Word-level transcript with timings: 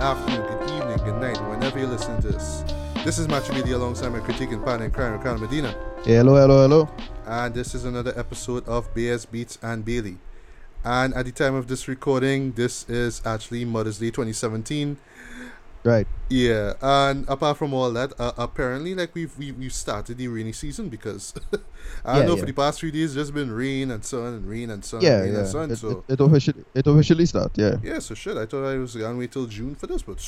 good 0.00 0.06
afternoon, 0.06 0.58
good 0.58 0.70
evening, 0.70 0.96
good 1.04 1.20
night, 1.20 1.50
whenever 1.50 1.78
you 1.78 1.86
listen 1.86 2.18
to 2.22 2.28
this. 2.28 2.64
This 3.04 3.18
is 3.18 3.28
Macho 3.28 3.52
Media 3.52 3.76
alongside 3.76 4.08
my 4.08 4.20
critique 4.20 4.50
and 4.50 4.64
partner 4.64 4.86
in 4.86 4.92
crime, 4.92 5.12
Ricardo 5.12 5.38
Medina. 5.38 5.76
Hello, 6.04 6.36
hello, 6.36 6.66
hello. 6.66 6.88
And 7.26 7.54
this 7.54 7.74
is 7.74 7.84
another 7.84 8.18
episode 8.18 8.66
of 8.66 8.94
Bears, 8.94 9.26
Beats, 9.26 9.58
and 9.60 9.84
Bailey. 9.84 10.16
And 10.84 11.12
at 11.12 11.26
the 11.26 11.32
time 11.32 11.54
of 11.54 11.68
this 11.68 11.86
recording, 11.86 12.52
this 12.52 12.88
is 12.88 13.20
actually 13.26 13.66
Mother's 13.66 13.98
Day 13.98 14.06
2017. 14.06 14.96
Right. 15.84 16.06
Yeah, 16.32 16.74
and 16.80 17.28
apart 17.28 17.56
from 17.58 17.74
all 17.74 17.90
that, 17.92 18.12
uh, 18.20 18.30
apparently, 18.38 18.94
like 18.94 19.14
we've 19.16 19.36
we, 19.36 19.50
we've 19.50 19.72
started 19.72 20.16
the 20.16 20.28
rainy 20.28 20.52
season 20.52 20.88
because 20.88 21.34
I 22.04 22.18
don't 22.18 22.22
Yeah, 22.22 22.26
know 22.26 22.34
yeah. 22.34 22.40
for 22.40 22.46
the 22.46 22.52
past 22.52 22.78
few 22.78 22.92
days, 22.92 23.06
it's 23.06 23.14
just 23.14 23.34
been 23.34 23.50
rain 23.50 23.90
and 23.90 24.04
sun 24.04 24.34
and 24.34 24.48
rain 24.48 24.70
and 24.70 24.84
sun 24.84 25.00
Yeah, 25.02 25.14
and 25.16 25.22
rain 25.24 25.32
yeah. 25.32 25.38
and 25.40 25.48
sun. 25.48 25.70
It, 25.72 25.76
so 25.76 26.04
it, 26.08 26.12
it 26.14 26.20
officially 26.20 26.64
it 26.72 26.86
officially 26.86 27.26
start. 27.26 27.58
Yeah. 27.58 27.78
yeah, 27.82 27.98
so 27.98 28.14
shit. 28.14 28.36
I 28.36 28.46
thought 28.46 28.64
I 28.64 28.76
was 28.76 28.94
gonna 28.94 29.18
wait 29.18 29.32
till 29.32 29.46
June 29.46 29.74
for 29.74 29.88
this, 29.88 30.02
but 30.02 30.20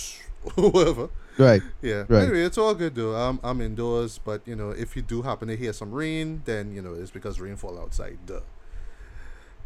whatever. 0.56 1.08
Right. 1.38 1.62
Yeah. 1.80 2.04
Right. 2.08 2.24
Anyway, 2.24 2.42
it's 2.42 2.58
all 2.58 2.74
good 2.74 2.96
though. 2.96 3.14
I'm 3.14 3.38
I'm 3.44 3.60
indoors, 3.60 4.18
but 4.18 4.42
you 4.44 4.56
know, 4.56 4.70
if 4.70 4.96
you 4.96 5.02
do 5.02 5.22
happen 5.22 5.46
to 5.48 5.56
hear 5.56 5.72
some 5.72 5.92
rain, 5.92 6.42
then 6.46 6.72
you 6.74 6.82
know 6.82 6.94
it's 6.94 7.12
because 7.12 7.38
rainfall 7.38 7.78
outside. 7.78 8.18
Duh. 8.26 8.40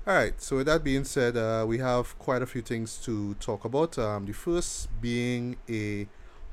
All 0.07 0.15
right. 0.15 0.39
So 0.41 0.57
with 0.57 0.67
that 0.67 0.85
being 0.85 1.05
said, 1.05 1.37
uh, 1.37 1.65
we 1.67 1.79
have 1.79 2.19
quite 2.19 2.43
a 2.43 2.47
few 2.47 2.61
things 2.63 2.99
to 3.07 3.35
talk 3.41 3.65
about. 3.65 3.99
Um, 3.99 4.27
the 4.27 4.33
first 4.35 4.89
being 5.01 5.57
a 5.69 6.07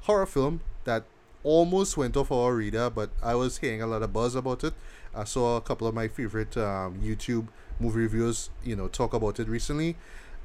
horror 0.04 0.26
film 0.26 0.62
that 0.86 1.04
almost 1.44 1.98
went 1.98 2.16
off 2.16 2.32
our 2.32 2.56
radar, 2.56 2.90
but 2.90 3.10
I 3.22 3.36
was 3.36 3.58
hearing 3.58 3.82
a 3.82 3.88
lot 3.88 4.02
of 4.02 4.14
buzz 4.14 4.36
about 4.36 4.64
it. 4.64 4.74
I 5.16 5.26
saw 5.26 5.58
a 5.58 5.62
couple 5.62 5.88
of 5.88 5.94
my 5.94 6.08
favorite 6.08 6.56
um, 6.58 7.00
YouTube 7.04 7.48
movie 7.80 8.00
reviewers, 8.00 8.50
you 8.64 8.76
know, 8.76 8.88
talk 8.88 9.14
about 9.14 9.40
it 9.40 9.48
recently. 9.48 9.96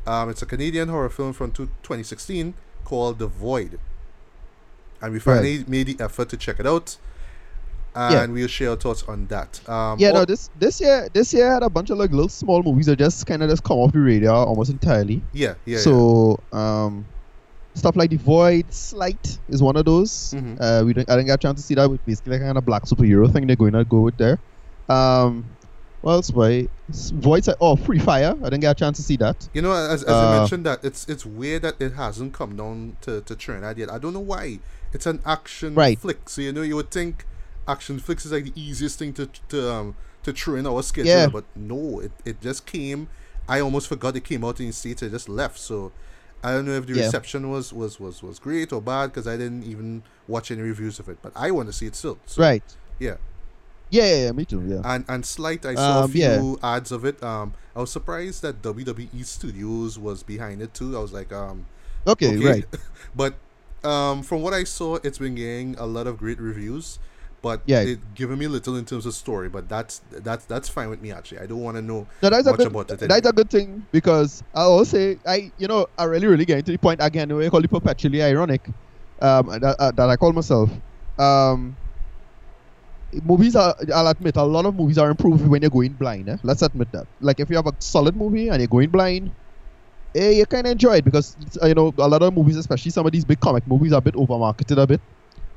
Um, 0.06 0.29
it's 0.31 0.42
a 0.42 0.47
Canadian 0.47 0.89
horror 0.89 1.09
film 1.11 1.33
from 1.33 1.53
two- 1.53 1.67
2016 1.83 2.55
called 2.84 3.19
The 3.19 3.27
Void 3.27 3.79
and 5.01 5.12
we 5.12 5.20
finally 5.20 5.64
made 5.69 5.86
the 5.86 6.03
effort 6.05 6.29
to 6.31 6.36
check 6.36 6.59
it 6.59 6.67
out 6.67 6.97
and 7.95 8.12
Yeah. 8.14 8.27
we'll 8.27 8.48
share 8.48 8.70
our 8.70 8.77
thoughts 8.77 9.05
on 9.06 9.27
that 9.29 9.61
um 9.69 9.98
Yeah. 9.98 10.11
No. 10.12 10.25
This 10.25 10.51
this 10.59 10.81
year 10.81 11.09
this 11.12 11.33
year 11.33 11.51
had 11.53 11.62
a 11.62 11.70
bunch 11.70 11.91
of 11.91 11.98
like 11.98 12.11
little 12.11 12.29
small 12.29 12.62
movies 12.62 12.86
that 12.86 12.97
just 12.98 13.25
kind 13.27 13.42
of 13.42 13.48
just 13.51 13.62
come 13.62 13.79
off 13.79 13.92
the 13.92 14.01
radar 14.01 14.45
almost 14.47 14.70
entirely. 14.70 15.23
yeah 15.33 15.55
yeah 15.67 15.79
so 15.79 16.41
um, 16.53 17.05
stuff 17.79 17.97
like 17.97 18.11
the 18.11 18.17
Void, 18.17 18.73
Sleight 18.73 19.39
is 19.48 19.62
one 19.62 19.77
of 19.77 19.84
those. 19.84 20.34
Mhm. 20.37 20.57
Uh, 20.61 20.85
we 20.85 20.92
didn't, 20.92 21.11
I 21.11 21.14
didn't 21.17 21.27
get 21.29 21.35
a 21.35 21.42
chance 21.42 21.61
to 21.61 21.67
see 21.67 21.75
that. 21.75 21.89
With 21.91 22.05
basically 22.05 22.33
like 22.33 22.42
kind 22.42 22.58
of 22.58 22.64
black 22.67 22.85
superhero 22.85 23.30
thing 23.33 23.47
they're 23.47 23.57
going 23.57 23.73
to 23.73 23.85
go 23.85 24.01
with 24.01 24.17
there. 24.17 24.39
Um, 24.89 25.45
what 26.01 26.13
else? 26.13 26.30
Boy, 26.30 26.69
Void. 26.89 27.42
Sli- 27.45 27.57
Oh, 27.61 27.77
Free 27.77 27.98
Fire. 27.98 28.35
I 28.41 28.45
didn't 28.45 28.61
get 28.61 28.70
a 28.70 28.75
chance 28.75 28.97
to 28.98 29.02
see 29.02 29.17
that. 29.17 29.48
you 29.52 29.63
know 29.63 29.73
as, 29.73 30.02
as 30.05 30.08
Uh, 30.11 30.29
i 30.29 30.39
mentioned 30.39 30.64
that 30.67 30.85
it's 30.85 31.07
it's 31.08 31.27
weird 31.27 31.63
that 31.63 31.75
it 31.80 31.92
hasn't 31.95 32.33
come 32.33 32.57
down 32.57 32.97
to, 33.02 33.20
to 33.23 33.35
trinidad 33.36 33.77
yet 33.79 33.91
i 33.91 33.98
don't 33.98 34.13
know 34.14 34.20
why 34.35 34.58
it's 34.92 35.07
an 35.07 35.20
action 35.27 35.75
Right. 35.75 35.98
flick 35.98 36.29
so 36.29 36.41
you 36.41 36.52
know 36.52 36.63
you 36.63 36.77
would 36.77 36.91
think 36.91 37.27
action 37.67 37.98
flicks 37.98 38.25
is 38.25 38.33
like 38.33 38.45
the 38.45 38.52
easiest 38.61 38.98
thing 38.98 39.13
to 39.14 39.27
to 39.48 39.70
um 39.73 39.95
to 40.23 40.33
throw 40.33 40.55
in 40.55 40.67
our 40.67 40.83
schedule 40.83 41.11
Yeah. 41.11 41.27
but 41.29 41.45
no 41.57 42.01
it, 42.01 42.13
it 42.25 42.41
just 42.41 42.64
came 42.64 43.08
i 43.48 43.61
almost 43.61 43.89
forgot 43.89 44.17
it 44.17 44.25
came 44.25 44.45
out 44.45 44.61
in 44.61 44.67
the 44.69 44.73
states 44.73 45.02
it 45.02 45.11
just 45.11 45.29
left 45.29 45.58
so 45.58 45.92
I 46.43 46.53
don't 46.53 46.67
know 46.67 46.73
if 46.73 46.87
the 46.87 46.95
Yeah. 46.95 47.05
reception 47.05 47.51
was, 47.51 47.73
was, 47.73 47.99
was, 47.99 48.23
was 48.23 48.39
great 48.39 48.73
or 48.73 48.81
bad 48.81 49.07
because 49.09 49.27
I 49.27 49.37
didn't 49.37 49.65
even 49.65 50.03
watch 50.29 50.51
any 50.51 50.63
reviews 50.63 50.99
of 50.99 51.09
it. 51.09 51.19
But 51.23 51.33
I 51.35 51.51
want 51.51 51.69
to 51.69 51.73
see 51.73 51.87
it 51.87 51.97
still. 51.97 52.19
So, 52.27 52.43
Right. 52.43 52.63
Yeah. 52.99 53.17
Yeah, 53.91 54.05
yeah, 54.05 54.25
yeah, 54.27 54.33
me 54.33 54.45
too. 54.45 54.63
Yeah. 54.67 54.83
And 54.85 55.05
and 55.09 55.25
Sleight, 55.25 55.65
I 55.65 55.75
saw 55.75 56.01
a 56.01 56.05
Um, 56.05 56.11
few 56.13 56.21
yeah. 56.21 56.77
ads 56.77 56.93
of 56.93 57.05
it. 57.07 57.23
Um, 57.23 57.55
I 57.75 57.81
was 57.81 57.91
surprised 57.91 58.43
that 58.43 58.61
WWE 58.63 59.25
Studios 59.25 59.99
was 59.99 60.23
behind 60.23 60.61
it 60.61 60.75
too. 60.75 60.97
I 60.97 61.01
was 61.01 61.13
like, 61.13 61.33
um, 61.33 61.65
Okay, 62.07 62.37
okay. 62.37 62.45
right. 62.47 62.67
but 63.17 63.35
um, 63.83 64.23
from 64.23 64.43
what 64.43 64.53
I 64.53 64.65
saw, 64.65 64.99
it's 65.03 65.19
been 65.19 65.35
getting 65.37 65.75
a 65.79 65.87
lot 65.87 66.07
of 66.07 66.19
great 66.19 66.39
reviews. 66.39 66.99
But 67.41 67.63
Yeah. 67.67 67.81
it 67.81 68.01
giving 68.15 68.39
me 68.39 68.49
little 68.49 68.77
in 68.77 68.85
terms 68.85 69.07
of 69.07 69.15
story. 69.15 69.49
But 69.49 69.69
that's 69.69 70.01
that's 70.11 70.45
that's 70.47 70.69
fine 70.69 70.89
with 70.91 71.01
me 71.01 71.13
actually. 71.13 71.39
I 71.39 71.47
don't 71.47 71.61
want 71.61 71.77
to 71.77 71.83
know 71.83 72.07
No, 72.23 72.31
that's 72.31 72.47
a 72.47 72.51
much 72.51 72.59
good. 72.59 72.67
about 72.67 72.91
it. 72.91 73.09
That's 73.09 73.29
a 73.29 73.33
good 73.33 73.49
thing 73.49 73.87
because 73.93 74.43
I 74.55 74.67
will 74.67 74.85
say 74.85 75.19
I, 75.27 75.53
you 75.59 75.69
know, 75.69 75.87
I 75.97 76.05
really, 76.05 76.27
really 76.27 76.45
get 76.45 76.59
into 76.59 76.73
the 76.73 76.79
point 76.79 76.99
again. 77.03 77.35
We 77.35 77.49
call 77.49 77.63
it 77.63 77.71
perpetually 77.71 78.23
ironic. 78.23 78.69
Um, 79.21 79.47
that, 79.49 79.77
uh, 79.79 79.91
that 79.93 80.09
I 80.09 80.17
call 80.17 80.33
myself. 80.33 80.71
Um, 81.19 81.77
movies 83.25 83.57
are. 83.57 83.75
I'll 83.95 84.09
admit 84.09 84.37
a 84.37 84.43
lot 84.45 84.67
of 84.67 84.75
movies 84.75 84.99
are 84.99 85.11
improved 85.11 85.47
when 85.47 85.63
you're 85.63 85.70
going 85.70 85.93
blind. 85.95 86.29
Eh? 86.29 86.37
Let's 86.43 86.63
admit 86.63 86.91
that. 86.93 87.07
Like 87.20 87.41
if 87.41 87.51
you 87.51 87.57
have 87.57 87.67
a 87.67 87.73
solid 87.79 88.17
movie 88.17 88.49
and 88.49 88.61
you're 88.61 88.69
going 88.69 88.91
blind, 88.91 89.31
eh, 90.15 90.31
you 90.31 90.47
kind 90.47 90.67
of 90.67 90.73
enjoy 90.73 90.97
it 90.97 91.05
because 91.05 91.37
you 91.63 91.75
know 91.75 91.93
a 91.99 92.09
lot 92.09 92.23
of 92.23 92.35
movies, 92.35 92.57
especially 92.57 92.91
some 92.91 93.07
of 93.07 93.13
these 93.13 93.25
big 93.25 93.41
comic 93.41 93.67
movies, 93.67 93.93
are 93.93 93.99
a 93.99 94.01
bit 94.01 94.17
over 94.17 94.39
marketed 94.39 94.79
a 94.79 94.87
bit. 94.87 95.01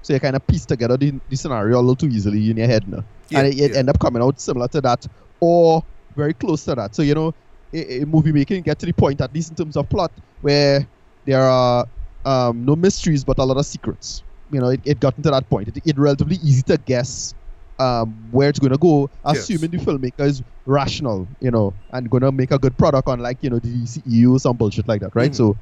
So 0.02 0.14
you 0.14 0.20
kind 0.20 0.36
of 0.36 0.46
piece 0.48 0.66
together 0.66 0.98
the, 0.98 1.20
the 1.30 1.36
scenario 1.38 1.78
a 1.78 1.82
little 1.82 1.96
too 1.96 2.08
easily 2.08 2.50
in 2.50 2.58
your 2.58 2.68
head 2.68 2.88
now 2.88 3.04
Yeah, 3.30 3.40
and 3.40 3.48
it, 3.48 3.60
it 3.60 3.72
yeah. 3.72 3.78
end 3.80 3.90
up 3.90 4.00
coming 4.00 4.22
out 4.24 4.40
similar 4.40 4.68
to 4.70 4.82
that 4.82 5.06
or 5.40 5.84
very 6.16 6.34
close 6.34 6.64
to 6.66 6.76
that. 6.76 6.96
So 6.96 7.02
you 7.04 7.14
know, 7.14 7.34
i- 7.74 8.04
movie 8.06 8.32
making 8.32 8.64
get 8.64 8.80
to 8.80 8.86
the 8.86 8.94
point, 8.94 9.22
at 9.22 9.34
least 9.34 9.50
in 9.50 9.56
terms 9.56 9.78
of 9.78 9.88
plot, 9.90 10.12
where 10.42 10.88
there 11.26 11.42
are 11.42 11.86
um, 12.26 12.66
no 12.66 12.76
mysteries 12.76 13.24
but 13.24 13.40
a 13.40 13.44
lot 13.44 13.58
of 13.58 13.66
secrets. 13.66 14.24
You 14.50 14.60
know, 14.60 14.68
it, 14.70 14.82
it 14.84 15.00
got 15.00 15.16
into 15.18 15.32
that 15.32 15.50
point. 15.50 15.70
It, 15.70 15.78
it 15.86 15.98
relatively 15.98 16.36
easy 16.38 16.62
to 16.64 16.78
guess 16.78 17.34
um, 17.80 18.30
where 18.32 18.50
it's 18.50 18.60
going 18.60 18.74
to 18.74 18.78
go, 18.78 19.10
Yes. 19.26 19.50
assuming 19.50 19.72
the 19.72 19.78
filmmaker 19.78 20.26
is 20.26 20.44
rational, 20.66 21.30
you 21.40 21.50
know, 21.50 21.74
and 21.94 22.10
going 22.10 22.22
to 22.22 22.32
make 22.32 22.52
a 22.52 22.60
good 22.60 22.78
product, 22.78 23.08
unlike 23.08 23.38
you 23.42 23.50
know 23.50 23.60
the 23.60 23.70
DCEU 23.70 24.34
or 24.34 24.40
some 24.40 24.58
bullshit 24.58 24.88
like 24.88 25.02
that, 25.02 25.16
right? 25.16 25.32
Mhm. 25.32 25.36
So, 25.36 25.58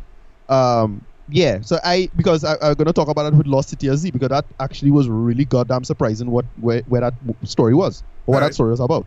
um, 0.54 1.06
yeah. 1.32 1.62
So 1.62 1.80
I 1.84 2.10
because 2.16 2.44
I, 2.44 2.54
I'm 2.62 2.74
going 2.76 2.88
to 2.88 2.94
talk 2.94 3.08
about 3.08 3.32
it 3.32 3.38
with 3.38 3.48
Lost 3.48 3.70
City 3.70 3.88
of 3.88 3.98
Z 3.98 4.12
because 4.12 4.30
that 4.30 4.46
actually 4.60 4.92
was 4.92 5.08
really 5.10 5.46
goddamn 5.46 5.84
surprising 5.84 6.32
what 6.32 6.46
where, 6.60 6.82
where 6.88 7.02
that 7.02 7.14
story 7.44 7.74
was 7.74 8.04
or 8.26 8.34
what 8.34 8.38
Alright. 8.38 8.50
that 8.52 8.54
story 8.56 8.72
was 8.72 8.80
about. 8.80 9.06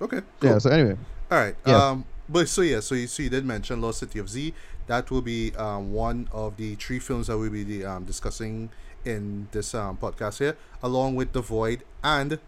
Okay. 0.00 0.20
Cool. 0.40 0.50
Yeah. 0.50 0.58
So 0.58 0.70
anyway, 0.70 0.96
All 1.30 1.38
right. 1.38 1.54
Yeah. 1.66 1.76
Um, 1.90 2.04
but 2.28 2.48
so 2.48 2.62
yeah, 2.62 2.80
so 2.80 2.94
you, 2.94 3.06
so 3.06 3.22
you 3.22 3.30
did 3.30 3.44
mention 3.44 3.80
Lost 3.80 3.98
City 4.00 4.18
of 4.18 4.28
Z. 4.28 4.54
That 4.86 5.10
will 5.10 5.22
be 5.22 5.52
um, 5.56 5.92
one 5.92 6.28
of 6.32 6.56
the 6.56 6.74
three 6.74 6.98
films 6.98 7.28
that 7.28 7.38
we'll 7.38 7.50
be 7.50 7.64
the, 7.64 7.84
um, 7.86 8.04
discussing 8.04 8.70
in 9.04 9.48
this 9.52 9.74
um, 9.74 9.96
podcast 9.96 10.38
here, 10.38 10.56
along 10.82 11.14
with 11.16 11.32
The 11.32 11.40
Void 11.42 11.84
and 12.02 12.38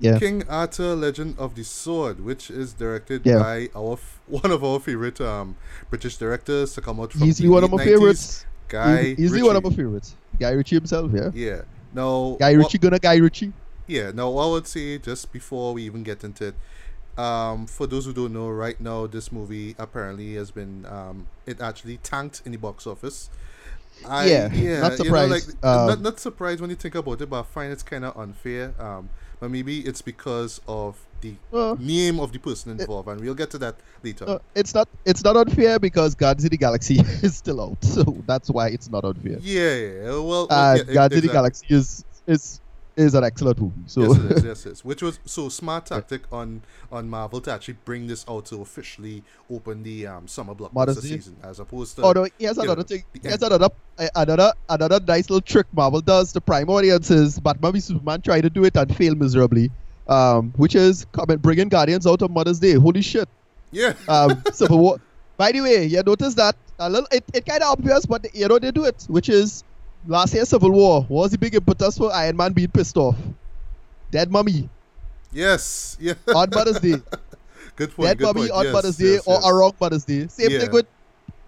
Yeah. 0.00 0.18
King 0.18 0.42
Arthur: 0.48 0.94
Legend 0.96 1.36
of 1.38 1.54
the 1.54 1.62
Sword, 1.64 2.24
which 2.24 2.50
is 2.50 2.72
directed 2.72 3.22
Yeah. 3.24 3.38
by 3.38 3.68
our 3.74 3.92
f- 3.94 4.20
one 4.26 4.50
of 4.50 4.62
our 4.64 4.78
favorite 4.80 5.20
um, 5.20 5.56
British 5.90 6.16
directors 6.18 6.74
to 6.74 6.80
come 6.80 6.98
out 7.00 7.12
from 7.12 7.24
easily 7.24 7.48
the 7.48 7.54
one 7.54 7.64
of 7.64 7.70
my 7.70 7.78
90s, 7.78 7.84
favorites. 7.84 8.46
Guy 8.68 9.00
Easy- 9.02 9.22
easily 9.22 9.42
one 9.42 9.56
of 9.56 9.64
my 9.64 9.70
favorites. 9.70 10.14
Guy 10.38 10.50
Ritchie 10.50 10.76
himself. 10.76 11.10
Yeah. 11.14 11.30
Yeah. 11.34 11.62
No. 11.94 12.36
Guy 12.40 12.52
Ritchie 12.52 12.78
gonna 12.78 12.98
Guy 12.98 13.16
Ritchie. 13.16 13.52
yeah, 13.86 14.10
now 14.12 14.36
I 14.38 14.46
would 14.46 14.66
say 14.66 14.98
just 14.98 15.32
before 15.32 15.74
we 15.74 15.82
even 15.82 16.02
get 16.02 16.24
into 16.24 16.48
it, 16.48 16.54
um, 17.20 17.66
for 17.66 17.86
those 17.86 18.06
who 18.06 18.12
don't 18.14 18.32
know, 18.32 18.48
right 18.48 18.80
now 18.80 19.06
this 19.06 19.30
movie 19.30 19.74
apparently 19.78 20.34
has 20.34 20.50
been 20.50 20.86
um, 20.86 21.26
it 21.46 21.60
actually 21.60 21.98
tanked 21.98 22.40
in 22.46 22.52
the 22.52 22.58
box 22.58 22.86
office. 22.86 23.28
I, 24.08 24.26
Yeah, 24.26 24.48
not 24.48 24.56
you 24.56 24.70
know, 24.74 24.80
like 24.80 24.96
surprised. 25.42 25.50
Um, 25.64 25.86
not 25.88 26.00
not 26.00 26.20
surprised 26.20 26.60
when 26.62 26.70
you 26.70 26.76
think 26.76 26.94
about 26.94 27.20
it, 27.20 27.28
but 27.28 27.40
I 27.40 27.42
find 27.42 27.72
it's 27.72 27.82
kind 27.82 28.04
of 28.06 28.16
unfair. 28.16 28.72
Um, 28.78 29.10
but 29.38 29.50
maybe 29.50 29.80
it's 29.80 30.00
because 30.00 30.60
of 30.66 30.96
the 31.22 31.34
Uh, 31.52 31.74
name 31.78 32.20
of 32.20 32.32
the 32.32 32.38
person 32.38 32.72
involved, 32.78 33.08
and 33.08 33.20
we'll 33.20 33.34
get 33.34 33.50
to 33.50 33.58
that 33.58 33.76
later. 34.02 34.28
uh, 34.28 34.38
it's 34.54 34.74
not 34.74 34.88
it's 35.06 35.24
not 35.24 35.36
unfair 35.36 35.78
because 35.78 36.14
Guardians 36.14 36.44
of 36.44 36.50
the 36.50 36.58
Galaxy 36.58 36.98
is 37.22 37.36
still 37.36 37.60
out, 37.60 37.82
so 37.96 38.02
that's 38.26 38.50
why 38.50 38.68
it's 38.68 38.90
not 38.90 39.04
unfair. 39.04 39.38
yeah, 39.40 39.74
yeah, 39.76 40.18
well, 40.30 40.46
Uh, 40.50 40.74
yeah, 40.86 40.92
Guardians 40.94 41.24
of 41.24 41.28
the. 41.30 41.32
Galaxy 41.38 41.66
is 41.70 42.04
is 42.26 42.58
is 42.94 43.14
an 43.14 43.24
excellent 43.24 43.58
movie. 43.58 43.72
So 43.86 44.02
yes, 44.02 44.16
it 44.18 44.32
is, 44.32 44.44
yes, 44.50 44.66
it 44.66 44.72
is. 44.72 44.84
Which 44.84 45.00
was 45.00 45.18
so 45.24 45.48
smart 45.48 45.86
tactic 45.86 46.22
on 46.30 46.60
on 46.90 47.08
Marvel 47.08 47.40
to 47.40 47.50
actually 47.50 47.78
bring 47.86 48.06
this 48.06 48.22
out 48.28 48.44
to 48.46 48.60
officially 48.60 49.22
open 49.50 49.82
the 49.82 50.06
um, 50.08 50.28
summer 50.28 50.54
blockbuster 50.54 51.00
season, 51.00 51.36
as 51.42 51.58
opposed 51.58 51.96
to 51.96 52.02
Oh 52.02 52.12
no! 52.12 52.26
Here's 52.38 52.58
another 52.58 52.82
know, 52.82 52.82
thing. 52.82 53.02
Here's 53.22 53.40
another 53.42 53.70
uh, 53.98 54.08
another 54.14 54.52
another 54.68 55.00
nice 55.08 55.30
little 55.30 55.40
trick 55.40 55.66
Marvel 55.72 56.02
does 56.02 56.32
to 56.34 56.40
prime 56.42 56.68
audiences. 56.68 57.40
Batman 57.40 57.72
v 57.72 57.80
Superman 57.80 58.20
tried 58.20 58.42
to 58.42 58.50
do 58.50 58.64
it 58.64 58.76
and 58.76 58.94
failed 58.94 59.18
miserably. 59.18 59.70
Um, 60.08 60.52
which 60.56 60.74
is 60.74 61.06
come 61.12 61.30
and 61.30 61.40
bringing 61.40 61.68
Guardians 61.68 62.06
out 62.06 62.22
on 62.22 62.32
Mother's 62.32 62.58
Day. 62.58 62.74
Holy 62.74 63.02
shit! 63.02 63.28
yeah, 63.70 63.94
Um, 64.08 64.42
Civil 64.52 64.78
War. 64.78 65.00
By 65.36 65.52
the 65.52 65.60
way, 65.60 65.84
you 65.86 66.02
notice 66.02 66.34
that 66.34 66.56
a 66.78 66.90
little. 66.90 67.06
It, 67.12 67.24
it 67.32 67.46
kind 67.46 67.62
of 67.62 67.70
obvious, 67.70 68.04
but 68.06 68.26
you 68.34 68.48
know 68.48 68.58
they 68.58 68.70
do 68.72 68.84
it. 68.84 69.04
Which 69.08 69.28
is 69.28 69.62
last 70.06 70.34
year 70.34 70.44
Civil 70.44 70.72
War 70.72 71.02
what 71.02 71.22
was 71.22 71.30
the 71.30 71.38
big 71.38 71.54
impetus 71.54 71.96
for 71.98 72.12
Iron 72.12 72.36
Man 72.36 72.52
being 72.52 72.68
pissed 72.68 72.96
off. 72.96 73.16
Dead 74.10 74.30
mummy 74.30 74.68
yes, 75.32 75.96
yeah. 76.00 76.14
on 76.34 76.48
Mother's 76.52 76.80
Day. 76.80 76.96
good 77.76 77.94
point. 77.94 78.08
Dead 78.08 78.18
good 78.18 78.24
mummy 78.24 78.40
point. 78.48 78.52
on 78.52 78.64
yes, 78.64 78.72
Mother's 78.72 78.96
Day 78.96 79.12
yes, 79.14 79.26
or 79.26 79.34
yes. 79.34 79.44
a 79.46 79.54
wrong 79.54 79.72
Mother's 79.80 80.04
Day. 80.04 80.26
Same 80.28 80.50
Yeah. 80.50 80.58
thing 80.60 80.70
with 80.72 80.86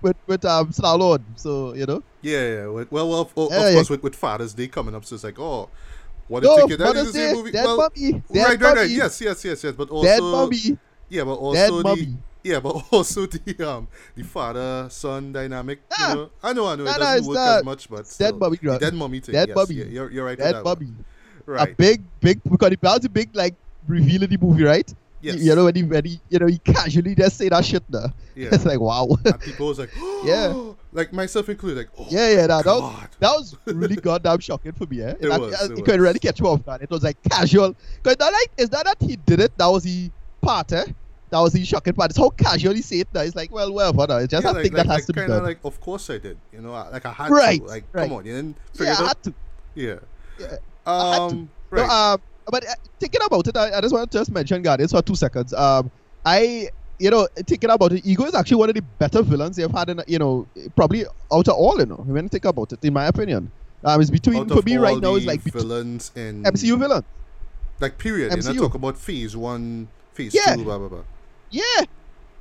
with 0.01 0.17
with 0.27 0.45
um 0.45 0.73
Star 0.73 0.97
Lord. 0.97 1.23
So 1.37 1.75
you 1.75 1.87
know. 1.87 2.03
Yeah, 2.23 2.41
yeah. 2.55 2.67
Well, 2.69 2.87
well, 2.91 3.15
of, 3.21 3.33
of 3.37 3.51
Yeah, 3.51 3.69
yeah. 3.69 3.75
course, 3.75 3.91
with, 3.91 4.03
with 4.03 4.15
Father's 4.17 4.55
Day 4.55 4.67
coming 4.69 4.95
up, 4.95 5.05
so 5.05 5.15
it's 5.15 5.25
like, 5.25 5.39
oh, 5.39 5.69
what 6.29 6.43
No, 6.43 6.57
think? 6.57 6.71
That 6.79 6.81
Mother's 6.81 7.07
the 7.07 7.13
same 7.13 7.37
movie. 7.37 7.51
dead 7.53 7.65
well, 7.65 7.77
mummy, 7.77 8.13
dead 8.13 8.23
right, 8.45 8.61
right, 8.61 8.77
right. 8.77 8.91
Yes, 8.91 9.21
yes, 9.21 9.45
yes, 9.45 9.65
yes. 9.65 9.75
But 9.75 9.89
dead 10.03 10.21
also, 10.21 10.33
mummy, 10.33 10.79
yeah, 11.09 11.25
but 11.25 11.53
dead 11.53 11.71
also 11.71 11.77
the 11.79 11.83
mummy. 11.85 12.17
Yeah, 12.43 12.61
but 12.61 12.85
also 12.93 13.27
the 13.27 13.69
um 13.71 13.89
the 14.15 14.23
father 14.23 14.87
son 14.91 15.33
dynamic. 15.33 15.81
Ah. 15.93 16.09
You 16.11 16.15
know? 16.15 16.31
I 16.43 16.53
know, 16.53 16.67
I 16.67 16.77
know, 16.77 16.85
Nah, 16.85 16.91
it 16.95 16.99
doesn't 16.99 17.19
it's 17.19 17.29
work 17.29 17.35
not. 17.37 17.59
as 17.59 17.65
much, 17.65 17.89
but 17.91 17.97
Dead 17.99 18.07
still. 18.07 18.33
Bobby 18.39 18.57
The 18.57 18.63
Grant. 18.67 18.81
dead 18.81 18.95
mummy 18.95 19.21
thing. 19.21 19.33
Dead 19.33 19.49
yes, 19.49 19.55
Bobby. 19.55 19.75
yeah, 19.77 19.85
You're, 19.87 20.11
you're 20.11 20.25
right. 20.27 20.39
Dead 20.39 20.55
that 20.55 20.65
one. 20.65 20.75
Bobby. 20.75 20.93
A 21.59 21.67
big, 21.67 22.03
big 22.21 22.41
because 22.45 22.71
that 22.71 22.83
was 22.83 23.05
a 23.05 23.09
big 23.09 23.35
like 23.35 23.55
reveal 23.87 24.23
in 24.23 24.31
the 24.31 24.39
movie, 24.39 24.65
right? 24.65 24.93
Yes. 25.21 25.37
You, 25.37 25.51
you 25.51 25.57
know 25.57 25.65
when 25.65 25.75
he, 25.75 25.83
when 25.83 26.05
he, 26.05 26.21
you 26.29 26.39
know, 26.39 26.47
he 26.47 26.59
casually 26.59 27.15
just 27.15 27.39
say 27.39 27.49
that 27.49 27.65
shit 27.65 27.83
now. 27.89 28.13
Yeah. 28.35 28.49
It's 28.53 28.65
like 28.67 28.81
wow. 28.81 29.09
and 29.25 29.41
people 29.41 29.69
was 29.69 29.79
like, 29.79 29.91
Yeah. 30.25 30.53
Like 30.95 31.13
myself 31.13 31.49
included, 31.49 31.77
like, 31.79 31.89
oh, 31.99 32.07
yeah, 32.09 32.31
yeah, 32.31 32.47
that, 32.47 32.65
that 32.65 32.73
was 32.73 32.81
God. 32.81 33.09
that 33.21 33.31
was 33.31 33.57
really 33.67 33.97
goddamn 34.09 34.39
shocking 34.39 34.73
for 34.73 34.87
me. 34.87 35.03
Eh? 35.03 35.11
It 35.11 35.21
That- 35.29 35.41
was, 35.41 35.55
uh, 35.55 35.73
it 35.73 35.79
it 35.81 35.85
could 35.85 36.01
really 36.01 36.19
catch 36.19 36.41
you 36.41 36.47
off 36.47 36.65
guard. 36.65 36.83
It 36.83 36.91
was 36.91 37.03
like 37.03 37.21
casual. 37.23 37.75
Cause 38.03 38.17
that 38.17 38.33
like 38.33 38.51
is 38.57 38.71
that 38.71 38.85
that 38.87 38.97
he 39.01 39.17
did 39.17 39.41
it? 39.41 39.57
That 39.59 39.67
was 39.67 39.83
the 39.83 40.11
part, 40.41 40.73
eh? 40.73 40.85
That 41.31 41.41
was 41.41 41.53
the 41.53 41.65
shocking 41.65 41.95
part. 41.95 42.11
It's 42.11 42.19
how 42.19 42.31
casual 42.31 42.75
he 42.75 42.83
say 42.83 43.01
it 43.01 43.09
now. 43.13 43.23
It's 43.23 43.35
like, 43.35 43.51
well, 43.51 43.73
whatever. 43.73 44.07
Now. 44.07 44.19
It's 44.19 44.31
just 44.31 44.45
yeah, 44.45 44.51
a 44.51 44.55
like, 44.55 44.63
thing 44.63 44.73
like, 44.73 44.87
that 44.87 44.93
has 44.93 44.97
like 45.01 45.07
to 45.07 45.13
be 45.15 45.27
done. 45.27 45.43
like, 45.43 45.59
of 45.65 45.81
course 45.81 46.09
I 46.11 46.19
did. 46.19 46.39
You 46.53 46.61
know, 46.61 46.71
like 46.73 47.05
I 47.05 47.13
had 47.13 47.31
Right, 47.31 47.61
to. 47.61 47.67
Like, 47.67 47.85
right. 47.93 48.03
come 48.09 48.19
on, 48.19 48.25
you 48.25 48.33
didn't 48.35 48.57
figure 48.73 48.87
yeah, 48.87 48.93
it 48.93 48.99
I 49.01 49.03
out. 49.03 49.09
had 49.09 49.23
to. 49.25 49.35
Yeah. 49.75 49.95
Yeah, 50.39 50.57
I 50.87 51.11
had 51.13 51.17
to. 51.31 51.35
Um. 51.35 51.49
Right. 51.71 51.87
No, 51.89 51.93
um, 51.93 52.21
but 52.51 52.65
uh, 52.69 52.75
thinking 53.01 53.21
about 53.27 53.49
it, 53.49 53.57
I, 53.57 53.79
I 53.79 53.81
just 53.81 53.93
want 53.93 54.09
to 54.13 54.19
just 54.19 54.31
mention 54.31 54.63
Guardians 54.63 54.93
for 54.93 55.03
two 55.03 55.17
seconds. 55.17 55.53
Um, 55.55 55.91
I, 56.25 56.69
you 56.99 57.11
know, 57.11 57.27
thinking 57.47 57.71
about 57.71 57.93
it, 57.93 58.07
Ego 58.07 58.25
is 58.25 58.35
actually 58.35 58.57
one 58.59 58.69
of 58.69 58.75
the 58.75 58.83
better 58.99 59.23
villains 59.23 59.57
they've 59.57 59.71
had 59.71 59.89
in, 59.89 60.01
you 60.07 60.19
know, 60.19 60.47
probably 60.77 61.05
out 61.33 61.49
of 61.49 61.55
all, 61.55 61.79
you 61.79 61.87
know, 61.87 61.97
when 61.97 62.25
you 62.25 62.29
think 62.29 62.45
about 62.45 62.73
it, 62.73 62.85
in 62.85 62.93
my 62.93 63.07
opinion. 63.07 63.51
Um, 63.83 64.01
it's 64.01 64.11
between, 64.11 64.49
for 64.49 64.63
me 64.63 64.77
right 64.77 64.99
now, 64.99 65.15
it's 65.15 65.27
like 65.27 65.41
villains 65.43 66.11
in 66.15 66.43
MCU 66.45 66.79
villain. 66.79 67.05
Like 67.81 67.99
period. 67.99 68.33
You're 68.33 68.43
not 68.43 68.55
MCU. 68.55 68.59
talk 68.59 68.75
about 68.75 68.97
phase 68.97 69.37
one, 69.37 69.89
phase 70.13 70.35
Yeah. 70.35 70.57
two, 70.57 70.65
blah 70.65 70.79
blah 70.79 70.89
blah. 70.89 71.03
Yeah. 71.51 71.85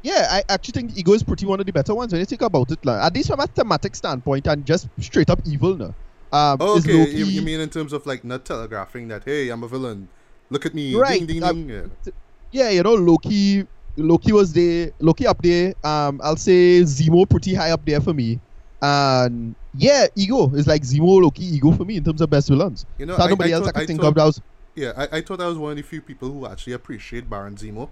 Yeah, 0.04 0.28
I 0.30 0.44
actually 0.50 0.74
think 0.74 0.98
Ego 0.98 1.14
is 1.14 1.24
pretty 1.24 1.46
one 1.46 1.60
of 1.62 1.66
the 1.66 1.72
better 1.72 1.96
ones 1.96 2.12
when 2.12 2.20
you 2.20 2.26
think 2.26 2.42
about 2.42 2.70
it. 2.72 2.86
Like, 2.86 3.02
at 3.02 3.16
least 3.16 3.30
from 3.30 3.40
a 3.40 3.48
thematic 3.48 3.96
standpoint 3.96 4.48
and 4.48 4.66
just 4.66 4.90
straight 5.00 5.30
up 5.30 5.40
evil 5.46 5.76
No? 5.76 5.94
Um, 6.34 6.60
okay, 6.60 6.94
Loki, 6.94 7.12
you, 7.12 7.26
you 7.26 7.42
mean 7.42 7.60
in 7.60 7.70
terms 7.70 7.94
of 7.94 8.06
like 8.06 8.24
not 8.24 8.44
telegraphing 8.44 9.08
that 9.10 9.24
hey, 9.24 9.50
I'm 9.50 9.64
a 9.64 9.68
villain. 9.68 10.10
Look 10.50 10.66
at 10.66 10.74
me. 10.74 10.96
Right, 10.96 11.20
Ding 11.20 11.28
ding 11.28 11.44
um, 11.44 11.68
ding. 11.68 11.92
Yeah. 12.04 12.12
yeah, 12.52 12.70
you 12.70 12.84
know, 12.84 12.96
Loki 12.96 13.68
Loki 13.98 14.31
was 14.31 14.54
there, 14.54 14.92
Loki 15.00 15.28
up 15.28 15.42
there. 15.42 15.74
Um, 15.84 16.19
I'll 16.24 16.36
say 16.36 16.81
Zemo 16.81 17.30
pretty 17.30 17.54
high 17.54 17.72
up 17.72 17.86
there 17.86 18.01
for 18.01 18.13
me. 18.13 18.40
And 18.81 19.56
yeah, 19.75 20.07
Ego 20.16 20.54
is 20.56 20.68
like 20.68 20.81
Zemo, 20.81 21.22
Loki, 21.22 21.44
Ego 21.45 21.72
for 21.72 21.86
me 21.86 21.98
in 21.98 22.04
terms 22.04 22.22
of 22.22 22.30
best 22.30 22.50
villains. 22.50 22.86
You 22.98 23.06
know, 23.06 23.16
So 23.18 23.24
I, 23.24 23.30
nobody 23.30 23.54
I 23.54 23.56
else 23.56 23.63
I 23.63 23.66
thought, 23.68 23.74
can 23.75 23.84
I 23.84 23.86
think 23.86 24.01
thought, 24.01 24.07
of 24.10 24.16
that 24.16 24.24
was 24.25 24.42
Yeah, 24.75 24.92
I, 24.98 25.18
I 25.18 25.22
thought 25.22 25.42
I 25.42 25.48
was 25.48 25.57
one 25.57 25.72
of 25.72 25.78
the 25.78 25.84
few 25.84 26.01
people 26.01 26.31
who 26.31 26.45
actually 26.48 26.74
appreciate 26.74 27.30
Baron 27.30 27.56
Zemo. 27.56 27.90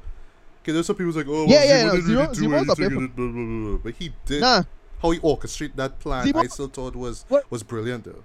Okay, 0.64 0.74
there's 0.74 0.86
some 0.88 0.96
people 0.96 1.08
who's 1.14 1.16
like, 1.18 1.28
oh, 1.30 1.46
Yeah, 1.48 1.56
well, 1.58 1.68
yeah, 1.68 1.84
Zemo 1.84 1.86
no, 1.88 1.96
didn't 1.96 2.08
really 2.12 2.26
Zemo- 2.28 2.34
do 2.36 2.42
Zemo's 2.42 2.70
up 2.70 2.78
there 2.78 2.86
anything 2.88 2.98
in 2.98 3.06
it, 3.06 3.16
blah, 3.16 3.26
blah, 3.28 3.70
blah. 3.70 3.78
But 3.84 3.94
he 3.96 4.14
did. 4.26 4.42
nah. 4.42 4.64
How 5.02 5.10
he 5.12 5.20
orchestrated 5.20 5.78
that 5.78 6.00
plan, 6.00 6.28
Zemo- 6.28 6.44
I 6.44 6.48
still 6.48 6.68
thought 6.68 6.96
was 6.96 7.26
What? 7.30 7.50
was 7.50 7.64
brilliant 7.64 8.04
though. 8.04 8.24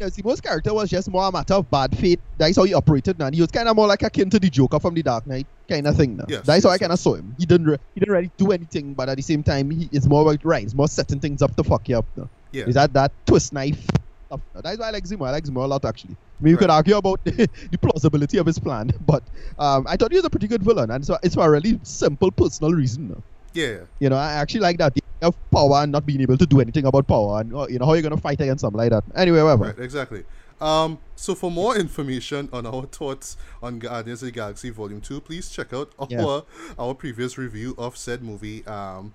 Yeah, 0.00 0.06
Zemo's 0.08 0.40
character 0.40 0.72
was 0.74 0.90
just 0.90 1.10
more 1.10 1.28
a 1.28 1.32
matter 1.32 1.54
of 1.54 1.70
bad 1.70 1.96
fate. 1.96 2.20
That's 2.36 2.56
how 2.56 2.64
he 2.64 2.74
operated, 2.74 3.18
man. 3.18 3.32
He 3.32 3.40
was 3.40 3.50
kind 3.50 3.68
of 3.68 3.76
more 3.76 3.86
like 3.86 4.02
akin 4.02 4.30
to 4.30 4.38
the 4.38 4.50
Joker 4.50 4.80
from 4.80 4.94
the 4.94 5.02
Dark 5.02 5.26
Knight 5.26 5.46
kind 5.68 5.86
of 5.86 5.96
thing. 5.96 6.16
Now. 6.16 6.24
Yes, 6.28 6.44
That's 6.46 6.64
how 6.64 6.70
I 6.70 6.78
kind 6.78 6.92
of 6.92 6.98
saw 6.98 7.14
him. 7.14 7.34
He 7.38 7.46
didn't, 7.46 7.66
re- 7.66 7.78
he 7.94 8.00
didn't 8.00 8.12
really 8.12 8.30
do 8.36 8.50
anything, 8.52 8.94
but 8.94 9.08
at 9.08 9.16
the 9.16 9.22
same 9.22 9.42
time, 9.42 9.70
he 9.70 9.88
is 9.92 10.08
more 10.08 10.22
about 10.22 10.44
right. 10.44 10.62
He's 10.62 10.74
more 10.74 10.88
setting 10.88 11.20
things 11.20 11.42
up 11.42 11.54
to 11.56 11.64
fuck 11.64 11.88
you 11.88 11.98
up. 11.98 12.06
Now. 12.16 12.28
Yeah. 12.52 12.64
Is 12.64 12.74
that 12.74 12.92
that 12.94 13.12
twist 13.26 13.52
knife? 13.52 13.86
Stuff. 14.26 14.40
That's 14.54 14.78
why 14.78 14.88
I 14.88 14.90
like 14.90 15.04
Zemo. 15.04 15.26
I 15.26 15.30
like 15.30 15.44
Zemo 15.44 15.64
a 15.64 15.66
lot 15.66 15.84
actually. 15.84 16.16
I 16.40 16.42
mean, 16.44 16.50
you 16.52 16.56
could 16.56 16.70
argue 16.70 16.96
about 16.96 17.20
the 17.24 17.78
plausibility 17.80 18.38
of 18.38 18.46
his 18.46 18.58
plan, 18.58 18.90
but 19.00 19.22
um, 19.58 19.86
I 19.88 19.96
thought 19.96 20.10
he 20.10 20.16
was 20.16 20.24
a 20.24 20.30
pretty 20.30 20.48
good 20.48 20.62
villain, 20.62 20.90
and 20.90 21.04
so 21.04 21.18
it's 21.22 21.34
for 21.34 21.46
a 21.46 21.50
really 21.50 21.78
simple 21.82 22.30
personal 22.32 22.72
reason. 22.72 23.08
Now. 23.08 23.22
Yeah. 23.54 23.78
You 24.00 24.08
know, 24.10 24.16
I 24.16 24.32
actually 24.34 24.60
like 24.60 24.78
that. 24.78 24.96
Of 25.22 25.36
power 25.52 25.76
and 25.84 25.92
not 25.92 26.04
being 26.04 26.20
able 26.20 26.36
to 26.36 26.44
do 26.46 26.60
anything 26.60 26.84
about 26.84 27.06
power, 27.06 27.40
and 27.40 27.54
uh, 27.54 27.68
you 27.70 27.78
know 27.78 27.86
how 27.86 27.92
you're 27.92 28.02
gonna 28.02 28.16
fight 28.16 28.40
against 28.40 28.62
something 28.62 28.76
like 28.78 28.90
that. 28.90 29.04
Anyway, 29.14 29.40
whatever. 29.40 29.66
Right, 29.66 29.78
exactly. 29.78 30.24
Um, 30.60 30.98
so 31.14 31.36
for 31.36 31.48
more 31.48 31.76
information 31.76 32.48
on 32.52 32.66
our 32.66 32.82
thoughts 32.98 33.36
on 33.62 33.78
Guardians 33.78 34.22
of 34.22 34.26
the 34.26 34.32
Galaxy 34.32 34.70
Volume 34.70 35.00
Two, 35.00 35.20
please 35.20 35.48
check 35.48 35.72
out 35.72 35.92
our 35.96 36.08
Yeah. 36.10 36.40
our 36.76 36.94
previous 36.94 37.38
review 37.38 37.76
of 37.78 37.96
said 37.96 38.20
movie, 38.24 38.66
um, 38.66 39.14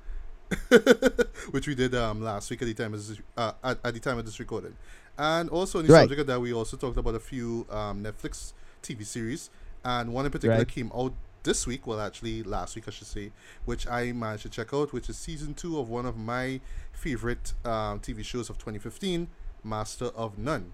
which 1.51 1.67
we 1.67 1.75
did 1.75 1.93
um 1.93 2.21
last 2.23 2.49
week 2.49 2.61
at 2.61 2.65
the 2.65 2.73
time 2.73 2.93
of 2.93 3.05
this, 3.05 3.19
uh, 3.35 3.51
at, 3.63 3.77
at 3.83 3.93
the 3.93 3.99
time 3.99 4.17
of 4.17 4.25
this 4.25 4.39
recording, 4.39 4.77
and 5.17 5.49
also 5.49 5.79
on 5.79 5.87
the 5.87 5.91
Right. 5.93 6.01
subject 6.03 6.21
of 6.21 6.27
that, 6.27 6.39
we 6.39 6.53
also 6.53 6.77
talked 6.77 6.97
about 6.97 7.15
a 7.15 7.19
few 7.19 7.65
um 7.69 8.03
Netflix 8.03 8.53
TV 8.81 9.05
series, 9.05 9.49
and 9.83 10.13
one 10.13 10.25
in 10.25 10.31
particular 10.31 10.57
Right. 10.59 10.67
came 10.67 10.91
out 10.95 11.13
this 11.47 11.65
week, 11.65 11.87
well 11.87 11.99
actually 12.01 12.43
last 12.43 12.75
week 12.75 12.85
I 12.87 12.91
should 12.91 13.07
say, 13.07 13.31
which 13.65 13.87
I 13.87 14.11
managed 14.11 14.43
to 14.43 14.49
check 14.49 14.73
out, 14.73 14.91
which 14.93 15.07
is 15.09 15.17
season 15.17 15.53
two 15.53 15.79
of 15.79 15.89
one 15.89 16.05
of 16.05 16.15
my 16.17 16.59
favorite 16.91 17.53
um, 17.65 17.99
TV 18.05 18.23
shows 18.23 18.49
of 18.49 18.57
2015, 18.57 19.27
Master 19.63 20.07
of 20.23 20.37
None. 20.37 20.73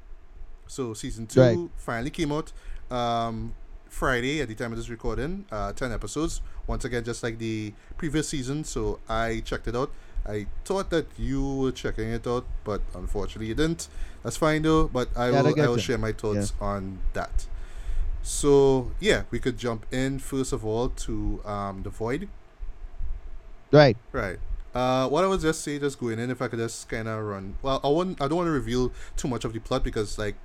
So 0.68 0.94
season 0.94 1.28
two 1.28 1.42
Right. 1.42 1.60
finally 1.78 2.10
came 2.10 2.32
out 2.32 2.52
um, 2.90 3.54
Friday 3.88 4.42
at 4.42 4.48
the 4.48 4.56
time 4.56 4.72
of 4.74 4.78
this 4.80 4.90
recording. 4.90 5.46
Uh, 5.52 5.72
ten 5.74 5.92
episodes. 5.92 6.42
Once 6.66 6.84
again, 6.86 7.04
just 7.04 7.22
like 7.22 7.38
the 7.38 7.72
previous 7.98 8.28
season. 8.30 8.64
So 8.64 9.00
I 9.08 9.42
checked 9.46 9.68
it 9.68 9.76
out. 9.76 9.92
I 10.26 10.48
thought 10.66 10.90
that 10.90 11.06
you 11.20 11.46
were 11.58 11.72
checking 11.74 12.10
it 12.10 12.26
out, 12.26 12.46
but 12.64 12.82
unfortunately 12.96 13.48
you 13.48 13.56
didn't. 13.56 13.90
That's 14.24 14.38
fine 14.38 14.62
though. 14.64 14.88
But 14.88 15.10
I 15.16 15.30
Yeah, 15.30 15.40
I 15.40 15.42
will. 15.44 15.48
I 15.62 15.68
will 15.68 15.76
share 15.88 15.98
my 16.00 16.14
thoughts 16.14 16.54
on 16.62 17.00
that. 17.14 17.46
So 18.24 18.92
yeah, 19.00 19.24
we 19.32 19.40
could 19.40 19.58
jump 19.58 19.86
in 19.92 20.20
first 20.20 20.54
of 20.54 20.66
all 20.66 20.90
to 20.90 21.42
um, 21.46 21.84
the 21.84 21.90
void. 21.90 22.30
Right. 23.72 23.98
Right. 24.12 24.38
Uh, 24.74 25.08
what 25.08 25.24
I 25.24 25.28
would 25.28 25.42
just 25.42 25.62
say, 25.62 25.78
just 25.78 26.00
going 26.00 26.18
in, 26.20 26.32
if 26.32 26.42
I 26.42 26.48
could 26.48 26.60
just 26.60 26.90
kind 26.90 27.08
of 27.08 27.24
run. 27.24 27.56
Well, 27.62 27.80
I 27.84 27.88
won't. 27.88 28.20
I 28.22 28.28
don't 28.28 28.38
want 28.38 28.48
to 28.48 28.52
reveal 28.52 28.92
too 29.16 29.28
much 29.28 29.46
of 29.46 29.54
the 29.54 29.60
plot 29.60 29.84
because, 29.84 30.18
like, 30.18 30.36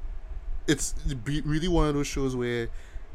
it's 0.67 0.95
really 1.25 1.69
one 1.69 1.89
of 1.89 1.95
those 1.95 2.07
shows 2.07 2.37
where 2.37 2.69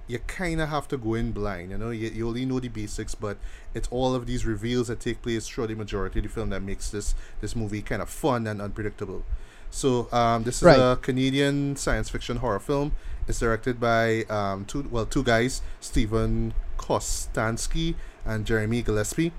you 0.07 0.19
kind 0.19 0.59
of 0.59 0.69
have 0.69 0.87
to 0.87 0.97
go 0.97 1.13
in 1.13 1.31
blind. 1.31 1.69
You 1.71 1.77
know, 1.77 1.91
you, 1.91 2.09
you 2.09 2.27
only 2.27 2.45
know 2.45 2.59
the 2.59 2.67
basics, 2.67 3.13
but 3.13 3.37
it's 3.75 3.87
all 3.89 4.15
of 4.15 4.25
these 4.25 4.45
reveals 4.45 4.87
that 4.87 4.99
take 4.99 5.21
place 5.21 5.47
throughout 5.47 5.69
the 5.69 5.75
majority 5.75 6.19
of 6.19 6.23
the 6.23 6.29
film 6.29 6.49
that 6.49 6.61
makes 6.63 6.89
this 6.89 7.13
this 7.41 7.55
movie 7.55 7.83
kind 7.83 8.01
of 8.01 8.09
fun 8.09 8.47
and 8.47 8.59
unpredictable. 8.59 9.23
So, 9.69 10.07
um, 10.11 10.43
this 10.43 10.57
is 10.57 10.63
Right. 10.63 10.79
a 10.79 10.95
Canadian 10.99 11.75
science 11.75 12.09
fiction 12.09 12.37
horror 12.37 12.59
film. 12.59 12.93
It's 13.27 13.39
directed 13.39 13.79
by 13.79 14.23
um, 14.23 14.65
two 14.65 14.87
well 14.91 15.05
two 15.05 15.23
guys, 15.23 15.61
Steven 15.79 16.53
Kostanski 16.77 17.95
and 18.25 18.45
Jeremy 18.45 18.81
Gillespie 18.81 19.31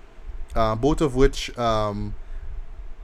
uh, 0.54 0.74
both 0.76 1.00
of 1.00 1.14
which 1.16 1.56
um, 1.58 2.14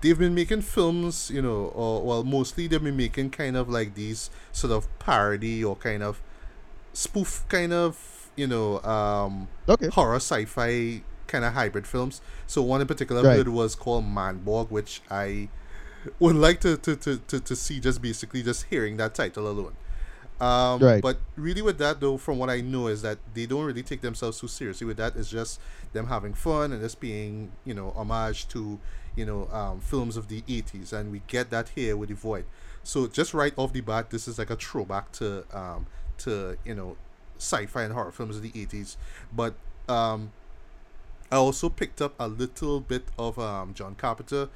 they've 0.01 0.19
been 0.19 0.35
making 0.35 0.63
films, 0.63 1.31
you 1.33 1.43
know, 1.43 1.73
or 1.75 2.03
well, 2.03 2.25
mostly 2.25 2.67
they've 2.67 2.83
been 2.83 2.97
making 2.97 3.31
kind 3.31 3.57
of 3.57 3.69
like 3.69 3.95
these 3.95 4.31
sort 4.53 4.73
of 4.73 4.87
parody 4.99 5.63
or 5.65 5.77
kind 5.77 6.03
of 6.03 6.21
spoof, 6.93 7.45
kind 7.49 7.73
of, 7.73 8.31
you 8.37 8.47
know, 8.47 8.81
um, 8.83 9.49
Okay. 9.69 9.89
horror 9.89 10.17
sci-fi 10.17 11.03
kind 11.27 11.45
of 11.45 11.53
hybrid 11.55 11.87
films. 11.87 12.21
So 12.47 12.63
one 12.63 12.81
in 12.81 12.87
particular 12.87 13.23
Right. 13.23 13.47
was 13.49 13.75
called 13.75 14.05
Manborg, 14.05 14.71
which 14.71 15.03
I 15.11 15.49
would 16.19 16.37
like 16.37 16.61
to, 16.61 16.77
to, 16.79 16.97
to, 16.97 17.19
to, 17.19 17.41
to 17.41 17.57
see 17.57 17.81
just 17.81 18.01
basically 18.01 18.43
just 18.43 18.65
hearing 18.71 18.97
that 18.99 19.15
title 19.15 19.49
alone. 19.49 19.75
Um, 20.41 20.81
Right. 20.81 21.03
But 21.03 21.19
really, 21.37 21.63
with 21.63 21.79
that 21.79 22.01
though, 22.01 22.17
from 22.17 22.39
what 22.39 22.49
I 22.51 22.61
know, 22.61 22.87
is 22.87 23.03
that 23.03 23.19
they 23.35 23.47
don't 23.47 23.65
really 23.65 23.83
take 23.83 24.01
themselves 24.01 24.41
too 24.41 24.49
seriously. 24.49 24.87
With 24.87 24.97
that, 24.97 25.17
it's 25.17 25.31
just 25.31 25.61
them 25.93 26.07
having 26.07 26.35
fun 26.35 26.73
and 26.73 26.81
just 26.81 27.01
being, 27.01 27.53
you 27.65 27.75
know, 27.75 27.91
homage 27.97 28.49
to, 28.49 28.79
you 29.17 29.27
know, 29.27 29.49
um, 29.53 29.81
films 29.81 30.17
of 30.17 30.29
the 30.29 30.43
'80s, 30.49 30.93
and 30.93 31.13
we 31.13 31.23
get 31.27 31.51
that 31.51 31.71
here 31.71 31.97
with 31.97 32.09
the 32.09 32.15
Void. 32.15 32.45
So 32.83 33.07
just 33.07 33.35
right 33.35 33.53
off 33.57 33.73
the 33.73 33.83
bat, 33.83 34.11
this 34.11 34.27
is 34.27 34.39
like 34.39 34.49
a 34.51 34.57
throwback 34.57 35.13
to, 35.13 35.45
um, 35.53 35.87
to 36.19 36.57
you 36.65 36.75
know, 36.75 36.97
sci-fi 37.37 37.83
and 37.83 37.93
horror 37.93 38.13
films 38.13 38.37
of 38.37 38.43
the 38.43 38.53
'80s. 38.53 38.97
But 39.33 39.55
um, 39.89 40.33
I 41.31 41.37
also 41.37 41.69
picked 41.69 42.01
up 42.01 42.15
a 42.19 42.29
little 42.29 42.81
bit 42.81 43.05
of 43.19 43.39
um, 43.39 43.75
John 43.75 43.95
Carpenter, 43.95 44.49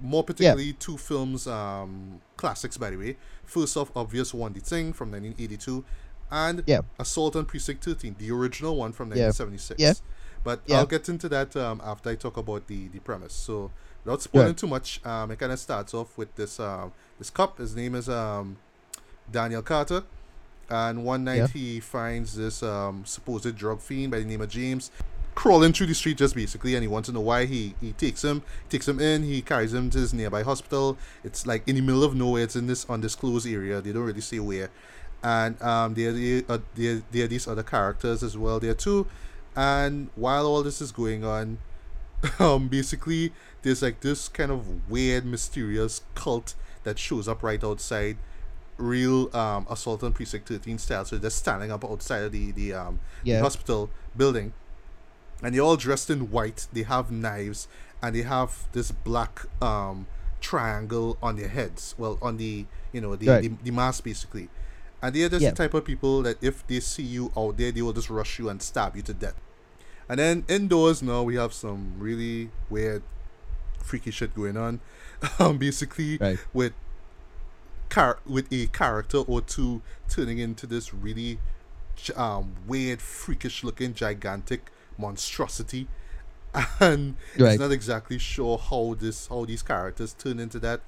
more 0.00 0.22
particularly 0.24 0.72
two 0.74 0.96
films, 0.96 1.46
um, 1.46 2.20
classics 2.36 2.76
by 2.76 2.90
the 2.90 2.96
way. 2.96 3.16
First 3.44 3.76
off, 3.76 3.90
obvious 3.96 4.34
one, 4.34 4.52
The 4.52 4.60
Thing 4.60 4.92
from 4.92 5.10
1982, 5.10 5.84
and 6.30 6.62
Yeah. 6.66 6.80
Assault 6.98 7.36
on 7.36 7.44
Precinct 7.46 7.84
13, 7.84 8.16
the 8.18 8.30
original 8.30 8.76
one 8.76 8.92
from 8.92 9.08
1976. 9.10 9.80
Yeah. 9.80 9.92
But 10.44 10.60
Yeah. 10.66 10.78
I'll 10.78 10.86
get 10.86 11.08
into 11.08 11.28
that 11.30 11.56
um, 11.56 11.80
after 11.84 12.10
I 12.10 12.14
talk 12.16 12.36
about 12.36 12.66
the, 12.66 12.88
the 12.88 12.98
premise. 13.00 13.32
So 13.32 13.70
without 14.04 14.22
spoiling 14.22 14.54
too 14.54 14.66
much, 14.66 15.04
um, 15.06 15.30
it 15.30 15.38
kind 15.38 15.52
of 15.52 15.58
starts 15.58 15.94
off 15.94 16.16
with 16.18 16.34
this 16.36 16.58
um, 16.60 16.92
this 17.18 17.30
cop. 17.30 17.58
His 17.58 17.74
name 17.74 17.94
is 17.94 18.08
um, 18.08 18.56
Daniel 19.30 19.62
Carter. 19.62 20.02
And 20.68 21.04
one 21.04 21.22
night 21.24 21.36
Yeah. 21.36 21.46
he 21.46 21.78
finds 21.80 22.34
this 22.36 22.60
um, 22.62 23.04
supposed 23.06 23.56
drug 23.56 23.80
fiend 23.80 24.10
by 24.10 24.18
the 24.18 24.24
name 24.24 24.40
of 24.40 24.48
James 24.48 24.90
crawling 25.36 25.70
through 25.70 25.86
the 25.86 25.94
street 25.94 26.16
just 26.16 26.34
basically 26.34 26.74
and 26.74 26.82
he 26.82 26.88
wants 26.88 27.08
to 27.08 27.12
know 27.12 27.20
why 27.20 27.44
he 27.44 27.74
he 27.80 27.92
takes 27.92 28.24
him 28.24 28.42
takes 28.70 28.88
him 28.88 28.98
in 28.98 29.22
he 29.22 29.42
carries 29.42 29.72
him 29.72 29.88
to 29.90 29.98
his 29.98 30.12
nearby 30.12 30.42
hospital. 30.42 30.96
It's 31.22 31.46
like 31.46 31.62
in 31.68 31.76
the 31.76 31.82
middle 31.82 32.02
of 32.02 32.16
nowhere 32.16 32.42
it's 32.42 32.56
in 32.56 32.66
this 32.66 32.88
undisclosed 32.90 33.46
area 33.46 33.80
they 33.80 33.92
don't 33.92 34.02
really 34.02 34.22
say 34.22 34.40
where. 34.40 34.70
And 35.22 35.60
um 35.62 35.94
there 35.94 36.12
there, 36.12 36.42
uh, 36.48 36.58
there, 36.74 37.02
there 37.12 37.24
are 37.24 37.28
these 37.28 37.46
other 37.46 37.62
characters 37.62 38.24
as 38.24 38.36
well 38.36 38.58
there 38.58 38.74
too. 38.74 39.06
And 39.54 40.08
while 40.16 40.46
all 40.46 40.62
this 40.62 40.80
is 40.80 40.90
going 40.90 41.24
on 41.24 41.58
um, 42.38 42.68
basically, 42.68 43.32
there's 43.60 43.82
like 43.82 44.00
this 44.00 44.28
kind 44.28 44.50
of 44.50 44.90
weird, 44.90 45.26
mysterious 45.26 46.02
cult 46.14 46.54
that 46.84 46.98
shows 46.98 47.28
up 47.28 47.42
right 47.42 47.62
outside. 47.62 48.16
Real 48.78 49.34
um, 49.36 49.66
assault 49.70 50.02
on 50.02 50.12
precinct 50.12 50.48
13 50.48 50.76
style 50.76 51.04
so 51.06 51.16
they're 51.16 51.30
standing 51.30 51.72
up 51.72 51.82
outside 51.82 52.24
of 52.24 52.32
the, 52.32 52.52
the, 52.52 52.74
um, 52.74 53.00
the 53.38 53.42
hospital 53.42 53.88
building 54.14 54.52
and 55.42 55.54
they're 55.54 55.62
all 55.62 55.76
dressed 55.76 56.10
in 56.10 56.30
white 56.30 56.66
they 56.72 56.82
have 56.82 57.10
knives 57.10 57.68
and 58.02 58.14
they 58.14 58.22
have 58.22 58.66
this 58.72 58.90
black 58.92 59.42
um, 59.62 60.06
triangle 60.40 61.16
on 61.22 61.36
their 61.36 61.48
heads 61.48 61.94
well 61.98 62.18
on 62.22 62.36
the 62.36 62.64
you 62.92 63.00
know 63.00 63.16
the, 63.16 63.28
Right. 63.28 63.42
the, 63.42 63.48
the 63.64 63.70
mask 63.70 64.04
basically 64.04 64.48
and 65.02 65.14
they're 65.14 65.28
just 65.28 65.42
Yeah. 65.42 65.50
the 65.50 65.56
type 65.56 65.74
of 65.74 65.84
people 65.84 66.22
that 66.22 66.36
if 66.42 66.66
they 66.66 66.80
see 66.80 67.02
you 67.02 67.32
out 67.36 67.56
there 67.58 67.70
they 67.72 67.82
will 67.82 67.92
just 67.92 68.10
rush 68.10 68.38
you 68.38 68.48
and 68.48 68.62
stab 68.62 68.96
you 68.96 69.02
to 69.02 69.14
death 69.14 69.34
and 70.08 70.18
then 70.20 70.44
indoors 70.48 71.02
now 71.02 71.22
we 71.22 71.36
have 71.36 71.52
some 71.52 71.94
really 71.98 72.50
weird 72.70 73.02
freaky 73.82 74.10
shit 74.10 74.34
going 74.34 74.56
on 74.56 74.80
um 75.38 75.58
basically 75.58 76.16
Right. 76.18 76.38
with 76.52 76.72
car 77.88 78.18
with 78.26 78.52
a 78.52 78.66
character 78.68 79.18
or 79.18 79.40
two 79.40 79.80
turning 80.08 80.38
into 80.38 80.66
this 80.66 80.92
really 80.92 81.38
um 82.16 82.54
weird 82.66 83.00
freakish 83.00 83.62
looking 83.64 83.94
gigantic 83.94 84.70
monstrosity. 84.98 85.88
And 86.80 87.16
Right. 87.38 87.52
it's 87.52 87.60
not 87.60 87.72
exactly 87.72 88.18
sure 88.18 88.58
how 88.58 88.96
this 88.98 89.26
how 89.26 89.44
these 89.44 89.62
characters 89.62 90.14
turn 90.14 90.38
into 90.40 90.58
that. 90.60 90.80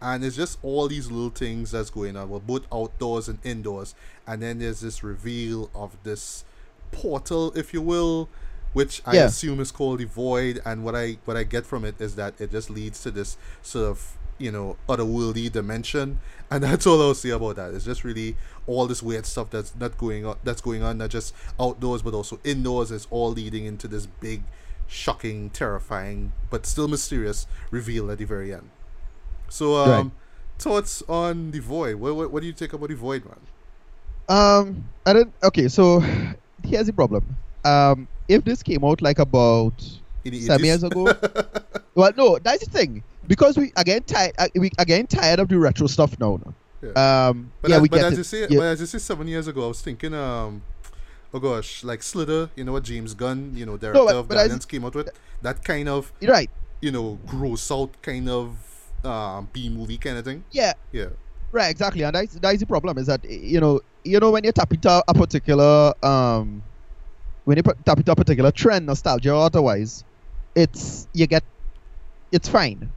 And 0.00 0.24
it's 0.24 0.36
just 0.36 0.58
all 0.62 0.86
these 0.86 1.10
little 1.10 1.30
things 1.30 1.72
that's 1.72 1.90
going 1.90 2.16
on. 2.16 2.28
Well 2.30 2.40
both 2.40 2.66
outdoors 2.72 3.28
and 3.28 3.38
indoors. 3.42 3.94
And 4.26 4.40
then 4.42 4.58
there's 4.60 4.80
this 4.80 5.02
reveal 5.02 5.70
of 5.74 5.96
this 6.04 6.44
portal 6.92 7.52
if 7.56 7.74
you 7.74 7.82
will 7.82 8.28
which 8.74 9.00
i 9.06 9.14
Yeah. 9.14 9.24
assume 9.24 9.60
is 9.60 9.72
called 9.72 9.98
the 10.00 10.04
void. 10.04 10.60
And 10.64 10.84
what 10.84 10.94
i 10.94 11.18
what 11.24 11.36
i 11.36 11.42
get 11.42 11.66
from 11.66 11.84
it 11.84 12.00
is 12.00 12.14
that 12.14 12.34
it 12.40 12.50
just 12.52 12.70
leads 12.70 13.02
to 13.02 13.10
this 13.10 13.36
sort 13.62 13.86
of 13.90 14.16
you 14.38 14.52
know 14.52 14.76
otherworldly 14.88 15.50
dimension. 15.50 16.20
And 16.50 16.62
that's 16.62 16.86
all 16.86 17.02
i'll 17.02 17.14
say 17.14 17.30
about 17.30 17.56
that. 17.56 17.74
It's 17.74 17.84
just 17.84 18.04
really 18.04 18.36
all 18.68 18.86
this 18.86 19.02
weird 19.02 19.26
stuff 19.26 19.50
that's 19.50 19.74
not 19.74 19.98
going 19.98 20.24
on 20.24 20.36
that's 20.44 20.60
going 20.60 20.82
on 20.82 20.98
not 20.98 21.10
just 21.10 21.34
outdoors 21.58 22.02
but 22.02 22.14
also 22.14 22.38
indoors 22.44 22.90
is 22.92 23.08
all 23.10 23.30
leading 23.32 23.64
into 23.64 23.88
this 23.88 24.06
big 24.06 24.42
shocking 24.86 25.50
terrifying 25.50 26.32
but 26.50 26.64
still 26.64 26.86
mysterious 26.86 27.46
reveal 27.70 28.10
at 28.10 28.18
the 28.18 28.24
very 28.24 28.52
end 28.54 28.70
so 29.48 29.74
um 29.76 29.90
Right. 29.90 30.10
thoughts 30.58 31.02
on 31.08 31.50
the 31.50 31.58
void 31.60 31.96
what, 31.96 32.14
what, 32.14 32.30
what 32.30 32.40
do 32.40 32.46
you 32.46 32.52
think 32.52 32.72
about 32.72 32.88
the 32.88 32.94
void 32.94 33.24
man 33.24 33.40
Um, 34.28 34.84
I 35.06 35.14
don't. 35.14 35.32
Okay, 35.42 35.68
so 35.68 36.00
here's 36.62 36.86
the 36.86 36.92
problem. 36.92 37.24
Um, 37.64 38.06
if 38.28 38.44
this 38.44 38.62
came 38.62 38.84
out 38.84 39.00
like 39.00 39.18
about 39.18 39.72
seven 40.42 40.64
years 40.64 40.82
ago, 40.84 41.08
well, 41.94 42.12
no, 42.14 42.38
that's 42.38 42.62
the 42.64 42.70
thing 42.70 43.02
because 43.26 43.56
we 43.56 43.72
again 43.76 44.02
tired. 44.02 44.34
Uh, 44.38 44.48
we 44.54 44.70
again 44.78 45.06
tired 45.06 45.40
of 45.40 45.48
the 45.48 45.56
retro 45.58 45.86
stuff 45.86 46.12
now. 46.20 46.38
no? 46.44 46.52
Yeah. 46.82 47.28
Um, 47.28 47.52
But, 47.60 47.70
yeah, 47.70 47.76
as, 47.76 47.82
we 47.82 47.88
but 47.88 47.96
get 47.96 48.04
as 48.06 48.12
it. 48.14 48.16
you 48.18 48.24
say, 48.24 48.40
Yeah. 48.42 48.58
but 48.58 48.62
as 48.62 48.80
you 48.80 48.86
say, 48.86 48.98
seven 48.98 49.26
years 49.28 49.46
ago, 49.48 49.64
I 49.64 49.68
was 49.68 49.80
thinking, 49.80 50.14
um, 50.14 50.62
oh 51.34 51.38
gosh, 51.40 51.82
like 51.84 52.02
Slither, 52.02 52.50
you 52.56 52.64
know 52.64 52.72
what 52.72 52.84
James 52.84 53.14
Gunn, 53.14 53.52
you 53.54 53.66
know, 53.66 53.76
director 53.76 54.04
but- 54.04 54.14
of 54.14 54.28
but 54.28 54.34
Guardians, 54.36 54.64
came 54.64 54.84
out 54.84 54.94
with 54.94 55.10
that 55.42 55.64
kind 55.64 55.88
of, 55.88 56.12
right. 56.22 56.50
you 56.80 56.90
know, 56.92 57.18
gross 57.26 57.70
out 57.70 57.90
kind 58.02 58.28
of 58.28 58.56
um, 59.04 59.48
B 59.52 59.68
movie 59.68 59.98
kind 59.98 60.18
of 60.18 60.24
thing. 60.24 60.44
Yeah, 60.52 60.72
Yeah, 60.92 61.06
right. 61.52 61.70
Exactly, 61.70 62.02
and 62.02 62.14
that's 62.14 62.34
that's 62.34 62.60
the 62.60 62.66
problem. 62.66 62.98
Is 62.98 63.06
that 63.06 63.24
you 63.24 63.60
know 63.60 63.80
you 64.04 64.18
know 64.20 64.30
when 64.30 64.44
you 64.44 64.52
tap 64.52 64.72
into 64.72 65.02
a 65.06 65.14
particular 65.14 65.92
um 66.04 66.62
when 67.44 67.56
you 67.56 67.62
tap 67.62 67.98
into 67.98 68.12
a 68.12 68.16
particular 68.16 68.50
trend, 68.52 68.86
nostalgia 68.86 69.30
or 69.32 69.44
otherwise, 69.44 70.04
it's 70.54 71.06
you 71.12 71.26
get 71.26 71.42
it's 72.32 72.48
fine. 72.48 72.90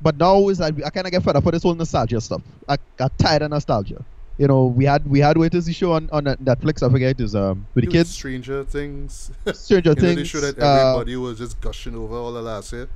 But 0.00 0.16
now 0.16 0.48
is 0.48 0.58
that 0.58 0.74
I 0.84 0.90
kind 0.90 1.06
of 1.06 1.12
get 1.12 1.22
fed 1.22 1.36
up 1.36 1.44
with 1.44 1.54
this 1.54 1.62
whole 1.62 1.74
nostalgia 1.74 2.20
stuff. 2.20 2.42
I 2.68 2.76
got 2.96 3.16
tired 3.18 3.42
of 3.42 3.50
nostalgia. 3.50 4.04
You 4.38 4.46
know, 4.46 4.66
we 4.66 4.84
had 4.84 5.04
we 5.04 5.18
had 5.18 5.36
is 5.52 5.66
the 5.66 5.72
show 5.72 5.92
on, 5.92 6.08
on 6.12 6.24
Netflix? 6.24 6.86
I 6.86 6.90
forget 6.90 7.10
it 7.10 7.20
is 7.20 7.34
um 7.34 7.66
with 7.74 7.84
the 7.84 7.88
was 7.88 7.92
kids, 7.92 8.10
Stranger 8.10 8.62
Things. 8.62 9.32
Stranger 9.52 9.90
you 9.90 9.94
know, 9.96 10.00
Things. 10.00 10.16
they 10.16 10.24
showed 10.24 10.40
that 10.42 10.62
uh, 10.62 10.90
everybody 10.90 11.16
was 11.16 11.38
just 11.38 11.60
gushing 11.60 11.96
over 11.96 12.14
all 12.14 12.32
the 12.32 12.42
last 12.42 12.72
year. 12.72 12.88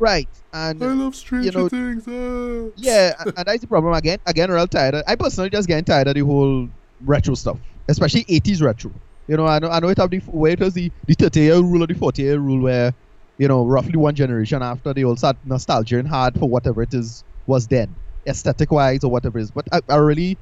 right, 0.00 0.28
and 0.52 0.82
I 0.82 0.86
love 0.86 1.14
Stranger 1.14 1.56
know, 1.56 1.68
Things. 1.68 2.04
ah. 2.08 2.72
yeah, 2.76 3.14
and, 3.20 3.32
and 3.36 3.46
that's 3.46 3.60
the 3.60 3.68
problem 3.68 3.94
again. 3.94 4.18
Again, 4.26 4.50
real 4.50 4.66
tired. 4.66 4.96
I 5.06 5.14
personally 5.14 5.50
just 5.50 5.68
getting 5.68 5.84
tired 5.84 6.08
of 6.08 6.14
the 6.14 6.24
whole 6.24 6.68
retro 7.02 7.34
stuff, 7.34 7.58
especially 7.86 8.24
80s 8.24 8.60
retro. 8.60 8.90
You 9.28 9.36
know, 9.36 9.46
I 9.46 9.60
know, 9.60 9.68
I 9.68 9.78
know 9.78 9.88
it 9.88 9.98
have 9.98 10.10
the 10.10 10.18
where 10.18 10.52
it 10.52 10.60
was 10.60 10.74
the 10.74 10.90
the 11.06 11.14
30 11.14 11.40
year 11.40 11.56
rule 11.60 11.84
or 11.84 11.86
the 11.86 11.94
40 11.94 12.22
year 12.22 12.38
rule 12.38 12.62
where, 12.62 12.92
you 13.38 13.48
know, 13.48 13.64
roughly 13.64 13.96
one 13.96 14.14
generation 14.14 14.62
after 14.62 14.92
they 14.92 15.04
all 15.04 15.16
start 15.16 15.36
nostalgia 15.44 15.98
and 15.98 16.08
hard 16.08 16.38
for 16.38 16.48
whatever 16.48 16.82
it 16.82 16.92
is 16.92 17.24
was 17.46 17.66
then, 17.68 17.94
aesthetic 18.28 18.70
wise 18.70 19.04
or 19.04 19.10
whatever 19.10 19.38
it 19.38 19.42
is. 19.42 19.50
But 19.50 19.66
I, 19.72 19.80
I 19.88 19.96
really, 19.96 20.36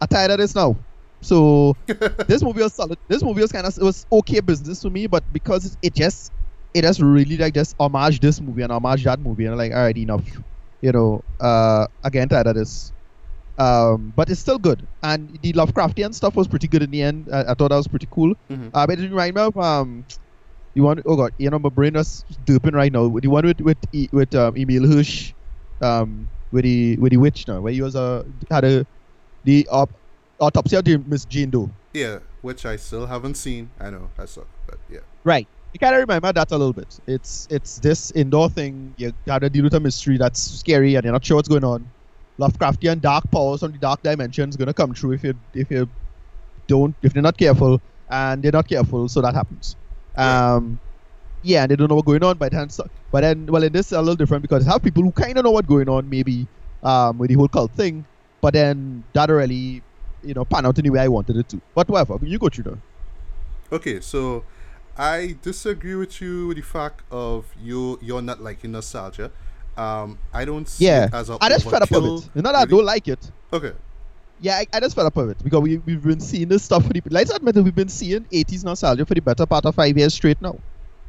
I'm 0.00 0.08
tired 0.08 0.30
of 0.30 0.38
this 0.38 0.54
now. 0.54 0.76
So 1.22 1.74
this 2.28 2.42
movie 2.42 2.62
was 2.62 2.72
solid. 2.72 2.98
This 3.08 3.22
movie 3.22 3.42
was 3.42 3.52
kind 3.52 3.66
of 3.66 3.76
it 3.76 3.82
was 3.82 4.06
okay 4.10 4.40
business 4.40 4.80
to 4.80 4.90
me, 4.90 5.06
but 5.06 5.22
because 5.32 5.76
it 5.82 5.94
just 5.94 6.32
it 6.72 6.82
just 6.82 7.00
really 7.00 7.36
like 7.36 7.52
just 7.52 7.74
homage 7.78 8.20
this 8.20 8.40
movie 8.40 8.62
and 8.62 8.72
homage 8.72 9.04
that 9.04 9.18
movie 9.18 9.44
and 9.44 9.52
I'm 9.52 9.58
like 9.58 9.72
all 9.72 9.82
right 9.82 9.96
enough, 9.96 10.24
you 10.80 10.92
know. 10.92 11.20
Uh, 11.38 11.86
again 12.04 12.28
tired 12.28 12.46
of 12.46 12.54
this. 12.54 12.92
Um, 13.58 14.14
but 14.16 14.30
it's 14.30 14.40
still 14.40 14.58
good, 14.58 14.86
and 15.02 15.38
the 15.42 15.52
Lovecraftian 15.52 16.14
stuff 16.14 16.34
was 16.34 16.48
pretty 16.48 16.66
good 16.66 16.82
in 16.82 16.90
the 16.90 17.02
end. 17.02 17.28
I, 17.30 17.50
I 17.50 17.54
thought 17.54 17.68
that 17.68 17.76
was 17.76 17.88
pretty 17.88 18.08
cool. 18.10 18.34
Mhm. 18.50 18.70
Uh, 18.72 18.86
but 18.86 18.98
it 18.98 19.10
reminded 19.10 19.34
me 19.34 19.42
of 19.42 19.56
um, 19.58 20.06
the 20.74 20.80
one 20.80 21.02
oh 21.06 21.16
god, 21.16 21.32
you 21.38 21.50
know 21.50 21.58
my 21.58 21.68
brain 21.68 21.96
is 21.96 22.24
derping 22.44 22.74
right 22.74 22.92
now. 22.92 23.08
The 23.08 23.28
one 23.28 23.46
with 23.46 23.60
with 23.60 23.78
with 24.12 24.34
um, 24.34 24.56
Emile 24.56 24.86
Hirsch, 24.86 25.32
um, 25.80 26.28
with 26.52 26.64
the 26.64 26.96
with 26.96 27.10
the 27.10 27.16
witch 27.16 27.46
now, 27.48 27.60
where 27.60 27.72
he 27.72 27.82
was 27.82 27.96
uh, 27.96 28.24
had 28.50 28.64
a 28.64 28.86
the 29.44 29.66
uh, 29.70 29.86
autopsy 30.38 30.76
of 30.76 30.84
the 30.84 30.98
Miss 30.98 31.24
Jane 31.24 31.50
Doe. 31.50 31.70
Yeah, 31.92 32.18
which 32.42 32.64
I 32.66 32.76
still 32.76 33.06
haven't 33.06 33.34
seen. 33.34 33.70
I 33.80 33.90
know, 33.90 34.10
I 34.18 34.24
suck, 34.26 34.46
but 34.66 34.78
yeah. 34.90 35.00
Right. 35.24 35.46
You 35.72 35.78
kind 35.78 35.94
of 35.94 36.00
remember 36.00 36.32
that 36.32 36.50
a 36.50 36.56
little 36.56 36.72
bit. 36.72 36.98
It's 37.06 37.46
it's 37.50 37.78
this 37.78 38.10
indoor 38.12 38.48
thing. 38.48 38.92
You 38.96 39.12
gotta 39.26 39.48
deal 39.48 39.62
with 39.64 39.74
a 39.74 39.80
mystery 39.80 40.18
that's 40.18 40.40
scary, 40.40 40.96
and 40.96 41.04
you're 41.04 41.12
not 41.12 41.24
sure 41.24 41.36
what's 41.36 41.48
going 41.48 41.64
on. 41.64 41.86
Lovecraftian 42.40 43.00
dark 43.00 43.30
powers 43.30 43.60
from 43.60 43.72
the 43.72 43.78
dark 43.78 44.02
dimensions 44.02 44.56
gonna 44.56 44.74
come 44.74 44.92
true 44.92 45.12
if 45.12 45.22
you 45.22 45.34
if 45.54 45.70
you 45.70 45.88
don't 46.66 46.96
if 47.02 47.12
they're 47.12 47.22
not 47.22 47.36
careful, 47.38 47.80
and 48.08 48.42
they're 48.42 48.52
not 48.52 48.68
careful, 48.68 49.08
so 49.08 49.20
that 49.20 49.34
happens. 49.34 49.76
Um, 50.16 50.80
yeah, 51.42 51.62
and 51.62 51.70
they 51.70 51.76
don't 51.76 51.88
know 51.88 51.96
what's 51.96 52.06
going 52.06 52.24
on. 52.24 52.38
But 52.38 52.52
then, 52.52 52.68
but 53.10 53.20
then, 53.22 53.46
well, 53.46 53.62
in 53.62 53.72
this 53.72 53.92
a 53.92 54.00
little 54.00 54.16
different 54.16 54.42
because 54.42 54.66
have 54.66 54.82
people 54.82 55.02
who 55.02 55.12
kind 55.12 55.38
of 55.38 55.44
know 55.44 55.52
what's 55.52 55.68
going 55.68 55.88
on, 55.88 56.08
maybe, 56.08 56.48
um, 56.82 57.18
with 57.18 57.30
the 57.30 57.34
whole 57.36 57.48
cult 57.48 57.72
thing. 57.72 58.06
But 58.40 58.54
then 58.54 59.04
that 59.14 59.28
really, 59.30 59.82
you 60.22 60.34
know, 60.34 60.44
pan 60.44 60.66
out 60.66 60.78
in 60.78 60.84
the 60.84 60.90
way 60.90 61.00
I 61.00 61.08
wanted 61.08 61.36
it 61.36 61.48
to. 61.50 61.60
But 61.74 61.88
whatever, 61.88 62.18
you 62.24 62.38
go 62.38 62.48
through 62.48 62.64
that. 62.64 62.78
Okay, 63.72 64.00
so 64.00 64.44
I 64.96 65.36
disagree 65.42 65.94
with 65.94 66.20
you 66.20 66.48
with 66.48 66.56
the 66.56 66.62
fact 66.62 67.02
of 67.10 67.46
you 67.60 67.98
you're 68.02 68.22
not 68.22 68.40
liking 68.40 68.72
nostalgia. 68.72 69.30
Um, 69.76 70.18
I 70.32 70.44
don't 70.44 70.68
see 70.68 70.86
Yeah, 70.86 71.04
it 71.06 71.14
as 71.14 71.30
a 71.30 71.38
I 71.40 71.48
just 71.48 71.68
fed 71.70 71.82
up 71.82 71.92
of 71.92 72.04
it. 72.04 72.30
Not 72.34 72.52
that 72.52 72.54
I 72.56 72.64
don't 72.64 72.84
like 72.84 73.08
it. 73.08 73.30
Okay, 73.52 73.72
Yeah, 74.40 74.56
I, 74.56 74.66
I 74.72 74.80
just 74.80 74.96
fed 74.96 75.06
up 75.06 75.16
of 75.16 75.30
it 75.30 75.44
because 75.44 75.60
we, 75.60 75.76
we've 75.78 76.02
been 76.02 76.20
seeing 76.20 76.48
this 76.48 76.62
stuff 76.64 76.86
for 76.86 76.92
the. 76.92 77.02
Let's 77.10 77.30
admit 77.30 77.54
that 77.54 77.62
we've 77.62 77.74
been 77.74 77.88
seeing 77.88 78.24
80s 78.24 78.64
nostalgia 78.64 79.04
for 79.04 79.14
the 79.14 79.20
better 79.20 79.46
part 79.46 79.66
of 79.66 79.74
five 79.74 79.96
years 79.96 80.14
straight 80.14 80.40
now. 80.40 80.58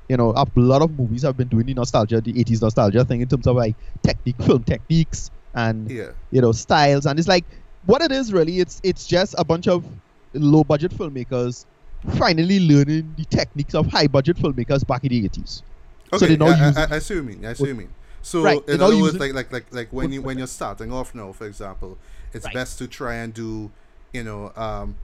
You 0.09 0.17
know, 0.17 0.33
a 0.35 0.45
lot 0.55 0.81
of 0.81 0.91
movies 0.91 1.23
have 1.23 1.37
been 1.37 1.47
doing 1.47 1.65
the 1.65 1.73
nostalgia, 1.73 2.19
the 2.19 2.33
80s 2.33 2.61
nostalgia 2.61 3.05
thing 3.05 3.21
in 3.21 3.29
terms 3.29 3.47
of 3.47 3.55
like 3.55 3.75
technique, 4.03 4.35
film 4.43 4.63
techniques, 4.63 5.31
and 5.53 5.89
yeah, 5.89 6.11
you 6.31 6.41
know 6.41 6.51
styles. 6.51 7.05
And 7.05 7.17
it's 7.17 7.29
like 7.29 7.45
what 7.85 8.01
it 8.01 8.11
is 8.11 8.33
really. 8.33 8.59
It's 8.59 8.81
it's 8.83 9.07
just 9.07 9.35
a 9.37 9.45
bunch 9.45 9.67
of 9.67 9.85
low 10.33 10.63
budget 10.63 10.91
filmmakers 10.91 11.65
finally 12.17 12.59
learning 12.59 13.13
the 13.15 13.25
techniques 13.25 13.75
of 13.75 13.87
high 13.87 14.07
budget 14.07 14.37
filmmakers 14.37 14.85
back 14.85 15.03
in 15.03 15.09
the 15.09 15.29
80s. 15.29 15.63
okay. 16.13 16.17
So 16.19 16.25
they 16.25 16.37
now 16.37 16.47
I, 16.47 16.73
I, 16.75 16.95
I 16.95 16.99
see 16.99 17.15
what 17.15 17.23
you 17.23 17.23
mean. 17.23 17.45
I 17.45 17.53
see 17.53 17.63
what 17.63 17.69
you 17.69 17.75
mean. 17.75 17.93
So 18.21 18.43
Right, 18.43 18.69
in 18.69 18.81
other 18.81 18.97
words, 18.97 19.19
like 19.19 19.33
like 19.33 19.51
like 19.51 19.73
like 19.73 19.91
when 19.91 20.11
you 20.11 20.21
when 20.21 20.37
you're 20.37 20.47
starting 20.47 20.91
off 20.91 21.15
now, 21.15 21.31
for 21.31 21.47
example, 21.47 21.97
it's 22.33 22.45
Right. 22.45 22.53
best 22.53 22.77
to 22.79 22.87
try 22.87 23.15
and 23.15 23.33
do, 23.33 23.71
you 24.13 24.23
know, 24.23 24.51
um, 24.55 24.95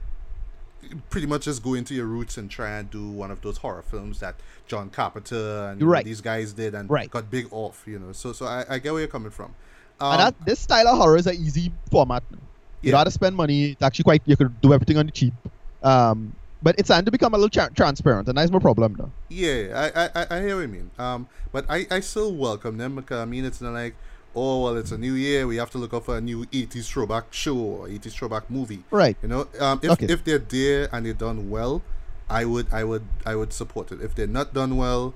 pretty 1.10 1.26
much 1.26 1.44
just 1.44 1.62
go 1.62 1.74
into 1.74 1.94
your 1.94 2.06
roots 2.06 2.38
and 2.38 2.50
try 2.50 2.70
and 2.78 2.90
do 2.90 3.08
one 3.10 3.30
of 3.30 3.40
those 3.42 3.58
horror 3.58 3.82
films 3.82 4.20
that 4.20 4.36
John 4.66 4.90
Carpenter 4.90 5.70
and 5.72 5.82
Right. 5.82 6.04
these 6.04 6.20
guys 6.20 6.52
did 6.52 6.74
and 6.74 6.88
Right. 6.88 7.10
got 7.10 7.30
big 7.30 7.48
off, 7.50 7.82
you 7.86 7.98
know. 7.98 8.12
So 8.12 8.32
so 8.32 8.46
I, 8.46 8.64
I 8.68 8.78
get 8.78 8.92
where 8.92 9.00
you're 9.00 9.08
coming 9.08 9.30
from. 9.30 9.54
Um, 10.00 10.12
and 10.12 10.20
that 10.20 10.34
this 10.46 10.60
style 10.60 10.86
of 10.88 10.96
horror 10.98 11.16
is 11.16 11.26
an 11.26 11.34
easy 11.34 11.72
format. 11.90 12.22
You 12.30 12.38
Yeah. 12.82 12.90
don't 12.92 12.98
have 13.00 13.06
to 13.06 13.10
spend 13.12 13.34
money. 13.34 13.70
It's 13.72 13.82
actually 13.82 14.04
quite. 14.04 14.22
You 14.24 14.36
could 14.36 14.60
do 14.60 14.72
everything 14.72 14.96
on 14.98 15.06
the 15.06 15.12
cheap. 15.12 15.34
Um, 15.82 16.34
but 16.62 16.76
it's 16.78 16.86
starting 16.88 17.04
to 17.04 17.10
become 17.10 17.34
a 17.34 17.36
little 17.36 17.48
tra- 17.50 17.70
transparent, 17.74 18.28
and 18.28 18.38
that's 18.38 18.50
my 18.50 18.58
problem 18.60 18.94
now. 18.98 19.10
Yeah, 19.28 19.90
I, 19.94 20.04
I, 20.04 20.10
I- 20.22 20.36
I 20.38 20.40
hear 20.42 20.54
what 20.56 20.62
you 20.62 20.68
mean. 20.68 20.90
Um, 20.98 21.28
but 21.52 21.64
I, 21.68 21.86
I 21.90 22.00
still 22.00 22.32
welcome 22.34 22.78
them 22.78 22.94
because 22.96 23.18
I 23.20 23.24
mean 23.24 23.44
it's 23.44 23.60
not 23.60 23.72
like, 23.74 23.94
oh 24.38 24.62
well, 24.64 24.76
it's 24.76 24.92
a 24.92 24.98
new 24.98 25.14
year, 25.14 25.46
we 25.46 25.56
have 25.56 25.70
to 25.72 25.78
look 25.78 25.92
out 25.94 26.04
for 26.06 26.16
a 26.16 26.20
new 26.20 26.44
'80s 26.46 26.86
throwback 26.92 27.26
show 27.32 27.56
or 27.56 27.88
'80s 27.88 28.12
throwback 28.12 28.48
movie. 28.50 28.82
Right. 28.90 29.16
You 29.22 29.28
know, 29.28 29.48
um, 29.60 29.80
if 29.82 29.90
Okay. 29.90 30.06
if 30.14 30.24
they're 30.24 30.38
there 30.38 30.88
and 30.92 31.04
they're 31.06 31.12
done 31.28 31.50
well, 31.50 31.82
I 32.30 32.44
would 32.44 32.66
I 32.72 32.84
would 32.84 33.06
I 33.26 33.34
would 33.34 33.52
support 33.52 33.92
it. 33.92 34.00
If 34.02 34.14
they're 34.14 34.26
not 34.40 34.54
done 34.54 34.76
well, 34.76 35.14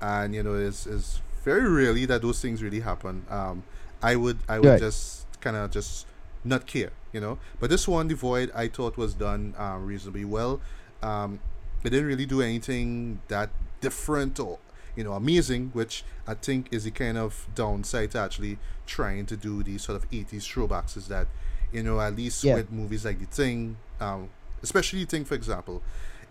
and 0.00 0.34
you 0.34 0.42
know, 0.42 0.54
it's, 0.54 0.86
it's 0.86 1.20
very 1.44 1.68
rarely 1.68 2.04
that 2.06 2.22
those 2.22 2.40
things 2.40 2.62
really 2.62 2.80
happen. 2.80 3.24
Um, 3.30 3.62
I 4.02 4.16
would 4.16 4.38
I 4.48 4.58
would 4.60 4.68
Right. 4.70 4.80
just 4.80 5.26
kind 5.40 5.56
of 5.56 5.70
just 5.70 6.06
not 6.44 6.66
care, 6.66 6.90
you 7.12 7.20
know. 7.20 7.38
But 7.60 7.70
this 7.70 7.86
one, 7.88 8.08
The 8.08 8.14
Void, 8.14 8.50
I 8.54 8.68
thought 8.68 8.96
was 8.96 9.14
done 9.14 9.54
uh, 9.58 9.78
reasonably 9.80 10.24
well. 10.24 10.60
Um, 11.02 11.40
it 11.84 11.90
didn't 11.90 12.06
really 12.06 12.26
do 12.26 12.40
anything 12.42 13.20
that 13.28 13.50
different 13.80 14.40
or 14.40 14.58
you 14.96 15.04
know 15.04 15.12
amazing, 15.12 15.70
which 15.74 16.04
I 16.26 16.34
think 16.34 16.68
is 16.72 16.84
the 16.84 16.90
kind 16.90 17.16
of 17.18 17.46
downside 17.54 18.10
to 18.12 18.18
actually 18.18 18.58
trying 18.86 19.26
to 19.26 19.36
do 19.36 19.62
these 19.62 19.82
sort 19.82 19.96
of 20.02 20.10
80s 20.10 20.42
throwbacks. 20.44 20.96
Is 20.96 21.08
that 21.08 21.26
you 21.72 21.82
know 21.82 22.00
at 22.00 22.16
least 22.16 22.42
Yeah. 22.44 22.54
with 22.56 22.70
movies 22.72 23.04
like 23.04 23.18
The 23.20 23.26
Thing, 23.26 23.76
um, 24.00 24.30
especially 24.62 25.04
The 25.04 25.10
Thing, 25.10 25.24
for 25.24 25.34
example, 25.34 25.82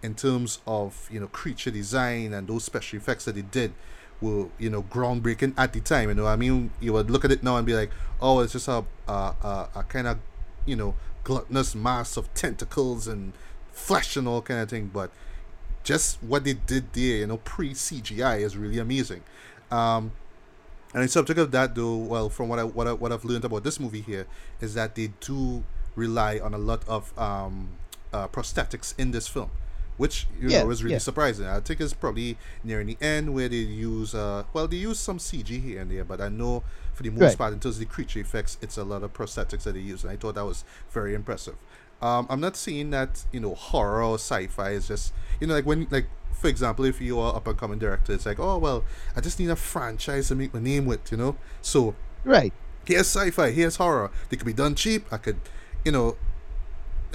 in 0.03 0.15
terms 0.15 0.59
of 0.67 1.07
you 1.11 1.19
know 1.19 1.27
creature 1.27 1.71
design 1.71 2.33
and 2.33 2.47
those 2.47 2.63
special 2.63 2.97
effects 2.97 3.25
that 3.25 3.35
they 3.35 3.41
did 3.43 3.73
were 4.21 4.47
you 4.57 4.69
know 4.69 4.81
groundbreaking 4.83 5.53
at 5.57 5.73
the 5.73 5.81
time. 5.81 6.09
You 6.09 6.15
know, 6.15 6.27
I 6.27 6.35
mean, 6.35 6.71
you 6.79 6.93
would 6.93 7.09
look 7.11 7.25
at 7.25 7.31
it 7.31 7.43
now 7.43 7.57
and 7.57 7.65
be 7.65 7.73
like, 7.75 7.91
oh, 8.21 8.39
it's 8.39 8.53
just 8.53 8.67
a 8.67 8.83
a, 9.07 9.11
a, 9.11 9.69
a 9.75 9.83
kind 9.83 10.07
of 10.07 10.17
you 10.65 10.75
know 10.75 10.95
gluttonous 11.23 11.75
mass 11.75 12.17
of 12.17 12.31
tentacles 12.33 13.07
and 13.07 13.33
flesh 13.71 14.15
and 14.15 14.27
all 14.27 14.41
kind 14.41 14.59
of 14.61 14.69
thing. 14.69 14.89
But 14.93 15.11
just 15.85 16.21
what 16.23 16.45
they 16.45 16.55
did 16.55 16.93
there, 16.93 17.19
you 17.19 17.27
know, 17.27 17.37
pre 17.37 17.73
CGI 17.75 18.39
is 18.39 18.57
really 18.57 18.79
amazing. 18.79 19.23
Um, 19.71 20.13
and 20.93 21.03
in 21.03 21.09
subject 21.09 21.39
of 21.39 21.51
that, 21.51 21.75
though, 21.75 21.97
well, 21.97 22.29
from 22.29 22.49
what 22.49 22.59
I 22.59 22.63
what 22.63 22.87
I, 22.87 22.93
what 22.93 23.11
I've 23.11 23.25
learned 23.25 23.45
about 23.45 23.63
this 23.63 23.79
movie 23.79 24.01
here 24.01 24.27
is 24.61 24.75
that 24.75 24.95
they 24.95 25.07
do 25.19 25.63
rely 25.95 26.39
on 26.39 26.53
a 26.53 26.59
lot 26.59 26.87
of 26.87 27.17
um, 27.19 27.69
uh, 28.13 28.27
prosthetics 28.29 28.93
in 28.97 29.11
this 29.11 29.27
film, 29.27 29.51
which 29.97 30.27
you 30.39 30.51
Yeah, 30.51 30.53
know 30.53 30.69
is 30.69 30.83
really 30.83 30.93
yeah. 30.93 30.99
surprising. 30.99 31.47
I 31.47 31.59
think 31.59 31.81
it's 31.81 31.93
probably 31.93 32.37
nearing 32.63 32.87
the 32.87 32.97
end 33.01 33.33
where 33.33 33.49
they 33.49 33.57
use 33.57 34.15
uh, 34.15 34.45
well, 34.53 34.67
they 34.69 34.77
use 34.77 34.99
some 34.99 35.19
CG 35.19 35.59
here 35.59 35.81
and 35.81 35.91
there, 35.91 36.05
but 36.05 36.21
I 36.21 36.29
know 36.29 36.63
for 36.93 37.03
the 37.03 37.09
most 37.09 37.35
Right. 37.35 37.37
part, 37.37 37.53
in 37.53 37.59
terms 37.59 37.75
of 37.75 37.79
the 37.81 37.85
creature 37.85 38.19
effects, 38.19 38.57
it's 38.61 38.77
a 38.77 38.85
lot 38.85 39.03
of 39.03 39.13
prosthetics 39.13 39.63
that 39.63 39.73
they 39.73 39.81
use, 39.81 40.03
and 40.03 40.11
I 40.11 40.17
thought 40.17 40.35
that 40.35 40.45
was 40.45 40.63
very 40.91 41.13
impressive. 41.13 41.55
Um, 42.01 42.27
I'm 42.29 42.39
not 42.41 42.55
saying 42.55 42.91
that 42.91 43.25
you 43.31 43.39
know 43.39 43.55
horror 43.55 44.03
or 44.03 44.15
sci-fi 44.15 44.71
is 44.71 44.87
just 44.87 45.13
you 45.39 45.47
know 45.47 45.53
like 45.55 45.65
when 45.65 45.87
like 45.89 46.07
for 46.33 46.47
example 46.49 46.85
if 46.85 46.99
you 47.01 47.19
are 47.19 47.35
up 47.35 47.47
and 47.47 47.57
coming 47.57 47.79
director, 47.79 48.13
it's 48.13 48.25
like 48.25 48.39
oh 48.39 48.57
well 48.57 48.83
I 49.15 49.21
just 49.21 49.39
need 49.39 49.49
a 49.49 49.55
franchise 49.55 50.27
to 50.27 50.35
make 50.35 50.53
my 50.53 50.59
name 50.59 50.85
with, 50.85 51.11
you 51.11 51.17
know. 51.17 51.35
So 51.61 51.95
Right. 52.23 52.53
here's 52.85 53.07
sci-fi, 53.07 53.51
here's 53.51 53.77
horror. 53.77 54.11
They 54.29 54.37
could 54.37 54.45
be 54.45 54.53
done 54.53 54.75
cheap. 54.75 55.05
I 55.11 55.17
could, 55.17 55.39
you 55.83 55.91
know, 55.91 56.17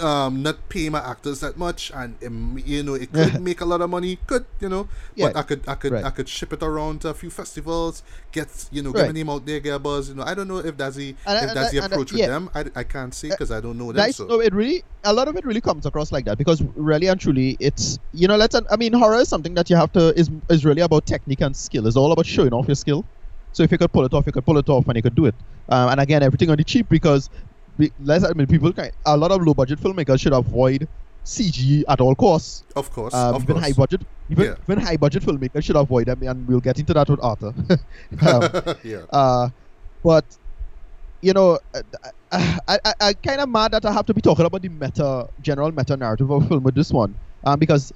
um, 0.00 0.42
not 0.42 0.68
pay 0.68 0.88
my 0.88 0.98
actors 1.00 1.40
that 1.40 1.56
much, 1.56 1.90
and 1.94 2.16
um, 2.26 2.60
you 2.64 2.82
know, 2.82 2.94
it 2.94 3.12
could 3.12 3.40
make 3.48 3.60
a 3.60 3.64
lot 3.64 3.80
of 3.80 3.90
money. 3.90 4.18
Could 4.26 4.44
you 4.60 4.68
know? 4.68 4.88
But 5.16 5.36
I 5.36 5.42
could, 5.42 5.68
I 5.68 5.74
could, 5.74 5.92
right. 5.92 6.04
I 6.04 6.10
could 6.10 6.28
ship 6.28 6.52
it 6.52 6.62
around 6.62 7.02
to 7.02 7.08
a 7.08 7.14
few 7.14 7.30
festivals. 7.30 8.02
Get 8.32 8.68
you 8.70 8.82
know, 8.82 8.92
get 8.92 9.06
my 9.06 9.12
name 9.12 9.28
out 9.30 9.44
there, 9.46 9.60
get 9.60 9.74
a 9.74 9.78
buzz. 9.78 10.08
You 10.08 10.14
know, 10.16 10.22
I 10.22 10.34
don't 10.34 10.48
know 10.48 10.58
if 10.58 10.76
that's 10.76 10.96
the 10.96 11.14
And- 11.26 11.36
if 11.44 11.48
and- 11.50 11.56
that's 11.56 11.70
the 11.70 11.78
and- 11.78 11.84
and- 11.84 11.92
approach 11.92 12.12
with 12.12 12.20
yeah. 12.20 12.26
them. 12.28 12.50
I, 12.54 12.64
I 12.74 12.84
can't 12.84 13.14
say 13.14 13.28
because 13.30 13.50
I 13.50 13.60
don't 13.60 13.76
know 13.78 13.88
them. 13.92 13.96
Nice. 13.96 14.16
So 14.16 14.26
No, 14.26 14.40
it 14.40 14.52
really 14.54 14.82
a 15.04 15.12
lot 15.12 15.28
of 15.28 15.36
it 15.36 15.44
really 15.44 15.60
comes 15.60 15.86
across 15.86 16.12
like 16.12 16.24
that 16.26 16.38
because 16.38 16.62
really 16.76 17.06
and 17.08 17.20
truly, 17.20 17.56
it's 17.60 17.98
you 18.12 18.28
know, 18.28 18.36
let's. 18.36 18.54
I 18.70 18.76
mean, 18.76 18.92
horror 18.92 19.16
is 19.20 19.28
something 19.28 19.54
that 19.54 19.68
you 19.70 19.76
have 19.76 19.92
to 19.92 20.18
is 20.18 20.30
is 20.48 20.64
really 20.64 20.82
about 20.82 21.06
technique 21.06 21.40
and 21.40 21.54
skill. 21.56 21.86
It's 21.86 21.96
all 21.96 22.12
about 22.12 22.26
showing 22.26 22.52
off 22.52 22.66
your 22.68 22.74
skill. 22.74 23.04
So 23.52 23.64
if 23.64 23.72
you 23.72 23.78
could 23.78 23.92
pull 23.92 24.04
it 24.04 24.14
off, 24.14 24.26
you 24.26 24.32
could 24.32 24.46
pull 24.46 24.58
it 24.58 24.68
off, 24.68 24.86
and 24.86 24.94
you 24.94 25.02
could 25.02 25.16
do 25.16 25.26
it. 25.26 25.34
Um, 25.68 25.88
and 25.90 26.00
again, 26.00 26.22
everything 26.22 26.50
on 26.50 26.56
the 26.56 26.62
cheap 26.62 26.88
because 26.88 27.28
be- 27.28 27.34
let's 27.98 28.24
admit, 28.24 28.48
people 28.48 28.72
kind 28.72 28.92
a 29.06 29.16
lot 29.16 29.30
of 29.30 29.42
low 29.46 29.54
budget 29.54 29.78
filmmakers 29.80 30.20
should 30.20 30.32
avoid 30.32 30.86
CG 31.24 31.84
at 31.88 32.00
all 32.00 32.14
costs. 32.14 32.64
of 32.76 32.90
course, 32.90 33.14
Um, 33.14 33.34
of 33.36 33.42
even 33.42 33.54
course. 33.56 33.66
high 33.66 33.72
budget, 33.72 34.02
even 34.30 34.44
Yeah. 34.46 34.54
even 34.68 34.78
high 34.84 34.96
budget 34.96 35.22
filmmakers 35.22 35.64
should 35.64 35.76
avoid 35.76 36.06
them, 36.06 36.22
and 36.22 36.46
we'll 36.48 36.60
get 36.60 36.78
into 36.78 36.94
that 36.94 37.08
with 37.08 37.20
Arthur. 37.22 37.52
um, 38.26 38.76
yeah. 38.84 39.04
uh, 39.10 39.48
but 40.02 40.24
you 41.22 41.32
know, 41.34 41.58
I, 42.32 42.58
I, 42.68 42.78
I, 42.84 42.92
I 43.08 43.12
kind 43.12 43.40
of 43.42 43.48
mad 43.50 43.72
that 43.72 43.84
I 43.84 43.92
have 43.92 44.06
to 44.06 44.14
be 44.14 44.22
talking 44.22 44.46
about 44.46 44.62
the 44.62 44.70
meta, 44.70 45.28
general 45.42 45.70
meta 45.72 45.96
narrative 45.96 46.30
of 46.30 46.42
a 46.44 46.48
film 46.48 46.62
with 46.62 46.74
this 46.74 46.90
one, 46.90 47.14
um, 47.44 47.58
because 47.58 47.92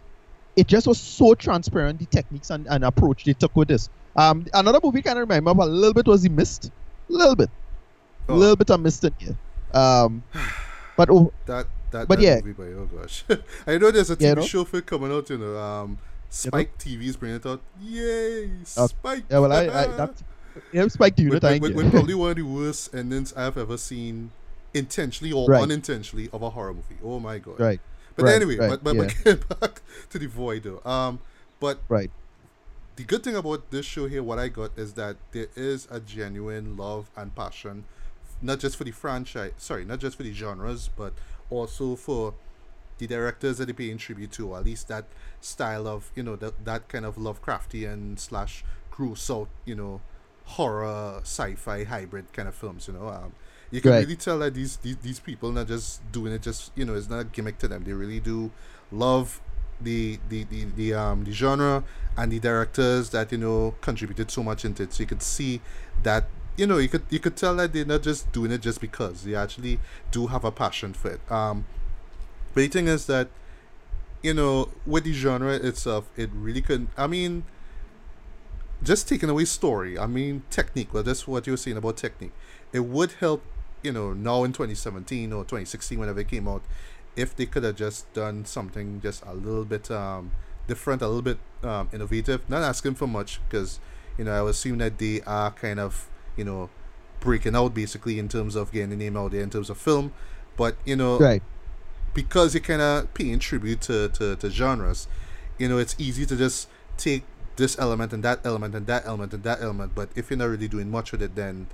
it 0.56 0.66
just 0.66 0.86
was 0.86 1.00
so 1.00 1.34
transparent 1.34 1.98
the 1.98 2.06
techniques 2.06 2.50
and, 2.50 2.66
and 2.68 2.84
approach 2.84 3.24
they 3.24 3.32
took 3.32 3.56
with 3.56 3.68
this. 3.68 3.88
Um, 4.16 4.46
another 4.52 4.78
movie 4.84 5.00
kind 5.02 5.18
of 5.18 5.22
remind 5.28 5.44
me 5.46 5.50
of 5.50 5.58
a 5.58 5.64
little 5.66 5.94
bit 5.94 6.06
was 6.06 6.22
The 6.22 6.28
Mist, 6.28 6.70
a 7.08 7.12
little 7.12 7.34
bit, 7.34 7.50
a 8.28 8.32
Oh. 8.32 8.36
little 8.36 8.56
bit 8.56 8.70
of 8.70 8.80
Mist 8.80 9.02
in 9.04 9.14
here. 9.18 9.36
Um, 9.74 10.22
but 10.96 11.10
oh, 11.10 11.32
that 11.46 11.66
that, 11.90 12.08
but 12.08 12.18
that 12.18 12.24
yeah. 12.24 12.36
movie 12.44 12.52
by 12.52 12.64
oh 12.78 12.86
gosh. 12.86 13.24
I 13.66 13.78
know 13.78 13.90
there's 13.90 14.10
a 14.10 14.16
tv 14.16 14.36
Yeah, 14.36 14.42
show 14.42 14.64
for 14.64 14.78
it 14.78 14.86
coming 14.86 15.12
out 15.12 15.28
you 15.30 15.38
know 15.38 15.56
um 15.58 15.98
spike 16.30 16.76
tv's 16.78 17.16
bringing 17.16 17.36
it 17.36 17.46
out. 17.46 17.60
Yay 17.80 18.50
Oh, 18.76 18.86
spike. 18.86 19.24
yeah, 19.30 19.38
well, 19.38 19.52
I, 19.52 19.62
I 19.66 19.86
that 19.98 20.22
yeah, 20.72 20.86
Spike 20.86 21.18
you, 21.18 21.30
with, 21.30 21.42
thank 21.42 21.62
with, 21.62 21.72
you. 21.72 21.76
with 21.76 21.90
probably 21.90 22.14
one 22.14 22.30
of 22.30 22.36
the 22.36 22.42
worst 22.42 22.94
endings 22.94 23.32
i've 23.34 23.58
ever 23.58 23.76
seen 23.76 24.30
intentionally 24.72 25.32
or 25.32 25.48
Right. 25.48 25.62
unintentionally 25.62 26.28
of 26.32 26.42
a 26.42 26.50
horror 26.50 26.74
movie. 26.74 26.98
Oh 27.02 27.18
my 27.20 27.38
god. 27.38 27.58
Right, 27.60 27.80
but 28.16 28.24
right, 28.26 28.34
anyway 28.34 28.56
right, 28.56 28.70
but, 28.70 28.84
but, 28.84 28.94
yeah. 28.96 29.02
but 29.02 29.14
getting 29.24 29.44
back 29.60 29.82
to 30.10 30.18
the 30.18 30.26
void 30.26 30.62
though. 30.64 30.80
Um 30.88 31.18
but 31.60 31.78
right, 31.88 32.10
the 32.96 33.04
good 33.04 33.22
thing 33.24 33.34
about 33.36 33.70
this 33.70 33.86
show 33.86 34.06
here, 34.06 34.22
what 34.22 34.38
I 34.38 34.48
got 34.48 34.70
is 34.76 34.92
that 34.94 35.16
there 35.32 35.48
is 35.56 35.88
a 35.90 35.98
genuine 36.00 36.76
love 36.76 37.10
and 37.16 37.34
passion, 37.34 37.84
not 38.42 38.58
just 38.60 38.76
for 38.76 38.84
the 38.84 38.90
franchise, 38.90 39.52
sorry, 39.58 39.84
not 39.84 40.00
just 40.00 40.16
for 40.16 40.22
the 40.22 40.32
genres, 40.32 40.88
but 40.96 41.12
also 41.50 41.96
for 41.96 42.34
the 42.98 43.06
directors 43.06 43.58
that 43.58 43.66
they're 43.66 43.74
paying 43.74 43.98
tribute 43.98 44.32
to, 44.32 44.48
or 44.50 44.58
at 44.58 44.64
least 44.64 44.88
that 44.88 45.06
style 45.40 45.86
of, 45.88 46.10
you 46.14 46.22
know, 46.22 46.36
that, 46.36 46.64
that 46.64 46.88
kind 46.88 47.04
of 47.04 47.16
Lovecraftian 47.16 48.18
slash 48.18 48.64
gross 48.90 49.30
out, 49.30 49.48
you 49.64 49.74
know, 49.74 50.00
horror, 50.44 51.18
sci-fi 51.22 51.84
hybrid 51.84 52.32
kind 52.32 52.48
of 52.48 52.54
films, 52.54 52.86
you 52.86 52.94
know. 52.94 53.08
Um, 53.08 53.32
you 53.70 53.80
can 53.80 53.92
Right. 53.92 53.96
really 53.96 54.16
tell 54.16 54.38
that 54.40 54.54
these, 54.54 54.76
these 54.78 54.96
these 54.98 55.18
people 55.18 55.50
not 55.50 55.66
just 55.66 56.00
doing 56.12 56.32
it 56.32 56.42
just 56.42 56.70
you 56.76 56.84
know 56.84 56.94
it's 56.94 57.08
not 57.08 57.18
a 57.20 57.24
gimmick 57.24 57.58
to 57.58 57.66
them 57.66 57.82
they 57.82 57.92
really 57.92 58.20
do 58.20 58.52
love 58.92 59.40
the 59.80 60.20
the, 60.28 60.44
the, 60.44 60.64
the 60.76 60.94
um 60.94 61.24
the 61.24 61.32
genre 61.32 61.82
and 62.16 62.30
the 62.30 62.38
directors 62.38 63.10
that 63.10 63.32
you 63.32 63.38
know 63.38 63.74
contributed 63.80 64.30
so 64.30 64.42
much 64.44 64.64
into 64.64 64.84
it 64.84 64.92
so 64.92 65.02
you 65.02 65.06
could 65.06 65.22
see 65.22 65.60
that 66.02 66.28
you 66.56 66.66
know 66.66 66.78
you 66.78 66.88
could 66.88 67.02
you 67.10 67.18
could 67.18 67.36
tell 67.36 67.56
that 67.56 67.72
they're 67.72 67.84
not 67.84 68.02
just 68.02 68.30
doing 68.32 68.50
it 68.52 68.60
just 68.60 68.80
because. 68.80 69.24
They 69.24 69.34
actually 69.34 69.80
do 70.10 70.28
have 70.28 70.44
a 70.44 70.50
passion 70.50 70.94
for 70.94 71.12
it. 71.12 71.32
Um 71.32 71.66
but 72.54 72.60
the 72.60 72.68
thing 72.68 72.88
is 72.88 73.06
that 73.06 73.28
you 74.22 74.34
know 74.34 74.70
with 74.86 75.04
the 75.04 75.12
genre 75.12 75.54
itself 75.54 76.08
it 76.16 76.30
really 76.32 76.62
couldn't 76.62 76.88
i 76.96 77.06
mean 77.06 77.44
just 78.82 79.06
taking 79.06 79.28
away 79.28 79.44
story 79.44 79.98
i 79.98 80.06
mean 80.06 80.42
technique 80.48 80.94
well 80.94 81.02
that's 81.02 81.28
what 81.28 81.46
you're 81.46 81.56
saying 81.56 81.76
about 81.76 81.96
technique. 81.96 82.32
It 82.72 82.80
would 82.80 83.12
help 83.12 83.42
you 83.82 83.92
know 83.92 84.12
now 84.12 84.44
in 84.44 84.52
2017 84.52 85.32
or 85.32 85.42
2016 85.42 85.98
whenever 85.98 86.20
it 86.20 86.28
came 86.28 86.48
out 86.48 86.62
if 87.16 87.36
they 87.36 87.46
could 87.46 87.62
have 87.62 87.76
just 87.76 88.12
done 88.12 88.44
something 88.44 89.00
just 89.00 89.22
a 89.24 89.34
little 89.34 89.64
bit 89.64 89.90
um 89.90 90.32
different 90.66 91.02
a 91.02 91.06
little 91.06 91.22
bit 91.22 91.38
um 91.62 91.88
innovative. 91.92 92.48
Not 92.48 92.62
asking 92.62 92.94
for 92.94 93.06
much 93.06 93.40
because 93.48 93.78
you 94.18 94.24
know 94.24 94.46
i 94.46 94.48
assume 94.48 94.78
that 94.78 94.98
they 94.98 95.20
are 95.22 95.50
kind 95.50 95.78
of 95.78 96.08
you 96.36 96.44
know 96.44 96.70
breaking 97.20 97.56
out 97.56 97.74
basically 97.74 98.18
in 98.18 98.28
terms 98.28 98.54
of 98.54 98.70
getting 98.72 98.90
the 98.90 98.96
name 98.96 99.16
out 99.16 99.30
there 99.30 99.42
in 99.42 99.50
terms 99.50 99.70
of 99.70 99.78
film 99.78 100.12
but 100.56 100.76
you 100.84 100.94
know 100.94 101.18
right, 101.18 101.42
because 102.14 102.54
you're 102.54 102.62
kind 102.62 102.80
of 102.80 103.12
paying 103.12 103.38
tribute 103.40 103.80
to, 103.82 104.08
to, 104.10 104.36
to 104.36 104.48
genres, 104.48 105.08
you 105.58 105.68
know, 105.68 105.78
it's 105.78 105.94
easy 105.98 106.24
to 106.24 106.36
just 106.36 106.68
take 106.96 107.24
this 107.56 107.78
element 107.78 108.12
and 108.12 108.22
that 108.22 108.40
element 108.44 108.74
and 108.74 108.86
that 108.86 109.04
element 109.04 109.34
and 109.34 109.42
that 109.42 109.60
element. 109.60 109.92
But 109.94 110.08
if 110.14 110.30
you're 110.30 110.38
not 110.38 110.48
really 110.48 110.68
doing 110.68 110.90
much 110.90 111.12
with 111.12 111.20
it, 111.20 111.34
then 111.34 111.66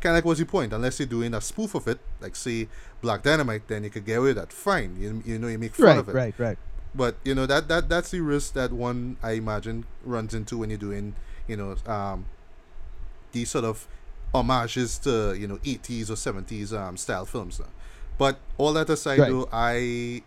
kind 0.00 0.14
of 0.14 0.18
like 0.18 0.24
what's 0.24 0.40
the 0.40 0.46
point? 0.46 0.72
Unless 0.72 0.98
you're 0.98 1.06
doing 1.06 1.32
a 1.32 1.40
spoof 1.40 1.74
of 1.74 1.88
it, 1.88 2.00
like 2.20 2.36
say 2.36 2.68
Black 3.00 3.22
Dynamite, 3.22 3.68
then 3.68 3.84
you 3.84 3.90
could 3.90 4.04
get 4.04 4.18
away 4.18 4.28
with 4.28 4.36
that. 4.36 4.52
Fine, 4.52 4.96
you, 4.98 5.22
you 5.24 5.38
know, 5.38 5.48
you 5.48 5.58
make 5.58 5.74
fun 5.74 5.86
right, 5.86 5.98
of 5.98 6.08
it. 6.08 6.14
right, 6.14 6.34
right. 6.38 6.58
But 6.96 7.16
you 7.24 7.34
know 7.34 7.46
that 7.46 7.66
that 7.66 7.88
that's 7.88 8.12
the 8.12 8.20
risk 8.20 8.52
that 8.54 8.70
one 8.70 9.16
I 9.20 9.32
imagine 9.32 9.84
runs 10.04 10.32
into 10.32 10.58
when 10.58 10.70
you're 10.70 10.78
doing 10.78 11.16
you 11.48 11.56
know 11.56 11.74
um 11.86 12.26
these 13.32 13.50
sort 13.50 13.64
of 13.64 13.88
homages 14.34 14.98
to 14.98 15.34
you 15.38 15.46
know 15.46 15.56
80s 15.58 16.10
or 16.10 16.14
70s 16.14 16.72
um 16.72 16.96
style 16.96 17.24
films. 17.24 17.60
But 18.18 18.38
all 18.58 18.72
that 18.74 18.88
aside, 18.90 19.18
Right. 19.20 19.30
though, 19.30 19.48
I 19.52 20.22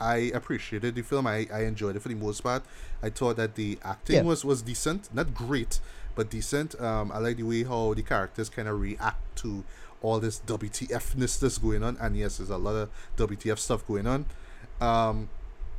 I 0.00 0.16
appreciated 0.34 0.94
the 0.96 1.02
film. 1.02 1.26
I, 1.26 1.46
I 1.52 1.60
enjoyed 1.64 1.94
it 1.96 2.00
for 2.02 2.08
the 2.08 2.14
most 2.16 2.42
part. 2.42 2.62
I 3.02 3.10
thought 3.10 3.36
that 3.36 3.54
the 3.54 3.78
acting 3.84 4.16
Yeah. 4.16 4.22
was 4.22 4.44
was 4.44 4.62
decent, 4.62 5.08
not 5.14 5.34
great, 5.34 5.80
but 6.14 6.30
decent. 6.30 6.78
Um, 6.80 7.12
I 7.12 7.18
like 7.18 7.36
the 7.36 7.44
way 7.44 7.62
how 7.64 7.94
the 7.94 8.02
characters 8.02 8.48
kind 8.48 8.66
of 8.68 8.80
react 8.80 9.36
to 9.42 9.62
all 10.02 10.20
this 10.20 10.40
WTFness 10.46 11.38
that's 11.38 11.58
going 11.58 11.82
on, 11.82 11.96
and 12.00 12.16
yes, 12.16 12.36
there's 12.38 12.50
a 12.50 12.58
lot 12.58 12.74
of 12.74 12.88
WTF 13.16 13.58
stuff 13.58 13.86
going 13.86 14.06
on. 14.06 14.26
Um, 14.80 15.28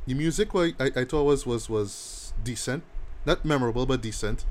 the 0.06 0.14
music 0.14 0.52
wa- 0.54 0.70
I, 0.80 0.90
I 0.96 1.04
thought 1.04 1.24
was 1.24 1.46
was 1.46 1.68
was 1.68 2.32
decent, 2.42 2.82
not 3.24 3.44
memorable 3.44 3.86
but 3.86 4.00
decent. 4.02 4.44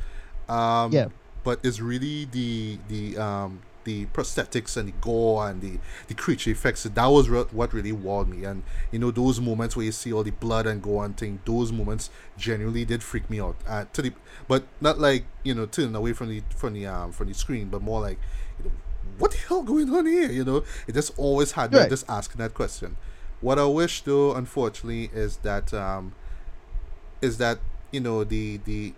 Um, 0.47 0.91
Yeah. 0.93 1.07
But 1.45 1.61
it's 1.63 1.79
really 1.79 2.25
the 2.25 2.79
the 2.89 3.17
um 3.17 3.61
the 3.85 4.07
prosthetics 4.07 4.75
and 4.77 4.87
the 4.89 4.93
gore 4.99 5.47
and 5.47 5.61
the 5.61 5.79
the 6.07 6.15
creature 6.15 6.49
effects. 6.51 6.83
That 6.83 7.05
was 7.05 7.29
re- 7.29 7.45
what 7.51 7.71
really 7.73 7.93
wowed 7.93 8.27
me. 8.27 8.43
And 8.43 8.63
you 8.91 8.99
know 8.99 9.11
those 9.11 9.39
moments 9.39 9.75
where 9.77 9.85
you 9.85 9.91
see 9.93 10.11
all 10.11 10.23
the 10.23 10.31
blood 10.31 10.65
and 10.67 10.81
gore 10.81 11.05
and 11.05 11.15
thing. 11.15 11.39
Those 11.45 11.71
moments 11.71 12.09
genuinely 12.37 12.83
did 12.83 13.03
freak 13.03 13.29
me 13.29 13.39
out. 13.39 13.55
Uh, 13.67 13.85
to 13.93 14.01
the 14.01 14.13
but 14.47 14.65
not 14.81 14.99
like 14.99 15.25
you 15.43 15.53
know 15.53 15.67
turning 15.67 15.95
away 15.95 16.13
from 16.13 16.29
the 16.29 16.43
from 16.55 16.73
the 16.73 16.87
um 16.87 17.11
from 17.13 17.27
the 17.27 17.33
screen, 17.35 17.69
but 17.69 17.81
more 17.83 18.01
like 18.01 18.19
you 18.59 18.65
know 18.65 18.71
what 19.19 19.31
the 19.31 19.37
hell 19.37 19.61
going 19.63 19.93
on 19.93 20.07
here? 20.07 20.31
You 20.31 20.43
know, 20.43 20.63
it 20.87 20.93
just 20.95 21.11
always 21.17 21.53
had 21.53 21.71
me 21.71 21.77
Right. 21.77 21.89
just 21.89 22.09
asking 22.09 22.39
that 22.39 22.55
question. 22.55 22.97
What 23.41 23.59
I 23.59 23.65
wish 23.65 24.01
though, 24.01 24.33
unfortunately, 24.33 25.11
is 25.13 25.37
that 25.37 25.73
um 25.75 26.13
is 27.21 27.37
that 27.37 27.59
you 27.91 27.99
know 27.99 28.23
the 28.23 28.57
the 28.65 28.93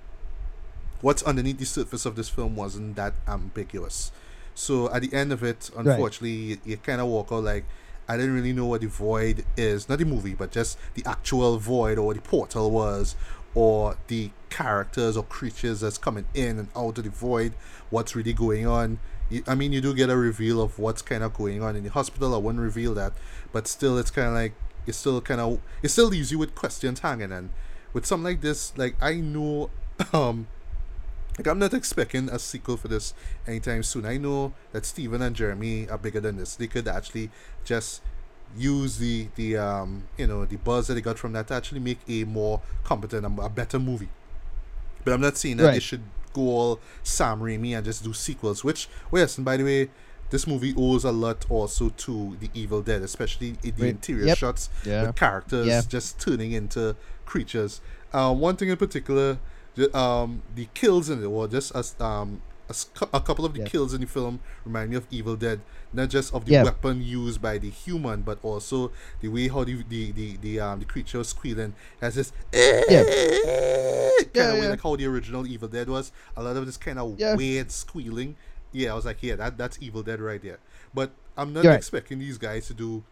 what's 1.01 1.23
underneath 1.23 1.59
the 1.59 1.65
surface 1.65 2.05
of 2.05 2.15
this 2.15 2.29
film 2.29 2.55
wasn't 2.55 2.95
that 2.95 3.13
ambiguous. 3.27 4.11
So 4.55 4.91
at 4.91 5.03
the 5.03 5.13
end 5.13 5.31
of 5.31 5.43
it, 5.43 5.69
unfortunately, 5.77 6.31
you, 6.31 6.57
you 6.65 6.77
kind 6.77 6.99
of 6.99 7.07
walk 7.07 7.31
out 7.31 7.43
like 7.43 7.65
I 8.07 8.15
didn't 8.15 8.33
really 8.33 8.53
know 8.53 8.65
what 8.65 8.81
the 8.81 8.87
void 8.87 9.45
is. 9.57 9.89
Not 9.89 9.99
the 9.99 10.05
movie, 10.05 10.33
but 10.33 10.51
just 10.51 10.77
the 10.93 11.03
actual 11.05 11.57
void 11.57 11.97
or 11.97 12.07
what 12.07 12.15
the 12.15 12.21
portal 12.21 12.71
was, 12.71 13.15
or 13.53 13.97
the 14.07 14.31
characters 14.49 15.17
or 15.17 15.23
creatures 15.23 15.81
that's 15.81 15.97
coming 15.97 16.25
in 16.33 16.57
and 16.57 16.67
out 16.75 16.97
of 16.97 17.03
the 17.03 17.09
void. 17.09 17.53
What's 17.89 18.15
really 18.15 18.33
going 18.33 18.65
on? 18.65 18.99
You, 19.29 19.43
I 19.45 19.55
mean, 19.55 19.73
you 19.73 19.81
do 19.81 19.93
get 19.93 20.09
a 20.09 20.15
reveal 20.15 20.61
of 20.61 20.79
what's 20.79 21.01
kind 21.01 21.21
of 21.21 21.33
going 21.33 21.61
on 21.61 21.75
in 21.75 21.83
the 21.83 21.89
hospital. 21.89 22.33
I 22.33 22.37
wouldn't 22.37 22.63
reveal 22.63 22.93
that, 22.93 23.13
but 23.51 23.67
still, 23.67 23.97
it's 23.97 24.11
kind 24.11 24.29
of 24.29 24.33
like 24.33 24.53
it's 24.85 24.97
still 24.97 25.19
kind 25.19 25.41
of 25.41 25.59
it 25.83 25.89
still 25.89 26.07
leaves 26.07 26.31
you 26.31 26.39
with 26.39 26.55
questions 26.55 27.01
hanging. 27.01 27.31
And 27.31 27.49
with 27.91 28.05
something 28.05 28.23
like 28.23 28.41
this, 28.41 28.75
like 28.77 28.95
I 29.01 29.15
know, 29.15 29.69
um, 30.13 30.47
like 31.37 31.47
I'm 31.47 31.59
not 31.59 31.73
expecting 31.73 32.29
a 32.29 32.39
sequel 32.39 32.77
for 32.77 32.87
this 32.87 33.13
anytime 33.45 33.83
soon. 33.83 34.05
I 34.05 34.17
know 34.17 34.53
that 34.71 34.85
Steven 34.85 35.21
and 35.21 35.35
Jeremy 35.35 35.87
are 35.89 35.97
bigger 35.97 36.19
than 36.19 36.37
this. 36.37 36.55
They 36.55 36.67
could 36.67 36.87
actually 36.87 37.29
just 37.65 38.01
use 38.57 38.97
the 38.97 39.27
the 39.35 39.57
um 39.57 40.03
you 40.17 40.25
know 40.25 40.45
the 40.45 40.55
buzz 40.55 40.87
that 40.87 40.93
they 40.93 41.01
got 41.01 41.19
from 41.19 41.33
that 41.33 41.47
to 41.49 41.53
actually 41.53 41.81
make 41.81 41.99
a 42.07 42.23
more 42.23 42.61
competent 42.83 43.25
and 43.25 43.37
a 43.39 43.49
better 43.49 43.77
movie. 43.79 44.09
But 45.03 45.13
I'm 45.13 45.21
not 45.21 45.37
saying 45.37 45.57
that 45.57 45.73
they 45.73 45.79
should 45.79 46.01
go 46.33 46.41
all 46.41 46.79
Sam 47.03 47.39
Raimi 47.39 47.75
and 47.75 47.85
just 47.85 48.03
do 48.03 48.13
sequels. 48.13 48.63
Which, 48.63 48.89
well, 49.11 49.21
yes, 49.21 49.37
and 49.37 49.45
by 49.45 49.57
the 49.57 49.63
way, 49.63 49.89
this 50.29 50.45
movie 50.45 50.73
owes 50.77 51.05
a 51.05 51.11
lot 51.11 51.45
also 51.49 51.89
to 51.89 52.35
the 52.41 52.49
Evil 52.53 52.81
Dead, 52.81 53.01
especially 53.01 53.49
in 53.63 53.73
the 53.77 53.83
Right. 53.83 53.89
interior 53.91 54.25
Yep. 54.25 54.37
shots 54.37 54.69
Yeah. 54.83 55.07
with 55.07 55.15
characters 55.15 55.67
Yeah. 55.67 55.81
just 55.87 56.19
turning 56.19 56.51
into 56.51 56.95
creatures. 57.25 57.79
Uh, 58.11 58.33
one 58.33 58.57
thing 58.57 58.67
in 58.69 58.75
particular, 58.77 59.37
the, 59.77 59.97
um, 59.97 60.41
the 60.55 60.67
kills 60.73 61.09
in 61.09 61.23
it, 61.23 61.25
or 61.25 61.47
just 61.47 61.73
as 61.75 61.95
um, 62.01 62.41
a, 62.69 62.75
a 63.13 63.21
couple 63.21 63.45
of 63.45 63.53
the 63.53 63.59
Yeah. 63.61 63.67
kills 63.67 63.93
in 63.93 64.01
the 64.01 64.07
film 64.07 64.41
remind 64.65 64.89
me 64.89 64.97
of 64.97 65.07
Evil 65.09 65.37
Dead, 65.37 65.61
not 65.93 66.09
just 66.09 66.33
of 66.33 66.43
the 66.45 66.51
Yeah. 66.51 66.63
weapon 66.65 67.01
used 67.01 67.41
by 67.41 67.57
the 67.57 67.69
human, 67.69 68.23
but 68.23 68.39
also 68.43 68.91
the 69.21 69.29
way 69.29 69.47
how 69.47 69.63
the 69.63 69.83
the 69.87 70.11
the, 70.11 70.35
the 70.37 70.59
um 70.59 70.79
the 70.79 70.85
creature 70.85 71.19
was 71.19 71.29
squealing 71.29 71.73
has 72.01 72.15
this 72.15 72.33
Yeah. 72.53 73.03
kind 73.03 74.29
Yeah, 74.33 74.51
of 74.53 74.59
way 74.59 74.67
like 74.67 74.81
how 74.81 74.95
the 74.97 75.05
original 75.05 75.47
Evil 75.47 75.69
Dead 75.69 75.87
was. 75.87 76.11
A 76.35 76.43
lot 76.43 76.57
of 76.57 76.65
this 76.65 76.77
kind 76.77 76.99
of 76.99 77.17
weird 77.37 77.71
squealing. 77.71 78.35
Yeah, 78.73 78.91
I 78.91 78.95
was 78.95 79.05
like, 79.05 79.23
yeah, 79.23 79.35
that 79.37 79.57
that's 79.57 79.77
Evil 79.81 80.03
Dead 80.03 80.19
right 80.19 80.41
there. 80.41 80.59
But 80.93 81.11
I'm 81.37 81.53
not 81.53 81.63
You're 81.63 81.71
right. 81.71 81.77
expecting 81.77 82.19
these 82.19 82.37
guys 82.37 82.67
to 82.67 82.73
do 82.73 83.03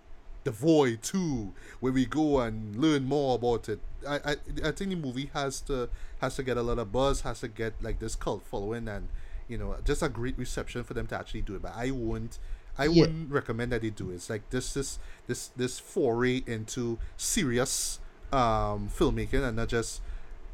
the 0.45 0.51
Void 0.51 1.01
too, 1.03 1.53
where 1.81 1.91
we 1.91 2.05
go 2.05 2.39
and 2.39 2.75
learn 2.77 3.03
more 3.03 3.35
about 3.35 3.67
it. 3.67 3.79
I, 4.07 4.15
I 4.23 4.35
I 4.63 4.71
think 4.71 4.91
the 4.91 4.95
movie 4.95 5.29
has 5.33 5.59
to 5.61 5.89
has 6.21 6.35
to 6.37 6.43
get 6.43 6.55
a 6.55 6.61
lot 6.61 6.79
of 6.79 6.91
buzz, 6.93 7.21
has 7.21 7.41
to 7.41 7.49
get 7.49 7.73
like 7.83 7.99
this 7.99 8.15
cult 8.15 8.43
following, 8.45 8.87
and 8.87 9.09
you 9.49 9.57
know 9.57 9.75
just 9.83 10.01
a 10.01 10.07
great 10.09 10.37
reception 10.37 10.83
for 10.83 10.93
them 10.93 11.07
to 11.07 11.15
actually 11.19 11.41
do 11.41 11.55
it. 11.55 11.61
But 11.61 11.73
I 11.75 11.91
wouldn't. 11.91 12.39
I 12.77 12.85
Yeah. 12.85 13.01
wouldn't 13.01 13.31
recommend 13.31 13.71
that 13.73 13.81
they 13.81 13.89
do 13.89 14.11
it. 14.11 14.15
It's 14.15 14.29
like 14.29 14.49
this 14.51 14.73
this 14.73 14.99
this 15.27 15.47
this 15.57 15.79
foray 15.79 16.43
into 16.45 16.99
serious 17.17 17.99
um 18.31 18.89
filmmaking 18.89 19.43
and 19.47 19.55
not 19.57 19.67
just 19.69 20.01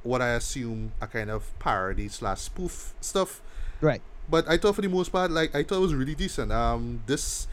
what 0.04 0.22
I 0.22 0.30
assume 0.30 0.94
a 1.02 1.08
kind 1.08 1.30
of 1.30 1.58
parody 1.60 2.08
slash 2.10 2.42
spoof 2.42 2.94
stuff 3.02 3.42
Right. 3.82 4.02
but 4.30 4.48
I 4.48 4.58
thought 4.58 4.76
for 4.76 4.82
the 4.82 4.90
most 4.90 5.12
part, 5.12 5.32
like 5.32 5.54
I 5.56 5.64
thought 5.64 5.78
it 5.78 5.82
was 5.82 5.94
really 5.96 6.16
decent. 6.16 6.52
Um, 6.52 7.02
this 7.08 7.48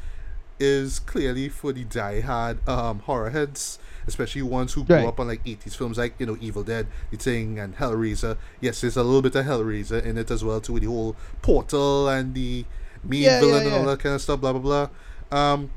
is 0.61 0.99
clearly 0.99 1.49
for 1.49 1.73
the 1.73 1.85
die-hard 1.85 2.67
um 2.69 3.01
horror 3.01 3.31
heads, 3.31 3.79
especially 4.07 4.43
ones 4.43 4.73
who 4.75 4.85
grew 4.85 4.97
Right. 4.97 5.07
up 5.07 5.21
on 5.21 5.29
like 5.29 5.41
eighties 5.47 5.75
films, 5.75 5.99
like 5.99 6.15
you 6.19 6.27
know 6.27 6.37
Evil 6.41 6.63
Dead, 6.65 6.87
The 7.11 7.17
Thing, 7.17 7.59
and 7.59 7.77
Hellraiser. 7.77 8.37
Yes, 8.61 8.81
there's 8.81 8.97
a 8.97 9.03
little 9.03 9.23
bit 9.23 9.35
of 9.37 9.47
Hellraiser 9.47 10.03
in 10.05 10.19
it 10.19 10.31
as 10.31 10.43
well 10.45 10.61
too, 10.61 10.73
with 10.75 10.83
the 10.83 10.89
whole 10.89 11.17
portal 11.43 12.09
and 12.09 12.35
the 12.35 12.65
main 13.05 13.23
Yeah, 13.23 13.35
yeah, 13.35 13.41
villain 13.41 13.67
and 13.67 13.75
all 13.75 13.85
that 13.87 14.01
kind 14.01 14.15
of 14.15 14.21
stuff. 14.21 14.41
Blah 14.41 14.53
blah 14.55 14.89
blah. 15.31 15.37
Um, 15.53 15.71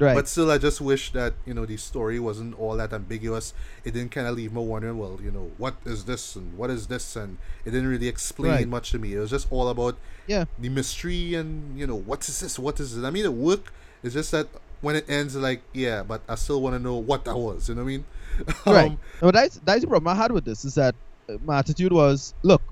Right. 0.00 0.14
but 0.16 0.26
still, 0.26 0.50
I 0.50 0.58
just 0.58 0.80
wish 0.80 1.12
that 1.12 1.34
you 1.46 1.54
know 1.54 1.64
the 1.64 1.76
story 1.76 2.18
wasn't 2.18 2.58
all 2.58 2.76
that 2.76 2.92
ambiguous. 2.92 3.54
It 3.84 3.92
didn't 3.94 4.10
kind 4.10 4.26
of 4.26 4.34
leave 4.34 4.52
me 4.52 4.60
wondering, 4.60 4.98
well, 4.98 5.20
you 5.22 5.30
know, 5.30 5.52
what 5.58 5.74
is 5.84 6.06
this 6.06 6.34
and 6.34 6.56
what 6.58 6.70
is 6.70 6.88
this, 6.88 7.14
and 7.14 7.38
it 7.64 7.70
didn't 7.70 7.86
really 7.88 8.08
explain 8.08 8.50
Right. 8.52 8.68
much 8.68 8.90
to 8.92 8.98
me. 8.98 9.14
It 9.14 9.20
was 9.20 9.30
just 9.30 9.46
all 9.52 9.68
about 9.68 9.96
yeah. 10.26 10.46
the 10.58 10.70
mystery 10.70 11.34
and 11.34 11.78
you 11.78 11.86
know 11.86 11.94
what 11.94 12.28
is 12.28 12.40
this, 12.40 12.58
what 12.58 12.80
is 12.80 12.96
it. 12.96 13.04
I 13.04 13.10
mean, 13.10 13.24
it 13.24 13.32
worked. 13.32 13.70
It's 14.02 14.14
just 14.14 14.32
that 14.32 14.48
when 14.80 14.96
it 14.96 15.08
ends, 15.08 15.36
like 15.36 15.62
yeah, 15.72 16.02
but 16.02 16.22
I 16.28 16.34
still 16.34 16.60
want 16.60 16.74
to 16.74 16.78
know 16.78 16.96
what 16.96 17.24
that 17.24 17.36
was. 17.36 17.68
You 17.68 17.74
know 17.74 17.82
what 17.82 17.86
I 17.86 17.88
mean? 17.88 18.04
right. 18.66 18.98
No, 19.20 19.30
that's 19.30 19.60
that's 19.64 19.82
the 19.82 19.86
problem 19.86 20.08
I 20.08 20.20
had 20.20 20.32
with 20.32 20.44
this 20.44 20.64
is 20.64 20.74
that 20.74 20.94
uh, 21.28 21.34
my 21.44 21.58
attitude 21.58 21.92
was, 21.92 22.34
look, 22.42 22.62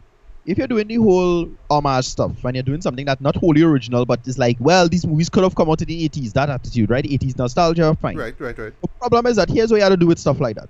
if 0.47 0.59
you're 0.59 0.67
doing 0.67 0.89
the 0.89 0.97
whole 0.97 1.49
homage 1.71 2.07
stuff 2.07 2.45
and 2.45 2.57
you're 2.57 2.63
doing 2.63 2.81
something 2.81 3.05
that's 3.05 3.21
not 3.21 3.37
wholly 3.37 3.63
original, 3.63 4.05
but 4.05 4.21
it's 4.27 4.39
like, 4.39 4.57
well, 4.59 4.89
these 4.89 5.07
movies 5.07 5.29
could 5.29 5.45
have 5.45 5.55
come 5.55 5.71
out 5.71 5.81
in 5.83 5.89
the 5.89 6.09
80s, 6.09 6.33
that 6.33 6.51
attitude, 6.51 6.91
right? 6.91 7.05
80s 7.05 7.39
nostalgia, 7.39 7.97
fine. 8.01 8.17
Right, 8.17 8.35
right, 8.41 8.59
right. 8.59 8.73
The 8.81 8.89
problem 8.89 9.27
is 9.27 9.37
that 9.37 9.49
here's 9.49 9.71
what 9.71 9.77
you 9.77 9.83
have 9.83 9.93
to 9.93 9.97
do 9.97 10.07
with 10.07 10.19
stuff 10.19 10.41
like 10.41 10.57
that. 10.57 10.69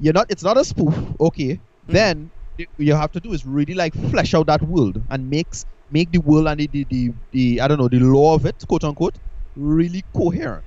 You're 0.00 0.14
not. 0.14 0.30
It's 0.30 0.42
not 0.42 0.56
a 0.56 0.64
spoof. 0.64 0.94
Okay. 1.20 1.60
Then 1.86 2.30
you 2.78 2.94
have 2.94 3.12
to 3.12 3.20
do 3.20 3.32
is 3.32 3.46
really 3.46 3.74
like 3.74 3.94
flesh 4.10 4.34
out 4.34 4.46
that 4.46 4.62
world 4.62 5.00
and 5.10 5.30
makes 5.30 5.66
make 5.90 6.10
the 6.10 6.18
world 6.18 6.46
and 6.48 6.58
the, 6.60 6.66
the, 6.68 6.84
the, 6.84 7.12
the 7.32 7.60
I 7.60 7.68
don't 7.68 7.78
know 7.78 7.88
the 7.88 8.00
law 8.00 8.34
of 8.34 8.46
it, 8.46 8.64
quote 8.66 8.84
unquote, 8.84 9.14
really 9.56 10.02
coherent 10.14 10.64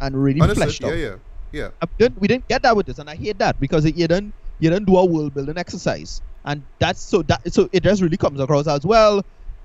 and 0.00 0.22
really 0.22 0.40
Understood. 0.40 0.64
fleshed 0.64 0.84
out. 0.84 0.96
yeah, 0.96 1.16
yeah. 1.52 1.70
Uh, 1.80 1.86
we 1.98 2.04
didn't, 2.04 2.20
we 2.20 2.28
didn't 2.28 2.48
get 2.48 2.62
that 2.62 2.76
with 2.76 2.86
this, 2.86 2.98
and 2.98 3.08
I 3.08 3.16
hate 3.16 3.38
that 3.38 3.58
because 3.60 3.84
it, 3.84 3.96
you 3.96 4.06
didn't 4.08 4.34
you 4.58 4.70
didn't 4.70 4.86
do 4.86 4.96
a 4.96 5.04
world 5.04 5.34
building 5.34 5.58
exercise, 5.58 6.20
and 6.44 6.62
that's 6.78 7.00
so 7.02 7.22
that 7.22 7.52
so 7.52 7.68
it 7.72 7.82
just 7.82 8.02
really 8.02 8.16
comes 8.16 8.40
across 8.40 8.66
as 8.66 8.84
well. 8.84 9.22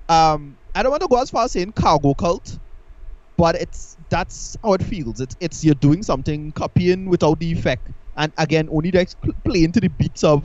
Um, 0.08 0.56
I 0.74 0.82
don't 0.82 0.90
want 0.90 1.02
to 1.02 1.08
go 1.08 1.20
as 1.20 1.30
far 1.30 1.44
as 1.44 1.52
saying 1.52 1.72
cargo 1.72 2.14
cult, 2.14 2.58
but 3.36 3.54
it's 3.56 3.96
that's 4.08 4.56
how 4.62 4.72
it 4.74 4.82
feels. 4.82 5.20
It's 5.20 5.36
it's 5.40 5.64
you're 5.64 5.74
doing 5.74 6.02
something, 6.02 6.52
copying 6.52 7.06
without 7.08 7.40
the 7.40 7.52
effect, 7.52 7.88
and 8.16 8.32
again 8.38 8.68
only 8.70 8.90
just 8.90 9.20
pl- 9.20 9.34
playing 9.44 9.72
to 9.72 9.80
the 9.80 9.88
beats 9.88 10.24
of 10.24 10.44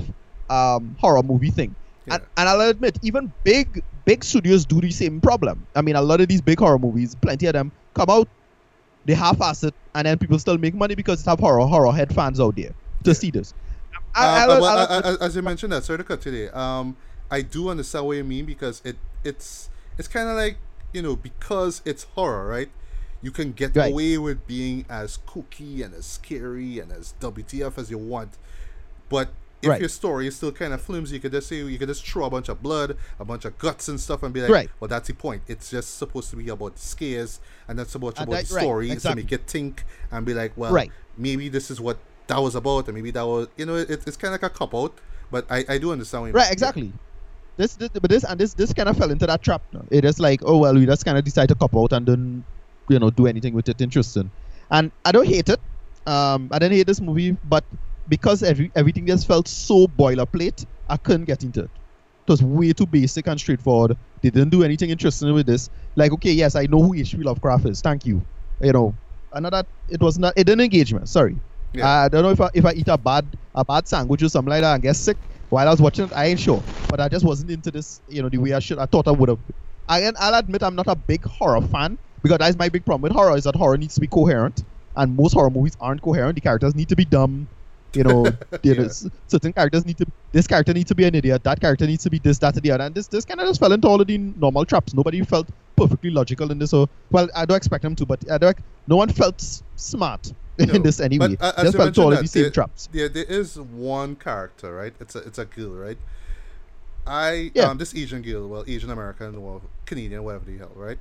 um 0.50 0.96
horror 1.00 1.24
movie 1.24 1.52
thing. 1.52 1.76
And, 2.10 2.24
and 2.38 2.48
I'll 2.48 2.62
admit, 2.62 2.98
even 3.02 3.34
big 3.44 3.84
big 4.06 4.24
studios 4.24 4.66
do 4.66 4.80
the 4.80 4.92
same 4.92 5.20
problem. 5.20 5.68
I 5.76 5.82
mean, 5.82 5.98
a 5.98 6.02
lot 6.02 6.22
of 6.22 6.30
these 6.30 6.42
big 6.42 6.58
horror 6.58 6.80
movies, 6.80 7.16
plenty 7.16 7.48
of 7.48 7.54
them 7.54 7.74
come 7.98 8.10
out, 8.10 8.28
they 9.06 9.14
half-ass 9.14 9.64
it, 9.64 9.74
and 9.96 10.06
then 10.06 10.18
people 10.18 10.38
still 10.40 10.58
make 10.58 10.74
money 10.74 10.96
because 10.96 11.24
they 11.24 11.32
have 11.32 11.40
horror 11.40 11.66
horror 11.66 11.92
head 11.92 12.14
fans 12.14 12.40
out 12.40 12.56
there 12.56 12.74
to 13.04 13.10
Yeah. 13.12 13.14
see 13.14 13.32
this. 13.32 13.54
Uh, 14.16 14.20
I, 14.20 14.26
uh, 14.26 14.54
I'll- 14.54 14.62
well, 14.62 14.78
I'll- 14.78 14.98
uh, 14.98 15.02
uh, 15.14 15.18
as 15.26 15.36
you 15.36 15.42
mentioned 15.42 15.72
that, 15.74 15.84
sorry 15.84 15.98
to 16.00 16.04
cut 16.04 16.22
today. 16.22 16.50
Um, 16.50 16.96
I 17.30 17.42
do 17.42 17.70
understand 17.70 18.06
what 18.06 18.18
you 18.18 18.24
mean 18.24 18.46
because 18.46 18.82
it 18.86 18.98
it's 19.24 19.70
it's 19.98 20.08
kind 20.08 20.30
of 20.30 20.36
like 20.36 20.58
you 20.94 21.02
know 21.02 21.16
because 21.16 21.82
it's 21.86 22.04
horror, 22.16 22.48
right? 22.48 22.70
You 23.22 23.32
can 23.32 23.52
get 23.52 23.76
Right. 23.76 23.92
away 23.92 24.18
with 24.18 24.46
being 24.48 24.86
as 24.90 25.18
kooky 25.28 25.84
and 25.84 25.94
as 25.94 26.06
scary 26.06 26.80
and 26.80 26.92
as 26.92 27.14
WTF 27.20 27.78
as 27.78 27.90
you 27.90 27.98
want, 27.98 28.38
but 29.10 29.30
if 29.62 29.70
Right. 29.70 29.80
your 29.80 29.90
story 29.90 30.28
is 30.28 30.36
still 30.36 30.52
kind 30.52 30.74
of 30.74 30.82
flimsy, 30.82 31.16
you 31.16 31.20
could 31.20 31.32
just 31.32 31.48
say 31.48 31.58
you 31.58 31.78
could 31.80 31.88
just 31.90 32.06
throw 32.08 32.26
a 32.26 32.30
bunch 32.30 32.48
of 32.50 32.62
blood, 32.62 32.96
a 33.20 33.26
bunch 33.26 33.44
of 33.46 33.58
guts 33.58 33.88
and 33.88 34.00
stuff, 34.00 34.22
and 34.24 34.34
be 34.34 34.42
like, 34.42 34.52
Right. 34.52 34.70
"Well, 34.80 34.88
that's 34.88 35.08
the 35.08 35.14
point. 35.14 35.42
It's 35.48 35.70
just 35.72 35.98
supposed 35.98 36.30
to 36.32 36.36
be 36.36 36.48
about 36.50 36.78
scares, 36.78 37.40
and 37.68 37.78
that's 37.80 37.96
about 37.96 38.20
And 38.20 38.28
about 38.28 38.38
that- 38.38 38.48
the 38.48 38.56
right, 38.56 38.62
story 38.62 38.92
exactly. 38.92 39.24
to 39.24 39.26
make 39.26 39.32
it 39.34 39.48
think 39.48 39.84
and 40.12 40.26
be 40.26 40.34
like, 40.34 40.54
well, 40.56 40.72
Right. 40.74 40.92
maybe 41.18 41.50
this 41.50 41.72
is 41.72 41.82
what 41.82 41.98
that 42.28 42.40
was 42.40 42.56
about, 42.56 42.88
and 42.88 42.96
maybe 42.96 43.10
that 43.12 43.26
was, 43.26 43.48
you 43.58 43.66
know, 43.66 43.76
it, 43.76 43.90
it's 44.06 44.18
kind 44.18 44.34
of 44.36 44.42
like 44.42 44.52
a 44.52 44.54
cop 44.54 44.76
out. 44.76 44.94
But 45.32 45.46
I, 45.50 45.66
I 45.68 45.78
do 45.78 45.92
understand 45.92 46.22
what 46.24 46.28
you 46.28 46.34
right, 46.34 46.46
mean. 46.46 46.52
exactly. 46.54 46.94
This, 47.58 47.76
this, 47.76 47.90
but 47.90 48.10
this 48.10 48.24
and 48.24 48.40
this, 48.40 48.54
this 48.54 48.72
kind 48.72 48.88
of 48.88 48.96
fell 48.98 49.10
into 49.10 49.26
that 49.26 49.42
trap. 49.42 49.64
No? 49.74 49.84
It 49.90 50.06
is 50.06 50.20
like, 50.20 50.42
oh 50.46 50.58
well, 50.60 50.76
we 50.76 50.86
just 50.86 51.04
kind 51.04 51.18
of 51.18 51.24
decide 51.26 51.50
to 51.50 51.56
cop 51.56 51.76
out 51.76 51.92
and 51.94 52.06
then, 52.06 52.44
you 52.88 53.00
know, 53.00 53.10
do 53.10 53.26
anything 53.28 53.54
with 53.56 53.68
it 53.68 53.82
interesting. 53.82 54.30
And 54.70 54.92
I 55.04 55.12
don't 55.12 55.26
hate 55.28 55.50
it. 55.50 55.60
Um, 56.06 56.50
I 56.52 56.60
didn't 56.60 56.78
hate 56.78 56.86
this 56.88 57.02
movie, 57.02 57.32
but 57.50 57.64
because 58.08 58.44
every 58.44 58.72
everything 58.76 59.08
just 59.08 59.28
felt 59.28 59.48
so 59.48 59.88
boilerplate, 59.88 60.66
I 60.88 60.98
couldn't 60.98 61.26
get 61.26 61.44
into 61.44 61.62
it. 61.62 61.72
It 62.28 62.32
was 62.32 62.44
way 62.44 62.74
too 62.74 62.86
basic 62.86 63.28
and 63.28 63.40
straightforward. 63.40 63.98
They 64.22 64.30
didn't 64.30 64.50
do 64.50 64.64
anything 64.64 64.90
interesting 64.90 65.34
with 65.34 65.46
this. 65.46 65.70
Like, 65.96 66.12
okay, 66.14 66.32
yes, 66.32 66.56
I 66.56 66.66
know 66.66 66.82
who 66.82 66.94
H.P. 66.94 67.24
Lovecraft 67.24 67.68
is. 67.68 67.82
Thank 67.82 68.06
you. 68.06 68.26
You 68.62 68.74
know, 68.74 68.98
another. 69.32 69.64
It 69.88 70.02
was 70.02 70.20
not. 70.20 70.34
It 70.36 70.44
didn't 70.46 70.62
engage 70.62 70.94
me. 70.94 71.00
Sorry. 71.06 71.42
Yeah. 71.74 71.88
I 71.88 72.10
don't 72.10 72.24
know 72.24 72.32
if 72.32 72.42
I, 72.42 72.50
if 72.54 72.66
I 72.66 72.74
eat 72.74 72.88
a 72.88 72.98
bad 72.98 73.38
a 73.56 73.64
bad 73.64 73.88
sandwich 73.88 74.22
or 74.24 74.30
something 74.30 74.50
like 74.50 74.62
that 74.62 74.74
and 74.74 74.84
get 74.84 74.96
sick 74.96 75.18
while 75.50 75.68
I 75.68 75.72
was 75.72 75.82
watching 75.82 76.06
it. 76.06 76.14
I 76.14 76.26
ain't 76.28 76.40
sure, 76.40 76.66
but 76.90 77.00
I 77.00 77.08
just 77.08 77.26
wasn't 77.26 77.52
into 77.52 77.72
this. 77.72 78.02
You 78.08 78.22
know, 78.24 78.30
the 78.30 78.38
way 78.40 78.54
I 78.54 78.60
should. 78.60 78.80
I 78.80 78.86
thought 78.88 79.08
I 79.08 79.12
would 79.12 79.30
have. 79.30 79.40
again, 79.90 80.14
I'll 80.20 80.34
admit 80.36 80.64
I'm 80.64 80.76
not 80.76 80.88
a 80.88 80.96
big 80.96 81.24
horror 81.26 81.62
fan 81.62 81.98
because 82.22 82.40
that's 82.40 82.58
my 82.58 82.70
big 82.70 82.86
problem 82.86 83.04
with 83.04 83.14
horror 83.14 83.38
is 83.38 83.46
that 83.46 83.56
horror 83.56 83.78
needs 83.78 83.96
to 83.96 84.02
be 84.02 84.08
coherent, 84.08 84.64
and 84.96 85.16
most 85.16 85.34
horror 85.34 85.50
movies 85.50 85.78
aren't 85.80 86.02
coherent. 86.02 86.36
The 86.36 86.42
characters 86.42 86.76
need 86.76 86.90
to 86.90 86.96
be 86.96 87.06
dumb. 87.06 87.48
You 87.94 88.04
know, 88.04 88.26
you 88.64 88.74
Yeah. 88.74 88.82
s- 88.86 89.08
certain 89.28 89.54
characters 89.54 89.86
need 89.86 89.98
to. 89.98 90.06
This 90.32 90.46
character 90.48 90.74
needs 90.74 90.90
to 90.90 90.96
be 90.96 91.06
an 91.06 91.16
idiot. 91.16 91.44
That 91.44 91.60
character 91.60 91.88
needs 91.88 92.04
to 92.04 92.10
be 92.10 92.20
this, 92.20 92.38
that, 92.40 92.54
and 92.56 92.64
the 92.64 92.72
other. 92.72 92.84
And 92.84 92.94
this, 92.94 93.08
this 93.08 93.26
kind 93.26 93.40
of 93.40 93.48
just 93.48 93.60
fell 93.60 93.72
into 93.72 93.88
all 93.88 94.00
of 94.02 94.08
the 94.08 94.18
normal 94.18 94.66
traps. 94.66 94.94
Nobody 94.94 95.24
felt 95.24 95.48
perfectly 95.76 96.10
logical 96.12 96.52
in 96.52 96.60
this. 96.60 96.72
So, 96.72 96.90
well, 97.12 97.28
I 97.36 97.46
don't 97.46 97.58
expect 97.58 97.84
them 97.84 97.96
to, 97.96 98.06
but 98.06 98.30
I 98.30 98.38
don't. 98.38 98.58
No 98.88 98.98
one 98.98 99.10
felt 99.10 99.36
s- 99.42 99.64
smart 99.76 100.32
No, 100.60 100.74
in 100.74 100.84
this 100.84 101.00
anyway. 101.00 101.36
but, 101.36 101.58
uh, 101.58 101.64
just 101.64 101.78
fell 101.78 101.88
into 101.88 102.02
all 102.02 102.14
of 102.14 102.20
the 102.20 102.28
same 102.28 102.44
that, 102.46 102.54
traps. 102.54 102.90
There, 102.92 103.10
there 103.10 103.24
is 103.24 103.58
one 103.60 104.16
character, 104.16 104.76
right? 104.76 104.94
It's 105.00 105.16
a 105.16 105.20
it's 105.20 105.38
a 105.40 105.46
girl, 105.46 105.70
right? 105.70 105.98
I 107.06 107.52
Yeah. 107.56 107.70
um 107.70 107.78
this 107.78 107.96
Asian 107.96 108.22
girl, 108.22 108.48
well 108.50 108.64
Asian 108.68 108.90
American 108.90 109.36
or 109.36 109.62
Canadian, 109.86 110.24
whatever 110.24 110.46
the 110.46 110.58
hell, 110.58 110.72
right? 110.76 111.00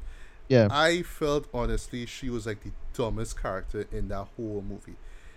Yeah. 0.48 0.68
I 0.70 1.02
felt 1.02 1.48
honestly 1.52 2.06
she 2.06 2.30
was 2.30 2.46
like 2.46 2.62
the 2.62 2.70
dumbest 2.94 3.40
character 3.40 3.86
in 3.90 4.08
that 4.08 4.28
whole 4.36 4.62
movie. 4.66 4.94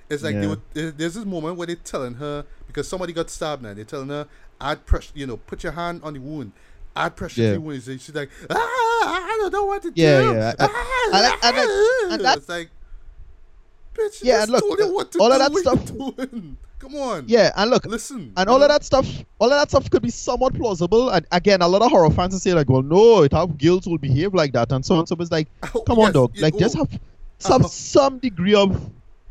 It's 0.10 0.24
like 0.24 0.36
Yeah. 0.36 0.48
would, 0.48 0.62
there- 0.74 0.92
there's 0.92 1.14
this 1.16 1.26
moment 1.26 1.58
where 1.58 1.68
they're 1.68 1.76
telling 1.76 2.16
her 2.16 2.46
because 2.68 2.88
somebody 2.88 3.14
got 3.14 3.30
stabbed 3.30 3.62
now. 3.64 3.74
They're 3.74 3.84
telling 3.86 4.10
her 4.10 4.28
add 4.62 4.86
pressure, 4.86 5.12
you 5.16 5.28
know, 5.28 5.38
put 5.38 5.64
your 5.64 5.72
hand 5.74 6.02
on 6.04 6.14
the 6.14 6.20
wound, 6.20 6.52
add 6.96 7.16
pressure 7.16 7.42
Yeah. 7.42 7.48
to 7.50 7.54
the 7.56 7.62
wound. 7.62 7.88
And 7.88 8.02
she's 8.02 8.14
like, 8.16 8.30
ah, 8.50 8.56
I 8.58 9.38
don't 9.40 9.54
know 9.54 9.66
what 9.66 9.82
to 9.84 9.92
Yeah, 9.96 10.22
do. 10.22 10.28
yeah. 10.34 10.54
I- 10.60 10.66
Ah, 10.66 10.70
I 11.14 11.22
like- 11.22 11.44
I 11.44 11.52
like- 11.52 12.12
and 12.14 12.26
that- 12.26 12.38
it's 12.38 12.50
like, 12.50 12.70
bitch, 13.96 14.24
Yeah, 14.24 14.38
yeah, 14.38 14.44
and 14.44 14.52
look, 14.52 14.62
told 14.62 14.80
you 14.80 14.94
what 14.94 15.12
to 15.12 15.20
all 15.20 15.28
do. 15.30 15.34
of 15.34 15.40
that 15.40 15.58
stuff- 15.60 15.86
doing? 16.18 16.58
Come 16.80 16.96
on, 16.96 17.26
Yeah, 17.28 17.52
and 17.58 17.70
look, 17.70 17.86
listen, 17.86 18.32
and 18.38 18.50
all 18.50 18.58
know? 18.58 18.64
of 18.64 18.70
that 18.70 18.86
stuff 18.86 19.06
all 19.38 19.52
of 19.52 19.60
that 19.60 19.70
stuff 19.70 19.90
could 19.90 20.02
be 20.02 20.10
somewhat 20.10 20.54
plausible 20.54 21.10
and 21.10 21.26
again 21.34 21.62
a 21.62 21.68
lot 21.68 21.82
of 21.82 21.92
horror 21.92 22.10
fans 22.10 22.42
say 22.42 22.54
like 22.54 22.70
well 22.70 22.82
no 22.82 23.24
it 23.24 23.34
have 23.34 23.58
guilt 23.58 23.86
will 23.86 23.98
behave 23.98 24.34
like 24.34 24.54
that 24.54 24.72
and 24.72 24.86
so 24.86 24.96
on 24.96 25.06
so 25.06 25.14
it's 25.20 25.30
like 25.30 25.50
Oh, 25.76 25.82
come 25.82 26.00
on 26.00 26.14
dog 26.14 26.32
yeah, 26.36 26.44
like 26.44 26.58
just 26.58 26.78
have 26.78 26.88
some 27.38 27.62
Uh-huh. 27.64 27.68
some 27.68 28.20
degree 28.20 28.54
of 28.56 28.90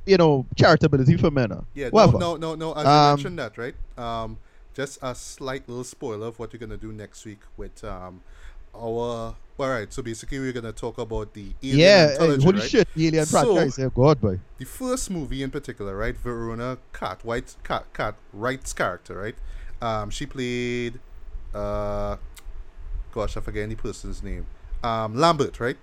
you 0.08 0.16
know 0.16 0.46
charitability 0.56 1.18
for 1.20 1.30
men. 1.30 1.50
Yeah, 1.74 1.86
no, 1.86 1.90
Whatever. 1.90 2.18
no, 2.18 2.36
no, 2.36 2.54
no. 2.54 2.72
As 2.74 2.86
Um, 2.86 3.16
mentioned 3.16 3.38
that, 3.38 3.58
right? 3.58 3.74
Um, 3.96 4.38
just 4.74 4.98
a 5.02 5.14
slight 5.14 5.68
little 5.68 5.84
spoiler 5.84 6.28
of 6.28 6.38
what 6.38 6.52
you're 6.52 6.60
gonna 6.60 6.76
do 6.76 6.92
next 6.92 7.24
week 7.24 7.40
with 7.56 7.82
um 7.84 8.22
our. 8.74 9.36
All 9.60 9.68
right, 9.68 9.92
so 9.92 10.02
basically 10.04 10.38
we're 10.38 10.52
gonna 10.52 10.70
talk 10.70 10.98
about 10.98 11.34
the 11.34 11.46
alien 11.64 11.78
yeah 11.80 12.06
hey, 12.16 12.36
holy 12.40 12.60
right? 12.60 12.70
shit 12.70 12.88
alien 12.96 13.26
So- 13.26 13.42
franchise 13.56 13.76
yeah 13.76 13.88
god 13.92 14.20
boy 14.20 14.38
The 14.58 14.64
first 14.64 15.10
movie 15.10 15.42
in 15.42 15.50
particular, 15.50 15.96
right? 15.96 16.16
Verona 16.16 16.78
Cat 16.92 17.24
White 17.24 17.56
Cat 17.64 17.84
Cat 17.92 18.14
Wright's 18.32 18.72
character, 18.72 19.16
right? 19.18 19.34
Um, 19.82 20.10
she 20.10 20.26
played, 20.26 21.00
uh, 21.54 22.16
gosh, 23.12 23.36
I 23.36 23.40
forget 23.40 23.64
any 23.64 23.74
person's 23.74 24.22
name. 24.22 24.46
Um, 24.84 25.16
Lambert, 25.16 25.58
right? 25.60 25.76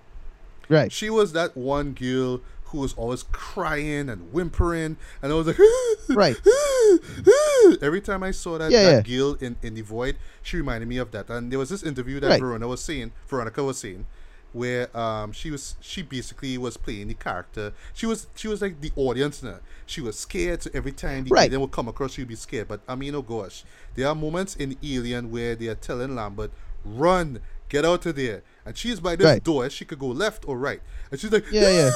right 0.70 0.90
She 0.90 1.10
was 1.10 1.32
that 1.34 1.54
one 1.56 1.92
girl 1.92 2.40
who 2.66 2.78
was 2.78 2.94
always 2.94 3.22
crying 3.24 4.08
and 4.08 4.32
whimpering, 4.32 4.96
and 5.22 5.32
I 5.32 5.34
was 5.34 5.46
like, 5.46 5.58
Right. 6.08 6.36
Every 7.82 8.00
time 8.00 8.22
I 8.22 8.30
saw 8.30 8.58
that, 8.58 8.70
Yeah, 8.70 8.92
that 8.96 9.06
girl 9.08 9.34
in, 9.40 9.56
in 9.62 9.74
the 9.74 9.82
void, 9.82 10.16
she 10.42 10.56
reminded 10.56 10.88
me 10.88 10.98
of 10.98 11.10
that. 11.12 11.28
And 11.30 11.50
there 11.50 11.58
was 11.58 11.68
this 11.70 11.82
interview 11.82 12.20
that 12.20 12.28
Right. 12.28 12.40
Verona 12.40 12.68
was 12.68 12.80
saying, 12.82 13.12
Veronica 13.28 13.62
was 13.62 13.78
saying, 13.78 14.06
where 14.52 14.96
um 14.96 15.32
she 15.32 15.50
was 15.50 15.76
she 15.80 16.00
basically 16.00 16.56
was 16.56 16.76
playing 16.78 17.08
the 17.08 17.14
character. 17.14 17.74
She 17.92 18.06
was 18.06 18.26
she 18.34 18.48
was 18.48 18.62
like 18.62 18.80
the 18.80 18.90
audience 18.96 19.42
now. 19.42 19.58
She 19.84 20.00
was 20.00 20.18
scared, 20.18 20.62
so 20.62 20.70
every 20.72 20.92
time 20.92 21.24
the 21.24 21.30
Right. 21.30 21.46
alien 21.48 21.60
would 21.60 21.72
come 21.72 21.88
across, 21.88 22.12
she'd 22.12 22.28
be 22.28 22.36
scared. 22.36 22.68
But 22.68 22.80
I 22.88 22.94
mean, 22.94 23.14
oh 23.14 23.22
gosh, 23.22 23.64
there 23.96 24.08
are 24.08 24.14
moments 24.14 24.56
in 24.56 24.76
Alien 24.82 25.30
where 25.30 25.54
they 25.56 25.66
are 25.66 25.74
telling 25.74 26.14
Lambert, 26.14 26.52
"Run, 26.86 27.40
get 27.68 27.84
out 27.84 28.06
of 28.06 28.16
there," 28.16 28.42
and 28.66 28.76
she's 28.76 29.00
by 29.00 29.16
this 29.16 29.24
Right. 29.24 29.42
door. 29.42 29.68
She 29.70 29.84
could 29.84 29.98
go 29.98 30.08
left 30.08 30.46
or 30.48 30.58
right, 30.58 30.80
and 31.10 31.18
she's 31.20 31.32
like, 31.32 31.44
Yeah, 31.50 31.70
yeah. 31.70 31.90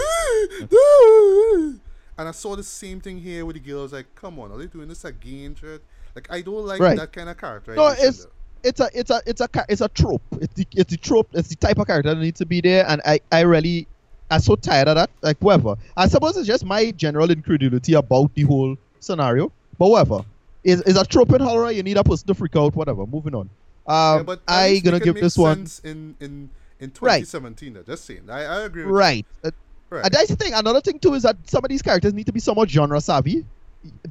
and 2.18 2.28
I 2.28 2.32
saw 2.32 2.56
the 2.56 2.64
same 2.64 3.00
thing 3.00 3.20
here 3.20 3.46
with 3.46 3.56
the 3.56 3.60
girl. 3.60 3.80
I 3.80 3.84
was 3.84 3.94
like, 3.94 4.14
come 4.16 4.40
on, 4.40 4.52
are 4.52 4.58
they 4.58 4.66
doing 4.66 4.88
this 4.88 5.06
again, 5.06 5.56
Jared? 5.56 5.82
Like, 6.16 6.28
I 6.32 6.42
don't 6.42 6.66
like 6.66 6.82
Right. 6.82 6.98
that 6.98 7.14
kind 7.14 7.30
of 7.30 7.38
character. 7.38 7.76
no 7.76 7.94
it's 7.98 8.26
it's 8.64 8.80
a 8.80 8.90
it's 8.94 9.12
a 9.12 9.22
it's 9.28 9.40
a 9.42 9.48
it's 9.70 9.82
a 9.82 9.88
trope 9.90 10.22
it's 10.42 10.54
the 10.56 10.66
it's 10.72 10.90
the 10.90 10.98
trope 10.98 11.30
it's 11.34 11.48
the 11.50 11.56
type 11.56 11.78
of 11.78 11.86
character 11.86 12.14
that 12.16 12.20
needs 12.20 12.40
to 12.40 12.46
be 12.46 12.60
there 12.60 12.90
and 12.90 13.00
i 13.06 13.20
i 13.32 13.42
really 13.42 13.86
i'm 14.32 14.40
so 14.40 14.56
tired 14.56 14.88
of 14.88 14.96
that 14.96 15.12
like 15.22 15.38
whatever 15.42 15.76
i 15.96 16.08
suppose 16.08 16.36
it's 16.36 16.48
just 16.48 16.66
my 16.66 16.90
general 16.90 17.30
incredulity 17.30 17.94
about 17.94 18.34
the 18.34 18.42
whole 18.42 18.76
scenario 19.00 19.52
but 19.78 19.90
whatever 19.90 20.26
is 20.64 20.82
is 20.82 20.98
a 20.98 21.06
trope 21.06 21.32
in 21.34 21.40
horror 21.40 21.70
you 21.72 21.84
need 21.84 21.98
a 21.98 22.04
person 22.04 22.26
to 22.26 22.34
freak 22.34 22.56
out 22.56 22.76
whatever 22.76 23.06
moving 23.06 23.36
on 23.36 23.48
um 23.88 24.18
yeah, 24.18 24.24
but 24.24 24.42
i 24.48 24.80
gonna 24.80 25.00
give 25.00 25.16
this 25.16 25.38
one 25.38 25.66
in 25.84 26.16
in 26.20 26.50
in 26.80 26.92
2017. 26.92 27.74
though. 27.74 27.82
Just 27.84 28.06
saying, 28.06 28.30
I, 28.30 28.44
I 28.44 28.62
agree 28.62 28.84
with 28.86 28.94
right 28.94 29.26
uh. 29.44 29.52
Right. 29.90 30.04
and 30.04 30.14
that's 30.14 30.28
the 30.28 30.36
thing 30.36 30.54
another 30.54 30.82
thing 30.82 31.00
too 31.00 31.14
is 31.14 31.24
that 31.24 31.38
some 31.50 31.64
of 31.64 31.70
these 31.70 31.82
characters 31.82 32.14
need 32.14 32.26
to 32.26 32.34
be 32.34 32.42
somewhat 32.42 32.70
genre 32.70 33.00
savvy 33.00 33.46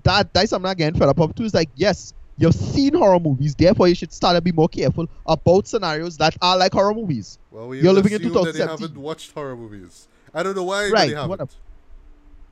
that 0.05 0.33
that's 0.33 0.51
something 0.51 0.71
again 0.71 0.95
fed 0.95 1.09
up 1.09 1.21
of 1.21 1.35
too 1.35 1.45
is 1.45 1.53
like 1.53 1.69
yes 1.77 2.15
you've 2.39 2.55
seen 2.55 2.95
horror 2.95 3.21
movies 3.21 3.55
therefore 3.55 3.87
you 3.87 3.95
should 3.95 4.11
start 4.13 4.35
to 4.35 4.41
be 4.41 4.53
more 4.53 4.69
careful 4.69 5.07
about 5.27 5.67
scenarios 5.69 6.17
that 6.17 6.35
are 6.41 6.57
like 6.57 6.73
horror 6.73 6.95
movies 6.95 7.39
well, 7.51 7.69
we 7.69 7.81
you're 7.81 7.93
living 7.93 8.13
in 8.13 8.21
assume 8.21 8.45
that 8.45 8.55
they 8.55 8.61
haven't 8.67 8.97
watched 8.97 9.33
horror 9.33 9.57
movies. 9.57 10.09
I 10.35 10.43
don't 10.43 10.55
know 10.55 10.65
why, 10.65 10.91
Right, 10.91 11.09
they 11.09 11.15
haven't. 11.15 11.31
whatever. 11.31 11.51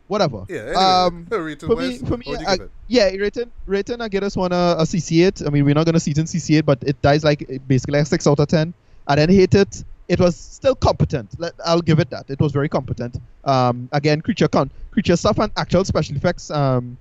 Whatever. 0.08 0.44
Yeah. 0.48 0.60
Anyway, 0.60 0.74
um, 0.74 1.26
rating 1.30 1.68
for 1.68 1.76
me, 1.76 1.98
for 1.98 2.16
me, 2.16 2.24
what 2.26 2.38
do 2.38 2.44
you 2.44 2.48
I, 2.48 2.58
yeah, 2.88 3.04
rating, 3.10 3.50
rating. 3.66 4.00
I 4.00 4.08
get 4.08 4.22
us 4.22 4.36
one 4.36 4.52
a, 4.52 4.76
a 4.78 4.82
CC8. 4.82 5.46
I 5.46 5.50
mean, 5.50 5.64
we're 5.64 5.74
not 5.74 5.86
gonna 5.86 6.00
see 6.00 6.10
it 6.10 6.18
in 6.18 6.24
CC8, 6.24 6.64
but 6.64 6.82
it 6.82 7.00
dies 7.02 7.24
like 7.24 7.46
basically 7.66 7.98
a 7.98 8.04
six 8.04 8.26
out 8.26 8.40
of 8.40 8.48
ten. 8.48 8.74
I 9.06 9.16
didn't 9.16 9.36
hate 9.36 9.54
it. 9.54 9.84
It 10.08 10.20
was 10.20 10.36
still 10.36 10.74
competent. 10.74 11.30
Let, 11.38 11.54
I'll 11.64 11.80
give 11.80 11.98
it 11.98 12.10
that. 12.10 12.28
It 12.28 12.38
was 12.38 12.52
very 12.52 12.68
competent. 12.68 13.16
Um, 13.44 13.88
again, 13.92 14.20
creature 14.20 14.48
count, 14.48 14.70
creature 14.90 15.16
stuff, 15.16 15.38
and 15.38 15.50
actual 15.56 15.84
special 15.84 16.16
effects 16.16 16.50
um, 16.50 16.98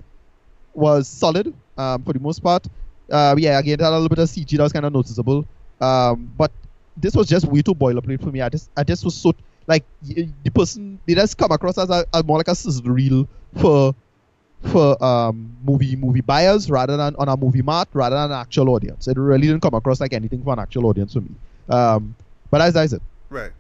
was 0.74 1.08
solid 1.08 1.54
um, 1.78 2.04
for 2.04 2.14
the 2.14 2.20
most 2.20 2.40
part. 2.40 2.66
Uh, 3.12 3.36
yeah, 3.38 3.60
again, 3.60 3.78
that 3.80 3.90
a 3.90 3.92
little 3.92 4.10
bit 4.10 4.20
of 4.20 4.30
CG 4.30 4.56
that 4.58 4.64
was 4.64 4.72
kind 4.72 4.86
of 4.86 4.94
noticeable. 4.94 5.46
Um, 5.82 6.32
but 6.38 6.52
this 6.96 7.14
was 7.16 7.28
just 7.28 7.46
way 7.46 7.62
too 7.62 7.76
boilerplate 7.76 8.22
for 8.22 8.32
me. 8.32 8.40
I 8.42 8.50
just, 8.50 8.70
I 8.78 8.84
just 8.84 9.04
was 9.04 9.16
so 9.16 9.34
like 9.68 9.84
the 10.02 10.52
person 10.54 11.00
they 11.06 11.16
just 11.16 11.38
come 11.38 11.52
across 11.52 11.78
as 11.78 11.90
a, 11.90 12.06
a 12.14 12.24
more 12.24 12.38
like 12.38 12.48
a 12.48 12.56
sizzle 12.56 12.86
reel 12.86 13.28
for 13.60 13.94
for 14.62 15.02
um 15.04 15.56
movie 15.64 15.96
movie 15.96 16.22
buyers 16.22 16.70
rather 16.70 16.96
than 16.96 17.16
on 17.18 17.28
a 17.28 17.36
movie 17.36 17.62
mart 17.62 17.88
rather 17.94 18.16
than 18.16 18.32
an 18.32 18.38
actual 18.38 18.70
audience. 18.70 19.08
It 19.08 19.18
really 19.18 19.48
didn't 19.48 19.62
come 19.62 19.74
across 19.74 20.00
like 20.00 20.14
anything 20.14 20.44
for 20.44 20.54
an 20.54 20.60
actual 20.60 20.86
audience 20.86 21.14
for 21.14 21.22
me. 21.22 21.32
Um, 21.70 22.16
but 22.50 22.62
as 22.62 22.76
I 22.76 22.86
said, 22.86 23.02
Right. 23.30 23.52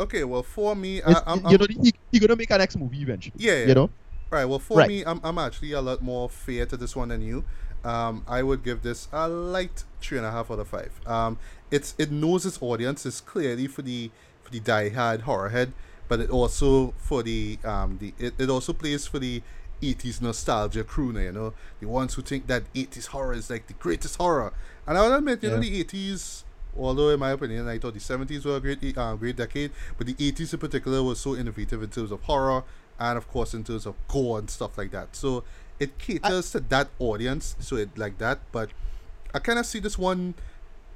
Okay. 0.00 0.22
Well, 0.24 0.42
for 0.42 0.76
me, 0.76 1.02
I, 1.02 1.22
I'm, 1.26 1.44
you 1.50 1.58
know 1.58 1.66
he, 1.68 1.92
he 2.12 2.18
gonna 2.20 2.36
make 2.36 2.50
a 2.50 2.58
next 2.58 2.76
movie 2.76 3.02
eventually. 3.02 3.34
Yeah, 3.38 3.52
yeah. 3.52 3.66
You 3.66 3.74
know. 3.74 3.90
Right. 4.30 4.44
Well, 4.44 4.58
for 4.58 4.78
Right. 4.78 4.88
me, 4.88 5.04
I'm, 5.04 5.20
I'm 5.24 5.38
actually 5.38 5.72
a 5.72 5.80
lot 5.80 6.02
more 6.02 6.28
fair 6.28 6.66
to 6.66 6.76
this 6.76 6.94
one 6.94 7.08
than 7.08 7.22
you. 7.22 7.44
Um, 7.84 8.24
I 8.28 8.42
would 8.42 8.62
give 8.62 8.82
this 8.82 9.08
a 9.12 9.28
light 9.28 9.84
three 10.00 10.18
and 10.18 10.26
a 10.26 10.30
half 10.30 10.50
out 10.50 10.58
of 10.58 10.68
five. 10.68 10.92
Um, 11.06 11.38
it's 11.70 11.94
it 11.98 12.10
knows 12.10 12.44
its 12.44 12.60
audience 12.60 13.06
is 13.06 13.20
clearly 13.20 13.66
for 13.66 13.82
the 13.82 14.10
the 14.50 14.60
diehard 14.60 15.22
horror 15.22 15.50
head, 15.50 15.72
but 16.08 16.20
it 16.20 16.30
also 16.30 16.94
for 16.98 17.22
the 17.22 17.58
um 17.64 17.98
the 18.00 18.14
it, 18.18 18.34
it 18.38 18.50
also 18.50 18.72
plays 18.72 19.06
for 19.06 19.18
the 19.18 19.42
80s 19.82 20.20
nostalgia 20.20 20.82
crew 20.84 21.12
now, 21.12 21.20
you 21.20 21.32
know, 21.32 21.54
the 21.80 21.86
ones 21.86 22.14
who 22.14 22.22
think 22.22 22.46
that 22.48 22.64
80s 22.74 23.06
horror 23.06 23.32
is 23.32 23.48
like 23.48 23.66
the 23.68 23.74
greatest 23.74 24.16
horror. 24.16 24.52
And 24.86 24.98
I 24.98 25.02
would 25.08 25.16
admit, 25.16 25.42
you 25.42 25.50
know, 25.50 25.60
the 25.60 25.84
80s, 25.84 26.42
although 26.76 27.10
in 27.10 27.20
my 27.20 27.30
opinion, 27.30 27.68
I 27.68 27.78
thought 27.78 27.94
the 27.94 28.00
70s 28.00 28.44
were 28.44 28.56
a 28.56 28.60
great, 28.60 28.98
uh, 28.98 29.14
great 29.14 29.36
decade, 29.36 29.70
but 29.96 30.06
the 30.06 30.14
80s 30.14 30.52
in 30.52 30.58
particular 30.58 31.02
was 31.02 31.20
so 31.20 31.36
innovative 31.36 31.82
in 31.82 31.90
terms 31.90 32.10
of 32.10 32.22
horror 32.22 32.64
and, 32.98 33.16
of 33.16 33.28
course, 33.28 33.54
in 33.54 33.62
terms 33.62 33.86
of 33.86 33.94
gore 34.08 34.40
and 34.40 34.50
stuff 34.50 34.76
like 34.76 34.90
that. 34.90 35.14
So 35.14 35.44
it 35.78 35.96
caters 35.98 36.50
to 36.52 36.60
that 36.60 36.88
audience, 36.98 37.54
so 37.60 37.76
it 37.76 37.96
like 37.96 38.18
that. 38.18 38.40
But 38.50 38.70
I 39.32 39.38
kind 39.38 39.58
of 39.60 39.66
see 39.66 39.78
this 39.78 39.96
one 39.96 40.34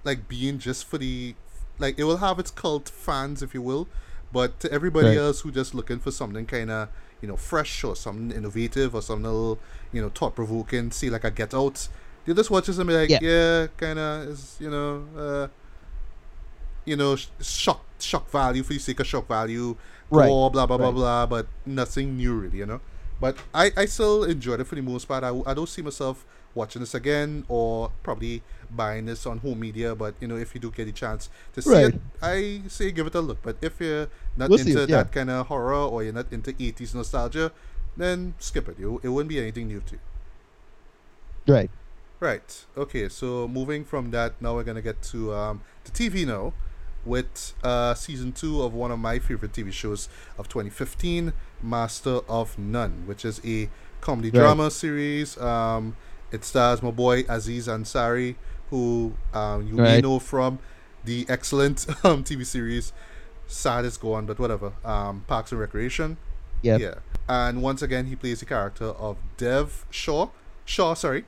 like 0.03 0.27
being 0.27 0.59
just 0.59 0.87
for 0.87 0.99
the, 0.99 1.37
like, 1.83 1.99
it 1.99 2.05
will 2.05 2.18
have 2.18 2.38
its 2.38 2.51
cult 2.51 2.88
fans, 2.88 3.42
if 3.42 3.53
you 3.55 3.61
will, 3.62 3.88
but 4.33 4.59
to 4.61 4.73
everybody 4.73 5.09
Right. 5.09 5.18
else 5.18 5.40
who 5.40 5.51
just 5.51 5.75
looking 5.75 5.99
for 5.99 6.11
something 6.11 6.47
kind 6.47 6.71
of 6.71 6.88
you 7.21 7.29
know 7.29 7.37
fresh 7.37 7.85
or 7.85 7.95
something 7.95 8.37
innovative 8.37 8.95
or 8.95 9.03
something 9.03 9.25
little 9.31 9.59
you 9.92 10.01
know 10.03 10.09
thought 10.09 10.35
provoking 10.35 10.90
see 10.90 11.09
like 11.09 11.23
a 11.23 11.31
get 11.31 11.55
out 11.55 11.87
they 12.25 12.35
just 12.35 12.51
watch 12.51 12.66
this 12.66 12.79
and 12.79 12.88
be 12.88 12.95
like 12.95 13.11
Yeah. 13.11 13.18
yeah, 13.23 13.66
kind 13.77 13.99
of 13.99 14.29
is 14.29 14.57
you 14.59 14.68
know 14.71 15.05
uh 15.16 15.47
you 16.85 16.97
know 16.97 17.14
sh- 17.16 17.29
shock 17.40 17.85
shock 18.01 18.29
value 18.31 18.62
for 18.64 18.73
the 18.73 18.79
sake 18.81 18.99
of 19.01 19.07
shock 19.07 19.29
value 19.29 19.77
Right. 20.11 20.27
blah 20.29 20.49
blah 20.51 20.66
blah 20.66 20.77
Right. 20.79 20.95
blah 20.95 21.27
but 21.27 21.47
nothing 21.64 22.16
new 22.16 22.35
really 22.35 22.59
you 22.59 22.66
know 22.66 22.81
but 23.21 23.37
I, 23.55 23.71
I 23.77 23.85
still 23.85 24.25
enjoyed 24.25 24.61
it 24.61 24.64
for 24.64 24.75
the 24.75 24.83
most 24.83 25.07
part 25.07 25.23
I, 25.23 25.29
I 25.47 25.55
don't 25.55 25.68
see 25.68 25.83
myself 25.83 26.25
watching 26.55 26.81
this 26.81 26.95
again 26.95 27.45
or 27.49 27.91
probably 28.03 28.43
buying 28.71 29.07
this 29.07 29.27
on 29.27 29.38
home 29.38 29.61
media 29.61 29.95
but 29.95 30.15
you 30.21 30.29
know 30.29 30.37
if 30.37 30.55
you 30.55 30.61
do 30.61 30.71
get 30.71 30.88
a 30.88 30.93
chance 30.93 31.29
to 31.55 31.61
see 31.62 31.71
Right. 31.71 31.95
it 31.95 32.01
I 32.23 32.62
say 32.69 32.91
give 32.91 33.07
it 33.07 33.15
a 33.15 33.21
look 33.21 33.38
but 33.43 33.57
if 33.62 33.81
you're 33.81 34.09
not 34.37 34.51
We'll 34.51 34.61
into 34.61 34.83
it, 34.83 34.88
yeah. 34.91 34.97
that 35.05 35.12
kind 35.12 35.31
of 35.31 35.47
horror 35.47 35.75
or 35.75 36.03
you're 36.03 36.12
not 36.12 36.27
into 36.33 36.53
80s 36.53 36.95
nostalgia 36.95 37.53
then 37.97 38.35
skip 38.38 38.69
it 38.69 38.79
you, 38.79 39.01
it 39.03 39.09
wouldn't 39.09 39.29
be 39.29 39.38
anything 39.38 39.69
new 39.69 39.81
to 39.81 39.93
you 39.95 40.01
Right. 41.47 41.71
Right. 42.21 42.65
Okay. 42.77 43.09
So 43.09 43.49
moving 43.49 43.85
from 43.85 44.12
that, 44.12 44.41
now 44.41 44.55
we're 44.55 44.62
gonna 44.62 44.83
get 44.83 45.03
to 45.11 45.35
um, 45.35 45.61
the 45.85 45.91
TV 45.91 46.27
now. 46.27 46.53
with 47.05 47.55
uh, 47.65 47.95
season 47.95 48.31
two 48.31 48.62
of 48.62 48.73
one 48.73 48.93
of 48.93 48.99
my 49.01 49.19
favorite 49.19 49.53
TV 49.53 49.73
shows 49.73 50.09
of 50.38 50.49
2015, 50.49 51.33
Master 51.61 52.21
of 52.29 52.57
None, 52.57 53.03
which 53.07 53.25
is 53.25 53.41
a 53.45 53.69
comedy 54.01 54.31
Right. 54.31 54.38
drama 54.38 54.71
series. 54.71 55.37
Um, 55.37 55.97
it 56.33 56.45
stars 56.45 56.83
my 56.83 56.90
boy 56.90 57.25
Aziz 57.29 57.68
Ansari, 57.68 58.37
who 58.71 59.12
um, 59.33 59.66
you 59.66 59.75
may 59.75 60.01
know 60.01 60.18
from 60.18 60.59
the 61.05 61.27
excellent 61.29 61.87
um, 62.05 62.25
TV 62.25 62.45
series 62.45 62.92
Sad 63.47 63.85
is 63.85 63.97
Gone, 63.97 64.27
but 64.27 64.38
whatever. 64.38 64.73
Um, 64.85 65.25
Parks 65.27 65.53
and 65.53 65.61
Recreation. 65.61 66.16
Yep. 66.62 66.81
Yeah. 66.81 66.95
And 67.29 67.62
once 67.62 67.83
again, 67.83 68.07
he 68.07 68.16
plays 68.16 68.40
the 68.40 68.47
character 68.47 68.87
of 68.87 69.18
Dev 69.37 69.85
Shaw. 69.90 70.29
Shaw, 70.64 70.95
sorry. 70.95 71.25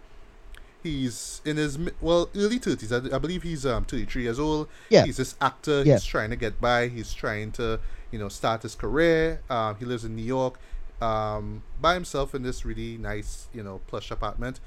He's 0.83 1.41
in 1.45 1.57
his 1.57 1.79
well 2.01 2.29
early 2.37 2.59
thirties. 2.59 2.93
I, 2.93 2.99
I 3.15 3.19
believe 3.19 3.43
he's 3.43 3.65
um 3.65 3.85
thirty 3.85 4.05
three 4.05 4.23
years 4.23 4.39
old. 4.39 4.69
Yeah. 4.91 5.05
He's 5.05 5.17
this 5.17 5.35
actor. 5.41 5.83
Yeah. 5.85 5.95
He's 5.95 6.05
trying 6.05 6.31
to 6.31 6.37
get 6.37 6.61
by. 6.61 6.89
He's 6.89 7.13
trying 7.15 7.53
to 7.53 7.81
you 8.11 8.19
know 8.19 8.29
start 8.29 8.63
his 8.63 8.75
career. 8.75 9.41
Um, 9.49 9.77
he 9.77 9.85
lives 9.85 10.05
in 10.05 10.15
New 10.15 10.23
York, 10.25 10.59
um, 11.01 11.63
by 11.81 11.95
himself 11.95 12.35
in 12.35 12.43
this 12.43 12.65
really 12.65 12.97
nice 12.99 13.49
you 13.53 13.63
know 13.63 13.81
plush 13.87 14.11
apartment. 14.11 14.61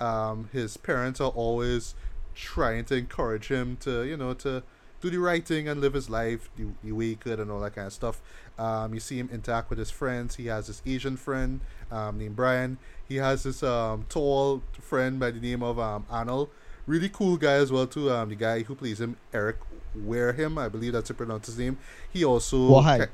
Um, 0.00 0.48
his 0.52 0.76
parents 0.76 1.20
are 1.20 1.30
always 1.30 1.94
trying 2.34 2.84
to 2.86 2.96
encourage 2.96 3.48
him 3.48 3.76
to 3.80 4.02
you 4.02 4.16
know 4.16 4.34
to 4.34 4.62
do 5.00 5.10
the 5.10 5.18
right 5.18 5.46
thing 5.46 5.68
and 5.68 5.80
live 5.80 5.92
his 5.92 6.08
life 6.08 6.48
the, 6.56 6.66
the 6.82 6.92
way 6.92 7.08
he 7.08 7.14
could 7.16 7.38
and 7.38 7.50
all 7.50 7.60
that 7.60 7.74
kind 7.74 7.86
of 7.86 7.92
stuff. 7.92 8.22
Um, 8.58 8.94
you 8.94 9.00
see 9.00 9.18
him 9.18 9.28
interact 9.32 9.68
with 9.68 9.78
his 9.78 9.90
friends. 9.90 10.36
He 10.36 10.46
has 10.46 10.68
this 10.68 10.80
Asian 10.86 11.16
friend 11.16 11.60
um, 11.90 12.18
named 12.18 12.36
Brian. 12.36 12.78
He 13.06 13.16
has 13.16 13.42
this 13.42 13.62
um, 13.62 14.06
tall 14.08 14.62
friend 14.72 15.20
by 15.20 15.30
the 15.30 15.40
name 15.40 15.62
of 15.62 15.78
um, 15.78 16.06
Arnold. 16.10 16.48
Really 16.86 17.10
cool 17.10 17.36
guy 17.36 17.54
as 17.54 17.70
well 17.70 17.86
too. 17.86 18.10
Um, 18.10 18.30
the 18.30 18.34
guy 18.34 18.62
who 18.62 18.74
plays 18.74 19.00
him, 19.00 19.16
Eric 19.32 19.56
Wareham, 19.94 20.56
I 20.58 20.68
believe 20.68 20.92
that's 20.92 21.08
how 21.08 21.12
you 21.12 21.16
pronounce 21.16 21.46
his 21.46 21.58
name. 21.58 21.78
He 22.10 22.24
also 22.24 22.56
Warheim. 22.56 23.08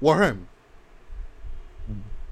Wareham. 0.00 0.48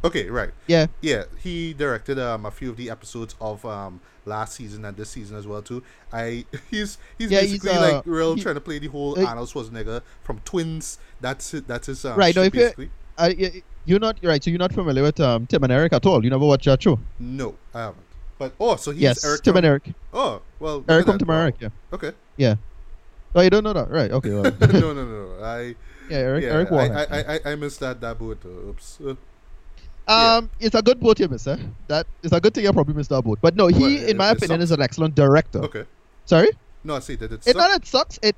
Okay, 0.04 0.28
right. 0.28 0.50
Yeah. 0.66 0.86
Yeah, 1.00 1.24
he 1.42 1.72
directed 1.72 2.18
um, 2.18 2.44
a 2.44 2.50
few 2.50 2.68
of 2.70 2.76
the 2.76 2.90
episodes 2.90 3.34
of 3.40 3.64
um, 3.64 4.00
last 4.26 4.54
season 4.54 4.84
and 4.84 4.96
this 4.96 5.08
season 5.10 5.36
as 5.36 5.46
well 5.46 5.62
too. 5.62 5.82
I 6.12 6.44
he's 6.70 6.98
he's 7.18 7.30
Yeah, 7.30 7.40
he's, 7.40 7.52
basically 7.62 7.70
uh, 7.70 7.92
like 7.96 8.02
real 8.06 8.34
he- 8.34 8.42
trying 8.42 8.56
to 8.56 8.60
play 8.60 8.78
the 8.78 8.88
whole 8.88 9.18
uh, 9.18 9.24
Arnold 9.24 9.48
Schwarzenegger 9.48 10.02
from 10.22 10.40
Twins. 10.40 10.98
That's 11.22 11.54
it. 11.54 11.66
That's 11.66 11.86
his 11.86 12.04
um, 12.04 12.18
Right, 12.18 12.36
no, 12.36 12.42
if 12.42 12.54
you- 12.54 12.60
basically. 12.60 12.90
I, 13.16 13.28
y- 13.38 13.62
you're 13.86 14.00
not 14.00 14.18
right. 14.22 14.42
So 14.42 14.50
you're 14.50 14.58
not 14.58 14.72
familiar 14.72 15.02
with 15.02 15.20
um, 15.20 15.46
Tim 15.46 15.62
and 15.62 15.72
Eric 15.72 15.92
at 15.92 16.04
all. 16.04 16.22
You 16.24 16.30
never 16.30 16.44
watched 16.44 16.64
that 16.66 16.82
show. 16.82 16.98
No, 17.18 17.54
I 17.72 17.80
haven't. 17.80 18.02
But 18.38 18.52
oh, 18.58 18.76
so 18.76 18.90
he's 18.90 19.00
yes, 19.02 19.24
Eric. 19.24 19.42
Tim 19.42 19.52
from- 19.52 19.58
and 19.58 19.66
Eric. 19.66 19.92
Oh, 20.12 20.42
well. 20.58 20.84
Eric 20.88 21.06
from. 21.06 21.18
Tim 21.18 21.30
and 21.30 21.38
Eric. 21.38 21.54
Yeah. 21.60 21.68
Okay. 21.92 22.12
Yeah. 22.36 22.56
Oh, 23.34 23.40
you 23.40 23.50
don't 23.50 23.64
know 23.64 23.72
that, 23.72 23.90
right? 23.90 24.10
Okay. 24.10 24.30
Well. 24.30 24.42
no, 24.60 24.66
no, 24.66 24.92
no, 24.94 25.04
no. 25.38 25.44
I 25.44 25.76
yeah, 26.10 26.18
Eric. 26.18 26.44
yeah, 26.44 26.50
Eric 26.50 26.68
I, 26.68 26.74
Warren. 26.74 26.92
I, 26.92 27.04
I, 27.04 27.34
I, 27.34 27.40
I 27.52 27.54
missed 27.54 27.80
that 27.80 28.00
that 28.00 28.18
boat. 28.18 28.38
uh, 28.44 28.48
Oops. 28.48 28.98
Um, 30.06 30.50
it's 30.60 30.74
a 30.74 30.82
good 30.82 31.00
boat 31.00 31.18
miss, 31.28 31.46
eh? 31.46 31.56
That 31.88 32.06
is 32.22 32.32
a 32.32 32.40
good 32.40 32.52
thing 32.54 32.64
you 32.64 32.72
probably 32.72 32.94
that 33.08 33.22
boat. 33.22 33.38
But 33.40 33.56
no, 33.56 33.68
he, 33.68 33.80
Well, 33.80 34.08
in 34.10 34.16
my 34.16 34.30
opinion, 34.30 34.60
sucks. 34.60 34.64
is 34.64 34.70
an 34.72 34.82
excellent 34.82 35.14
director. 35.14 35.60
okay. 35.64 35.84
Sorry, 36.26 36.48
No, 36.84 36.96
I 36.96 37.00
see 37.00 37.16
that 37.16 37.32
it's. 37.32 37.46
it's 37.46 37.56
not 37.56 37.70
it 37.70 37.86
sucks. 37.86 38.18
It 38.22 38.36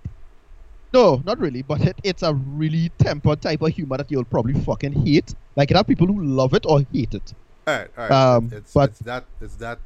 no, 0.92 1.20
not 1.24 1.38
really, 1.40 1.62
but 1.62 1.80
it, 1.80 1.96
it's 2.04 2.22
a 2.22 2.32
really 2.34 2.90
tempered 2.98 3.42
type 3.42 3.60
of 3.62 3.72
humor 3.72 3.96
that 3.96 4.10
you'll 4.10 4.24
probably 4.24 4.54
fucking 4.54 4.92
hate. 5.04 5.34
Like 5.56 5.70
it 5.70 5.76
have 5.76 5.86
people 5.86 6.06
who 6.06 6.22
love 6.22 6.54
it 6.54 6.64
or 6.66 6.80
hate 6.92 7.14
it. 7.14 7.34
all 7.66 7.74
right, 7.74 7.90
all 7.98 8.08
right. 8.08 8.10
um, 8.36 8.50
it's, 8.52 8.72
but- 8.72 8.90
it's 8.90 8.98
that 9.00 9.24
it's 9.40 9.56
that 9.56 9.78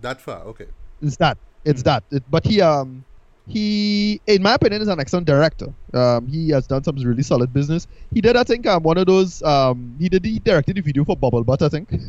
that 0.00 0.20
far. 0.20 0.40
Okay. 0.42 0.66
It's 1.02 1.16
that. 1.16 1.36
It's 1.64 1.80
Mhm. 1.82 1.84
that. 1.84 2.04
It, 2.12 2.22
but 2.30 2.44
he 2.46 2.60
um 2.60 3.04
he 3.46 4.20
in 4.26 4.42
my 4.42 4.54
opinion 4.54 4.80
is 4.82 4.88
an 4.88 4.98
excellent 5.00 5.26
director. 5.26 5.72
Um 5.92 6.26
he 6.26 6.48
has 6.50 6.66
done 6.66 6.82
some 6.82 6.96
really 6.96 7.22
solid 7.22 7.52
business. 7.52 7.86
He 8.12 8.20
did 8.20 8.36
I 8.36 8.44
think 8.44 8.66
um 8.66 8.82
one 8.82 8.96
of 8.98 9.06
those 9.06 9.42
um 9.42 9.96
he 9.98 10.08
did 10.08 10.24
he 10.24 10.38
directed 10.38 10.76
the 10.76 10.80
video 10.80 11.04
for 11.04 11.16
Bubble 11.16 11.44
Butt 11.44 11.62
I 11.62 11.68
think. 11.68 11.88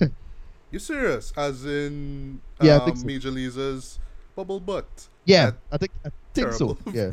You 0.71 0.79
serious? 0.79 1.31
As 1.37 1.63
in 1.65 2.41
Yeah, 2.61 2.73
I 2.73 2.77
um, 2.79 2.85
think 2.85 2.97
so. 2.97 3.05
Major 3.05 3.31
Lazer's 3.31 3.97
bubble 4.35 4.59
butt. 4.59 5.07
yeah, 5.23 5.51
That 5.51 5.55
I 5.71 5.77
think 5.77 5.91
I 6.05 6.09
think 6.33 6.51
so. 6.53 6.77
Yeah. 6.91 7.11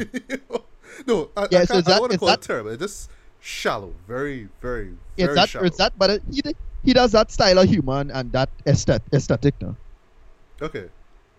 no, 1.06 1.30
I, 1.36 1.46
Yeah, 1.50 1.60
I, 1.60 1.64
so 1.66 1.74
can't, 1.74 1.76
I 1.76 1.80
that- 1.80 1.84
don't 1.86 2.00
want 2.00 2.12
to 2.12 2.18
call 2.18 2.28
that- 2.28 2.38
it 2.38 2.42
terrible. 2.42 2.70
It's 2.70 2.82
just 2.82 3.10
shallow. 3.40 3.92
Very, 4.08 4.48
very, 4.60 4.94
very 5.16 5.28
It's 5.28 5.34
that 5.36 5.48
shallow. 5.50 5.66
it's 5.66 5.76
that 5.78 5.92
but 5.96 6.10
it, 6.10 6.22
he 6.32 6.42
he 6.82 6.92
does 6.92 7.12
that 7.12 7.30
style 7.30 7.58
of 7.58 7.68
humor 7.68 8.00
and, 8.00 8.10
and 8.10 8.32
that 8.32 8.48
aesthetic 8.66 9.02
aesthetic 9.12 9.54
now. 9.60 9.76
Okay. 10.60 10.88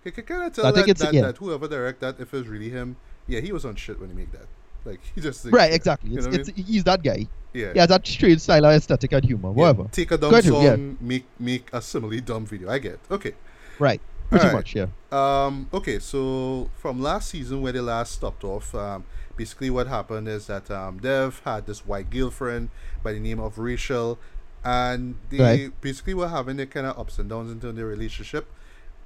Can, 0.04 0.42
I 0.42 0.50
tell 0.50 0.66
I 0.66 0.72
that, 0.72 0.76
think 0.76 0.90
it's- 0.90 1.00
that, 1.06 1.14
yeah. 1.14 1.22
that 1.22 1.38
whoever 1.38 1.68
direct 1.68 2.02
that, 2.02 2.20
if 2.20 2.34
it's 2.34 2.48
really 2.48 2.70
him, 2.70 2.98
yeah, 3.28 3.40
he 3.40 3.52
was 3.52 3.66
on 3.66 3.76
shit 3.76 4.00
when 4.00 4.10
he 4.10 4.16
made 4.16 4.32
that. 4.34 4.48
Like, 4.86 5.00
he 5.16 5.22
just... 5.22 5.46
Right, 5.46 5.72
exactly. 5.74 6.10
You 6.12 6.18
It's, 6.18 6.28
what 6.28 6.36
I 6.36 6.40
it's 6.42 6.50
he's 6.70 6.84
that 6.84 7.02
guy. 7.02 7.28
Yeah. 7.54 7.72
yeah, 7.76 7.86
that 7.86 8.06
straight 8.06 8.42
style 8.42 8.66
of 8.66 8.74
aesthetic 8.74 9.12
and 9.14 9.24
humor. 9.24 9.54
Yeah, 9.56 9.74
Take 9.92 10.12
a 10.12 10.18
dumb 10.18 10.32
Go 10.32 10.38
ahead, 10.38 10.52
song, 10.52 10.64
yeah. 10.64 10.76
make 11.00 11.26
make 11.40 11.70
a 11.72 11.82
similarly 11.82 12.20
dumb 12.20 12.46
video. 12.46 12.70
I 12.70 12.80
get. 12.80 13.00
Okay. 13.12 13.34
Right. 13.80 14.02
Pretty 14.30 14.48
Alright. 14.48 14.56
much, 14.56 14.76
yeah. 14.76 14.88
Um, 15.12 15.70
okay, 15.74 16.00
so 16.00 16.70
from 16.76 17.02
last 17.02 17.30
season 17.30 17.62
where 17.62 17.72
they 17.72 17.80
last 17.80 18.14
stopped 18.14 18.44
off, 18.44 18.74
um, 18.74 19.04
basically 19.38 19.70
what 19.70 19.86
happened 19.88 20.28
is 20.28 20.48
that 20.48 20.70
um, 20.72 20.98
Dev 20.98 21.42
had 21.46 21.68
this 21.68 21.86
white 21.86 22.10
girlfriend 22.10 22.70
by 23.04 23.14
the 23.14 23.20
name 23.20 23.40
of 23.40 23.60
Rachel, 23.60 24.18
and 24.66 25.16
they 25.30 25.38
Right. 25.40 25.82
basically 25.82 26.14
were 26.16 26.30
having 26.30 26.58
their 26.58 26.66
kind 26.66 26.88
of 26.88 26.98
ups 26.98 27.20
and 27.20 27.30
downs 27.30 27.52
into 27.52 27.72
their 27.72 27.86
relationship, 27.86 28.48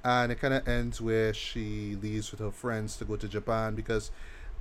and 0.04 0.32
it 0.32 0.40
kind 0.40 0.54
of 0.54 0.66
ends 0.68 1.00
where 1.00 1.32
she 1.34 1.96
leaves 2.00 2.30
with 2.30 2.40
her 2.40 2.50
friends 2.50 2.96
to 2.96 3.04
go 3.04 3.16
to 3.16 3.28
Japan 3.28 3.74
because, 3.74 4.10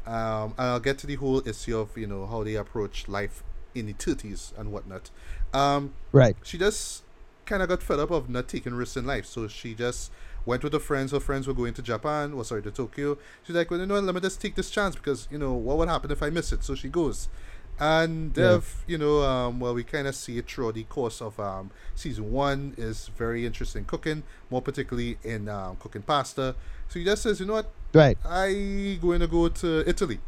um, 0.06 0.54
and 0.58 0.67
I'll 0.67 0.80
get 0.80 0.97
to 1.00 1.08
the 1.08 1.15
whole 1.15 1.47
issue 1.47 1.78
of 1.78 1.97
you 1.97 2.08
know 2.08 2.26
how 2.26 2.43
they 2.43 2.56
approach 2.56 3.08
life 3.08 3.43
in 3.76 3.86
the 3.88 3.93
thirties 3.93 4.54
and 4.58 4.71
whatnot. 4.71 5.10
Um, 5.54 5.93
Right. 6.12 6.36
she 6.43 6.58
just 6.58 7.04
kind 7.45 7.63
of 7.63 7.69
got 7.69 7.82
fed 7.82 8.00
up 8.00 8.12
of 8.12 8.30
not 8.30 8.47
taking 8.47 8.73
risks 8.73 8.97
in 8.97 9.06
life. 9.06 9.26
So 9.26 9.47
she 9.47 9.73
just 9.73 10.12
went 10.45 10.63
with 10.63 10.73
her 10.73 10.80
friends. 10.80 11.12
Her 11.12 11.19
friends 11.19 11.47
were 11.47 11.54
going 11.54 11.73
to 11.76 11.82
Japan, 11.82 12.34
or 12.34 12.43
sorry, 12.43 12.62
to 12.63 12.71
Tokyo. 12.71 13.17
She's 13.43 13.56
like, 13.56 13.69
well, 13.71 13.80
you 13.80 13.86
know, 13.86 13.95
what, 13.95 14.04
let 14.04 14.15
me 14.15 14.21
just 14.21 14.41
take 14.41 14.56
this 14.56 14.69
chance 14.69 14.95
because, 14.95 15.28
you 15.32 15.38
know, 15.38 15.54
what 15.54 15.78
would 15.78 15.89
happen 15.89 16.12
if 16.12 16.21
I 16.23 16.30
miss 16.30 16.52
it? 16.52 16.63
So 16.63 16.76
she 16.76 16.89
goes. 16.89 17.30
And 17.80 18.36
Yeah. 18.36 18.44
Dev, 18.44 18.84
you 18.88 18.98
know, 18.98 19.22
um, 19.24 19.60
well, 19.60 19.74
we 19.74 19.84
kind 19.84 20.08
of 20.08 20.16
see 20.16 20.38
it 20.38 20.50
throughout 20.50 20.74
the 20.76 20.84
course 20.84 21.22
of 21.22 21.40
um, 21.40 21.70
season 21.96 22.32
one 22.32 22.74
is 22.78 23.10
very 23.18 23.46
interesting 23.46 23.86
cooking, 23.86 24.24
more 24.50 24.62
particularly 24.62 25.18
in 25.24 25.48
um, 25.48 25.76
cooking 25.78 26.02
pasta. 26.02 26.56
So 26.88 27.00
he 27.00 27.06
just 27.06 27.22
says, 27.24 27.40
you 27.40 27.46
know 27.46 27.54
what, 27.54 27.70
Right. 27.94 28.18
I 28.26 28.98
going 29.02 29.20
to 29.22 29.28
go 29.28 29.48
to 29.50 29.88
Italy. 29.88 30.20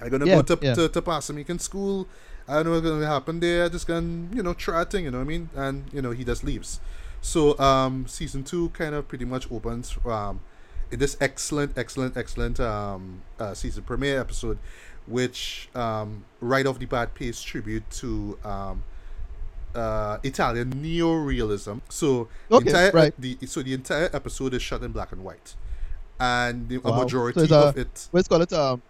I'm 0.00 0.10
gonna 0.10 0.26
Yeah, 0.26 0.36
go 0.36 0.42
to 0.42 0.58
yeah. 0.62 0.74
to, 0.74 0.88
to 0.88 1.02
pasta 1.02 1.32
making 1.32 1.58
school. 1.58 2.06
I 2.46 2.54
don't 2.54 2.66
know 2.66 2.70
what's 2.72 2.86
gonna 2.86 3.06
happen 3.06 3.40
there. 3.40 3.64
I 3.64 3.68
just 3.68 3.86
gonna 3.86 4.28
you 4.32 4.42
know 4.44 4.54
try 4.54 4.82
a 4.82 4.84
thing. 4.84 5.04
You 5.04 5.10
know 5.10 5.18
what 5.18 5.24
I 5.24 5.26
mean? 5.26 5.50
And 5.56 5.84
you 5.92 6.00
know 6.00 6.12
he 6.12 6.24
just 6.24 6.44
leaves. 6.44 6.78
So 7.20 7.58
um, 7.58 8.06
season 8.06 8.44
two 8.44 8.68
kind 8.70 8.94
of 8.94 9.08
pretty 9.08 9.24
much 9.24 9.50
opens 9.50 9.96
um, 10.04 10.38
in 10.92 11.00
this 11.00 11.16
excellent, 11.20 11.76
excellent, 11.76 12.16
excellent 12.16 12.60
um, 12.60 13.22
uh, 13.40 13.54
season 13.54 13.82
premiere 13.82 14.20
episode, 14.20 14.58
which 15.08 15.68
um, 15.74 16.24
right 16.40 16.66
off 16.66 16.78
the 16.78 16.86
bat 16.86 17.14
pays 17.14 17.42
tribute 17.42 17.88
to 17.90 18.38
um, 18.44 18.82
uh, 19.74 20.18
Italian 20.22 20.70
neo-realism. 20.70 21.78
So 21.88 22.28
the 22.48 22.56
entire 22.58 22.90
right. 22.92 23.14
the 23.18 23.38
so 23.46 23.62
the 23.62 23.74
entire 23.74 24.10
episode 24.12 24.54
is 24.54 24.62
shot 24.62 24.82
in 24.82 24.92
black 24.92 25.12
and 25.12 25.22
white, 25.24 25.54
and 26.20 26.68
the, 26.68 26.76
a 26.76 26.80
Wow. 26.80 26.90
So 26.98 27.02
majority 27.04 27.40
it's 27.42 27.52
a- 27.52 27.56
of 27.56 27.76
it 27.78 28.08
Let's 28.12 28.28
call 28.28 28.42
it 28.42 28.52
um 28.52 28.82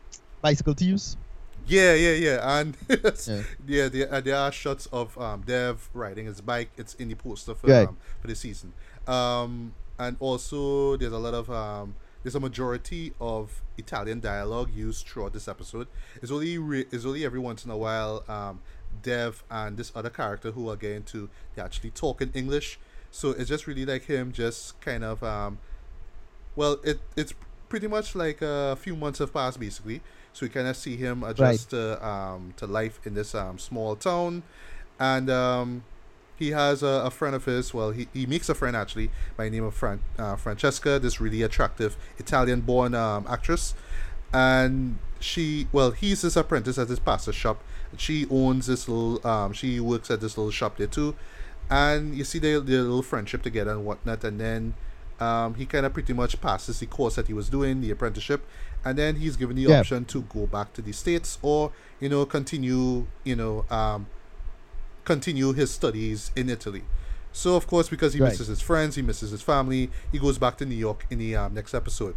bicycle 0.42 0.74
thieves. 0.74 1.16
yeah, 1.66 1.94
yeah, 1.94 2.12
yeah, 2.12 2.58
and 2.60 2.76
Yeah. 2.88 3.42
yeah, 3.66 3.88
there, 3.88 4.12
uh, 4.14 4.20
there 4.20 4.36
are 4.36 4.52
shots 4.52 4.86
of 4.92 5.16
um, 5.18 5.42
Dev 5.44 5.90
riding 5.92 6.26
his 6.26 6.40
bike. 6.40 6.70
It's 6.78 6.94
in 6.94 7.08
the 7.08 7.14
poster 7.14 7.54
for 7.54 7.66
Right. 7.66 7.88
um, 7.88 7.96
for 8.20 8.28
the 8.28 8.34
season, 8.34 8.72
um, 9.06 9.74
and 9.98 10.16
also 10.20 10.96
there's 10.96 11.12
a 11.12 11.18
lot 11.18 11.34
of 11.34 11.50
um, 11.50 11.94
there's 12.22 12.34
a 12.34 12.40
majority 12.40 13.12
of 13.20 13.62
Italian 13.76 14.20
dialogue 14.20 14.70
used 14.74 15.06
throughout 15.06 15.32
this 15.32 15.48
episode. 15.48 15.86
It's 16.20 16.32
only 16.32 16.58
re- 16.58 16.86
it's 16.90 17.04
only 17.04 17.24
every 17.24 17.38
once 17.38 17.64
in 17.64 17.70
a 17.70 17.76
while 17.76 18.24
um, 18.28 18.60
Dev 19.02 19.44
and 19.50 19.76
this 19.76 19.92
other 19.94 20.10
character 20.10 20.50
who 20.50 20.68
are 20.68 20.76
getting 20.76 21.04
to 21.04 21.28
they 21.54 21.62
actually 21.62 21.90
talk 21.90 22.20
in 22.20 22.30
English. 22.32 22.78
So 23.10 23.30
it's 23.30 23.48
just 23.48 23.66
really 23.66 23.86
like 23.86 24.04
him, 24.04 24.32
just 24.32 24.80
kind 24.80 25.04
of 25.04 25.22
um, 25.22 25.58
well, 26.56 26.78
it 26.84 27.00
it's 27.16 27.32
pretty 27.68 27.86
much 27.86 28.14
like 28.14 28.42
a 28.42 28.76
few 28.76 28.96
months 28.96 29.20
have 29.20 29.32
passed 29.32 29.60
basically. 29.60 30.00
So 30.32 30.46
we 30.46 30.50
kind 30.50 30.68
of 30.68 30.76
see 30.76 30.96
him 30.96 31.22
adjust 31.24 31.70
to 31.70 32.06
um, 32.06 32.54
to 32.56 32.66
life 32.66 33.00
in 33.04 33.14
this 33.14 33.34
um, 33.34 33.58
small 33.58 33.96
town, 33.96 34.42
and 34.98 35.30
um, 35.30 35.84
he 36.38 36.50
has 36.52 36.82
a, 36.82 37.02
a 37.04 37.10
friend 37.10 37.34
of 37.34 37.44
his. 37.44 37.74
Well, 37.74 37.90
he, 37.90 38.08
he 38.12 38.26
makes 38.26 38.48
a 38.48 38.54
friend 38.54 38.76
actually 38.76 39.10
by 39.36 39.44
the 39.44 39.50
name 39.50 39.64
of 39.64 39.74
Fran- 39.74 40.00
uh, 40.18 40.36
Francesca, 40.36 40.98
this 40.98 41.20
really 41.20 41.42
attractive 41.42 41.96
Italian-born 42.18 42.94
um, 42.94 43.26
actress, 43.28 43.74
and 44.32 44.98
she 45.20 45.66
well 45.72 45.90
he's 45.90 46.22
his 46.22 46.36
apprentice 46.36 46.78
at 46.78 46.88
this 46.88 46.98
pasta 46.98 47.32
shop. 47.32 47.62
She 47.96 48.26
owns 48.30 48.66
this 48.66 48.88
little. 48.88 49.26
Um, 49.26 49.52
she 49.52 49.80
works 49.80 50.10
at 50.10 50.20
this 50.20 50.36
little 50.36 50.50
shop 50.52 50.76
there 50.76 50.86
too, 50.86 51.14
and 51.70 52.14
you 52.14 52.24
see 52.24 52.38
their, 52.38 52.60
their 52.60 52.82
little 52.82 53.02
friendship 53.02 53.42
together 53.42 53.70
and 53.72 53.84
whatnot, 53.84 54.24
and 54.24 54.38
then 54.40 54.74
Um, 55.20 55.54
he 55.58 55.66
kind 55.66 55.84
of 55.84 55.92
pretty 55.92 56.12
much 56.12 56.40
passes 56.40 56.78
the 56.78 56.86
course 56.86 57.16
that 57.16 57.26
he 57.26 57.34
was 57.34 57.48
doing, 57.48 57.80
the 57.80 57.90
apprenticeship, 57.90 58.40
and 58.84 58.96
then 58.96 59.16
he's 59.16 59.36
given 59.36 59.56
the 59.56 59.62
Yeah. 59.62 59.80
option 59.80 60.04
to 60.14 60.22
go 60.22 60.46
back 60.46 60.72
to 60.74 60.80
the 60.82 60.92
states 60.92 61.38
or 61.42 61.72
you 61.98 62.08
know 62.08 62.24
continue 62.24 63.06
you 63.24 63.34
know 63.34 63.64
um, 63.68 64.06
continue 65.08 65.54
his 65.54 65.70
studies 65.70 66.30
in 66.36 66.50
Italy. 66.50 66.82
So 67.32 67.56
of 67.56 67.66
course, 67.66 67.88
because 67.88 68.12
he 68.12 68.20
Right. 68.20 68.28
misses 68.30 68.48
his 68.48 68.60
friends, 68.60 68.94
he 68.94 69.02
misses 69.10 69.30
his 69.30 69.40
family, 69.40 69.90
he 70.12 70.18
goes 70.18 70.36
back 70.38 70.58
to 70.58 70.66
New 70.66 70.80
York 70.88 71.06
in 71.08 71.18
the 71.18 71.34
um, 71.34 71.54
next 71.54 71.72
episode. 71.72 72.14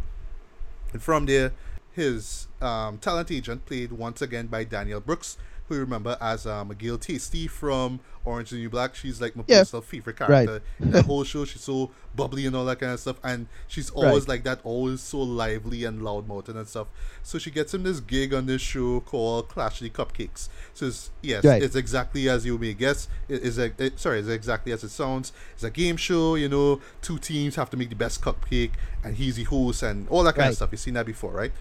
And 0.92 1.00
from 1.02 1.24
there, 1.24 1.52
his 1.92 2.48
um, 2.60 2.98
talent 2.98 3.30
agent, 3.30 3.64
played 3.64 3.92
once 3.92 4.20
again 4.20 4.46
by 4.46 4.64
Danielle 4.64 5.00
Brooks, 5.00 5.38
who 5.72 5.78
you 5.78 5.84
remember 5.84 6.16
as 6.20 6.46
uh, 6.46 6.64
McGill 6.64 7.00
Tasty 7.00 7.46
from 7.46 8.00
Orange 8.24 8.48
is 8.48 8.52
the 8.52 8.58
New 8.58 8.70
Black. 8.70 8.94
She's 8.94 9.20
like 9.20 9.34
my 9.34 9.42
Yeah. 9.48 9.60
personal 9.60 9.82
favorite 9.82 10.16
character 10.16 10.62
in 10.80 10.90
the 10.92 11.02
whole 11.02 11.24
show. 11.24 11.44
She's 11.44 11.62
so 11.62 11.90
bubbly 12.14 12.46
and 12.46 12.54
all 12.54 12.64
that 12.66 12.78
kind 12.78 12.92
of 12.92 13.00
stuff, 13.00 13.16
and 13.24 13.46
she's 13.66 13.90
always 13.90 14.22
Right. 14.22 14.28
like 14.28 14.44
that, 14.44 14.60
always 14.64 15.00
so 15.00 15.20
lively 15.20 15.84
and 15.84 16.00
loudmouth 16.02 16.48
and 16.48 16.68
stuff. 16.68 16.86
So 17.22 17.38
she 17.38 17.50
gets 17.50 17.74
him 17.74 17.82
this 17.82 18.00
gig 18.00 18.32
on 18.34 18.46
this 18.46 18.60
show 18.62 19.00
called 19.00 19.48
Clash 19.48 19.80
the 19.80 19.90
Cupcakes. 19.90 20.48
So 20.74 20.86
it's, 20.86 21.10
yes, 21.22 21.44
Right. 21.44 21.62
it's 21.62 21.74
exactly 21.74 22.28
as 22.28 22.44
you 22.46 22.58
may 22.58 22.74
guess. 22.74 23.08
It 23.28 23.42
is 23.42 23.58
a, 23.58 23.72
it, 23.78 23.98
sorry, 23.98 24.20
it's 24.20 24.28
exactly 24.28 24.72
as 24.72 24.84
it 24.84 24.90
sounds. 24.90 25.32
It's 25.54 25.64
a 25.64 25.70
game 25.70 25.96
show. 25.96 26.34
You 26.36 26.48
know, 26.48 26.80
two 27.00 27.18
teams 27.18 27.56
have 27.56 27.70
to 27.70 27.76
make 27.76 27.88
the 27.88 27.96
best 27.96 28.20
cupcake, 28.20 28.72
and 29.02 29.16
he's 29.16 29.36
the 29.36 29.44
host 29.44 29.82
and 29.82 30.08
all 30.08 30.22
that 30.24 30.34
kind 30.36 30.50
of 30.50 30.54
stuff. 30.56 30.68
You've 30.70 30.80
seen 30.80 30.94
that 30.94 31.06
before, 31.06 31.32
right? 31.32 31.52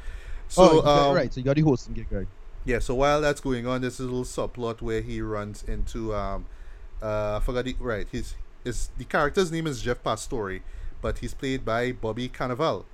oh, 0.57 0.68
So 0.68 0.82
got- 0.82 1.07
um, 1.09 1.16
right. 1.16 1.34
So 1.34 1.39
you 1.39 1.45
got 1.45 1.55
the 1.55 1.62
hosting 1.62 1.93
gig, 1.95 2.07
right? 2.12 2.28
Yeah, 2.66 2.80
so 2.80 2.95
while 2.95 3.22
that's 3.22 3.41
going 3.41 3.66
on, 3.68 3.82
there's 3.82 3.99
a 3.99 4.03
little 4.03 4.24
subplot 4.24 4.82
where 4.82 5.01
he 5.01 5.22
runs 5.22 5.64
into 5.64 6.14
um 6.14 6.45
uh 7.01 7.38
I 7.41 7.45
forgot 7.45 7.66
the 7.66 7.76
right, 7.80 8.07
his 8.12 8.36
his 8.64 8.89
the 8.97 9.05
character's 9.05 9.51
name 9.51 9.68
is 9.68 9.82
Jeff 9.82 10.03
Pastore, 10.03 10.59
but 11.01 11.18
he's 11.20 11.34
played 11.34 11.66
by 11.66 11.91
Bobby 11.91 12.30
Cannavale. 12.30 12.86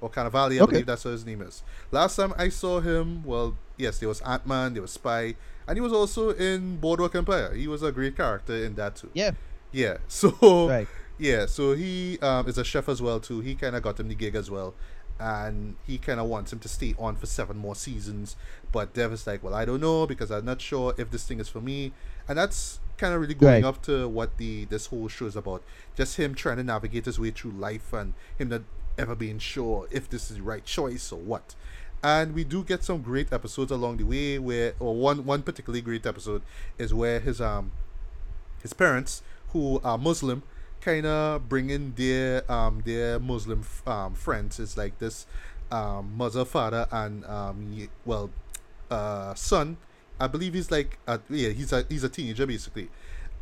Or 0.00 0.08
Cannavale, 0.10 0.58
I 0.58 0.62
Okay. 0.62 0.70
believe 0.72 0.86
that's 0.86 1.04
what 1.04 1.10
his 1.12 1.26
name 1.26 1.42
is. 1.42 1.62
Last 1.90 2.14
time 2.16 2.32
I 2.38 2.50
saw 2.50 2.80
him, 2.80 3.24
well, 3.24 3.56
yes, 3.76 3.98
there 3.98 4.08
was 4.08 4.20
Ant 4.20 4.46
Man, 4.46 4.72
there 4.74 4.82
was 4.82 4.92
Spy, 4.92 5.34
and 5.66 5.76
he 5.76 5.80
was 5.80 5.92
also 5.92 6.30
in 6.30 6.76
Boardwalk 6.76 7.14
Empire. 7.16 7.52
He 7.54 7.66
was 7.66 7.82
a 7.82 7.90
great 7.90 8.16
character 8.16 8.54
in 8.54 8.74
that 8.76 8.94
too. 8.96 9.10
Yeah. 9.14 9.32
Yeah. 9.72 9.96
So 10.08 10.68
Right. 10.68 10.88
yeah, 11.18 11.46
so 11.46 11.74
he 11.74 12.18
um, 12.20 12.46
is 12.48 12.58
a 12.58 12.64
chef 12.64 12.88
as 12.88 13.02
well 13.02 13.18
too. 13.18 13.40
He 13.40 13.56
kind 13.56 13.74
of 13.74 13.82
got 13.82 13.98
him 13.98 14.08
the 14.08 14.14
gig 14.14 14.36
as 14.36 14.48
well, 14.50 14.74
and 15.20 15.76
he 15.86 15.98
kind 15.98 16.20
of 16.20 16.26
wants 16.26 16.52
him 16.52 16.58
to 16.60 16.68
stay 16.68 16.94
on 16.98 17.16
for 17.16 17.26
seven 17.26 17.56
more 17.56 17.74
seasons. 17.74 18.36
But 18.72 18.94
Dev 18.94 19.12
is 19.12 19.26
like, 19.26 19.42
well, 19.42 19.54
I 19.54 19.64
don't 19.64 19.80
know 19.80 20.06
because 20.06 20.30
I'm 20.30 20.44
not 20.44 20.60
sure 20.60 20.94
if 20.98 21.10
this 21.10 21.24
thing 21.24 21.40
is 21.40 21.48
for 21.48 21.60
me, 21.60 21.92
and 22.28 22.36
that's 22.38 22.80
kind 22.96 23.14
of 23.14 23.20
really 23.20 23.34
going 23.34 23.62
Right. 23.62 23.68
up 23.68 23.82
to 23.82 24.08
what 24.08 24.36
the 24.38 24.64
this 24.66 24.86
whole 24.86 25.08
show 25.08 25.26
is 25.26 25.36
about. 25.36 25.62
Just 25.96 26.16
him 26.16 26.34
trying 26.34 26.56
to 26.58 26.64
navigate 26.64 27.04
his 27.06 27.18
way 27.18 27.30
through 27.30 27.52
life 27.52 27.92
and 27.92 28.14
him 28.36 28.48
not 28.48 28.62
ever 28.98 29.14
being 29.14 29.38
sure 29.38 29.86
if 29.90 30.08
this 30.10 30.30
is 30.30 30.36
the 30.38 30.42
right 30.42 30.64
choice 30.64 31.12
or 31.12 31.20
what. 31.20 31.54
And 32.02 32.32
we 32.34 32.44
do 32.44 32.62
get 32.62 32.84
some 32.84 33.02
great 33.02 33.32
episodes 33.32 33.72
along 33.72 33.96
the 33.96 34.04
way 34.04 34.38
where, 34.38 34.74
or 34.78 34.94
one 34.94 35.24
one 35.24 35.42
particularly 35.42 35.80
great 35.80 36.06
episode 36.06 36.42
is 36.78 36.92
where 36.94 37.18
his 37.20 37.40
um 37.40 37.72
his 38.62 38.72
parents 38.72 39.22
who 39.52 39.80
are 39.84 39.96
Muslim 39.98 40.42
kind 40.80 41.06
of 41.06 41.48
bring 41.48 41.70
in 41.70 41.94
their 41.96 42.50
um 42.50 42.82
their 42.84 43.18
Muslim 43.18 43.60
f- 43.60 43.86
um 43.86 44.14
friends. 44.14 44.58
It's 44.60 44.76
like 44.76 44.98
this 44.98 45.26
um 45.70 46.12
mother, 46.16 46.44
father, 46.44 46.86
and 46.90 47.24
um 47.26 47.88
well 48.04 48.30
uh 48.90 49.34
son. 49.34 49.76
I 50.20 50.26
believe 50.26 50.54
he's 50.54 50.70
like 50.70 50.98
uh, 51.06 51.18
yeah 51.30 51.50
he's 51.50 51.72
a 51.72 51.84
he's 51.88 52.04
a 52.04 52.08
teenager 52.08 52.46
basically. 52.46 52.88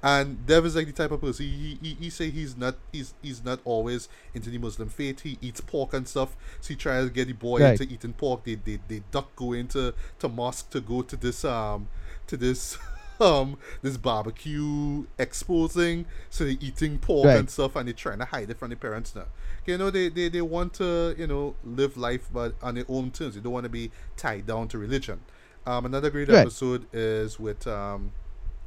And 0.02 0.46
Dev 0.46 0.66
is 0.66 0.76
like 0.76 0.86
the 0.86 0.92
type 0.92 1.10
of 1.10 1.20
person 1.22 1.46
he, 1.46 1.78
he, 1.82 1.94
he 1.94 2.10
say 2.10 2.30
he's 2.30 2.56
not 2.56 2.76
he's 2.92 3.14
he's 3.22 3.42
not 3.44 3.60
always 3.64 4.08
into 4.34 4.50
the 4.50 4.58
Muslim 4.58 4.88
faith. 4.88 5.20
He 5.20 5.38
eats 5.40 5.60
pork 5.60 5.94
and 5.94 6.06
stuff. 6.06 6.36
So 6.60 6.68
he 6.68 6.76
tries 6.76 7.06
to 7.06 7.10
get 7.10 7.26
the 7.28 7.32
boy 7.32 7.62
Right. 7.62 7.80
into 7.80 7.92
eating 7.92 8.12
pork. 8.12 8.44
They 8.44 8.56
they, 8.56 8.78
they 8.88 9.02
duck 9.10 9.34
go 9.36 9.52
into 9.54 9.94
to 10.18 10.28
mosque 10.28 10.70
to 10.70 10.80
go 10.80 11.02
to 11.02 11.16
this 11.16 11.44
um 11.44 11.88
to 12.26 12.36
this 12.36 12.76
um 13.20 13.56
this 13.82 13.96
barbecue 13.96 15.04
exposing 15.18 16.06
so 16.30 16.44
they're 16.44 16.56
eating 16.60 16.98
pork 16.98 17.26
Right. 17.26 17.38
and 17.38 17.50
stuff 17.50 17.76
and 17.76 17.86
they're 17.88 17.94
trying 17.94 18.18
to 18.18 18.24
hide 18.26 18.50
it 18.50 18.58
from 18.58 18.70
the 18.70 18.76
parents 18.76 19.14
now. 19.14 19.26
You 19.66 19.78
know 19.78 19.90
they, 19.90 20.08
they 20.08 20.28
they 20.28 20.42
want 20.42 20.74
to 20.74 21.14
you 21.18 21.26
know 21.26 21.54
live 21.64 21.96
life 21.96 22.28
but 22.32 22.54
on 22.62 22.74
their 22.76 22.84
own 22.88 23.10
terms. 23.10 23.34
They 23.34 23.40
don't 23.40 23.52
want 23.52 23.64
to 23.64 23.70
be 23.70 23.90
tied 24.16 24.46
down 24.46 24.68
to 24.68 24.78
religion. 24.78 25.20
Um 25.66 25.86
another 25.86 26.10
great 26.10 26.28
Right. 26.28 26.38
episode 26.40 26.86
is 26.92 27.40
with 27.40 27.66
um 27.66 28.12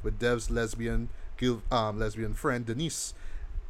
with 0.02 0.18
dev's 0.18 0.50
lesbian 0.50 1.08
um 1.70 1.98
lesbian 1.98 2.34
friend 2.34 2.66
denise. 2.66 3.14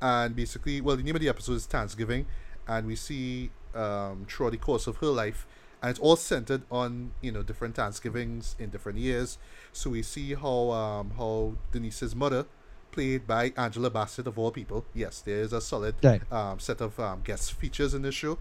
And 0.03 0.35
basically 0.35 0.81
well 0.81 0.97
the 0.97 1.03
name 1.03 1.15
of 1.17 1.21
the 1.21 1.29
episode 1.29 1.55
is 1.55 1.67
thanksgiving. 1.67 2.27
And 2.67 2.87
we 2.87 2.97
see 2.97 3.51
um 3.75 4.27
throughout 4.29 4.51
the 4.51 4.57
course 4.59 4.87
of 4.87 4.97
her 4.97 5.07
life 5.07 5.47
and 5.83 5.91
it's 5.91 5.99
all 6.01 6.17
centered 6.17 6.63
on 6.71 7.13
you 7.21 7.33
know 7.33 7.43
different 7.43 7.75
thanksgivings 7.75 8.55
in 8.59 8.71
different 8.71 8.99
years 8.99 9.39
so 9.73 9.91
we 9.91 10.03
see 10.03 10.35
how 10.35 10.71
um 10.71 11.13
how 11.17 11.55
denise's 11.73 12.15
mother 12.15 12.45
played 12.93 13.27
by 13.27 13.53
angela 13.57 13.89
bassett 13.91 14.27
of 14.27 14.39
all 14.39 14.51
people 14.51 14.85
yes 14.95 15.21
there 15.21 15.41
is 15.41 15.53
a 15.53 15.61
solid 15.61 15.95
Right. 16.03 16.21
um, 16.33 16.59
set 16.59 16.81
of 16.81 16.99
um, 16.99 17.21
guest 17.23 17.53
features 17.55 17.95
in 17.95 18.03
this 18.03 18.15
show 18.15 18.39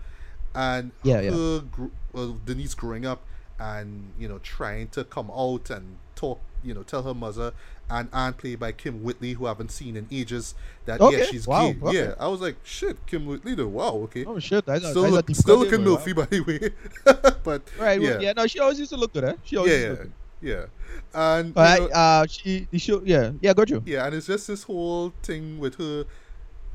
and 0.56 0.92
Yeah, 1.04 1.22
yeah. 1.22 1.60
gr- 1.72 1.94
well, 2.14 2.40
denise 2.46 2.74
growing 2.74 3.06
up 3.06 3.22
and 3.60 4.12
you 4.18 4.28
know 4.28 4.40
trying 4.40 4.88
to 4.88 5.04
come 5.04 5.30
out 5.32 5.70
and 5.70 5.98
talk 6.16 6.40
you 6.64 6.74
know 6.74 6.84
tell 6.84 7.04
her 7.04 7.14
mother 7.14 7.54
and 7.92 8.08
Anne 8.14 8.34
played 8.34 8.60
by 8.60 8.72
Kym 8.72 9.02
Whitley 9.02 9.34
who 9.34 9.46
I 9.46 9.50
haven't 9.50 9.72
seen 9.72 9.98
in 9.98 10.08
ages 10.12 10.54
that 10.86 11.00
yeah 11.12 11.24
she's 11.26 11.48
wow, 11.48 11.72
gay 11.72 11.80
okay. 11.82 11.98
yeah 11.98 12.14
I 12.20 12.28
was 12.28 12.40
like 12.42 12.56
shit 12.64 13.04
Kym 13.08 13.26
Whitley 13.26 13.56
though 13.56 13.68
wow 13.68 13.90
okay 14.06 14.26
Oh 14.26 14.38
shit! 14.40 14.66
That's 14.66 14.88
still, 14.88 15.04
that's 15.04 15.14
look, 15.14 15.30
still 15.36 15.58
looking 15.60 15.84
wow. 15.86 15.96
by 16.16 16.26
the 16.26 16.42
way 16.42 16.70
but 17.44 17.62
Right. 17.80 18.00
yeah 18.02 18.10
Yeah. 18.12 18.20
yeah. 18.20 18.34
No, 18.34 18.48
she 18.48 18.60
always 18.60 18.80
used 18.80 18.92
to 18.92 18.98
look 18.98 19.14
good. 19.14 19.24
Eh? 19.24 19.34
She 19.44 19.58
always 19.58 19.72
yeah 19.74 19.88
used 19.90 20.02
to 20.02 20.08
yeah, 20.42 20.56
look 20.56 20.70
good. 20.72 20.72
yeah. 21.14 21.32
and 21.38 21.54
All 21.58 21.74
you 21.76 21.80
know, 21.82 21.96
Uh, 21.96 22.26
she 22.28 22.68
the 22.72 22.80
show. 22.80 23.02
Yeah. 23.04 23.32
Yeah. 23.42 23.54
Got 23.54 23.70
you. 23.70 23.82
yeah 23.86 24.06
and 24.06 24.16
it's 24.16 24.28
just 24.28 24.48
this 24.48 24.64
whole 24.64 25.14
thing 25.24 25.60
with 25.60 25.76
her 25.76 26.06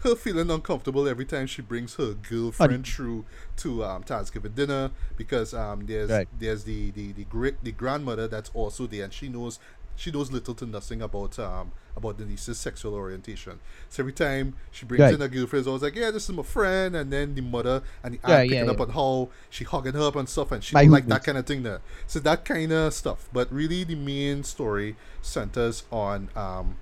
her 0.05 0.15
feeling 0.15 0.51
uncomfortable 0.51 1.09
every 1.09 1.25
time 1.25 1.47
she 1.47 1.63
brings 1.63 1.97
her 1.97 2.15
girlfriend 2.15 2.87
through 2.87 3.25
to 3.57 3.85
um 3.85 4.03
Thanksgiving 4.03 4.53
dinner 4.53 4.91
because 5.17 5.53
um 5.53 5.87
there's 5.87 6.11
Right. 6.11 6.29
there's 6.39 6.65
the 6.65 6.91
the 6.93 7.13
the 7.13 7.25
great 7.25 7.63
the 7.65 7.73
grandmother 7.73 8.29
that's 8.29 8.51
also 8.55 8.87
there 8.87 9.05
and 9.05 9.13
she 9.13 9.29
knows 9.29 9.59
she 9.97 10.11
knows 10.11 10.33
little 10.33 10.55
to 10.55 10.67
nothing 10.67 11.03
about 11.03 11.39
um 11.39 11.73
about 11.97 12.19
Denise's 12.19 12.59
sexual 12.59 12.95
orientation. 12.95 13.61
So 13.89 14.03
every 14.03 14.13
time 14.13 14.55
she 14.73 14.85
brings 14.85 15.03
Right. 15.03 15.15
in 15.15 15.21
her 15.21 15.29
girlfriend, 15.29 15.61
it's 15.61 15.69
always 15.69 15.83
like, 15.83 15.95
yeah, 15.95 16.11
this 16.11 16.29
is 16.29 16.35
my 16.35 16.43
friend, 16.43 16.97
and 16.97 17.13
then 17.13 17.37
the 17.37 17.41
mother 17.43 17.83
and 18.03 18.15
the 18.15 18.19
aunt 18.25 18.31
Yeah, 18.33 18.43
picking 18.43 18.65
yeah, 18.67 18.71
up 18.73 18.79
yeah. 18.79 18.85
on 18.87 18.91
how 18.91 19.29
she 19.49 19.63
hugging 19.63 19.93
her 19.93 20.03
up 20.09 20.17
and 20.17 20.29
stuff, 20.29 20.51
and 20.51 20.65
she 20.65 20.75
like 20.75 21.07
that 21.07 21.23
kind 21.23 21.39
of 21.39 21.47
thing 21.47 21.63
there. 21.63 21.81
So 22.09 22.19
that 22.19 22.45
kind 22.45 22.73
of 22.73 22.93
stuff. 22.95 23.29
But 23.33 23.53
really, 23.53 23.85
the 23.85 23.95
main 23.95 24.43
story 24.43 24.97
centers 25.23 25.85
on 25.93 26.29
um 26.35 26.77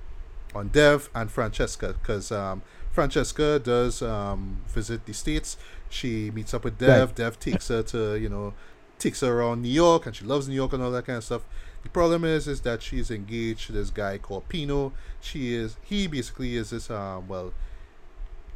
on 0.54 0.68
Dev 0.68 1.10
and 1.14 1.30
Francesca 1.30 1.94
because 2.00 2.32
um, 2.32 2.62
Francesca 2.93 3.59
does 3.59 4.03
um, 4.03 4.61
visit 4.68 5.07
the 5.07 5.14
states. 5.14 5.57
She 5.88 6.30
meets 6.30 6.55
up 6.55 6.64
with 6.64 6.78
Dev. 6.78 7.09
Right. 7.09 7.16
Dev 7.16 7.40
takes 7.40 7.68
her 7.68 7.82
to 7.84 8.16
you 8.16 8.28
know 8.28 8.55
takes 8.99 9.20
her 9.20 9.40
around 9.40 9.62
New 9.62 9.70
York, 9.70 10.07
and 10.07 10.14
she 10.14 10.24
loves 10.24 10.49
New 10.49 10.55
York 10.55 10.72
and 10.72 10.82
all 10.82 10.90
that 10.93 11.07
kind 11.07 11.16
of 11.16 11.24
stuff. 11.24 11.43
The 11.82 11.88
problem 11.88 12.24
is 12.24 12.47
is 12.47 12.61
that 12.61 12.82
she's 12.82 13.11
engaged 13.11 13.66
to 13.66 13.72
this 13.72 13.90
guy 13.90 14.18
called 14.18 14.49
Pino. 14.49 14.93
She 15.20 15.55
is 15.55 15.76
he 15.82 16.07
basically 16.07 16.57
is 16.57 16.70
this 16.70 16.90
um 16.90 17.28
well 17.28 17.53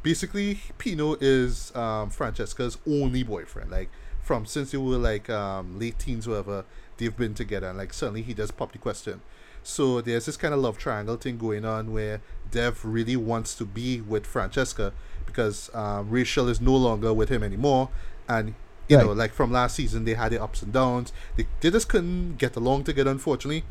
basically 0.03 0.61
Pino 0.77 1.15
is 1.19 1.75
um 1.75 2.09
Francesca's 2.09 2.77
only 2.87 3.23
boyfriend. 3.23 3.71
Like 3.71 3.89
from 4.21 4.45
since 4.45 4.71
they 4.71 4.77
were 4.77 4.97
like 4.97 5.29
um 5.29 5.79
late 5.79 5.97
teens 5.99 6.27
or 6.27 6.31
whatever, 6.31 6.65
they've 6.97 7.15
been 7.15 7.33
together 7.33 7.67
and 7.67 7.77
like 7.77 7.93
suddenly 7.93 8.21
he 8.21 8.33
does 8.33 8.51
pop 8.51 8.71
the 8.71 8.77
question. 8.77 9.21
So 9.63 10.01
there's 10.01 10.25
this 10.25 10.37
kind 10.37 10.53
of 10.53 10.59
love 10.61 10.77
triangle 10.77 11.17
thing 11.17 11.37
going 11.37 11.65
on 11.65 11.91
where 11.91 12.21
Dev 12.51 12.83
really 12.85 13.17
wants 13.17 13.53
to 13.55 13.65
be 13.65 13.99
with 13.99 14.25
Francesca 14.25 14.93
because 15.25 15.69
um, 15.73 16.09
Rachel 16.09 16.47
is 16.47 16.61
no 16.61 16.75
longer 16.75 17.13
with 17.13 17.27
him 17.29 17.43
anymore, 17.43 17.89
and 18.29 18.53
you 18.87 18.95
Right. 18.95 19.05
know, 19.05 19.11
like 19.11 19.33
from 19.33 19.51
last 19.51 19.75
season, 19.75 20.05
they 20.05 20.13
had 20.13 20.31
their 20.31 20.41
ups 20.41 20.61
and 20.61 20.71
downs. 20.71 21.11
They, 21.35 21.45
they 21.59 21.69
just 21.69 21.89
couldn't 21.89 22.37
get 22.37 22.55
along 22.55 22.85
together, 22.85 23.11
unfortunately. 23.11 23.65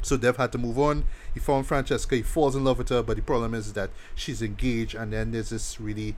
So 0.00 0.16
Dev 0.16 0.36
had 0.38 0.50
to 0.52 0.58
move 0.58 0.78
on. 0.78 1.04
He 1.34 1.38
found 1.40 1.66
Francesca. 1.66 2.16
He 2.16 2.22
falls 2.22 2.56
in 2.56 2.64
love 2.64 2.78
with 2.78 2.88
her, 2.88 3.02
but 3.02 3.16
the 3.16 3.22
problem 3.22 3.52
is 3.54 3.74
that 3.74 3.90
she's 4.14 4.40
engaged, 4.40 4.94
and 4.94 5.12
then 5.12 5.30
there's 5.32 5.50
this 5.50 5.78
really, 5.78 6.16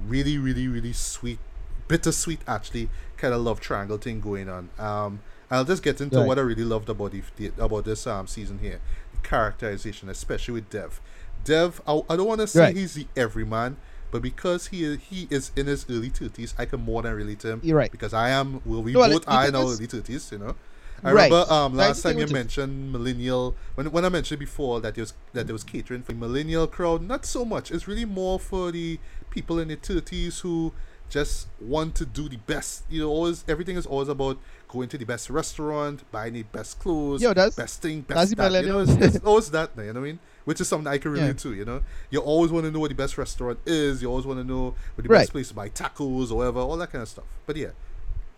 really, 0.00 0.38
really, 0.38 0.66
really 0.66 0.94
sweet, 0.94 1.38
bittersweet, 1.86 2.40
actually, 2.48 2.88
kind 3.18 3.34
of 3.34 3.42
love 3.42 3.60
triangle 3.60 3.98
thing 3.98 4.20
going 4.20 4.48
on. 4.48 4.70
Um, 4.78 5.20
I'll 5.50 5.64
just 5.64 5.82
get 5.82 6.00
into 6.00 6.18
Right. 6.18 6.26
what 6.26 6.38
I 6.38 6.42
really 6.42 6.64
loved 6.64 6.88
about 6.88 7.12
the, 7.36 7.52
about 7.58 7.84
this 7.84 8.06
um 8.06 8.26
season 8.26 8.58
here, 8.58 8.80
the 9.12 9.28
characterization, 9.28 10.08
especially 10.08 10.54
with 10.54 10.70
Dev. 10.70 11.00
Dev, 11.44 11.80
I, 11.86 12.00
I 12.08 12.16
don't 12.16 12.26
want 12.26 12.40
to 12.40 12.46
say 12.46 12.60
Right. 12.60 12.76
he's 12.76 12.94
the 12.94 13.06
everyman, 13.16 13.76
but 14.10 14.22
because 14.22 14.68
he 14.68 14.84
is, 14.84 14.98
he 15.10 15.26
is 15.30 15.50
in 15.56 15.66
his 15.66 15.86
early 15.90 16.10
thirties, 16.10 16.54
I 16.58 16.66
can 16.66 16.80
more 16.80 17.02
than 17.02 17.14
relate 17.14 17.40
to 17.40 17.48
him. 17.52 17.60
You're 17.64 17.76
right. 17.78 17.90
Because 17.90 18.12
I 18.14 18.30
am, 18.30 18.60
well, 18.64 18.82
we 18.82 18.94
Well, 18.94 19.10
both 19.10 19.24
are 19.26 19.46
in 19.48 19.54
our 19.56 19.62
early 19.64 19.86
thirties, 19.86 20.30
you 20.32 20.38
know. 20.38 20.54
I 21.02 21.12
Right. 21.12 21.30
remember 21.32 21.50
um, 21.50 21.74
last 21.76 22.02
time 22.02 22.18
you 22.18 22.26
mentioned 22.26 22.92
millennial 22.92 23.56
when 23.74 23.90
when 23.90 24.04
I 24.04 24.10
mentioned 24.10 24.38
before 24.38 24.80
that 24.82 24.98
it 24.98 25.00
was 25.00 25.14
that 25.32 25.46
there 25.46 25.54
was 25.54 25.64
catering 25.64 26.02
for 26.02 26.12
the 26.12 26.18
millennial 26.18 26.66
crowd. 26.66 27.00
Not 27.02 27.24
so 27.24 27.42
much. 27.44 27.70
It's 27.70 27.88
really 27.88 28.04
more 28.04 28.38
for 28.38 28.70
the 28.70 28.98
people 29.30 29.58
in 29.58 29.68
their 29.68 29.78
thirties 29.78 30.40
who 30.40 30.74
just 31.08 31.48
want 31.58 31.94
to 31.94 32.04
do 32.04 32.28
the 32.28 32.36
best. 32.36 32.84
You 32.90 33.00
know, 33.00 33.08
always 33.08 33.44
everything 33.48 33.76
is 33.78 33.86
always 33.86 34.08
about 34.08 34.38
going 34.70 34.88
to 34.88 34.96
the 34.98 35.04
best 35.04 35.28
restaurant, 35.30 36.02
buying 36.12 36.32
the 36.34 36.42
best 36.44 36.78
clothes, 36.78 37.20
Yo, 37.22 37.34
that's- 37.34 37.54
best 37.56 37.82
thing, 37.82 38.04
that's 38.08 38.30
best 38.30 38.36
the 38.36 38.48
that. 38.48 38.64
You 38.64 38.68
know, 38.72 38.80
it's, 38.80 38.92
it's 39.16 39.24
always 39.24 39.50
that. 39.50 39.70
You 39.76 39.82
know 39.84 39.88
what 39.92 39.96
I 39.98 40.02
mean? 40.02 40.18
Which 40.44 40.60
is 40.60 40.68
something 40.68 40.86
I 40.86 40.98
can 40.98 41.12
relate 41.12 41.26
Yeah. 41.26 41.32
to. 41.34 41.54
You 41.54 41.64
know, 41.64 41.82
you 42.10 42.20
always 42.20 42.50
want 42.50 42.64
to 42.66 42.70
know 42.70 42.80
what 42.80 42.88
the 42.88 42.94
best 42.94 43.18
restaurant 43.18 43.58
is. 43.66 44.00
You 44.02 44.08
always 44.08 44.26
want 44.26 44.38
to 44.40 44.44
know 44.44 44.74
where 44.94 45.02
the 45.02 45.08
Right. 45.08 45.18
best 45.20 45.32
place 45.32 45.48
to 45.48 45.54
buy 45.54 45.68
tacos 45.68 46.30
or 46.30 46.36
whatever, 46.36 46.60
all 46.60 46.76
that 46.78 46.90
kind 46.92 47.02
of 47.02 47.08
stuff. 47.08 47.24
But 47.46 47.56
yeah, 47.56 47.68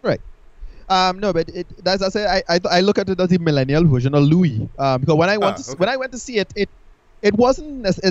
Right. 0.03 0.21
Um, 0.89 1.21
no, 1.21 1.33
but 1.33 1.49
it, 1.49 1.67
that's 1.83 2.03
I 2.03 2.09
say 2.09 2.27
I, 2.27 2.43
I 2.57 2.61
I 2.71 2.81
look 2.81 2.99
at 2.99 3.09
it 3.09 3.19
as 3.21 3.29
the 3.29 3.39
millennial 3.39 3.85
version 3.85 4.15
of 4.15 4.25
Louis. 4.25 4.69
Um, 4.79 5.01
because 5.01 5.15
when 5.17 5.29
I 5.31 5.39
went 5.39 5.55
Ah, 5.55 5.63
to, 5.63 5.71
okay. 5.71 5.79
when 5.79 5.89
I 5.89 5.97
went 5.97 6.13
to 6.13 6.19
see 6.19 6.37
it, 6.39 6.53
it 6.57 6.69
it 7.23 7.35
wasn't 7.35 7.69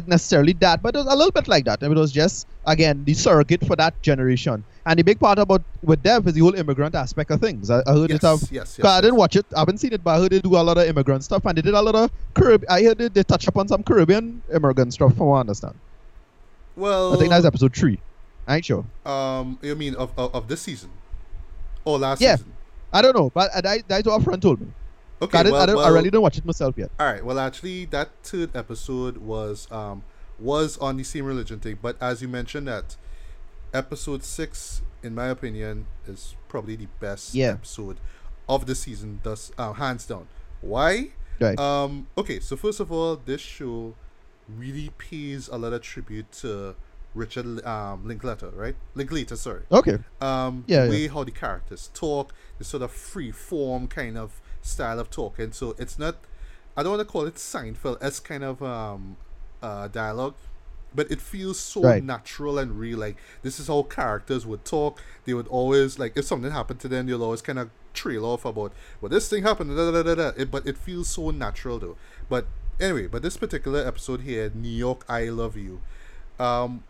necessarily 0.08 0.54
that, 0.54 0.82
but 0.82 0.96
it 0.96 1.00
was 1.00 1.08
a 1.08 1.16
little 1.16 1.32
bit 1.32 1.48
like 1.48 1.66
that. 1.66 1.84
It 1.84 1.90
was 1.90 2.12
just 2.12 2.48
again 2.66 3.04
the 3.06 3.14
surrogate 3.14 3.66
for 3.68 3.76
that 3.76 4.00
generation. 4.02 4.64
And 4.86 4.98
the 4.98 5.04
big 5.04 5.20
part 5.20 5.38
about 5.38 5.62
with 5.84 6.02
Dev 6.02 6.26
is 6.28 6.34
the 6.34 6.40
whole 6.40 6.56
immigrant 6.56 6.96
aspect 6.96 7.30
of 7.30 7.40
things. 7.42 7.70
I, 7.70 7.82
I 7.86 7.92
heard 7.94 8.10
yes, 8.10 8.24
it 8.24 8.28
have. 8.28 8.42
yes, 8.42 8.52
yes, 8.52 8.76
'cause 8.78 8.86
I 8.98 9.02
didn't 9.02 9.18
watch 9.18 9.36
it. 9.36 9.46
I 9.56 9.60
haven't 9.60 9.78
seen 9.80 9.94
it, 9.94 10.04
but 10.04 10.12
I 10.16 10.20
heard 10.20 10.32
they 10.32 10.40
do 10.40 10.56
a 10.56 10.64
lot 10.64 10.78
of 10.78 10.88
immigrant 10.88 11.24
stuff, 11.24 11.46
and 11.46 11.58
they 11.58 11.62
did 11.62 11.74
a 11.74 11.82
lot 11.82 11.94
of 11.96 12.10
Carib. 12.34 12.64
I 12.70 12.82
heard 12.84 12.98
they, 12.98 13.10
they 13.10 13.24
touch 13.24 13.48
upon 13.48 13.68
some 13.68 13.84
Caribbean 13.84 14.42
immigrant 14.54 14.94
stuff, 14.94 15.16
from 15.16 15.28
what 15.28 15.38
I 15.38 15.40
understand. 15.42 15.76
Well, 16.76 17.14
I 17.14 17.18
think 17.18 17.30
that's 17.30 17.46
episode 17.46 17.76
three. 17.76 18.00
I 18.48 18.56
ain't 18.56 18.66
sure. 18.66 18.86
Um, 19.06 19.60
you 19.62 19.76
mean 19.76 19.96
of, 19.96 20.12
of, 20.18 20.34
of 20.34 20.48
this 20.48 20.62
season? 20.62 20.90
Or 21.86 22.00
last 22.00 22.22
Yeah. 22.22 22.38
season? 22.38 22.54
I 22.94 23.02
don't 23.02 23.16
know, 23.16 23.30
but 23.30 23.52
that, 23.62 23.84
that's 23.88 24.08
what 24.08 24.20
a 24.20 24.24
friend 24.24 24.42
told 24.42 24.62
me. 24.62 24.68
Okay, 25.22 25.38
I, 25.40 25.44
well, 25.44 25.56
I, 25.56 25.66
don't, 25.68 25.84
I 25.84 25.90
really 25.90 26.10
don't 26.10 26.22
watch 26.24 26.38
it 26.38 26.46
myself 26.46 26.76
yet. 26.78 26.90
all 27.00 27.06
right. 27.06 27.24
Well, 27.24 27.40
actually, 27.40 27.86
that 27.86 28.10
third 28.24 28.56
episode 28.56 29.18
was 29.18 29.68
um 29.72 30.04
was 30.40 30.78
on 30.80 30.98
the 30.98 31.04
same 31.04 31.26
religion 31.26 31.60
thing, 31.60 31.78
but 31.82 31.96
as 32.02 32.22
you 32.22 32.28
mentioned, 32.28 32.68
that 32.68 32.96
episode 33.74 34.24
six, 34.24 34.82
in 35.04 35.14
my 35.16 35.28
opinion, 35.28 35.86
is 36.08 36.36
probably 36.48 36.76
the 36.76 36.88
best 37.00 37.36
Yeah. 37.36 37.52
episode 37.52 37.98
of 38.50 38.66
the 38.66 38.76
season. 38.76 39.20
Thus, 39.24 39.52
uh, 39.58 39.74
hands 39.74 40.06
down. 40.06 40.28
Why? 40.62 41.10
Right. 41.40 41.58
Um. 41.60 42.08
Okay. 42.18 42.40
So 42.40 42.56
first 42.56 42.80
of 42.80 42.92
all, 42.92 43.16
this 43.16 43.42
show 43.42 43.94
really 44.50 44.92
pays 44.98 45.48
a 45.48 45.58
lot 45.58 45.72
of 45.74 45.82
tribute 45.82 46.32
to 46.32 46.76
Richard 47.14 47.64
um 47.66 48.08
Linklater, 48.08 48.50
right? 48.56 48.76
Linklater, 48.96 49.36
sorry. 49.36 49.62
okay. 49.72 50.00
um 50.22 50.64
Yeah, 50.68 50.86
the 50.86 50.86
yeah. 50.86 50.90
way 50.90 51.08
how 51.08 51.24
the 51.24 51.32
characters 51.32 51.90
talk, 51.94 52.34
the 52.58 52.64
sort 52.64 52.84
of 52.84 52.92
free 52.92 53.32
form 53.32 53.88
kind 53.88 54.18
of 54.18 54.41
style 54.62 55.00
of 55.00 55.10
talking. 55.10 55.52
So 55.52 55.76
it's 55.80 55.98
not 56.00 56.18
I 56.78 56.84
don't 56.84 56.94
want 56.98 57.08
to 57.08 57.12
call 57.12 57.26
it 57.26 57.36
Seinfeld 57.36 57.98
as 58.02 58.20
kind 58.20 58.44
of 58.44 58.62
um 58.64 59.18
uh 59.62 59.88
dialogue, 59.88 60.36
but 60.94 61.10
it 61.12 61.22
feels 61.22 61.60
so 61.60 61.82
Right. 61.82 62.04
natural 62.04 62.60
and 62.60 62.80
real. 62.80 63.00
Like 63.00 63.18
this 63.44 63.60
is 63.60 63.68
how 63.68 63.84
characters 63.84 64.46
would 64.46 64.66
talk. 64.66 65.02
They 65.26 65.34
would 65.34 65.48
always 65.48 66.00
like 66.00 66.14
if 66.18 66.26
something 66.26 66.52
happened 66.52 66.80
to 66.82 66.88
them, 66.88 67.08
they'll 67.08 67.24
always 67.24 67.42
kind 67.42 67.60
of 67.60 67.70
trail 67.94 68.26
off 68.26 68.46
about 68.46 68.74
well 69.02 69.10
this 69.10 69.30
thing 69.30 69.44
happened. 69.44 69.76
Da, 69.76 69.92
da, 69.92 70.04
da, 70.04 70.16
da. 70.16 70.28
It, 70.38 70.52
but 70.52 70.66
it 70.68 70.78
feels 70.78 71.10
so 71.10 71.32
natural 71.32 71.80
though. 71.80 71.98
But 72.30 72.48
anyway, 72.80 73.08
but 73.08 73.22
this 73.22 73.38
particular 73.38 73.86
episode 73.86 74.22
here, 74.22 74.52
New 74.54 74.70
York, 74.70 75.06
I 75.10 75.26
love 75.30 75.56
you. 75.58 75.82
Um, 76.40 76.84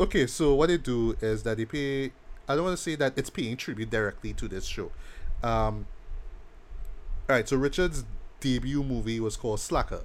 okay, 0.00 0.26
so 0.26 0.54
what 0.54 0.68
they 0.68 0.78
do 0.78 1.16
is 1.20 1.42
that 1.44 1.56
they 1.58 1.64
pay. 1.66 2.12
I 2.48 2.54
don't 2.56 2.64
want 2.64 2.76
to 2.76 2.82
say 2.82 2.94
that 2.96 3.14
it's 3.16 3.30
paying 3.30 3.56
tribute 3.56 3.90
directly 3.90 4.34
to 4.34 4.48
this 4.48 4.64
show. 4.66 4.92
Um, 5.42 5.86
right, 7.32 7.48
so 7.48 7.56
Richard's 7.56 8.04
debut 8.40 8.82
movie 8.82 9.20
was 9.20 9.36
called 9.36 9.60
Slacker. 9.60 10.02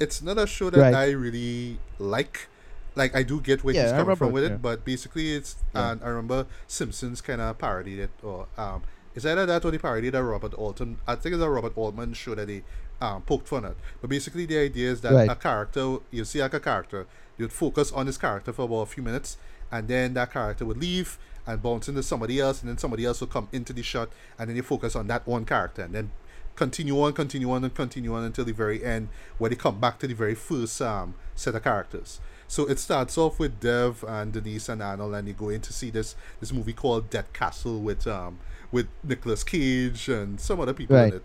It's 0.00 0.22
not 0.22 0.38
a 0.38 0.46
show 0.46 0.70
that 0.70 0.80
Right. 0.80 0.94
I 0.94 1.10
really 1.10 1.78
like. 1.98 2.48
Like 2.94 3.14
I 3.14 3.22
do 3.22 3.40
get 3.40 3.62
where 3.64 3.74
Yeah, 3.74 3.82
he's 3.84 3.92
coming 3.92 4.16
from 4.16 4.32
with 4.32 4.44
it, 4.44 4.50
yeah. 4.52 4.56
but 4.56 4.84
basically 4.84 5.34
it's 5.34 5.56
Yeah. 5.74 5.92
and 5.92 6.02
I 6.02 6.08
remember 6.08 6.46
Simpsons 6.66 7.20
kind 7.20 7.40
of 7.40 7.56
parodied 7.58 7.98
it, 8.00 8.10
or 8.22 8.46
um, 8.56 8.82
is 9.14 9.24
either 9.24 9.46
that 9.46 9.64
or 9.64 9.70
they 9.70 9.78
parodied 9.78 10.14
a 10.14 10.22
Robert 10.22 10.54
Altman. 10.54 10.98
I 11.06 11.14
think 11.14 11.34
it's 11.34 11.42
a 11.42 11.48
Robert 11.50 11.74
Altman 11.76 12.12
show 12.14 12.34
that 12.34 12.46
they 12.48 12.62
um 13.00 13.22
poked 13.22 13.46
fun 13.48 13.64
at. 13.64 13.76
But 14.00 14.10
basically 14.10 14.46
the 14.46 14.58
idea 14.58 14.90
is 14.90 15.00
that 15.02 15.12
Right. 15.12 15.30
a 15.30 15.36
character 15.36 15.98
you 16.10 16.24
see 16.24 16.40
like 16.42 16.54
a 16.54 16.60
character, 16.60 17.06
you'd 17.36 17.52
focus 17.52 17.92
on 17.92 18.06
this 18.06 18.18
character 18.18 18.52
for 18.52 18.62
about 18.62 18.80
a 18.82 18.86
few 18.86 19.02
minutes, 19.02 19.36
and 19.70 19.86
then 19.86 20.14
that 20.14 20.32
character 20.32 20.64
would 20.64 20.78
leave 20.78 21.18
and 21.46 21.62
bounce 21.62 21.88
into 21.88 22.02
somebody 22.02 22.40
else, 22.40 22.60
and 22.60 22.68
then 22.68 22.78
somebody 22.78 23.04
else 23.04 23.20
will 23.20 23.28
come 23.28 23.48
into 23.52 23.72
the 23.72 23.82
shot, 23.82 24.08
and 24.38 24.48
then 24.50 24.56
you 24.56 24.62
focus 24.62 24.94
on 24.96 25.06
that 25.06 25.26
one 25.26 25.44
character, 25.44 25.82
and 25.82 25.94
then 25.94 26.10
continue 26.58 27.00
on, 27.02 27.12
continue 27.14 27.50
on, 27.52 27.64
and 27.64 27.74
continue 27.74 28.14
on 28.14 28.24
until 28.24 28.44
the 28.44 28.52
very 28.52 28.84
end, 28.84 29.08
where 29.38 29.48
they 29.48 29.56
come 29.56 29.80
back 29.80 29.98
to 30.00 30.06
the 30.06 30.14
very 30.14 30.34
first 30.34 30.82
um, 30.82 31.14
set 31.34 31.54
of 31.54 31.62
characters. 31.62 32.20
So 32.48 32.66
it 32.66 32.78
starts 32.78 33.16
off 33.16 33.38
with 33.38 33.60
Dev 33.60 34.04
and 34.06 34.32
Denise 34.32 34.68
and 34.68 34.82
Arnold, 34.82 35.14
and 35.14 35.28
you 35.28 35.34
go 35.34 35.48
in 35.50 35.60
to 35.62 35.72
see 35.72 35.90
this 35.90 36.16
this 36.40 36.52
movie 36.52 36.72
called 36.72 37.08
Dead 37.10 37.32
Castle 37.32 37.78
with 37.80 38.06
um 38.06 38.38
with 38.72 38.88
Nicolas 39.04 39.44
Cage 39.44 40.08
and 40.08 40.40
some 40.40 40.60
other 40.60 40.74
people 40.74 40.96
Right. 40.96 41.12
in 41.12 41.16
it. 41.20 41.24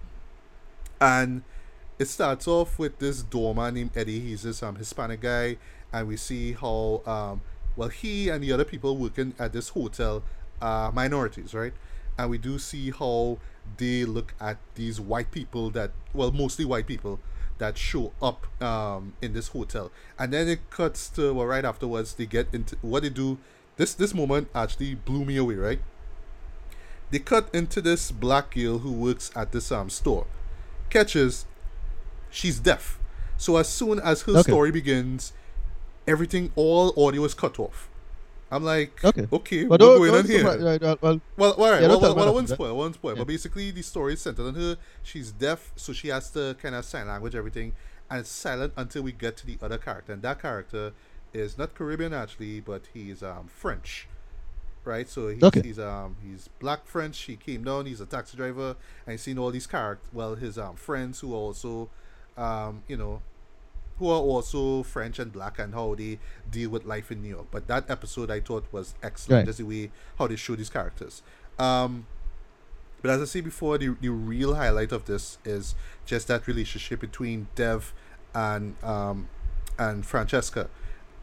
And 1.01 1.41
it 1.99 2.07
starts 2.07 2.47
off 2.47 2.77
with 2.79 2.99
this 2.99 3.23
doorman 3.23 3.73
named 3.75 3.91
Eddie. 3.95 4.19
He's 4.19 4.43
this 4.43 4.61
um, 4.63 4.75
Hispanic 4.75 5.21
guy, 5.21 5.57
and 5.91 6.07
we 6.07 6.17
see 6.17 6.53
how 6.53 7.01
um, 7.05 7.41
well 7.75 7.89
he 7.89 8.29
and 8.29 8.43
the 8.43 8.51
other 8.51 8.65
people 8.65 8.97
working 8.97 9.33
at 9.39 9.53
this 9.53 9.69
hotel 9.69 10.23
are 10.61 10.91
minorities, 10.91 11.53
right? 11.53 11.73
And 12.17 12.29
we 12.29 12.37
do 12.37 12.59
see 12.59 12.91
how 12.91 13.39
they 13.77 14.05
look 14.05 14.33
at 14.39 14.57
these 14.75 14.99
white 14.99 15.31
people 15.31 15.69
that, 15.71 15.91
well, 16.13 16.31
mostly 16.31 16.65
white 16.65 16.85
people 16.87 17.19
that 17.59 17.77
show 17.77 18.11
up 18.21 18.47
um, 18.61 19.13
in 19.21 19.33
this 19.33 19.49
hotel, 19.49 19.91
and 20.19 20.33
then 20.33 20.47
it 20.47 20.69
cuts 20.69 21.07
to 21.09 21.33
well, 21.33 21.45
right 21.45 21.63
afterwards 21.63 22.15
they 22.15 22.25
get 22.25 22.47
into 22.51 22.75
what 22.81 23.03
they 23.03 23.09
do. 23.09 23.37
This 23.77 23.93
this 23.93 24.13
moment 24.13 24.49
actually 24.53 24.95
blew 24.95 25.23
me 25.23 25.37
away, 25.37 25.55
right? 25.55 25.79
They 27.11 27.19
cut 27.19 27.49
into 27.53 27.81
this 27.81 28.11
black 28.11 28.55
girl 28.55 28.79
who 28.79 28.91
works 28.91 29.31
at 29.35 29.51
this 29.51 29.71
um 29.71 29.89
store. 29.89 30.25
Catches, 30.89 31.45
she's 32.29 32.59
deaf. 32.59 32.99
So 33.37 33.57
as 33.57 33.67
soon 33.69 33.99
as 33.99 34.23
her 34.23 34.35
Okay. 34.37 34.51
story 34.51 34.71
begins, 34.71 35.33
everything, 36.07 36.51
all 36.55 36.93
audio 37.07 37.23
is 37.23 37.33
cut 37.33 37.59
off. 37.59 37.89
I'm 38.53 38.63
like, 38.63 39.03
Okay. 39.03 39.27
okay, 39.31 39.63
But 39.65 39.79
don't, 39.79 39.97
going 39.97 40.13
on 40.15 40.25
here? 40.25 40.43
right, 40.45 40.81
well, 41.01 41.21
well, 41.37 41.51
all 41.53 41.71
right. 41.71 41.81
Yeah, 41.81 41.87
well, 41.89 41.99
well, 42.01 42.15
well, 42.15 42.27
I 42.27 42.31
won't 42.31 42.49
spoil. 42.49 42.69
I 42.69 42.71
won't 42.73 42.95
spoil. 42.95 43.13
Yeah. 43.13 43.19
But 43.19 43.27
basically, 43.27 43.71
the 43.71 43.81
story 43.81 44.13
is 44.13 44.21
centered 44.21 44.47
on 44.47 44.55
her. 44.55 44.77
She's 45.01 45.31
deaf, 45.31 45.71
so 45.75 45.93
she 45.93 46.09
has 46.09 46.29
to 46.31 46.55
kind 46.61 46.75
of 46.75 46.85
sign 46.85 47.07
language 47.07 47.35
everything, 47.35 47.73
and 48.09 48.19
it's 48.21 48.29
silent 48.29 48.73
until 48.77 49.01
we 49.03 49.11
get 49.11 49.37
to 49.37 49.45
the 49.45 49.57
other 49.61 49.77
character. 49.77 50.13
And 50.13 50.21
that 50.21 50.41
character 50.41 50.93
is 51.33 51.57
not 51.57 51.73
Caribbean 51.73 52.13
actually, 52.13 52.59
but 52.59 52.83
he's 52.93 53.23
um 53.23 53.47
French, 53.47 54.07
right? 54.85 55.09
So 55.09 55.29
he's, 55.29 55.43
Okay. 55.43 55.61
he's 55.63 55.79
um 55.79 56.15
he's 56.23 56.49
black 56.59 56.85
French. 56.85 57.17
He 57.21 57.35
came 57.35 57.63
down. 57.63 57.85
He's 57.87 58.01
a 58.01 58.05
taxi 58.05 58.37
driver, 58.37 58.75
and 59.05 59.11
he's 59.13 59.21
seen 59.21 59.39
all 59.39 59.49
these 59.51 59.65
characters. 59.67 60.07
Well, 60.13 60.35
his 60.35 60.57
um 60.57 60.75
friends 60.75 61.19
who 61.21 61.33
are 61.33 61.37
also, 61.37 61.89
um 62.37 62.83
you 62.87 62.97
know, 62.97 63.21
who 63.99 64.07
are 64.09 64.19
also 64.19 64.83
French 64.83 65.19
and 65.19 65.31
black 65.31 65.59
and 65.59 65.73
how 65.73 65.93
they 65.95 66.19
deal 66.49 66.69
with 66.69 66.83
life 66.85 67.11
in 67.11 67.21
New 67.21 67.29
York. 67.29 67.47
But 67.51 67.67
that 67.67 67.89
episode 67.89 68.31
I 68.31 68.39
thought 68.39 68.65
was 68.71 68.95
excellent, 69.03 69.39
Right. 69.41 69.45
just 69.45 69.59
the 69.59 69.65
way 69.65 69.91
how 70.17 70.27
they 70.27 70.35
show 70.35 70.55
these 70.55 70.69
characters. 70.69 71.21
Um, 71.59 72.07
but 73.01 73.11
as 73.11 73.21
I 73.21 73.25
said 73.25 73.43
before, 73.43 73.77
the, 73.77 73.95
the 74.01 74.09
real 74.09 74.55
highlight 74.55 74.91
of 74.91 75.05
this 75.05 75.37
is 75.45 75.75
just 76.05 76.27
that 76.29 76.47
relationship 76.47 76.99
between 77.01 77.47
Dev 77.55 77.93
and 78.33 78.75
um, 78.83 79.27
and 79.77 80.05
Francesca. 80.05 80.69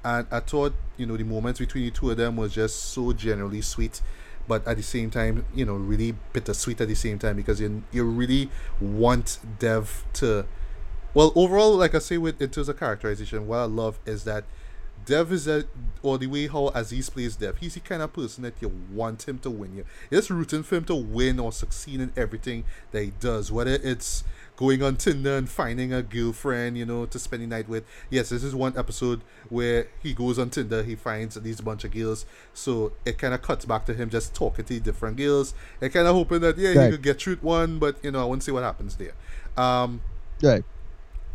And 0.05 0.27
I 0.31 0.41
thought, 0.41 0.75
you 0.97 1.07
know, 1.07 1.17
the 1.17 1.25
moments 1.25 1.59
between 1.61 1.85
the 1.87 1.91
two 1.91 2.11
of 2.11 2.17
them 2.17 2.37
was 2.37 2.55
just 2.55 2.77
so 2.93 3.13
generally 3.13 3.61
sweet, 3.63 4.01
but 4.49 4.67
at 4.67 4.77
the 4.77 4.83
same 4.83 5.11
time, 5.11 5.45
you 5.55 5.65
know, 5.65 5.75
really 5.75 6.15
bittersweet 6.33 6.81
at 6.81 6.89
the 6.89 6.95
same 6.95 7.19
time 7.19 7.37
because 7.37 7.61
you, 7.61 7.83
you 7.93 8.05
really 8.05 8.49
want 8.81 9.39
Dev 9.59 10.05
to 10.15 10.47
well, 11.15 11.33
overall, 11.35 11.77
like 11.77 11.95
I 11.95 11.99
say, 11.99 12.19
with 12.19 12.41
in 12.41 12.51
terms 12.51 12.69
of 12.69 12.79
characterization, 12.79 13.47
what 13.47 13.59
I 13.59 13.65
love 13.65 13.99
is 14.07 14.25
that 14.25 14.45
Dev 15.07 15.33
is 15.33 15.49
a, 15.49 15.65
or 16.03 16.19
the 16.19 16.27
way 16.27 16.47
how 16.47 16.69
Aziz 16.69 17.11
plays 17.11 17.37
Dev, 17.37 17.59
he's 17.59 17.75
the 17.75 17.81
kind 17.81 18.03
of 18.03 18.13
person 18.13 18.45
that 18.45 18.55
you 18.61 18.71
want 18.93 19.27
him 19.27 19.39
to 19.41 19.51
win. 19.51 19.77
You 19.77 19.85
you're 20.11 20.21
just 20.21 20.31
rooting 20.31 20.63
for 20.63 20.77
him 20.77 20.85
to 20.85 20.95
win 20.95 21.41
or 21.41 21.53
succeed 21.53 22.01
in 22.01 22.13
everything 22.17 22.65
that 22.93 23.03
he 23.03 23.13
does, 23.19 23.51
whether 23.51 23.73
it's 23.73 24.25
going 24.57 24.83
on 24.83 24.97
Tinder 24.97 25.37
and 25.37 25.49
finding 25.49 25.93
a 25.93 26.03
girlfriend, 26.03 26.77
you 26.77 26.85
know, 26.85 27.07
to 27.07 27.19
spend 27.19 27.43
the 27.43 27.47
night 27.47 27.69
with. 27.69 27.83
Yes, 28.11 28.29
this 28.29 28.45
is 28.45 28.55
one 28.55 28.77
episode 28.77 29.23
where 29.49 29.89
he 30.03 30.13
goes 30.13 30.39
on 30.39 30.51
Tinder, 30.51 30.83
he 30.83 30.97
finds 30.97 31.35
these 31.37 31.61
bunch 31.63 31.83
of 31.85 31.93
girls, 31.93 32.27
so 32.53 32.93
it 33.07 33.17
kind 33.17 33.33
of 33.33 33.41
cuts 33.41 33.65
back 33.65 33.87
to 33.87 33.95
him 33.95 34.11
just 34.11 34.35
talking 34.35 34.65
to 34.67 34.81
different 34.81 35.17
girls, 35.17 35.55
and 35.81 35.93
kind 35.93 36.07
of 36.07 36.15
hoping 36.15 36.41
that 36.41 36.59
yeah, 36.59 36.85
he 36.85 36.91
could 36.91 37.03
get 37.03 37.21
through 37.21 37.37
one, 37.37 37.79
but 37.79 37.97
you 38.05 38.11
know, 38.11 38.21
I 38.21 38.25
want 38.25 38.43
to 38.43 38.45
see 38.45 38.53
what 38.53 38.63
happens 38.63 38.97
there. 38.97 39.13
Um, 39.57 40.03
right. 40.43 40.63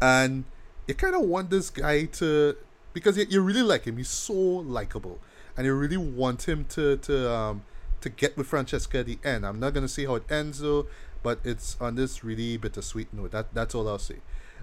And 0.01 0.43
you 0.87 0.93
kind 0.93 1.15
of 1.15 1.21
want 1.21 1.49
this 1.49 1.69
guy 1.69 2.05
to 2.05 2.55
because 2.93 3.17
you, 3.17 3.25
you 3.29 3.41
really 3.41 3.61
like 3.61 3.85
him 3.85 3.97
he's 3.97 4.09
so 4.09 4.33
likable 4.33 5.19
and 5.57 5.65
you 5.65 5.73
really 5.73 5.97
want 5.97 6.47
him 6.47 6.65
to 6.65 6.97
to 6.97 7.31
um 7.31 7.63
to 8.01 8.09
get 8.09 8.37
with 8.37 8.45
francesca 8.47 8.99
at 8.99 9.05
the 9.05 9.17
end 9.23 9.45
i'm 9.45 9.59
not 9.59 9.73
gonna 9.73 9.87
say 9.87 10.05
how 10.05 10.15
it 10.15 10.23
ends 10.29 10.59
though 10.59 10.85
but 11.25 11.39
it's 11.43 11.75
on 11.81 11.95
this 11.95 12.23
really 12.23 12.55
bittersweet 12.55 13.11
note. 13.11 13.31
That 13.31 13.51
that's 13.51 13.73
all 13.73 13.89
I'll 13.89 13.97
say. 13.97 14.17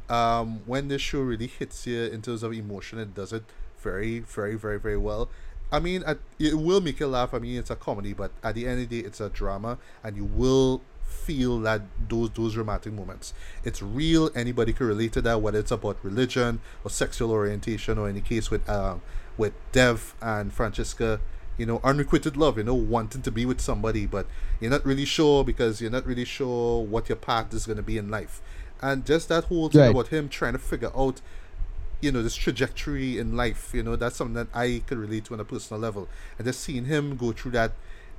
Um, 0.09 0.61
when 0.65 0.87
this 0.87 1.03
show 1.03 1.19
really 1.19 1.49
hits 1.49 1.89
you 1.89 2.05
in 2.05 2.23
terms 2.23 2.45
of 2.45 2.53
emotion, 2.53 3.01
it 3.01 3.15
does 3.17 3.33
it 3.33 3.43
very, 3.81 4.21
very, 4.21 4.55
very, 4.55 4.79
very 4.79 4.97
well. 4.97 5.29
I 5.73 5.81
mean, 5.81 6.05
it 6.39 6.55
will 6.55 6.81
make 6.81 7.01
you 7.01 7.09
laugh. 7.09 7.35
I 7.35 7.41
mean, 7.41 7.59
it's 7.59 7.71
a 7.71 7.75
comedy, 7.75 8.13
but 8.13 8.31
at 8.45 8.55
the 8.55 8.69
end 8.69 8.81
of 8.81 8.89
the 8.89 9.03
day, 9.03 9.09
it's 9.09 9.21
a 9.21 9.29
drama, 9.29 9.77
and 10.05 10.17
you 10.17 10.25
will 10.25 10.83
feel 11.13 11.61
that 11.61 11.83
those 12.09 12.31
those 12.31 12.55
dramatic 12.55 12.93
moments. 12.93 13.35
It's 13.65 13.83
real. 13.83 14.31
Anybody 14.35 14.73
can 14.73 14.87
relate 14.87 15.13
to 15.13 15.23
that, 15.23 15.41
whether 15.41 15.59
it's 15.59 15.71
about 15.71 15.99
religion 16.03 16.61
or 16.85 16.91
sexual 16.91 17.31
orientation, 17.31 17.99
or 17.99 18.09
in 18.09 18.15
the 18.15 18.21
case 18.21 18.51
with 18.51 18.69
um, 18.69 19.03
with 19.37 19.53
Dev 19.73 20.15
and 20.21 20.53
Francesca, 20.53 21.21
you 21.57 21.67
know, 21.67 21.81
unrequited 21.85 22.37
love. 22.37 22.59
You 22.59 22.65
know, 22.65 22.75
wanting 22.75 23.23
to 23.23 23.31
be 23.31 23.47
with 23.47 23.61
somebody, 23.61 24.07
but 24.07 24.27
you're 24.61 24.71
not 24.71 24.85
really 24.85 25.05
sure 25.05 25.45
because 25.45 25.81
you're 25.81 25.91
not 25.91 26.07
really 26.07 26.25
sure 26.25 26.85
what 26.85 27.09
your 27.09 27.17
path 27.17 27.53
is 27.55 27.67
going 27.67 27.77
to 27.77 27.83
be 27.83 27.99
in 27.99 28.09
life, 28.11 28.41
and 28.81 29.05
just 29.05 29.29
that 29.29 29.45
whole 29.45 29.69
thing 29.69 29.83
right. 29.83 29.91
about 29.91 30.09
him 30.09 30.29
trying 30.29 30.53
to 30.55 30.59
figure 30.59 30.91
out 30.97 31.21
you 32.01 32.11
know 32.11 32.21
this 32.21 32.35
trajectory 32.35 33.17
in 33.17 33.37
life 33.37 33.71
you 33.73 33.81
know 33.81 33.95
that's 33.95 34.17
something 34.17 34.35
that 34.35 34.49
i 34.53 34.83
could 34.89 34.99
relate 34.99 35.25
to 35.25 35.35
on 35.35 35.39
a 35.39 35.45
personal 35.45 35.81
level 35.81 36.09
and 36.37 36.45
just 36.45 36.61
seeing 36.61 36.87
him 36.87 37.17
go 37.17 37.31
through 37.31 37.53
that 37.53 37.71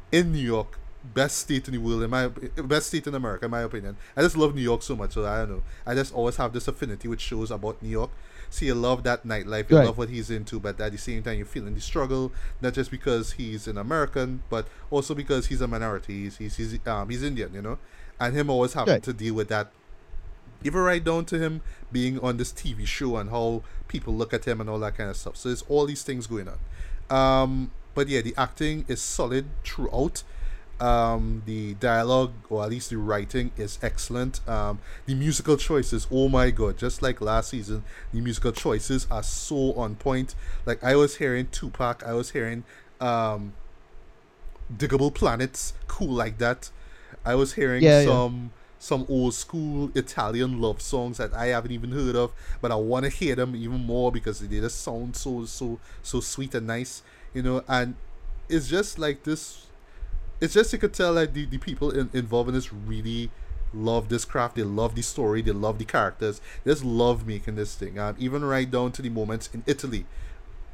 in 0.09 0.31
new 0.31 0.39
york 0.39 0.79
best 1.03 1.39
state 1.39 1.67
in 1.67 1.73
the 1.73 1.79
world, 1.79 2.03
in 2.03 2.09
my 2.09 2.27
best 2.27 2.87
state 2.87 3.07
in 3.07 3.15
America, 3.15 3.45
in 3.45 3.51
my 3.51 3.61
opinion. 3.61 3.97
I 4.15 4.21
just 4.21 4.37
love 4.37 4.55
New 4.55 4.61
York 4.61 4.83
so 4.83 4.95
much, 4.95 5.13
so 5.13 5.25
I 5.25 5.39
don't 5.39 5.49
know. 5.49 5.63
I 5.85 5.93
just 5.93 6.13
always 6.13 6.37
have 6.37 6.53
this 6.53 6.67
affinity 6.67 7.07
with 7.07 7.19
shows 7.19 7.51
about 7.51 7.81
New 7.81 7.89
York. 7.89 8.09
See, 8.49 8.67
you 8.67 8.75
love 8.75 9.03
that 9.03 9.25
nightlife, 9.25 9.69
you 9.69 9.77
right. 9.77 9.85
love 9.85 9.97
what 9.97 10.09
he's 10.09 10.29
into, 10.29 10.59
but 10.59 10.79
at 10.79 10.91
the 10.91 10.97
same 10.97 11.23
time, 11.23 11.37
you're 11.37 11.45
feeling 11.45 11.73
the 11.73 11.81
struggle, 11.81 12.31
not 12.61 12.73
just 12.73 12.91
because 12.91 13.33
he's 13.33 13.67
an 13.67 13.77
American, 13.77 14.43
but 14.49 14.67
also 14.91 15.15
because 15.15 15.47
he's 15.47 15.59
a 15.61 15.67
minority. 15.67 16.23
He's 16.23 16.37
he's, 16.37 16.57
he's 16.57 16.79
um 16.87 17.09
he's 17.09 17.23
Indian, 17.23 17.53
you 17.53 17.61
know, 17.61 17.79
and 18.19 18.35
him 18.35 18.49
always 18.49 18.73
having 18.73 18.93
right. 18.93 19.03
to 19.03 19.13
deal 19.13 19.33
with 19.33 19.49
that. 19.49 19.71
Even 20.63 20.81
right 20.81 21.03
down 21.03 21.25
to 21.25 21.39
him 21.39 21.61
being 21.91 22.19
on 22.19 22.37
this 22.37 22.53
TV 22.53 22.85
show 22.85 23.17
and 23.17 23.31
how 23.31 23.63
people 23.87 24.13
look 24.13 24.33
at 24.33 24.45
him 24.45 24.61
and 24.61 24.69
all 24.69 24.79
that 24.79 24.95
kind 24.95 25.09
of 25.09 25.17
stuff. 25.17 25.35
So 25.35 25.49
there's 25.49 25.63
all 25.63 25.85
these 25.85 26.03
things 26.03 26.27
going 26.27 26.47
on. 26.47 26.59
Um, 27.09 27.71
but 27.95 28.07
yeah, 28.07 28.21
the 28.21 28.33
acting 28.37 28.85
is 28.87 29.01
solid 29.01 29.45
throughout 29.63 30.23
um, 30.79 31.43
the 31.45 31.75
dialogue, 31.75 32.33
or 32.49 32.63
at 32.63 32.69
least 32.69 32.89
the 32.89 32.97
writing, 32.97 33.51
is 33.57 33.79
excellent. 33.81 34.47
Um, 34.47 34.79
the 35.05 35.15
musical 35.15 35.57
choices, 35.57 36.07
oh 36.11 36.27
my 36.29 36.51
god, 36.51 36.77
just 36.77 37.01
like 37.01 37.21
last 37.21 37.49
season, 37.49 37.83
the 38.11 38.21
musical 38.21 38.51
choices 38.51 39.07
are 39.09 39.23
so 39.23 39.73
on 39.73 39.95
point. 39.95 40.35
Like 40.65 40.83
I 40.83 40.95
was 40.95 41.17
hearing 41.17 41.47
Tupac, 41.51 42.03
I 42.03 42.13
was 42.13 42.31
hearing 42.31 42.63
um, 42.99 43.53
Digable 44.75 45.13
Planets, 45.13 45.73
cool 45.87 46.13
like 46.13 46.37
that. 46.39 46.69
I 47.25 47.35
was 47.35 47.53
hearing 47.53 47.83
yeah, 47.83 48.03
some. 48.05 48.51
Yeah. 48.53 48.59
Some 48.79 49.05
old 49.07 49.33
school 49.33 49.91
Italian 49.95 50.59
love 50.59 50.81
songs 50.81 51.15
that 51.15 51.33
I 51.33 51.45
haven't 51.45 51.71
even 51.71 51.93
heard 51.93 52.17
of, 52.17 52.33
but 52.59 52.69
I 52.69 52.75
want 52.75 53.05
to 53.05 53.09
hear 53.09 53.33
them 53.33 53.55
even 53.55 53.85
more 53.85 54.11
because 54.11 54.41
they 54.41 54.59
just 54.59 54.83
sound 54.83 55.15
so 55.15 55.45
so 55.45 55.79
so 56.01 56.19
sweet 56.19 56.53
and 56.53 56.67
nice, 56.67 57.01
you 57.33 57.41
know. 57.41 57.63
And 57.65 57.95
it's 58.49 58.67
just 58.67 58.99
like 58.99 59.23
this 59.23 59.67
it's 60.41 60.53
just 60.53 60.73
you 60.73 60.79
could 60.79 60.93
tell 60.93 61.13
that 61.15 61.33
the, 61.33 61.45
the 61.45 61.57
people 61.57 61.91
in, 61.91 62.09
involved 62.13 62.49
in 62.49 62.55
this 62.55 62.73
really 62.73 63.31
love 63.73 64.09
this 64.09 64.25
craft. 64.25 64.55
They 64.55 64.63
love 64.63 64.95
the 64.95 65.01
story. 65.01 65.41
They 65.41 65.51
love 65.51 65.79
the 65.79 65.85
characters. 65.85 66.41
They 66.63 66.71
just 66.71 66.83
love 66.83 67.25
making 67.25 67.55
this 67.55 67.75
thing. 67.75 67.97
And 67.97 68.17
even 68.19 68.43
right 68.43 68.69
down 68.69 68.91
to 68.93 69.01
the 69.01 69.09
moments 69.09 69.49
in 69.53 69.63
Italy. 69.65 70.05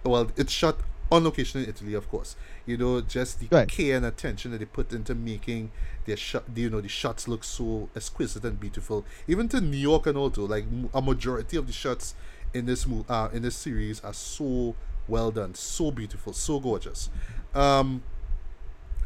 Well, 0.03 0.31
it's 0.37 0.51
shot 0.51 0.77
on 1.11 1.23
location 1.23 1.63
in 1.63 1.69
Italy, 1.69 1.93
of 1.93 2.09
course. 2.09 2.35
You 2.65 2.77
know, 2.77 3.01
just 3.01 3.39
the 3.39 3.47
right. 3.51 3.67
care 3.67 3.97
and 3.97 4.05
attention 4.05 4.51
that 4.51 4.59
they 4.59 4.65
put 4.65 4.93
into 4.93 5.15
making 5.15 5.71
their 6.05 6.17
shot. 6.17 6.43
You 6.55 6.69
know, 6.69 6.81
the 6.81 6.87
shots 6.87 7.27
look 7.27 7.43
so 7.43 7.89
exquisite 7.95 8.43
and 8.45 8.59
beautiful. 8.59 9.05
Even 9.27 9.47
to 9.49 9.61
New 9.61 9.77
York 9.77 10.07
and 10.07 10.17
all 10.17 10.29
too. 10.29 10.45
Like 10.45 10.65
a 10.93 11.01
majority 11.01 11.57
of 11.57 11.67
the 11.67 11.73
shots 11.73 12.15
in 12.53 12.65
this 12.65 12.87
mo- 12.87 13.05
uh, 13.09 13.29
in 13.33 13.41
this 13.41 13.55
series 13.55 13.99
are 14.01 14.13
so 14.13 14.75
well 15.07 15.31
done, 15.31 15.55
so 15.55 15.91
beautiful, 15.91 16.33
so 16.33 16.59
gorgeous. 16.59 17.09
Um, 17.53 18.03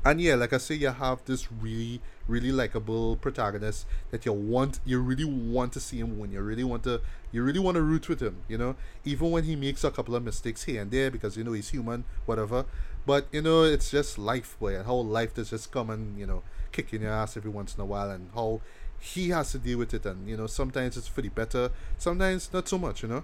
and 0.06 0.20
yeah, 0.20 0.36
like 0.36 0.52
I 0.52 0.58
say, 0.58 0.76
you 0.76 0.90
have 0.90 1.24
this 1.26 1.52
really, 1.52 2.02
really 2.28 2.52
likable 2.52 3.16
protagonist 3.16 3.86
that 4.12 4.26
you 4.26 4.34
want, 4.34 4.80
you 4.86 5.00
really 5.00 5.24
want 5.24 5.72
to 5.74 5.80
see 5.80 6.00
him 6.00 6.20
win. 6.20 6.32
You 6.32 6.42
really 6.42 6.64
want 6.64 6.84
to, 6.84 7.02
you 7.32 7.42
really 7.44 7.60
want 7.60 7.76
to 7.76 7.82
root 7.82 8.10
with 8.10 8.22
him. 8.22 8.38
You 8.48 8.58
know, 8.58 8.76
even 9.06 9.32
when 9.32 9.46
he 9.46 9.56
makes 9.56 9.84
a 9.84 9.92
couple 9.92 10.16
of 10.16 10.24
mistakes 10.24 10.64
here 10.64 10.82
and 10.82 10.92
there 10.92 11.10
because 11.10 11.38
you 11.38 11.44
know 11.44 11.54
he's 11.54 11.70
human, 11.70 12.04
whatever. 12.26 12.66
But 13.06 13.28
you 13.32 13.42
know, 13.42 13.64
it's 13.64 13.92
just 13.92 14.18
life, 14.18 14.58
boy, 14.60 14.76
and 14.76 14.86
how 14.86 14.96
life 14.96 15.34
does 15.34 15.50
just 15.50 15.72
come 15.72 15.90
and 15.90 16.18
you 16.20 16.26
know 16.26 16.44
kick 16.72 16.94
in 16.94 17.02
your 17.02 17.12
ass 17.12 17.38
every 17.38 17.52
once 17.52 17.76
in 17.76 17.82
a 17.82 17.86
while, 17.86 18.10
and 18.12 18.30
how 18.34 18.62
he 19.00 19.30
has 19.30 19.52
to 19.52 19.60
deal 19.60 19.78
with 19.80 19.94
it. 19.94 20.06
And 20.06 20.28
you 20.28 20.36
know, 20.38 20.48
sometimes 20.48 20.98
it's 20.98 21.08
for 21.08 21.22
the 21.22 21.30
better, 21.30 21.70
sometimes 21.98 22.50
not 22.54 22.68
so 22.68 22.78
much. 22.78 23.04
You 23.04 23.10
know. 23.10 23.24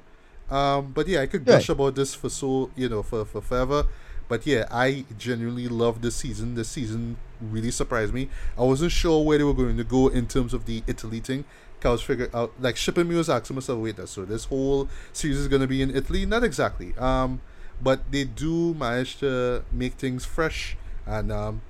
Um, 0.56 0.92
but 0.94 1.08
yeah, 1.08 1.22
I 1.22 1.28
could 1.28 1.46
gush 1.46 1.70
about 1.70 1.96
this 1.96 2.16
for 2.16 2.30
so 2.30 2.72
you 2.76 2.90
know 2.90 3.04
for 3.04 3.26
for 3.26 3.42
forever. 3.42 3.86
But 4.30 4.48
yeah, 4.48 4.66
I 4.72 5.04
genuinely 5.18 5.68
love 5.68 6.02
this 6.02 6.16
season. 6.16 6.56
This 6.56 6.70
season 6.70 7.18
really 7.42 7.72
surprised 7.72 8.14
me. 8.14 8.30
I 8.58 8.64
wasn't 8.64 8.94
sure 8.94 9.26
where 9.26 9.38
they 9.38 9.44
were 9.44 9.54
going 9.54 9.76
to 9.76 9.84
go 9.84 10.08
in 10.08 10.28
terms 10.28 10.54
of 10.54 10.66
the 10.66 10.84
Italy 10.88 11.20
thing. 11.20 11.44
I 11.84 11.90
was 11.90 12.02
figuring 12.02 12.32
out 12.34 12.54
like 12.60 12.76
shipping 12.76 13.08
me 13.08 13.16
was 13.16 13.30
asking 13.30 13.56
myself, 13.56 13.80
wait, 13.80 14.08
so 14.08 14.26
this 14.26 14.46
whole 14.46 14.90
series 15.14 15.38
is 15.38 15.48
gonna 15.48 15.68
be 15.68 15.82
in 15.82 15.96
Italy? 15.96 16.26
Not 16.26 16.44
exactly. 16.44 16.94
Um, 16.98 17.42
but 17.82 18.12
they 18.12 18.26
do 18.26 18.74
manage 18.74 19.18
to 19.20 19.64
make 19.72 19.94
things 19.94 20.26
fresh 20.26 20.76
and 21.06 21.32
um, 21.32 21.62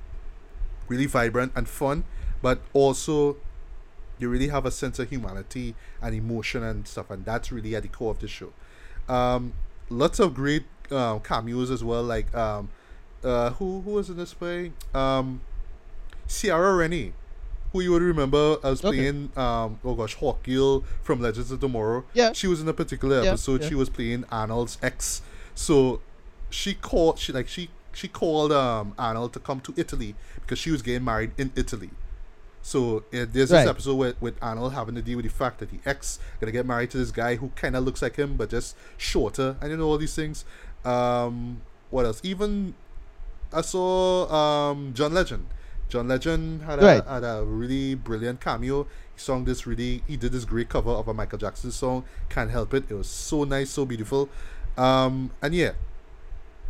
really 0.88 1.06
vibrant 1.06 1.52
and 1.56 1.68
fun. 1.68 2.06
But 2.42 2.62
also, 2.74 3.38
you 4.18 4.30
really 4.30 4.48
have 4.48 4.66
a 4.66 4.72
sense 4.72 4.98
of 5.00 5.10
humanity 5.10 5.76
and 6.02 6.16
emotion 6.16 6.64
and 6.64 6.88
stuff, 6.88 7.10
and 7.12 7.24
that's 7.26 7.52
really 7.52 7.76
at 7.76 7.84
the 7.84 7.90
core 7.90 8.12
of 8.12 8.20
the 8.20 8.28
show. 8.28 8.52
Um, 9.08 9.54
lots 9.90 10.20
of 10.20 10.34
great 10.34 10.64
um, 10.92 11.20
cameos 11.22 11.72
as 11.72 11.84
well. 11.84 12.04
Like 12.04 12.34
um, 12.36 12.70
uh, 13.24 13.52
who 13.52 13.82
who 13.82 13.92
was 13.92 14.10
in 14.10 14.18
this 14.18 14.34
play? 14.34 14.72
Um, 14.94 15.42
Ciara 16.28 16.88
Renée, 16.88 17.12
who 17.72 17.82
you 17.82 17.92
would 17.92 18.02
remember 18.02 18.58
as 18.64 18.84
okay. 18.84 18.98
playing 18.98 19.32
um 19.36 19.80
oh 19.84 19.96
gosh 19.96 20.18
Hawkgirl 20.18 20.84
from 21.02 21.22
Legends 21.22 21.52
of 21.52 21.60
Tomorrow. 21.60 22.06
Yeah, 22.14 22.34
she 22.34 22.48
was 22.48 22.62
in 22.62 22.68
a 22.68 22.74
particular 22.74 23.22
episode. 23.22 23.62
Yeah. 23.62 23.70
She 23.70 23.76
was 23.76 23.90
playing 23.90 24.26
Arnold's 24.32 24.78
ex. 24.82 25.22
So 25.56 26.02
she 26.50 26.74
called 26.74 27.20
she 27.20 27.34
like 27.34 27.48
she 27.48 27.70
she 27.94 28.08
called 28.08 28.52
um 28.52 28.94
Arnold 28.98 29.34
to 29.34 29.40
come 29.40 29.60
to 29.62 29.74
Italy 29.76 30.16
because 30.36 30.60
she 30.60 30.72
was 30.72 30.82
getting 30.82 31.04
married 31.04 31.32
in 31.38 31.52
Italy. 31.56 31.90
So 32.62 32.98
uh, 32.98 33.26
there's 33.32 33.52
right. 33.52 33.62
this 33.62 33.70
episode 33.70 33.96
with, 33.96 34.22
with 34.22 34.36
Arnold 34.42 34.74
having 34.74 34.96
to 34.96 35.02
deal 35.02 35.16
with 35.16 35.26
the 35.26 35.32
fact 35.32 35.60
that 35.60 35.72
the 35.72 35.80
ex 35.86 36.20
gonna 36.40 36.52
get 36.52 36.66
married 36.66 36.92
to 36.92 36.98
this 36.98 37.12
guy 37.12 37.36
who 37.36 37.50
kind 37.56 37.76
of 37.76 37.84
looks 37.84 38.02
like 38.02 38.18
him 38.18 38.36
but 38.36 38.50
just 38.50 38.76
shorter, 38.98 39.56
and 39.62 39.72
you 39.72 39.78
know 39.78 39.88
all 39.88 39.98
these 39.98 40.16
things. 40.16 40.46
Um, 40.86 41.62
what 41.90 42.06
else? 42.06 42.22
Even 42.24 42.74
I 43.52 43.62
saw 43.62 44.32
um, 44.32 44.94
John 44.94 45.14
Legend. 45.14 45.48
John 45.90 46.08
Legend 46.08 46.62
had 46.62 46.80
a, 46.80 46.86
right. 46.86 47.06
had 47.06 47.24
a 47.24 47.44
really 47.44 47.96
brilliant 47.96 48.40
cameo. 48.40 48.84
He 48.84 49.20
sung 49.20 49.46
this 49.46 49.66
really, 49.66 50.04
he 50.08 50.18
did 50.18 50.32
this 50.32 50.46
great 50.46 50.70
cover 50.70 50.92
of 50.92 51.08
a 51.08 51.14
Michael 51.14 51.40
Jackson 51.40 51.72
song. 51.72 52.04
Can't 52.30 52.52
help 52.52 52.74
it. 52.76 52.86
It 52.90 52.94
was 52.94 53.08
so 53.08 53.44
nice, 53.44 53.72
so 53.72 53.86
beautiful. 53.86 54.30
Um, 54.78 55.32
and 55.42 55.56
yeah, 55.56 55.72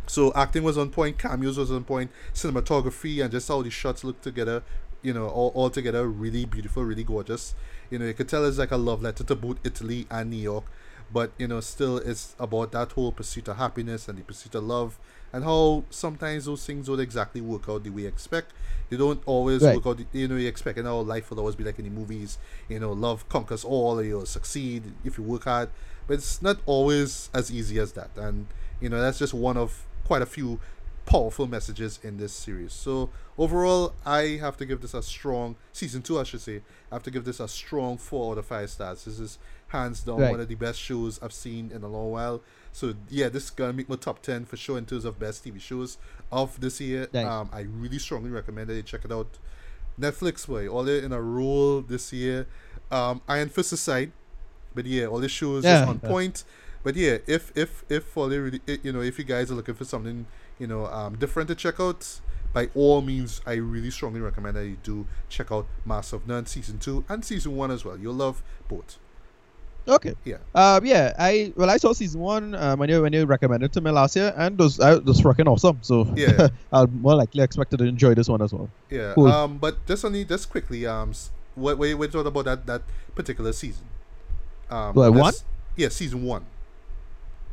so 0.06 0.32
acting 0.34 0.62
was 0.62 0.78
on 0.78 0.90
point, 0.90 1.18
cameos 1.18 1.58
was 1.58 1.70
on 1.70 1.84
point, 1.84 2.10
cinematography 2.32 3.22
and 3.22 3.30
just 3.30 3.46
how 3.46 3.60
the 3.62 3.70
shots 3.70 4.02
look 4.04 4.20
together, 4.22 4.62
you 5.02 5.12
know, 5.12 5.28
all, 5.28 5.52
all 5.54 5.68
together 5.68 6.08
really 6.08 6.46
beautiful, 6.46 6.82
really 6.82 7.04
gorgeous. 7.04 7.54
You 7.90 7.98
know, 7.98 8.06
you 8.06 8.14
could 8.14 8.28
tell 8.28 8.44
it's 8.46 8.58
like 8.58 8.70
a 8.70 8.76
love 8.76 9.02
letter 9.02 9.22
to 9.22 9.34
both 9.36 9.58
Italy 9.64 10.06
and 10.10 10.30
New 10.30 10.38
York 10.38 10.64
but 11.12 11.32
you 11.38 11.48
know 11.48 11.60
still 11.60 11.98
it's 11.98 12.34
about 12.38 12.72
that 12.72 12.92
whole 12.92 13.12
pursuit 13.12 13.48
of 13.48 13.56
happiness 13.56 14.08
and 14.08 14.18
the 14.18 14.22
pursuit 14.22 14.54
of 14.54 14.64
love 14.64 14.98
and 15.32 15.44
how 15.44 15.84
sometimes 15.90 16.44
those 16.44 16.64
things 16.64 16.86
don't 16.86 17.00
exactly 17.00 17.40
work 17.40 17.68
out 17.68 17.84
the 17.84 17.90
way 17.90 18.02
you 18.02 18.08
expect 18.08 18.52
they 18.88 18.96
don't 18.96 19.22
always 19.26 19.62
right. 19.62 19.76
work 19.76 19.86
out 19.86 19.96
the, 19.98 20.18
you 20.18 20.28
know 20.28 20.36
you 20.36 20.48
expect 20.48 20.76
you 20.76 20.82
know 20.82 21.00
life 21.00 21.30
will 21.30 21.38
always 21.38 21.54
be 21.54 21.64
like 21.64 21.78
in 21.78 21.84
the 21.84 21.90
movies 21.90 22.38
you 22.68 22.78
know 22.78 22.92
love 22.92 23.28
conquers 23.28 23.64
all 23.64 24.02
you'll 24.02 24.26
succeed 24.26 24.82
if 25.04 25.18
you 25.18 25.24
work 25.24 25.44
hard 25.44 25.68
but 26.06 26.14
it's 26.14 26.42
not 26.42 26.58
always 26.66 27.30
as 27.34 27.52
easy 27.52 27.78
as 27.78 27.92
that 27.92 28.10
and 28.16 28.46
you 28.80 28.88
know 28.88 29.00
that's 29.00 29.18
just 29.18 29.34
one 29.34 29.56
of 29.56 29.86
quite 30.04 30.22
a 30.22 30.26
few 30.26 30.60
powerful 31.10 31.48
messages 31.48 31.98
in 32.04 32.18
this 32.18 32.32
series. 32.32 32.72
So 32.72 33.10
overall, 33.36 33.94
I 34.06 34.38
have 34.40 34.56
to 34.58 34.66
give 34.66 34.80
this 34.80 34.94
a 34.94 35.02
strong 35.02 35.56
season 35.72 36.02
two. 36.02 36.20
I 36.20 36.22
should 36.22 36.40
say 36.40 36.62
I 36.90 36.94
have 36.94 37.02
to 37.02 37.10
give 37.10 37.24
this 37.24 37.40
a 37.40 37.48
strong 37.48 37.98
four 37.98 38.32
out 38.32 38.38
of 38.38 38.46
five 38.46 38.70
stars. 38.70 39.04
This 39.04 39.18
is 39.18 39.38
hands 39.70 40.02
down 40.02 40.20
right. 40.20 40.30
one 40.30 40.40
of 40.40 40.48
the 40.48 40.54
best 40.54 40.78
shows 40.78 41.18
I've 41.22 41.32
seen 41.32 41.70
in 41.72 41.82
a 41.82 41.88
long 41.88 42.10
while. 42.10 42.42
So 42.72 42.94
yeah, 43.08 43.28
this 43.28 43.44
is 43.44 43.50
gonna 43.50 43.72
make 43.72 43.88
my 43.88 43.96
top 43.96 44.22
ten 44.22 44.44
for 44.44 44.56
sure 44.56 44.78
in 44.78 44.86
terms 44.86 45.04
of 45.04 45.18
best 45.18 45.44
TV 45.44 45.60
shows 45.60 45.98
of 46.30 46.60
this 46.60 46.80
year. 46.80 47.08
Nice. 47.12 47.26
Um, 47.26 47.50
I 47.52 47.60
really 47.60 47.98
strongly 47.98 48.30
recommend 48.30 48.68
that 48.68 48.74
you 48.74 48.82
check 48.82 49.04
it 49.04 49.12
out. 49.12 49.38
Netflix 49.98 50.48
way, 50.48 50.68
all 50.68 50.88
it 50.88 51.04
in 51.04 51.12
a 51.12 51.20
roll 51.20 51.82
this 51.82 52.12
year. 52.12 52.46
Um, 52.90 53.22
Iron 53.28 53.48
Fist 53.48 53.72
aside, 53.72 54.12
but 54.74 54.86
yeah, 54.86 55.06
all 55.06 55.18
the 55.18 55.28
shows 55.28 55.64
yeah. 55.64 55.84
on 55.84 55.98
point. 55.98 56.44
But 56.82 56.96
yeah, 56.96 57.18
if 57.26 57.52
if 57.56 57.84
if 57.88 58.16
all 58.16 58.28
really, 58.28 58.60
you 58.82 58.92
know, 58.92 59.00
if 59.00 59.18
you 59.18 59.24
guys 59.24 59.50
are 59.50 59.54
looking 59.54 59.74
for 59.74 59.84
something 59.84 60.26
you 60.58 60.66
know 60.66 60.86
um, 60.86 61.16
different 61.16 61.48
to 61.48 61.54
check 61.54 61.78
out, 61.78 62.20
by 62.52 62.70
all 62.74 63.02
means, 63.02 63.40
I 63.46 63.54
really 63.54 63.90
strongly 63.90 64.20
recommend 64.20 64.56
that 64.56 64.66
you 64.66 64.78
do 64.82 65.06
check 65.28 65.52
out 65.52 65.66
Master 65.84 66.16
of 66.16 66.26
None 66.26 66.46
season 66.46 66.78
two 66.78 67.04
and 67.08 67.24
season 67.24 67.56
one 67.56 67.70
as 67.70 67.84
well. 67.84 67.98
You'll 67.98 68.14
love 68.14 68.42
both. 68.68 68.98
Okay. 69.88 70.14
Yeah. 70.24 70.38
Um. 70.54 70.84
Yeah. 70.84 71.12
I 71.18 71.52
well, 71.56 71.70
I 71.70 71.76
saw 71.76 71.92
season 71.92 72.20
one 72.20 72.54
um, 72.54 72.78
when 72.78 72.88
you 72.88 73.02
when 73.02 73.12
you 73.12 73.24
recommended 73.26 73.72
to 73.72 73.80
me 73.80 73.90
last 73.90 74.16
year, 74.16 74.32
and 74.36 74.56
those 74.56 74.78
I 74.80 74.94
was 74.96 75.20
fucking 75.20 75.48
awesome. 75.48 75.78
So 75.82 76.06
Yeah. 76.14 76.48
I'm 76.72 77.00
more 77.00 77.14
likely 77.14 77.42
expected 77.42 77.78
to 77.78 77.84
enjoy 77.84 78.14
this 78.14 78.28
one 78.28 78.42
as 78.42 78.52
well. 78.52 78.68
Yeah. 78.90 79.14
Cool. 79.14 79.28
Um. 79.28 79.58
But 79.58 79.86
just 79.86 80.04
only 80.04 80.24
just 80.24 80.50
quickly. 80.50 80.86
Um. 80.86 81.12
What 81.54 81.78
we 81.78 81.94
we 81.94 82.08
talked 82.08 82.28
about 82.28 82.44
that 82.44 82.66
that 82.66 82.82
particular 83.14 83.52
season. 83.52 83.86
Um. 84.70 84.94
What, 84.94 85.12
one? 85.14 85.34
Yeah, 85.76 85.88
season 85.88 86.22
one. 86.24 86.44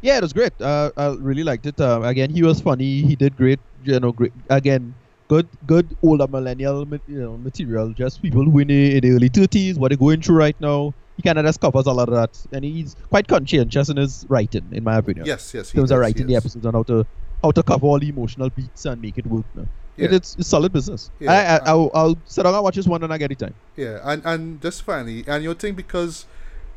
Yeah, 0.01 0.17
it 0.17 0.21
was 0.21 0.33
great. 0.33 0.53
Uh, 0.61 0.91
I 0.95 1.07
really 1.17 1.43
liked 1.43 1.65
it. 1.65 1.79
Um, 1.81 2.03
again, 2.03 2.29
he 2.29 2.43
was 2.43 2.61
funny. 2.61 3.01
He 3.01 3.15
did 3.15 3.35
great. 3.35 3.59
You 3.83 3.99
know, 3.99 4.11
great. 4.11 4.33
Again, 4.49 4.93
good, 5.27 5.47
good 5.65 5.95
older 6.03 6.27
millennial, 6.27 6.85
you 7.07 7.21
know, 7.21 7.37
material. 7.37 7.93
Just 7.93 8.21
people 8.21 8.43
who 8.43 8.59
in 8.59 8.67
the, 8.67 8.97
in 8.97 9.01
the 9.01 9.11
early 9.11 9.29
thirties, 9.29 9.79
what 9.79 9.89
they're 9.89 9.97
going 9.97 10.21
through 10.21 10.35
right 10.35 10.59
now. 10.59 10.93
He 11.17 11.23
kind 11.23 11.37
of 11.39 11.45
just 11.45 11.59
covers 11.59 11.85
a 11.87 11.91
lot 11.91 12.07
of 12.09 12.15
that, 12.15 12.39
and 12.55 12.63
he's 12.63 12.95
quite 13.09 13.27
conscientious 13.27 13.89
in 13.89 13.97
his 13.97 14.25
writing, 14.29 14.65
in 14.71 14.83
my 14.83 14.97
opinion. 14.97 15.25
Yes. 15.25 15.53
Yes. 15.53 15.71
terms 15.71 15.91
of 15.91 15.95
does, 15.95 15.99
writing 16.01 16.27
the 16.27 16.35
episodes 16.35 16.65
on 16.65 16.73
how 16.73 16.83
to 16.83 17.05
how 17.43 17.51
to 17.51 17.61
cover 17.63 17.85
all 17.87 17.99
the 17.99 18.09
emotional 18.09 18.49
beats 18.49 18.85
and 18.85 19.01
make 19.01 19.17
it 19.17 19.25
work. 19.27 19.45
No? 19.55 19.67
It, 19.97 20.13
it's, 20.13 20.35
it's 20.35 20.47
solid 20.47 20.71
business. 20.71 21.09
Yeah, 21.19 21.31
I, 21.31 21.35
I, 21.35 21.55
I- 21.57 21.61
I'll, 21.69 21.91
I'll 21.93 22.17
sit 22.25 22.43
down 22.43 22.53
and 22.53 22.63
watch 22.63 22.75
this 22.75 22.85
one 22.87 23.01
when 23.01 23.11
I 23.11 23.17
get 23.17 23.29
the 23.29 23.35
time. 23.35 23.55
Yeah, 23.75 23.99
and 24.03 24.21
and 24.25 24.61
just 24.61 24.83
finally, 24.83 25.23
and 25.27 25.43
you 25.43 25.53
think 25.55 25.75
because 25.75 26.25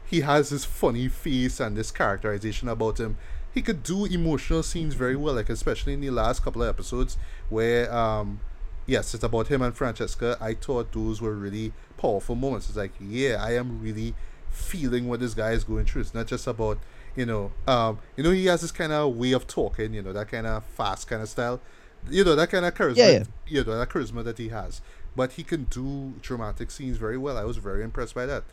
he 0.06 0.22
has 0.22 0.48
this 0.50 0.64
funny 0.64 1.08
face 1.08 1.60
and 1.60 1.76
this 1.76 1.90
characterization 1.90 2.68
about 2.68 2.98
him, 2.98 3.18
he 3.52 3.60
could 3.62 3.82
do 3.82 4.06
emotional 4.06 4.62
scenes 4.62 4.94
very 4.94 5.16
well. 5.16 5.34
Like 5.34 5.50
especially 5.50 5.92
in 5.92 6.00
the 6.00 6.10
last 6.10 6.42
couple 6.42 6.62
of 6.62 6.68
episodes 6.70 7.18
where, 7.50 7.92
um, 7.94 8.40
yes, 8.86 9.12
it's 9.14 9.22
about 9.24 9.48
him 9.48 9.60
and 9.60 9.76
Francesca. 9.76 10.38
I 10.40 10.54
thought 10.54 10.92
those 10.92 11.20
were 11.20 11.34
really 11.34 11.72
powerful 11.98 12.34
moments. 12.34 12.68
It's 12.68 12.78
like, 12.78 12.92
yeah, 12.98 13.36
I 13.38 13.54
am 13.56 13.82
really 13.82 14.14
feeling 14.60 15.08
what 15.08 15.20
this 15.20 15.34
guy 15.34 15.52
is 15.52 15.64
going 15.64 15.84
through. 15.86 16.02
It's 16.02 16.14
not 16.14 16.26
just 16.26 16.46
about 16.46 16.78
you 17.16 17.26
know, 17.26 17.50
um, 17.66 17.98
you 18.16 18.22
know, 18.22 18.30
he 18.30 18.46
has 18.46 18.60
this 18.60 18.70
kind 18.70 18.92
of 18.92 19.16
way 19.16 19.32
of 19.32 19.46
talking. 19.46 19.94
You 19.94 20.02
know, 20.02 20.12
that 20.12 20.28
kind 20.28 20.46
of 20.46 20.64
fast 20.64 21.08
kind 21.08 21.22
of 21.22 21.28
style. 21.28 21.60
You 22.08 22.24
know, 22.24 22.36
that 22.36 22.50
kind 22.50 22.64
of 22.64 22.74
charisma. 22.74 22.96
Yeah, 22.96 23.10
yeah. 23.10 23.24
You 23.46 23.64
know, 23.64 23.78
that 23.78 23.88
charisma 23.88 24.22
that 24.24 24.38
he 24.38 24.48
has 24.48 24.80
but 25.16 25.32
he 25.32 25.42
can 25.42 25.64
do 25.64 26.14
dramatic 26.22 26.70
scenes 26.70 26.96
very 26.96 27.18
well. 27.18 27.36
I 27.36 27.44
was 27.44 27.56
very 27.56 27.82
impressed 27.82 28.14
by 28.14 28.26
that. 28.26 28.44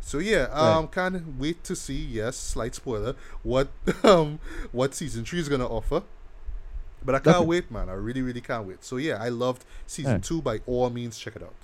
So 0.00 0.18
yeah, 0.18 0.48
um, 0.52 0.88
can't 0.88 1.38
wait 1.38 1.62
to 1.64 1.76
see. 1.76 1.94
Yes, 1.94 2.36
slight 2.36 2.74
spoiler. 2.74 3.14
What 3.42 3.68
um 4.02 4.40
what 4.72 4.94
season 4.94 5.24
three 5.24 5.40
is 5.40 5.48
gonna 5.48 5.66
offer. 5.68 6.02
But 7.04 7.14
I 7.14 7.18
can't 7.20 7.36
Okay. 7.38 7.46
wait, 7.46 7.70
man. 7.70 7.88
I 7.88 7.92
really, 7.94 8.20
really 8.20 8.40
can't 8.40 8.66
wait. 8.66 8.84
So 8.84 8.96
yeah, 8.96 9.22
I 9.22 9.28
loved 9.28 9.64
season 9.86 10.12
Alright. 10.12 10.24
two. 10.24 10.42
By 10.42 10.60
all 10.66 10.90
means, 10.90 11.18
check 11.18 11.36
it 11.36 11.42
out. 11.42 11.54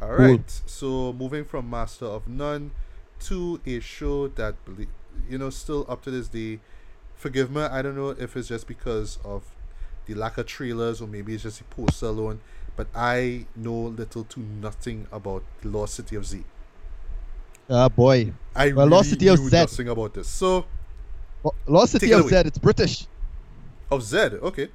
All 0.00 0.16
Cool. 0.16 0.26
So 0.66 1.12
moving 1.12 1.44
from 1.44 1.68
Master 1.70 2.06
of 2.06 2.28
None 2.28 2.70
to 3.20 3.60
a 3.66 3.80
show 3.80 4.28
that 4.28 4.54
you 5.28 5.38
know 5.38 5.50
still 5.50 5.84
up 5.88 6.02
to 6.02 6.10
this 6.10 6.28
day. 6.28 6.60
Forgive 7.14 7.50
me. 7.50 7.62
I 7.62 7.82
don't 7.82 7.96
know 7.96 8.10
if 8.10 8.36
it's 8.36 8.48
just 8.48 8.66
because 8.68 9.18
of 9.24 9.42
the 10.06 10.14
lack 10.14 10.38
of 10.38 10.46
trailers 10.46 11.00
or 11.00 11.08
maybe 11.08 11.34
it's 11.34 11.42
just 11.42 11.58
the 11.58 11.64
poster 11.64 12.06
alone. 12.06 12.40
But 12.76 12.86
I 12.94 13.46
know 13.56 13.74
little 13.74 14.22
to 14.24 14.40
nothing 14.40 15.08
about 15.10 15.42
the 15.62 15.68
Lost 15.68 15.94
City 15.94 16.14
of 16.14 16.24
Z. 16.24 16.44
Ah, 17.68 17.88
boy. 17.88 18.32
I 18.54 18.66
Well, 18.72 18.86
really 18.86 18.90
Lost 18.90 19.10
City 19.10 19.26
of 19.28 19.40
knew 19.40 19.48
Z. 19.48 19.56
nothing 19.56 19.88
about 19.88 20.14
this. 20.14 20.28
So 20.28 20.64
Lo- 21.42 21.54
Lost 21.66 21.92
City 21.92 22.06
Take 22.06 22.16
it 22.16 22.20
of. 22.20 22.28
Z. 22.28 22.36
It's 22.46 22.58
British. 22.58 23.06
of 23.90 24.02
Z, 24.02 24.16
okay. 24.42 24.68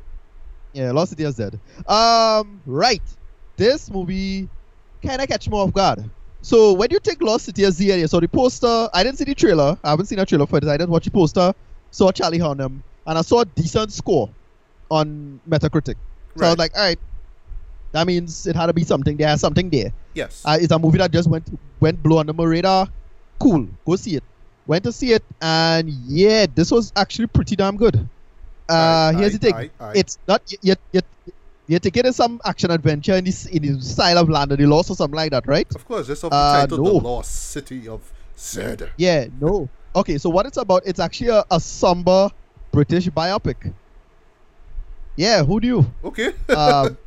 Yeah, 0.73 0.91
Lost 0.91 1.11
City 1.11 1.23
of 1.23 1.33
Z. 1.33 1.49
Um, 1.87 2.61
right. 2.65 3.01
This 3.55 3.89
movie 3.89 4.49
kind 5.03 5.21
of 5.21 5.27
catch 5.27 5.47
me 5.49 5.55
off 5.57 5.73
guard. 5.73 6.09
So 6.41 6.73
when 6.73 6.89
you 6.91 6.99
take 6.99 7.21
Lost 7.21 7.45
City 7.45 7.63
of 7.63 7.73
Z 7.73 7.89
and 7.91 8.01
you 8.01 8.07
saw 8.07 8.19
the 8.19 8.27
poster, 8.27 8.89
I 8.93 9.03
didn't 9.03 9.17
see 9.17 9.23
the 9.25 9.35
trailer. 9.35 9.77
I 9.83 9.91
haven't 9.91 10.07
seen 10.07 10.19
a 10.19 10.25
trailer 10.25 10.45
for 10.45 10.59
this. 10.59 10.69
I 10.69 10.77
didn't 10.77 10.89
watch 10.91 11.05
the 11.05 11.11
poster. 11.11 11.53
Saw 11.91 12.11
Charlie 12.11 12.39
Hunnam, 12.39 12.81
and 13.05 13.17
I 13.17 13.21
saw 13.21 13.41
a 13.41 13.45
decent 13.45 13.93
score 13.93 14.29
on 14.89 15.39
Metacritic. 15.47 15.95
So 16.37 16.45
I 16.45 16.49
was 16.49 16.51
Right. 16.51 16.57
like, 16.59 16.71
all 16.75 16.83
right, 16.83 16.99
that 17.93 18.07
means 18.07 18.47
it 18.47 18.55
had 18.55 18.65
to 18.65 18.73
be 18.73 18.83
something 18.83 19.15
there, 19.17 19.37
something 19.37 19.69
there. 19.69 19.91
Yes. 20.15 20.41
Uh, 20.43 20.57
it's 20.59 20.71
a 20.73 20.79
movie 20.79 20.97
that 20.97 21.11
just 21.11 21.29
went 21.29 21.47
went 21.79 22.01
blow 22.01 22.17
under 22.19 22.33
my 22.33 22.43
radar. 22.43 22.87
Cool, 23.39 23.67
go 23.85 23.95
see 23.95 24.15
it. 24.15 24.23
Went 24.65 24.83
to 24.85 24.91
see 24.91 25.11
it, 25.13 25.23
and 25.41 25.89
yeah, 25.89 26.45
this 26.53 26.71
was 26.71 26.91
actually 26.95 27.27
pretty 27.27 27.55
damn 27.55 27.77
good. 27.77 27.95
Uh, 28.69 28.73
Aye, 28.73 29.13
here's 29.17 29.33
aye, 29.35 29.37
the 29.37 29.39
thing: 29.39 29.71
aye. 29.79 29.91
it's 29.95 30.17
not 30.27 30.41
yet 30.61 30.79
yet. 30.91 31.05
You're 31.67 31.79
taking 31.79 32.05
in 32.05 32.13
some 32.13 32.41
action 32.45 32.71
adventure 32.71 33.13
in 33.13 33.23
this 33.23 33.45
in 33.45 33.61
the 33.61 33.81
style 33.81 34.17
of 34.17 34.29
Land 34.29 34.51
of 34.51 34.57
the 34.57 34.65
Lost 34.65 34.89
or 34.89 34.95
something 34.95 35.15
like 35.15 35.31
that, 35.31 35.47
right? 35.47 35.67
of 35.73 35.85
course, 35.85 36.07
just 36.07 36.23
off 36.23 36.31
the 36.31 36.35
uh, 36.35 36.61
title, 36.61 36.77
no. 36.77 36.99
The 36.99 37.07
Lost 37.07 37.51
City 37.51 37.87
of 37.87 38.01
Z. 38.37 38.75
Yeah, 38.97 39.27
no. 39.39 39.69
Okay, 39.95 40.17
so 40.17 40.29
what 40.29 40.45
it's 40.45 40.57
about? 40.57 40.83
It's 40.85 40.99
actually 40.99 41.29
a, 41.29 41.43
a 41.49 41.59
somber 41.59 42.29
British 42.71 43.07
biopic. 43.09 43.73
Yeah, 45.15 45.43
who 45.43 45.59
knew? 45.59 45.85
Okay. 46.03 46.33
um, 46.49 46.97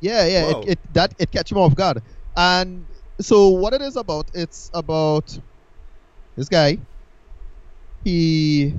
yeah, 0.00 0.26
yeah, 0.26 0.52
Wow. 0.52 0.60
it, 0.62 0.68
it 0.68 0.78
that 0.92 1.14
it 1.18 1.30
catch 1.30 1.50
him 1.52 1.58
off 1.58 1.74
guard. 1.74 2.02
And 2.36 2.84
so 3.20 3.48
what 3.48 3.72
it 3.72 3.80
is 3.80 3.96
about? 3.96 4.30
It's 4.34 4.70
about 4.74 5.38
this 6.36 6.48
guy. 6.48 6.78
He 8.04 8.74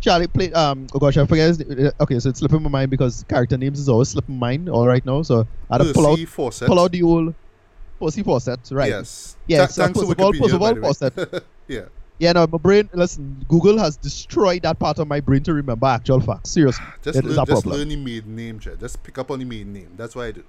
Charlie 0.00 0.26
played. 0.26 0.54
Um, 0.54 0.86
oh 0.94 0.98
gosh, 0.98 1.16
I 1.16 1.26
forget. 1.26 1.48
His, 1.48 1.60
uh, 1.60 1.90
okay, 2.00 2.18
so 2.18 2.30
it's 2.30 2.38
slipping 2.38 2.62
my 2.62 2.68
mind 2.70 2.90
because 2.90 3.24
character 3.28 3.56
names 3.56 3.78
is 3.78 3.88
always 3.88 4.08
slipping 4.08 4.38
my 4.38 4.48
mind. 4.56 4.68
All 4.68 4.86
right 4.86 5.04
now, 5.04 5.22
so 5.22 5.46
I 5.70 5.76
had 5.78 5.86
to 5.86 5.92
pull 5.92 6.06
out 6.06 6.18
Fawcett. 6.20 6.68
pull 6.68 6.80
out 6.80 6.92
the 6.92 7.02
old 7.02 7.34
Percy 8.00 8.22
Fawcett, 8.22 8.60
right? 8.72 8.88
Yes. 8.88 9.36
Yeah, 9.46 9.66
Tha- 9.66 9.72
so 9.72 9.82
thanks 9.84 9.98
to 10.00 10.06
first 10.06 10.18
of 10.18 10.24
all- 10.24 10.32
Wikipedia, 10.32 10.40
first 10.40 10.54
of 10.54 10.62
all. 10.62 11.20
Fawcett. 11.24 11.44
yeah. 11.68 11.80
Yeah, 12.18 12.32
no, 12.32 12.46
my 12.46 12.58
brain. 12.58 12.88
Listen, 12.92 13.44
Google 13.48 13.78
has 13.78 13.96
destroyed 13.96 14.62
that 14.62 14.78
part 14.78 14.98
of 14.98 15.08
my 15.08 15.20
brain 15.20 15.42
to 15.44 15.54
remember 15.54 15.86
actual 15.86 16.20
facts. 16.20 16.50
Seriously, 16.50 16.84
Just, 17.02 17.16
it 17.18 17.24
learn, 17.24 17.32
is 17.32 17.38
a 17.38 17.40
just 17.46 17.50
problem. 17.62 17.76
learn 17.78 17.88
the 17.88 17.96
maiden 17.96 18.36
name, 18.36 18.58
Jed. 18.58 18.78
Just 18.78 19.02
pick 19.02 19.16
up 19.16 19.30
on 19.30 19.38
the 19.38 19.44
maiden 19.46 19.72
name. 19.72 19.88
That's 19.96 20.14
what 20.14 20.26
I 20.26 20.32
do. 20.32 20.44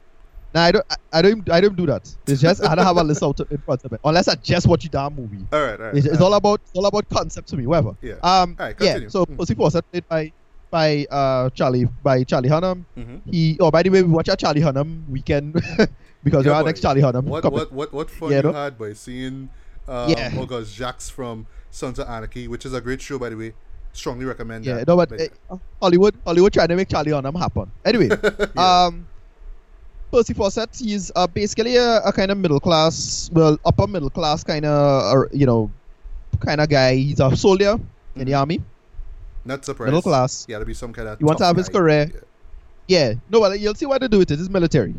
Nah, 0.54 0.64
I 0.64 0.72
don't. 0.72 0.86
I, 1.14 1.22
don't. 1.22 1.50
I 1.50 1.62
don't 1.62 1.76
do 1.76 1.86
that. 1.86 2.14
It's 2.28 2.42
just 2.42 2.64
I 2.66 2.76
don't 2.76 2.86
have 2.86 2.98
a 2.98 3.04
list 3.04 3.24
out 3.24 3.40
in 3.50 3.58
front 3.60 3.86
of 3.86 3.92
me 3.92 3.98
unless 4.04 4.28
I 4.28 4.36
just 4.36 4.68
watch 4.68 4.84
the 4.84 4.90
damn 4.90 5.16
movie. 5.16 5.40
All 5.54 5.62
right, 5.62 5.80
all 5.80 5.86
right. 5.88 5.96
It's, 5.96 6.06
it's 6.06 6.20
all 6.20 6.28
all 6.32 6.34
about 6.34 6.60
it's 6.62 6.72
all 6.76 6.86
about 6.86 7.08
concept 7.10 7.48
to 7.50 7.58
me, 7.58 7.66
whatever. 7.68 7.96
Yeah. 8.02 8.16
Um. 8.24 8.58
Alright, 8.60 8.76
yeah. 8.82 9.00
So 9.08 9.26
Mm. 9.26 9.38
Percy 9.38 9.56
Fawcett 9.56 9.90
played 9.92 10.08
by 10.10 10.32
by 10.70 11.06
uh 11.10 11.50
Charlie 11.52 11.86
by 12.04 12.24
Charlie 12.26 12.50
Hunnam. 12.50 12.84
hmm 12.96 13.18
He. 13.30 13.58
Oh, 13.60 13.72
by 13.72 13.82
the 13.84 13.90
way, 13.90 14.02
we 14.04 14.10
watch 14.12 14.28
a 14.28 14.36
Charlie 14.36 14.62
Hunnam 14.62 15.08
weekend 15.10 15.54
because 16.24 16.46
Yeah, 16.46 16.52
you're 16.52 16.54
our 16.56 16.64
next 16.64 16.82
Charlie 16.82 17.02
Hunnam. 17.02 17.24
What, 17.24 17.44
what, 17.52 17.72
what, 17.72 17.94
what 17.94 18.10
fun 18.10 18.32
Yeah, 18.32 18.38
you 18.38 18.44
no? 18.44 18.54
had 18.54 18.78
by 18.78 18.94
seeing, 18.94 19.50
um, 19.88 20.10
Yeah. 20.10 20.34
oh 20.38 20.46
gosh, 20.46 20.72
Jax 20.74 21.10
from 21.10 21.48
Sons 21.72 21.98
of 22.00 22.08
Anarchy, 22.10 22.48
which 22.50 22.66
is 22.66 22.74
a 22.74 22.82
great 22.82 23.02
show, 23.02 23.18
by 23.18 23.30
the 23.30 23.38
way. 23.38 23.54
Strongly 23.94 24.26
recommend 24.26 24.66
Yeah. 24.66 24.76
that. 24.76 24.88
No, 24.88 24.96
but 24.98 25.12
uh, 25.50 25.58
Hollywood 25.82 26.16
Hollywood 26.26 26.54
trying 26.54 26.70
to 26.70 26.76
make 26.76 26.88
Charlie 26.90 27.12
Hunnam 27.12 27.38
happen. 27.40 27.72
Anyway. 27.86 28.10
Yeah. 28.56 28.86
Um, 28.86 29.08
Percy 30.12 30.34
Fawcett, 30.34 30.70
he's 30.78 31.12
uh, 31.16 31.26
basically 31.28 31.78
a, 31.78 31.98
a 32.04 32.12
kind 32.12 32.32
of 32.32 32.38
middle 32.38 32.60
class, 32.60 33.30
well, 33.34 33.58
upper 33.66 33.88
middle 33.88 34.10
class 34.10 34.44
kind 34.44 34.66
of, 34.66 35.16
uh, 35.18 35.28
you 35.32 35.46
know, 35.46 35.72
kind 36.40 36.60
of 36.62 36.68
guy. 36.70 36.96
He's 36.96 37.20
a 37.20 37.36
soldier 37.36 37.80
in 38.16 38.26
the 38.26 38.32
Mhm. 38.34 38.40
army, 38.40 38.62
Not 39.46 39.64
surprised. 39.66 39.88
middle 39.88 40.02
class. 40.02 40.46
Had 40.50 40.60
to 40.60 40.66
be 40.66 40.74
some 40.74 40.92
kind 40.94 41.08
of. 41.08 41.18
He 41.20 41.24
wants 41.26 41.40
to 41.42 41.46
have 41.46 41.56
his 41.58 41.70
career. 41.70 42.12
Yeah. 42.14 42.20
Yeah, 42.88 43.14
no, 43.30 43.40
well, 43.40 43.56
you'll 43.56 43.76
see 43.76 43.86
what 43.86 44.02
they 44.02 44.08
do 44.10 44.18
with 44.18 44.32
it. 44.32 44.40
It's 44.40 44.50
military. 44.50 44.94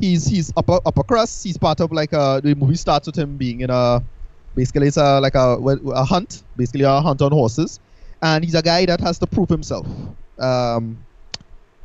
He's 0.00 0.26
he's 0.26 0.52
upper 0.56 0.80
upper 0.84 1.04
crust. 1.04 1.44
He's 1.44 1.56
part 1.56 1.80
of 1.80 1.92
like 1.92 2.12
uh 2.12 2.40
the 2.40 2.54
movie 2.54 2.74
starts 2.74 3.06
with 3.06 3.16
him 3.16 3.36
being 3.36 3.60
in 3.60 3.70
a 3.70 4.02
basically 4.56 4.88
it's 4.88 4.96
a 4.96 5.20
like 5.20 5.36
a 5.36 5.56
a 5.94 6.04
hunt, 6.04 6.42
basically 6.56 6.82
a 6.82 7.00
hunt 7.00 7.22
on 7.22 7.30
horses, 7.30 7.78
and 8.20 8.42
he's 8.44 8.54
a 8.56 8.62
guy 8.62 8.84
that 8.86 9.00
has 9.00 9.18
to 9.20 9.26
prove 9.28 9.48
himself. 9.48 9.86
Um, 10.38 10.98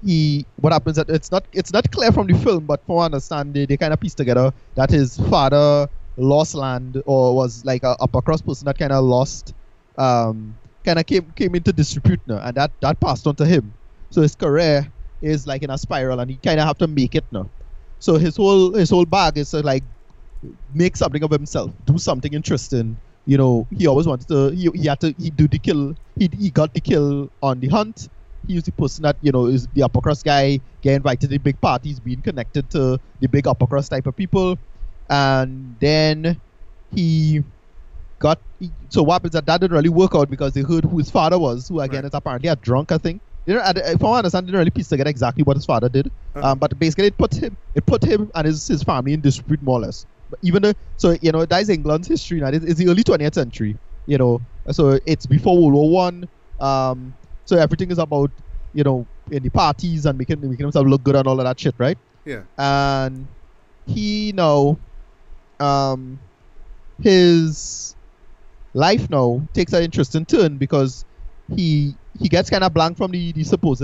he 0.01 0.45
what 0.55 0.73
happens 0.73 0.95
that 0.97 1.09
it's 1.09 1.31
not 1.31 1.47
it's 1.53 1.71
not 1.73 1.89
clear 1.91 2.11
from 2.11 2.27
the 2.27 2.37
film, 2.37 2.65
but 2.65 2.85
from 2.85 2.95
what 2.95 3.03
I 3.03 3.05
understand, 3.05 3.53
they, 3.53 3.65
they 3.65 3.77
kind 3.77 3.93
of 3.93 3.99
piece 3.99 4.15
together 4.15 4.51
that 4.75 4.89
his 4.89 5.17
father 5.29 5.87
lost 6.17 6.55
land 6.55 7.01
or 7.05 7.35
was 7.35 7.63
like 7.65 7.83
a 7.83 7.95
upper 7.99 8.21
crust 8.21 8.45
person 8.45 8.65
that 8.65 8.77
kind 8.77 8.91
of 8.91 9.03
lost, 9.03 9.53
um, 9.97 10.55
kind 10.83 10.99
of 10.99 11.05
came 11.05 11.31
came 11.31 11.55
into 11.55 11.71
disrepute 11.73 12.21
now, 12.27 12.39
and 12.39 12.55
that 12.57 12.71
that 12.81 12.99
passed 12.99 13.27
on 13.27 13.35
to 13.37 13.45
him. 13.45 13.73
So 14.11 14.21
his 14.21 14.35
career 14.35 14.91
is 15.21 15.47
like 15.47 15.63
in 15.63 15.69
a 15.69 15.77
spiral, 15.77 16.19
and 16.19 16.29
he 16.29 16.37
kind 16.37 16.59
of 16.59 16.67
have 16.67 16.77
to 16.79 16.87
make 16.87 17.15
it 17.15 17.25
now. 17.31 17.49
So 17.99 18.17
his 18.17 18.37
whole 18.37 18.73
his 18.73 18.89
whole 18.89 19.05
bag 19.05 19.37
is 19.37 19.51
to 19.51 19.61
like 19.61 19.83
make 20.73 20.97
something 20.97 21.23
of 21.23 21.31
himself, 21.31 21.73
do 21.85 21.97
something 21.97 22.33
interesting. 22.33 22.97
You 23.25 23.37
know, 23.37 23.67
he 23.71 23.87
always 23.87 24.07
wanted 24.07 24.27
to. 24.29 24.49
He, 24.49 24.69
he 24.73 24.87
had 24.87 24.99
to. 25.01 25.13
He 25.17 25.29
do 25.29 25.47
the 25.47 25.59
kill. 25.59 25.95
He 26.15 26.29
he 26.33 26.49
got 26.49 26.73
the 26.73 26.81
kill 26.81 27.31
on 27.41 27.59
the 27.59 27.67
hunt. 27.67 28.07
He 28.47 28.55
was 28.55 28.63
the 28.63 28.71
person 28.71 29.03
that 29.03 29.17
you 29.21 29.31
know 29.31 29.45
is 29.45 29.67
the 29.73 29.83
upper 29.83 30.01
crust 30.01 30.23
guy. 30.23 30.59
Get 30.81 30.95
invited 30.95 31.21
to 31.21 31.27
the 31.27 31.37
big 31.37 31.59
parties, 31.61 31.99
being 31.99 32.21
connected 32.21 32.69
to 32.71 32.99
the 33.19 33.27
big 33.27 33.47
upper 33.47 33.67
crust 33.67 33.91
type 33.91 34.07
of 34.07 34.15
people, 34.15 34.57
and 35.09 35.77
then 35.79 36.41
he 36.95 37.43
got. 38.19 38.41
He, 38.59 38.71
so 38.89 39.03
what 39.03 39.13
happens 39.15 39.33
that 39.33 39.45
that 39.45 39.61
didn't 39.61 39.75
really 39.75 39.89
work 39.89 40.15
out 40.15 40.29
because 40.29 40.53
they 40.53 40.61
heard 40.61 40.85
who 40.85 40.97
his 40.97 41.09
father 41.09 41.39
was, 41.39 41.67
who 41.67 41.79
again 41.79 42.03
Right. 42.03 42.05
is 42.05 42.13
apparently 42.13 42.49
a 42.49 42.55
drunk, 42.55 42.91
I 42.91 42.97
think. 42.97 43.21
you 43.47 43.55
know, 43.55 43.61
I- 43.61 43.73
from 43.73 44.09
what 44.11 44.15
I 44.15 44.17
understand, 44.19 44.45
didn't 44.45 44.59
really 44.59 44.69
piece 44.69 44.87
together 44.87 45.09
exactly 45.09 45.43
what 45.43 45.57
his 45.57 45.65
father 45.65 45.89
did. 45.89 46.07
Uh-huh. 46.35 46.51
Um, 46.51 46.59
but 46.59 46.77
basically, 46.77 47.07
it 47.07 47.17
put 47.17 47.33
him, 47.33 47.57
it 47.73 47.85
put 47.87 48.03
him 48.03 48.29
and 48.35 48.45
his, 48.45 48.67
his 48.67 48.83
family 48.83 49.13
in 49.13 49.21
dispute 49.21 49.61
more 49.63 49.79
or 49.79 49.81
less. 49.81 50.05
But 50.29 50.37
even 50.43 50.61
though, 50.61 50.73
so 50.97 51.15
you 51.23 51.31
know, 51.31 51.45
that 51.45 51.59
is 51.61 51.69
England's 51.69 52.07
history 52.07 52.39
now. 52.39 52.49
It's, 52.49 52.63
it's 52.63 52.79
the 52.79 52.87
early 52.89 53.03
20th 53.03 53.33
century. 53.33 53.77
You 54.05 54.19
know, 54.19 54.41
so 54.71 54.99
it's 55.07 55.25
before 55.25 55.57
World 55.57 55.73
War 55.73 55.89
One. 55.89 56.29
Um, 56.59 57.15
so 57.51 57.57
everything 57.57 57.91
is 57.91 57.97
about 57.99 58.31
you 58.73 58.83
know 58.87 59.05
in 59.29 59.43
the 59.43 59.49
parties 59.49 60.05
and 60.05 60.17
making 60.17 60.39
making 60.41 60.65
himself 60.67 60.87
look 60.87 61.03
good 61.03 61.15
and 61.17 61.27
all 61.27 61.37
of 61.39 61.45
that 61.45 61.59
shit, 61.59 61.75
right? 61.77 61.97
Yeah. 62.25 62.43
and 62.57 63.27
he 63.85 64.31
now 64.31 64.77
um 65.59 66.19
his 67.01 67.95
life 68.73 69.09
now 69.09 69.41
takes 69.53 69.73
an 69.73 69.83
interesting 69.83 70.25
turn 70.25 70.57
because 70.57 71.03
he 71.55 71.95
he 72.19 72.29
gets 72.29 72.49
kind 72.49 72.63
of 72.63 72.73
blank 72.73 72.97
from 72.97 73.11
the, 73.11 73.31
the 73.33 73.43
supposed 73.43 73.81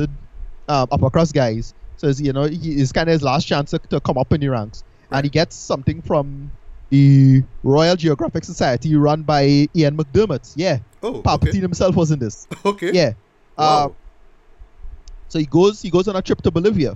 um, 0.70 0.88
upper 0.92 1.10
crust 1.10 1.34
guys 1.34 1.74
so 1.96 2.08
you 2.18 2.32
know 2.32 2.44
he 2.46 2.80
is 2.80 2.92
kind 2.92 3.10
of 3.10 3.14
his 3.14 3.24
last 3.24 3.46
chance 3.48 3.72
to, 3.72 3.80
to 3.90 4.00
come 4.02 4.18
up 4.18 4.32
in 4.34 4.40
the 4.42 4.48
ranks 4.48 4.84
and 5.12 5.24
he 5.26 5.30
gets 5.30 5.56
something 5.56 6.02
from 6.02 6.52
the 6.90 7.44
Royal 7.64 7.96
Geographic 7.98 8.44
Society 8.46 8.96
run 8.96 9.24
by 9.24 9.68
Ian 9.76 9.98
McDiarmid 9.98 10.54
yeah 10.56 10.78
Oh, 11.04 11.22
Palpatine 11.24 11.48
okay. 11.50 11.60
himself 11.60 11.96
was 11.96 12.12
in 12.12 12.20
this 12.20 12.48
Okay. 12.66 12.92
yeah 12.94 13.14
uh, 13.58 13.90
so 15.28 15.40
he 15.40 15.46
goes 15.46 15.82
he 15.82 15.90
goes 15.90 16.08
on 16.08 16.16
a 16.16 16.22
trip 16.22 16.42
to 16.42 16.52
Bolivia 16.52 16.92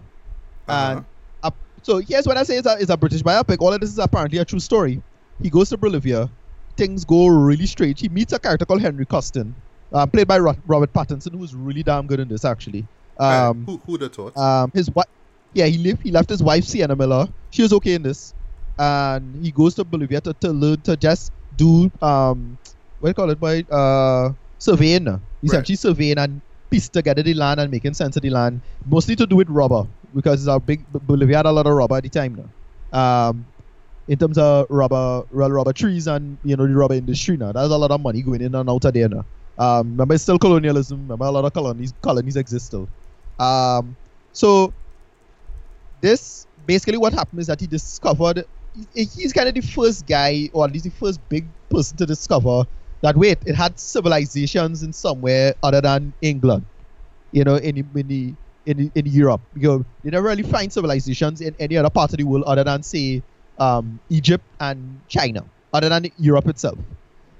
Uh-huh. 0.68 0.91
and 0.97 1.05
uh, 1.43 1.51
so 1.84 1.97
here's 1.99 2.28
what 2.28 2.38
I 2.38 2.43
say 2.43 2.57
is 2.57 2.66
a, 2.66 2.74
is 2.78 2.89
a 2.89 2.97
British 2.97 3.24
biopic. 3.24 3.57
All 3.59 3.74
of 3.74 3.80
this 3.82 3.89
is 3.89 3.97
apparently 3.99 4.38
a 4.39 4.45
true 4.45 4.59
story. 4.59 5.01
He 5.41 5.49
goes 5.49 5.70
to 5.70 5.78
Bolivia, 5.78 6.30
things 6.78 7.03
go 7.03 7.28
really 7.28 7.66
strange. 7.66 7.99
He 7.99 8.09
meets 8.09 8.32
a 8.34 8.39
character 8.39 8.66
called 8.66 8.82
Henry 8.82 9.05
Costin, 9.05 9.55
uh, 9.91 10.05
played 10.05 10.28
by 10.28 10.38
Ro- 10.39 10.55
Robert 10.66 10.93
Pattinson, 10.93 11.34
who's 11.34 11.55
really 11.55 11.84
damn 11.84 12.05
good 12.07 12.20
in 12.20 12.28
this 12.28 12.45
actually. 12.45 12.88
Uh, 13.20 13.49
Um, 13.49 13.66
who 13.66 13.78
who'd 13.86 14.01
have 14.01 14.14
thought? 14.14 14.38
um, 14.38 14.72
his 14.74 14.89
wife, 14.91 15.07
yeah, 15.53 15.66
he 15.66 15.78
left. 15.80 16.03
He 16.03 16.12
left 16.12 16.30
his 16.30 16.43
wife 16.43 16.64
Sienna 16.64 16.95
Miller. 16.95 17.28
She 17.49 17.64
was 17.64 17.74
okay 17.74 17.95
in 17.95 18.03
this, 18.03 18.34
and 18.78 19.36
he 19.43 19.51
goes 19.51 19.76
to 19.76 19.84
Bolivia 19.84 20.22
to, 20.22 20.34
to 20.36 20.51
learn 20.51 20.82
to 20.84 20.95
just 20.95 21.32
do 21.55 21.89
um, 22.01 22.57
what 22.99 23.07
do 23.07 23.09
you 23.09 23.14
call 23.16 23.30
it, 23.32 23.39
by 23.39 23.66
uh, 23.72 24.32
surveying. 24.59 25.07
He's 25.41 25.51
Right. 25.53 25.59
actually 25.59 25.76
surveying 25.78 26.20
and 26.20 26.41
piece 26.72 26.89
together 26.89 27.24
the 27.24 27.36
land 27.36 27.59
and 27.59 27.72
making 27.72 27.93
sense 27.93 28.15
of 28.17 28.24
the 28.24 28.32
land, 28.32 28.63
mostly 28.86 29.15
to 29.17 29.28
do 29.28 29.36
with 29.38 29.49
rubber 29.49 29.84
because 30.15 30.41
it's 30.47 30.53
a 30.55 30.59
big 30.59 30.88
Bolivia 30.91 31.38
had 31.38 31.47
a 31.47 31.51
lot 31.51 31.67
of 31.67 31.74
rubber 31.74 31.97
at 31.97 32.03
the 32.03 32.09
time 32.09 32.36
now. 32.36 32.51
Um, 32.97 33.47
in 34.07 34.17
terms 34.19 34.38
of 34.38 34.67
rubber, 34.69 35.24
rubber 35.32 35.74
trees 35.74 36.07
and 36.07 36.39
you 36.43 36.55
know 36.57 36.67
the 36.67 36.76
rubber 36.76 36.95
industry 36.95 37.38
now, 37.38 37.51
there's 37.53 37.72
a 37.72 37.78
lot 37.78 37.91
of 37.91 38.01
money 38.01 38.24
going 38.24 38.41
in 38.41 38.55
and 38.55 38.69
out 38.69 38.86
of 38.86 38.93
there 38.93 39.09
now. 39.09 39.26
Um, 39.57 39.91
remember, 39.91 40.15
it's 40.15 40.24
still 40.24 40.39
colonialism. 40.39 41.01
Remember, 41.03 41.26
a 41.26 41.32
lot 41.32 41.45
of 41.45 41.53
colonies 41.53 41.93
colonies 42.01 42.36
exist 42.36 42.67
still. 42.67 42.89
Um, 43.39 43.97
so 44.34 44.76
this 46.01 46.47
basically 46.65 46.97
what 46.97 47.13
happened 47.13 47.39
is 47.39 47.47
that 47.47 47.59
he 47.59 47.67
discovered 47.67 48.45
he- 48.74 49.03
he's 49.05 49.34
kind 49.34 49.49
of 49.49 49.55
the 49.55 49.61
first 49.61 50.05
guy, 50.05 50.49
or 50.53 50.65
at 50.65 50.72
least 50.72 50.86
the 50.86 50.91
first 50.91 51.19
big 51.30 51.53
person 51.69 51.97
to 51.97 52.05
discover 52.05 52.63
that 53.01 53.17
wait, 53.17 53.39
it 53.45 53.55
had 53.55 53.79
civilizations 53.79 54.83
in 54.83 54.93
somewhere 54.93 55.55
other 55.63 55.81
than 55.81 56.13
England. 56.21 56.65
You 57.31 57.43
know, 57.43 57.55
in 57.55 57.77
in 57.77 58.07
the 58.07 58.35
in, 58.65 58.91
in 58.93 59.05
Europe, 59.05 59.41
you 59.55 59.67
know, 59.67 59.83
they 60.03 60.11
never 60.11 60.27
really 60.27 60.43
find 60.43 60.71
civilizations 60.71 61.41
in 61.41 61.55
any 61.59 61.77
other 61.77 61.89
part 61.89 62.11
of 62.11 62.17
the 62.17 62.23
world 62.23 62.43
other 62.45 62.63
than 62.63 62.83
say 62.83 63.23
um, 63.57 63.99
Egypt 64.09 64.45
and 64.59 65.01
China, 65.07 65.41
other 65.73 65.89
than 65.89 66.05
Europe 66.17 66.47
itself. 66.47 66.77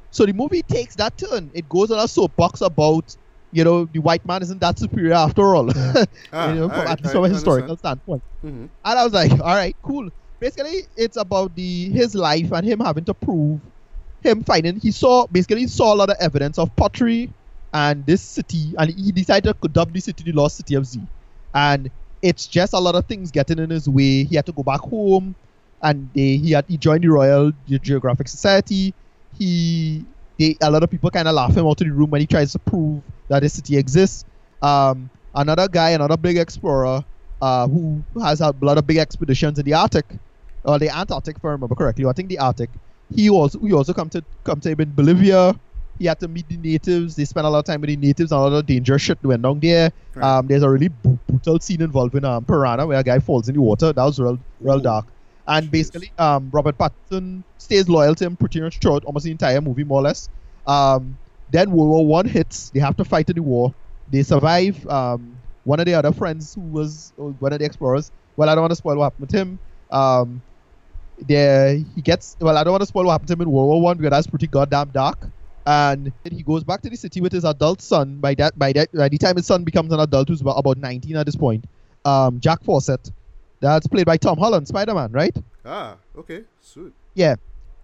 So 0.09 0.26
the 0.26 0.34
movie 0.34 0.62
takes 0.64 0.95
that 0.97 1.18
turn. 1.18 1.51
It 1.53 1.70
goes 1.70 1.91
on 1.91 1.99
a 1.99 2.07
soapbox 2.07 2.62
about, 2.62 3.16
you 3.51 3.64
know, 3.64 3.86
the 3.86 3.99
white 3.99 4.26
man 4.26 4.41
isn't 4.41 4.59
that 4.59 4.80
superior 4.80 5.14
after 5.14 5.55
all. 5.55 5.72
Ah, 6.34 6.49
you 6.49 6.59
know, 6.59 6.70
from, 6.70 6.80
alright, 6.80 6.91
at 6.93 7.01
least 7.01 7.14
from 7.14 7.26
a 7.26 7.30
historical 7.30 7.78
standpoint. 7.78 8.24
Mhm. 8.43 8.70
And 8.84 8.99
I 8.99 9.03
was 9.03 9.14
like, 9.14 9.32
all 9.32 9.55
right, 9.55 9.76
cool. 9.84 10.09
Basically, 10.39 10.88
it's 10.95 11.18
about 11.18 11.55
the 11.55 11.89
his 11.91 12.16
life 12.16 12.51
and 12.51 12.66
him 12.66 12.80
having 12.80 13.05
to 13.05 13.14
prove 13.14 13.62
him 14.24 14.44
finding. 14.44 14.80
He 14.80 14.92
saw 14.92 15.28
basically 15.28 15.62
he 15.62 15.68
saw 15.68 15.94
a 15.94 15.96
lot 15.96 16.10
of 16.10 16.18
evidence 16.20 16.58
of 16.58 16.76
pottery 16.76 17.34
and 17.74 18.06
this 18.06 18.22
city, 18.22 18.74
and 18.78 18.90
he 18.92 19.12
decided 19.12 19.56
to 19.62 19.68
dub 19.70 19.94
the 19.94 20.00
city 20.00 20.24
the 20.24 20.32
lost 20.34 20.58
city 20.58 20.76
of 20.76 20.86
Z. 20.86 21.08
And 21.54 21.92
it's 22.22 22.48
just 22.48 22.74
a 22.74 22.80
lot 22.80 22.96
of 22.96 23.06
things 23.06 23.32
getting 23.32 23.60
in 23.60 23.70
his 23.70 23.88
way. 23.90 24.24
He 24.24 24.36
had 24.36 24.46
to 24.46 24.54
go 24.54 24.64
back 24.64 24.82
home, 24.82 25.36
and 25.82 26.10
they, 26.14 26.38
he 26.38 26.52
had 26.52 26.66
he 26.68 26.78
joined 26.78 27.04
the 27.04 27.10
Royal 27.10 27.52
Ge- 27.52 27.82
Geographic 27.82 28.28
Society. 28.28 28.94
He 29.32 30.08
they, 30.38 30.58
a 30.62 30.70
lot 30.70 30.84
of 30.84 30.90
people 30.90 31.10
kind 31.10 31.28
of 31.28 31.36
laugh 31.36 31.56
him 31.56 31.66
out 31.66 31.82
of 31.82 31.88
the 31.88 31.94
room 31.94 32.10
when 32.10 32.22
he 32.22 32.28
tries 32.28 32.52
to 32.54 32.60
prove 32.60 33.04
that 33.30 33.42
this 33.42 33.54
city 33.54 33.78
exists. 33.78 34.26
Um, 34.62 35.10
another 35.34 35.68
guy, 35.68 35.92
another 35.92 36.18
big 36.18 36.38
explorer, 36.38 37.04
uh, 37.42 37.68
who 37.68 38.06
has 38.22 38.40
had 38.40 38.56
a 38.62 38.66
lot 38.66 38.78
of 38.78 38.86
big 38.86 38.98
expeditions 38.98 39.58
in 39.60 39.66
the 39.66 39.74
Arctic, 39.74 40.06
or 40.64 40.78
the 40.80 40.90
Antarctic, 40.96 41.38
if 41.38 41.46
I 41.46 41.50
remember 41.50 41.76
correctly. 41.76 42.06
I 42.06 42.14
think 42.14 42.30
the 42.30 42.40
Arctic. 42.40 42.70
He 43.16 43.30
also 43.30 43.59
he 43.59 43.74
also 43.74 43.93
come 43.93 44.09
to 44.09 44.24
come 44.43 44.59
to 44.62 44.72
in 44.72 44.91
Bolivia. 44.91 45.55
He 45.99 46.05
had 46.05 46.20
to 46.22 46.28
meet 46.28 46.47
the 46.49 46.57
natives. 46.57 47.16
They 47.16 47.26
spent 47.26 47.45
a 47.45 47.49
lot 47.49 47.59
of 47.59 47.66
time 47.66 47.82
with 47.82 47.89
the 47.89 47.95
natives. 47.95 48.32
and 48.32 48.39
A 48.39 48.41
lot 48.41 48.53
of 48.53 48.66
dangerous 48.66 49.01
shit 49.01 49.22
went 49.24 49.43
down 49.43 49.59
there. 49.59 49.91
Right. 50.16 50.38
Um, 50.38 50.47
there's 50.47 50.64
a 50.64 50.70
really 50.70 50.88
brutal 50.88 51.59
scene 51.59 51.82
involving 51.82 52.26
um, 52.26 52.43
Piranha 52.45 52.88
where 52.88 52.99
a 52.99 53.03
guy 53.03 53.20
falls 53.20 53.47
in 53.49 53.55
the 53.55 53.62
water. 53.62 53.93
That 53.93 54.03
was 54.03 54.20
real, 54.20 54.39
real 54.59 54.80
Ooh. 54.80 54.82
dark. 54.82 55.05
And 55.47 55.68
Jeez. 55.68 55.72
basically, 55.72 56.12
um, 56.18 56.49
Robert 56.51 56.78
Pattinson 56.78 57.43
stays 57.57 57.88
loyal 57.88 58.16
to 58.16 58.26
him 58.26 58.36
pretty 58.36 58.62
much 58.62 58.80
throughout 58.80 59.05
almost 59.05 59.26
the 59.26 59.32
entire 59.32 59.62
movie, 59.62 59.84
more 59.84 59.99
or 59.99 60.03
less. 60.03 60.28
Um, 60.66 61.18
then 61.51 61.72
World 61.72 61.89
War 61.89 62.05
One 62.05 62.26
hits. 62.26 62.70
They 62.70 62.80
have 62.80 62.97
to 62.97 63.05
fight 63.05 63.30
in 63.30 63.36
the 63.36 63.43
war. 63.43 63.74
They 64.09 64.24
survive. 64.24 64.88
Um, 64.88 65.38
one 65.66 65.80
of 65.80 65.86
the 65.86 65.93
other 65.93 66.12
friends 66.12 66.55
who 66.55 66.62
was 66.62 67.14
one 67.16 67.53
of 67.53 67.59
the 67.59 67.66
explorers. 67.66 68.12
Well, 68.38 68.49
I 68.49 68.55
don't 68.55 68.64
want 68.64 68.72
to 68.72 68.76
spoil 68.76 68.97
what 68.97 69.03
happened 69.05 69.22
with 69.22 69.32
him. 69.32 69.59
Um, 69.91 70.41
there 71.28 71.76
he 71.96 72.02
gets. 72.02 72.36
Well, 72.40 72.58
I 72.58 72.64
don't 72.64 72.72
want 72.72 72.82
to 72.82 72.88
spoil 72.88 73.06
what 73.06 73.12
happened 73.14 73.28
to 73.30 73.34
him 73.34 73.42
in 73.42 73.52
World 73.52 73.68
War 73.70 73.82
One 73.82 73.98
because 73.98 74.12
that's 74.12 74.28
pretty 74.28 74.48
goddamn 74.48 74.90
dark. 74.90 75.28
And 75.66 76.12
then 76.24 76.34
he 76.34 76.42
goes 76.44 76.64
back 76.64 76.82
to 76.82 76.90
the 76.90 76.96
city 76.98 77.22
with 77.22 77.32
his 77.32 77.46
adult 77.46 77.82
son. 77.82 78.18
By 78.20 78.34
that, 78.36 78.58
by 78.58 78.74
that, 78.74 78.92
by 78.92 79.10
the 79.10 79.18
time 79.18 79.36
his 79.36 79.46
son 79.46 79.64
becomes 79.64 79.94
an 79.94 80.00
adult, 80.00 80.28
who's 80.30 80.42
about, 80.42 80.58
about 80.58 80.78
19 80.78 81.16
at 81.16 81.26
this 81.28 81.36
point, 81.36 81.66
um, 82.04 82.40
Jack 82.40 82.64
Fawcett, 82.64 83.12
that's 83.60 83.86
played 83.88 84.08
by 84.08 84.18
Tom 84.18 84.40
Holland, 84.40 84.68
Spider-Man, 84.68 85.12
right? 85.12 85.36
Ah, 85.64 85.98
okay, 86.18 86.44
sweet. 86.62 86.94
Yeah. 87.14 87.36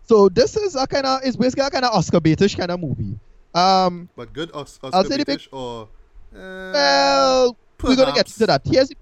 So 0.03 0.27
this 0.27 0.57
is 0.57 0.75
a 0.75 0.87
kind 0.87 1.05
of, 1.05 1.19
it's 1.23 1.35
basically 1.37 1.65
a 1.65 1.69
kind 1.69 1.85
of 1.85 1.93
Oscar 1.93 2.19
baitish 2.19 2.57
kind 2.57 2.71
of 2.71 2.79
movie. 2.79 3.19
Um, 3.53 4.09
But 4.15 4.33
good 4.33 4.49
Os- 4.55 4.79
Oscar 4.81 5.03
the 5.17 5.23
big- 5.25 5.41
or 5.51 5.83
uh, 6.35 6.71
well, 6.73 7.57
we're 7.83 7.95
gonna 7.95 8.13
get 8.13 8.25
to 8.27 8.45
that. 8.47 8.61
Here's 8.65 8.89
the, 8.89 8.95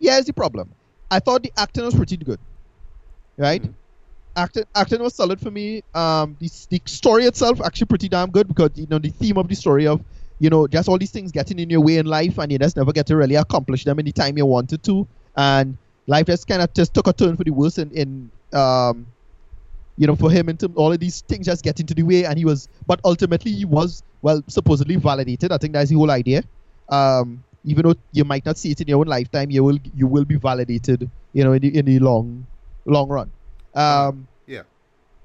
here's 0.00 0.24
the 0.24 0.32
problem. 0.32 0.70
I 1.10 1.18
thought 1.18 1.42
the 1.42 1.52
acting 1.58 1.84
was 1.84 1.94
pretty 1.94 2.16
good, 2.16 2.40
right? 3.36 3.62
Mhm. 3.62 3.74
Acting 4.36 4.64
acting 4.74 5.02
was 5.02 5.14
solid 5.14 5.40
for 5.40 5.50
me. 5.50 5.82
Um, 5.94 6.36
the, 6.40 6.50
the 6.70 6.82
story 6.86 7.24
itself 7.24 7.60
actually 7.60 7.86
pretty 7.86 8.08
damn 8.08 8.30
good 8.30 8.48
because 8.48 8.70
you 8.74 8.86
know 8.88 8.98
the 8.98 9.10
theme 9.10 9.36
of 9.38 9.48
the 9.48 9.54
story 9.54 9.86
of 9.86 10.02
you 10.38 10.50
know 10.50 10.66
just 10.66 10.88
all 10.88 10.98
these 10.98 11.10
things 11.10 11.32
getting 11.32 11.58
in 11.58 11.70
your 11.70 11.80
way 11.80 11.98
in 11.98 12.06
life 12.06 12.38
and 12.38 12.50
you 12.50 12.58
just 12.58 12.76
never 12.76 12.92
get 12.92 13.06
to 13.06 13.16
really 13.16 13.36
accomplish 13.36 13.84
them 13.84 13.98
in 13.98 14.06
the 14.06 14.12
time 14.12 14.36
you 14.36 14.46
wanted 14.46 14.82
to, 14.84 15.06
and 15.36 15.76
life 16.06 16.26
just 16.26 16.46
kind 16.46 16.62
of 16.62 16.72
just 16.74 16.94
took 16.94 17.06
a 17.06 17.12
turn 17.12 17.36
for 17.36 17.44
the 17.44 17.50
worse 17.50 17.78
in, 17.78 17.90
in 17.92 18.30
um, 18.58 19.06
you 19.96 20.06
know 20.06 20.16
for 20.16 20.30
him 20.30 20.48
into 20.48 20.66
all 20.74 20.92
of 20.92 20.98
these 21.00 21.20
things 21.22 21.46
just 21.46 21.62
get 21.62 21.78
into 21.80 21.94
the 21.94 22.02
way 22.02 22.24
and 22.24 22.38
he 22.38 22.44
was 22.44 22.68
but 22.86 23.00
ultimately 23.04 23.52
he 23.52 23.64
was 23.64 24.02
well 24.22 24.42
supposedly 24.48 24.96
validated. 24.96 25.52
I 25.52 25.58
think 25.58 25.74
that's 25.74 25.90
the 25.90 25.96
whole 25.96 26.10
idea. 26.10 26.42
Um, 26.88 27.42
even 27.64 27.86
though 27.86 27.94
you 28.12 28.24
might 28.24 28.44
not 28.44 28.58
see 28.58 28.72
it 28.72 28.80
in 28.80 28.88
your 28.88 28.98
own 29.00 29.06
lifetime, 29.06 29.50
you 29.50 29.62
will 29.62 29.78
you 29.94 30.06
will 30.06 30.24
be 30.24 30.36
validated. 30.36 31.10
You 31.32 31.44
know 31.44 31.52
in 31.52 31.62
the 31.62 31.78
in 31.78 31.84
the 31.86 31.98
long 31.98 32.46
long 32.84 33.08
run. 33.08 33.30
Um, 33.74 34.26
Yeah. 34.46 34.62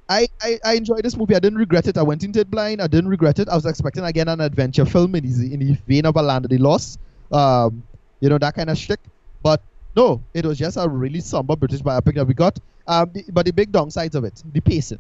I, 0.09 0.27
I, 0.41 0.59
I 0.63 0.73
enjoyed 0.75 1.03
this 1.03 1.17
movie. 1.17 1.35
I 1.35 1.39
didn't 1.39 1.59
regret 1.59 1.87
it. 1.87 1.97
I 1.97 2.01
went 2.01 2.23
into 2.23 2.39
it 2.39 2.49
blind. 2.49 2.81
I 2.81 2.87
didn't 2.87 3.09
regret 3.09 3.39
it. 3.39 3.49
I 3.49 3.55
was 3.55 3.65
expecting 3.65 4.05
again 4.05 4.29
an 4.29 4.39
adventure 4.39 4.85
film 4.85 5.15
in 5.15 5.23
the, 5.25 5.53
in 5.53 5.59
the 5.59 5.73
vein 5.85 6.05
of 6.05 6.15
a 6.15 6.21
Land 6.21 6.45
of 6.45 6.51
the 6.51 6.57
Lost, 6.57 6.97
um, 7.31 7.83
you 8.21 8.29
know 8.29 8.37
that 8.37 8.55
kind 8.55 8.69
of 8.69 8.77
shtick. 8.77 8.99
But 9.43 9.61
no, 9.95 10.21
it 10.33 10.45
was 10.45 10.57
just 10.57 10.77
a 10.77 10.87
really 10.87 11.19
somber 11.19 11.55
British 11.57 11.81
biopic 11.81 12.15
that 12.15 12.25
we 12.25 12.33
got. 12.33 12.57
Um, 12.87 13.11
the, 13.13 13.25
but 13.33 13.45
the 13.45 13.51
big 13.51 13.71
downsides 13.71 14.15
of 14.15 14.23
it, 14.23 14.41
the 14.53 14.61
pacing, 14.61 14.99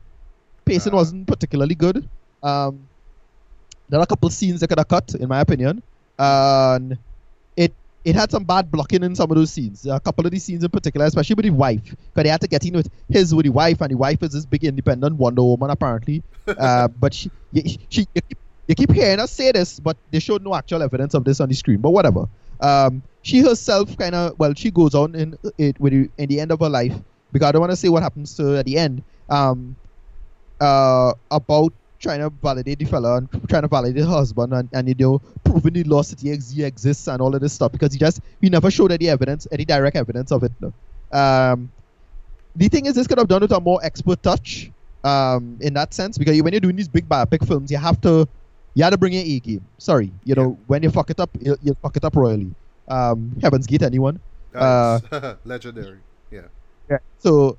pacing 0.65 0.93
Ah. 0.93 0.97
wasn't 0.97 1.25
particularly 1.25 1.75
good. 1.75 2.07
Um, 2.43 2.81
there 3.87 3.99
are 3.99 4.03
a 4.03 4.07
couple 4.07 4.29
scenes 4.29 4.59
they 4.59 4.67
could 4.67 4.77
have 4.77 4.89
cut, 4.89 5.15
in 5.15 5.29
my 5.29 5.39
opinion, 5.39 5.81
and 6.19 6.97
it 8.07 8.15
had 8.15 8.31
some 8.31 8.45
bad 8.45 8.71
blocking 8.71 9.03
in 9.03 9.13
some 9.15 9.29
of 9.29 9.35
those 9.35 9.51
scenes. 9.51 9.85
A 9.85 9.99
couple 9.99 10.25
of 10.25 10.31
these 10.31 10.45
scenes 10.45 10.63
in 10.63 10.69
particular, 10.69 11.05
especially 11.05 11.33
with 11.33 11.43
the 11.43 11.51
wife, 11.51 11.83
because 11.83 12.23
they 12.23 12.29
had 12.29 12.39
to 12.39 12.47
get 12.47 12.65
in 12.65 12.73
with 12.73 12.89
his 13.09 13.35
with 13.35 13.45
the 13.45 13.51
wife, 13.51 13.81
and 13.81 13.91
the 13.91 13.97
wife 13.97 14.23
is 14.23 14.31
this 14.31 14.45
big 14.45 14.63
independent 14.63 15.17
Wonder 15.17 15.43
Woman 15.43 15.69
apparently. 15.69 16.23
uh, 16.47 16.87
but 16.87 17.13
she, 17.13 17.29
she, 17.53 17.85
she 17.89 18.07
you, 18.15 18.21
keep, 18.21 18.37
you 18.69 18.75
keep 18.75 18.91
hearing 18.93 19.19
us 19.19 19.33
say 19.33 19.51
this, 19.51 19.81
but 19.81 19.97
they 20.09 20.19
showed 20.19 20.41
no 20.41 20.55
actual 20.55 20.81
evidence 20.81 21.15
of 21.15 21.25
this 21.25 21.41
on 21.41 21.49
the 21.49 21.55
screen. 21.55 21.81
But 21.81 21.89
whatever. 21.89 22.27
Um, 22.61 23.03
she 23.23 23.41
herself 23.41 23.97
kind 23.97 24.15
of 24.15 24.39
well, 24.39 24.53
she 24.55 24.71
goes 24.71 24.95
on 24.95 25.13
in 25.13 25.35
it 25.57 25.77
with 25.77 25.91
the, 25.91 26.09
in 26.17 26.29
the 26.29 26.39
end 26.39 26.53
of 26.53 26.61
her 26.61 26.69
life 26.69 26.95
because 27.33 27.49
I 27.49 27.51
don't 27.51 27.59
want 27.59 27.73
to 27.73 27.75
say 27.75 27.89
what 27.89 28.03
happens 28.03 28.35
to 28.35 28.45
her 28.45 28.55
at 28.59 28.65
the 28.65 28.77
end. 28.77 29.03
Um, 29.27 29.75
uh, 30.61 31.11
about 31.29 31.73
trying 31.99 32.19
to 32.19 32.29
validate 32.29 32.79
the 32.79 32.85
fella 32.85 33.17
and 33.17 33.29
trying 33.49 33.63
to 33.63 33.67
validate 33.67 34.01
the 34.01 34.05
husband 34.05 34.53
and, 34.53 34.69
and 34.73 34.87
you 34.87 34.95
know 34.95 35.21
proving 35.43 35.73
the 35.73 35.83
lost 35.83 36.11
city 36.11 36.31
ex- 36.31 36.57
exists 36.57 37.07
and 37.07 37.21
all 37.21 37.33
of 37.33 37.41
this 37.41 37.53
stuff 37.53 37.71
because 37.71 37.93
he 37.93 37.99
just 37.99 38.21
he 38.41 38.49
never 38.49 38.69
showed 38.69 38.91
any 38.91 39.09
evidence, 39.09 39.47
any 39.51 39.65
direct 39.65 39.95
evidence 39.95 40.31
of 40.31 40.43
it. 40.43 40.51
No. 40.59 40.73
Um, 41.11 41.71
the 42.55 42.67
thing 42.67 42.85
is, 42.85 42.95
this 42.95 43.07
could 43.07 43.17
have 43.17 43.27
done 43.27 43.41
with 43.41 43.51
a 43.51 43.59
more 43.59 43.79
expert 43.83 44.21
touch 44.23 44.71
um, 45.03 45.57
in 45.61 45.73
that 45.75 45.93
sense 45.93 46.17
because 46.17 46.41
when 46.41 46.53
you're 46.53 46.59
doing 46.59 46.75
these 46.75 46.87
big 46.87 47.07
biopic 47.07 47.47
films, 47.47 47.71
you 47.71 47.77
have 47.77 47.99
to 48.01 48.27
you 48.73 48.83
have 48.83 48.91
to 48.91 48.97
bring 48.97 49.13
your 49.13 49.23
A 49.23 49.39
game. 49.39 49.65
Sorry, 49.77 50.11
you 50.23 50.35
know 50.35 50.57
when 50.67 50.83
you 50.83 50.89
fuck 50.89 51.09
it 51.09 51.19
up, 51.19 51.29
you, 51.39 51.57
you 51.61 51.75
fuck 51.81 51.95
it 51.95 52.03
up 52.03 52.15
royally. 52.15 52.53
Um, 52.87 53.35
Heaven's 53.41 53.67
Gate, 53.67 53.81
anyone? 53.81 54.19
Uh, 54.55 54.99
legendary. 55.45 55.99
Yeah. 56.31 56.41
Yeah. 56.89 56.99
So 57.19 57.57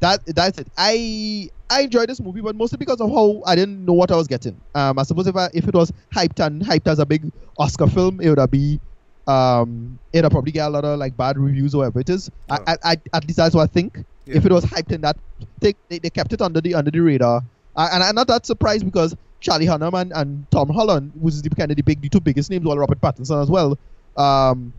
that 0.00 0.24
that's 0.26 0.58
it. 0.58 0.68
I 0.76 1.50
I 1.70 1.82
enjoyed 1.82 2.08
this 2.08 2.20
movie, 2.20 2.40
but 2.40 2.54
mostly 2.54 2.78
because 2.78 3.00
of 3.00 3.10
how 3.10 3.42
I 3.46 3.54
didn't 3.54 3.84
know 3.84 3.92
what 3.92 4.10
I 4.10 4.16
was 4.16 4.26
getting. 4.26 4.60
Um, 4.74 4.98
I 4.98 5.02
suppose 5.02 5.26
if 5.26 5.36
I, 5.36 5.48
if 5.54 5.66
it 5.66 5.74
was 5.74 5.92
hyped 6.14 6.44
and 6.44 6.62
hyped 6.62 6.86
as 6.86 6.98
a 6.98 7.06
big 7.06 7.32
Oscar 7.58 7.86
film, 7.86 8.20
it 8.20 8.28
would 8.28 8.38
have 8.38 8.50
be 8.50 8.80
um 9.26 9.98
it 10.12 10.22
would 10.22 10.30
probably 10.30 10.52
get 10.52 10.66
a 10.66 10.70
lot 10.70 10.84
of 10.84 10.98
like 11.00 11.16
bad 11.16 11.36
reviews 11.36 11.74
or 11.74 11.78
whatever 11.78 12.00
it 12.00 12.08
is. 12.08 12.30
Oh. 12.50 12.58
I, 12.66 12.72
I, 12.72 12.76
I 12.92 12.96
at 13.14 13.24
least 13.26 13.38
that's 13.38 13.54
what 13.54 13.62
I 13.62 13.66
think. 13.66 14.04
Yeah. 14.26 14.36
If 14.36 14.46
it 14.46 14.52
was 14.52 14.64
hyped 14.64 14.92
in 14.92 15.00
that, 15.02 15.16
they, 15.60 15.74
they, 15.88 15.98
they 15.98 16.10
kept 16.10 16.32
it 16.32 16.42
under 16.42 16.60
the 16.60 16.74
under 16.74 16.90
the 16.90 17.00
radar. 17.00 17.42
I, 17.76 17.88
and 17.88 18.02
I'm 18.02 18.14
not 18.14 18.26
that 18.28 18.46
surprised 18.46 18.84
because 18.84 19.14
Charlie 19.40 19.66
Hunnam 19.66 20.00
and, 20.00 20.12
and 20.14 20.50
Tom 20.50 20.68
Holland, 20.68 21.12
is 21.24 21.42
the 21.42 21.50
kind 21.50 21.70
of 21.70 21.76
the 21.76 21.82
big 21.82 22.00
the 22.00 22.08
two 22.08 22.20
biggest 22.20 22.50
names, 22.50 22.64
while 22.64 22.78
Robert 22.78 23.00
Pattinson 23.00 23.42
as 23.42 23.50
well. 23.50 23.78
Um, 24.16 24.72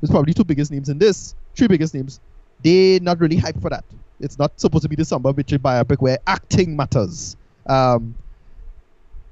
there's 0.00 0.10
probably 0.10 0.32
two 0.32 0.44
biggest 0.44 0.70
names 0.70 0.88
in 0.88 0.98
this, 0.98 1.34
three 1.54 1.68
biggest 1.68 1.94
names. 1.94 2.20
They 2.62 2.98
not 3.00 3.20
really 3.20 3.36
hyped 3.36 3.60
for 3.60 3.70
that. 3.70 3.84
It's 4.20 4.38
not 4.38 4.58
supposed 4.60 4.82
to 4.82 4.88
be 4.88 4.96
the 4.96 5.04
summer 5.04 5.32
bitchy 5.32 5.58
biopic 5.58 5.98
where 6.00 6.18
acting 6.26 6.76
matters. 6.76 7.36
Um, 7.66 8.14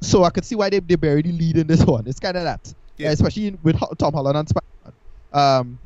so 0.00 0.24
I 0.24 0.30
could 0.30 0.44
see 0.44 0.54
why 0.54 0.70
they, 0.70 0.80
they 0.80 0.94
buried 0.94 1.26
the 1.26 1.32
lead 1.32 1.56
in 1.56 1.66
this 1.66 1.84
one. 1.84 2.06
It's 2.06 2.20
kind 2.20 2.36
of 2.36 2.44
that, 2.44 2.72
Yeah. 2.96 3.10
especially 3.10 3.48
in- 3.48 3.58
with 3.62 3.76
Tom 3.98 4.12
Holland 4.14 4.36
and 4.36 4.48
Spider-Man. 4.48 4.92
Um, 5.32 5.78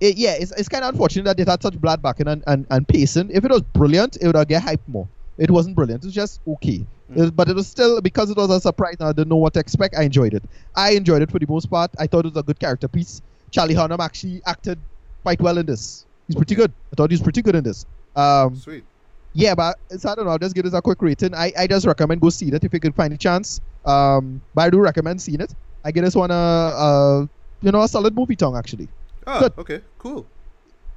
it, 0.00 0.16
yeah, 0.16 0.32
it's, 0.38 0.50
it's 0.52 0.68
kind 0.68 0.82
of 0.84 0.90
unfortunate 0.90 1.24
that 1.24 1.38
it 1.40 1.48
had 1.48 1.62
such 1.62 1.80
blood 1.80 2.02
backing 2.02 2.26
and, 2.28 2.42
and, 2.46 2.66
and 2.70 2.86
pacing. 2.88 3.30
If 3.30 3.44
it 3.44 3.50
was 3.50 3.62
brilliant, 3.62 4.16
it 4.20 4.26
would 4.26 4.34
have 4.36 4.48
get 4.48 4.62
hyped 4.62 4.86
more. 4.88 5.06
It 5.38 5.50
wasn't 5.50 5.76
brilliant. 5.76 6.02
It 6.02 6.08
was 6.08 6.14
just 6.14 6.40
okay. 6.46 6.84
Mm. 7.12 7.28
It- 7.28 7.36
but 7.36 7.48
it 7.48 7.54
was 7.54 7.68
still, 7.68 8.00
because 8.00 8.30
it 8.30 8.36
was 8.36 8.50
a 8.50 8.60
surprise 8.60 8.96
and 8.98 9.08
I 9.08 9.12
didn't 9.12 9.28
know 9.28 9.36
what 9.36 9.54
to 9.54 9.60
expect, 9.60 9.94
I 9.96 10.02
enjoyed 10.02 10.34
it. 10.34 10.42
I 10.74 10.92
enjoyed 10.92 11.22
it 11.22 11.30
for 11.30 11.38
the 11.38 11.46
most 11.48 11.70
part. 11.70 11.90
I 11.98 12.06
thought 12.08 12.26
it 12.26 12.34
was 12.34 12.40
a 12.40 12.42
good 12.42 12.58
character 12.58 12.88
piece. 12.88 13.22
Charlie 13.52 13.74
Hunnam 13.74 14.00
actually 14.00 14.42
acted 14.46 14.78
quite 15.22 15.40
well 15.40 15.56
in 15.58 15.66
this. 15.66 16.04
He's 16.26 16.34
pretty 16.36 16.54
good. 16.56 16.72
I 16.92 16.96
thought 16.96 17.10
he 17.10 17.14
was 17.14 17.22
pretty 17.22 17.42
good 17.42 17.54
in 17.54 17.62
this. 17.62 17.86
Um, 18.14 18.54
Sweet. 18.56 18.84
yeah, 19.32 19.54
but 19.54 19.76
so 19.96 20.10
I 20.10 20.14
don't 20.14 20.26
know. 20.26 20.32
I'll 20.32 20.38
just 20.38 20.54
give 20.54 20.64
this 20.64 20.74
a 20.74 20.82
quick 20.82 21.00
rating. 21.00 21.34
I, 21.34 21.52
I 21.58 21.66
just 21.66 21.86
recommend 21.86 22.20
go 22.20 22.30
see 22.30 22.48
it 22.48 22.64
if 22.64 22.72
you 22.72 22.80
can 22.80 22.92
find 22.92 23.12
a 23.12 23.18
chance. 23.18 23.60
Um, 23.84 24.40
but 24.54 24.62
I 24.62 24.70
do 24.70 24.78
recommend 24.78 25.20
seeing 25.20 25.40
it. 25.40 25.52
I 25.84 25.90
give 25.90 26.04
this 26.04 26.14
one 26.14 26.30
a, 26.30 26.34
a 26.34 27.28
you 27.62 27.72
know 27.72 27.82
a 27.82 27.88
solid 27.88 28.14
movie 28.14 28.36
tongue 28.36 28.56
actually. 28.56 28.88
Oh, 29.26 29.40
Good. 29.40 29.52
okay, 29.58 29.80
cool. 29.98 30.26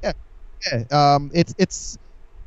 Yeah, 0.03 0.13
yeah, 0.72 0.84
um, 0.91 1.32
it's 1.34 1.53
it's 1.57 1.97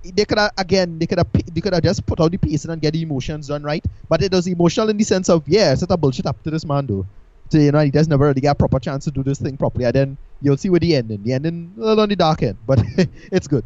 they 0.04 0.24
could 0.24 0.38
have 0.38 0.52
again 0.56 0.98
they 0.98 1.06
could 1.06 1.18
have 1.18 1.28
they 1.32 1.60
could 1.60 1.74
have 1.74 1.82
just 1.82 2.06
put 2.06 2.20
out 2.20 2.30
the 2.30 2.38
pacing 2.38 2.70
and 2.70 2.80
get 2.80 2.92
the 2.92 3.02
emotions 3.02 3.48
done 3.48 3.62
right. 3.62 3.84
But 4.08 4.22
it 4.22 4.32
was 4.32 4.46
emotional 4.46 4.88
in 4.90 4.96
the 4.96 5.04
sense 5.04 5.28
of 5.28 5.42
yeah, 5.46 5.72
it's 5.72 5.82
not 5.82 5.90
a 5.90 5.96
bullshit 5.96 6.26
up 6.26 6.42
to 6.44 6.50
this 6.50 6.64
man 6.64 6.86
though. 6.86 7.06
So 7.50 7.58
you 7.58 7.72
know 7.72 7.80
he 7.80 7.90
just 7.90 8.10
never 8.10 8.26
really 8.26 8.40
got 8.40 8.52
a 8.52 8.54
proper 8.54 8.78
chance 8.78 9.04
to 9.04 9.10
do 9.10 9.22
this 9.22 9.38
thing 9.38 9.56
properly. 9.56 9.86
And 9.86 9.94
then 9.94 10.18
you'll 10.40 10.56
see 10.56 10.70
with 10.70 10.82
the 10.82 10.94
ending. 10.94 11.22
The 11.22 11.32
ending 11.32 11.74
a 11.76 11.80
little 11.80 12.00
on 12.00 12.08
the 12.08 12.16
dark 12.16 12.42
end, 12.42 12.58
but 12.66 12.80
it's 13.32 13.48
good. 13.48 13.64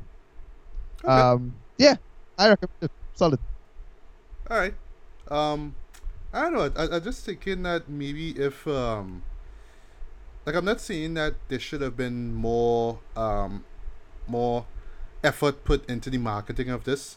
Okay. 1.05 1.13
Um, 1.13 1.55
yeah, 1.79 1.97
I 2.39 2.49
recommend 2.51 2.77
it. 2.83 2.91
Solid. 3.15 3.39
All 4.51 4.59
right. 4.59 4.75
Um, 5.29 5.75
I 6.33 6.43
don't 6.43 6.53
know. 6.55 6.71
I, 6.77 6.97
I'm 6.97 7.03
just 7.03 7.25
thinking 7.25 7.63
that 7.65 7.89
maybe 7.89 8.31
if 8.31 8.67
um, 8.67 9.23
like 10.47 10.55
I'm 10.55 10.65
not 10.65 10.81
saying 10.81 11.15
that 11.15 11.35
there 11.49 11.59
should 11.61 11.81
have 11.81 11.97
been 11.97 12.35
more 12.35 12.99
um, 13.17 13.65
more 14.27 14.67
effort 15.25 15.65
put 15.65 15.89
into 15.89 16.11
the 16.11 16.19
marketing 16.19 16.69
of 16.69 16.85
this, 16.85 17.17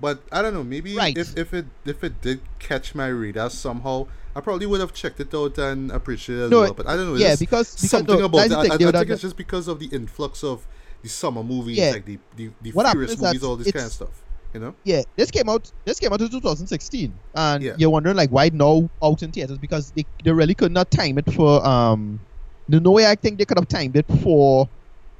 but 0.00 0.20
I 0.32 0.42
don't 0.42 0.54
know. 0.54 0.64
Maybe 0.64 0.96
Right. 0.96 1.16
if 1.16 1.36
if 1.36 1.54
it 1.54 1.66
if 1.84 2.02
it 2.02 2.20
did 2.20 2.40
catch 2.58 2.94
my 2.94 3.08
radar 3.08 3.50
somehow, 3.50 4.06
I 4.34 4.40
probably 4.40 4.66
would 4.66 4.80
have 4.80 4.92
checked 4.92 5.20
it 5.20 5.34
out 5.34 5.58
and 5.58 5.90
appreciated 5.90 6.42
it 6.42 6.44
as 6.46 6.50
No, 6.50 6.60
well. 6.62 6.74
But 6.74 6.88
I 6.88 6.96
don't 6.96 7.12
know. 7.12 7.14
yeah, 7.16 7.36
because, 7.36 7.74
because 7.74 7.90
something 7.90 8.18
no, 8.18 8.24
about 8.26 8.48
the 8.48 8.56
I, 8.56 8.60
I, 8.62 8.88
I 8.88 8.92
think 8.92 9.10
it's 9.10 9.22
just 9.22 9.36
because 9.36 9.68
of 9.68 9.78
the 9.78 9.86
influx 9.86 10.42
of 10.42 10.66
the 11.04 11.08
summer 11.10 11.42
movies, 11.44 11.76
Yeah. 11.78 11.90
like 11.92 12.04
the 12.04 12.18
the, 12.36 12.50
the 12.62 12.70
Furious 12.72 13.16
movies, 13.20 13.44
all 13.44 13.54
this 13.56 13.70
kind 13.70 13.86
of 13.86 13.92
stuff. 13.92 14.22
You 14.54 14.60
know? 14.60 14.74
yeah, 14.84 15.02
this 15.16 15.30
came 15.32 15.48
out. 15.48 15.70
This 15.84 15.98
came 16.00 16.12
out 16.12 16.20
in 16.20 16.28
2016, 16.28 17.12
and 17.34 17.62
Yeah. 17.62 17.74
you're 17.76 17.90
wondering 17.90 18.16
like 18.16 18.30
why 18.30 18.50
now 18.52 18.88
out 19.02 19.22
in 19.22 19.30
theaters 19.32 19.58
because 19.58 19.90
they, 19.96 20.04
they 20.24 20.30
really 20.32 20.54
could 20.54 20.72
not 20.72 20.90
time 20.90 21.18
it 21.18 21.32
for 21.32 21.64
um. 21.66 22.20
No, 22.68 22.78
no 22.78 22.92
way 22.92 23.04
I 23.06 23.14
think 23.14 23.38
they 23.38 23.44
could 23.44 23.58
have 23.58 23.68
timed 23.68 23.94
it 23.96 24.06
for 24.22 24.68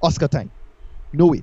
Oscar 0.03 0.29
time. 0.29 0.51
No 1.13 1.27
way. 1.27 1.43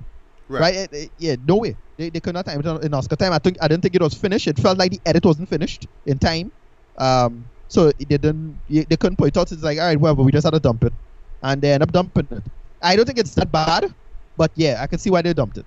Right. 0.49 0.61
Right? 0.61 0.75
It- 0.75 0.93
it- 0.93 1.11
yeah, 1.19 1.35
no 1.47 1.57
way. 1.57 1.75
They, 1.97 2.09
they 2.09 2.19
could 2.19 2.33
not 2.33 2.45
time 2.45 2.59
it 2.61 2.83
in 2.83 2.93
Oscar 2.95 3.15
time. 3.15 3.33
I 3.33 3.39
think 3.39 3.57
I 3.61 3.67
didn't 3.67 3.83
think 3.83 3.93
it 3.95 4.01
was 4.01 4.15
finished. 4.15 4.47
It 4.47 4.57
felt 4.57 4.77
like 4.79 4.91
the 4.91 5.01
edit 5.05 5.23
wasn't 5.25 5.49
finished 5.49 5.85
in 6.07 6.17
time. 6.17 6.51
Um, 6.97 7.45
so 7.67 7.89
it 7.99 8.07
didn't. 8.09 8.57
They 8.69 8.85
they 8.85 8.97
couldn't 8.97 9.17
put 9.17 9.27
it 9.27 9.37
out. 9.37 9.51
It's 9.51 9.61
like 9.63 9.77
all 9.79 9.85
right, 9.85 9.99
whatever. 9.99 10.23
We 10.23 10.31
just 10.31 10.45
had 10.45 10.53
to 10.53 10.59
dump 10.59 10.83
it, 10.85 10.93
and 11.43 11.61
they 11.61 11.71
end 11.73 11.83
up 11.83 11.91
dumping 11.91 12.27
it. 12.31 12.43
I 12.81 12.95
don't 12.95 13.05
think 13.05 13.19
it's 13.19 13.35
that 13.35 13.51
bad, 13.51 13.93
but 14.37 14.51
yeah, 14.55 14.79
I 14.81 14.87
can 14.87 14.99
see 14.99 15.09
why 15.09 15.21
they 15.21 15.33
dumped 15.33 15.57
it. 15.57 15.65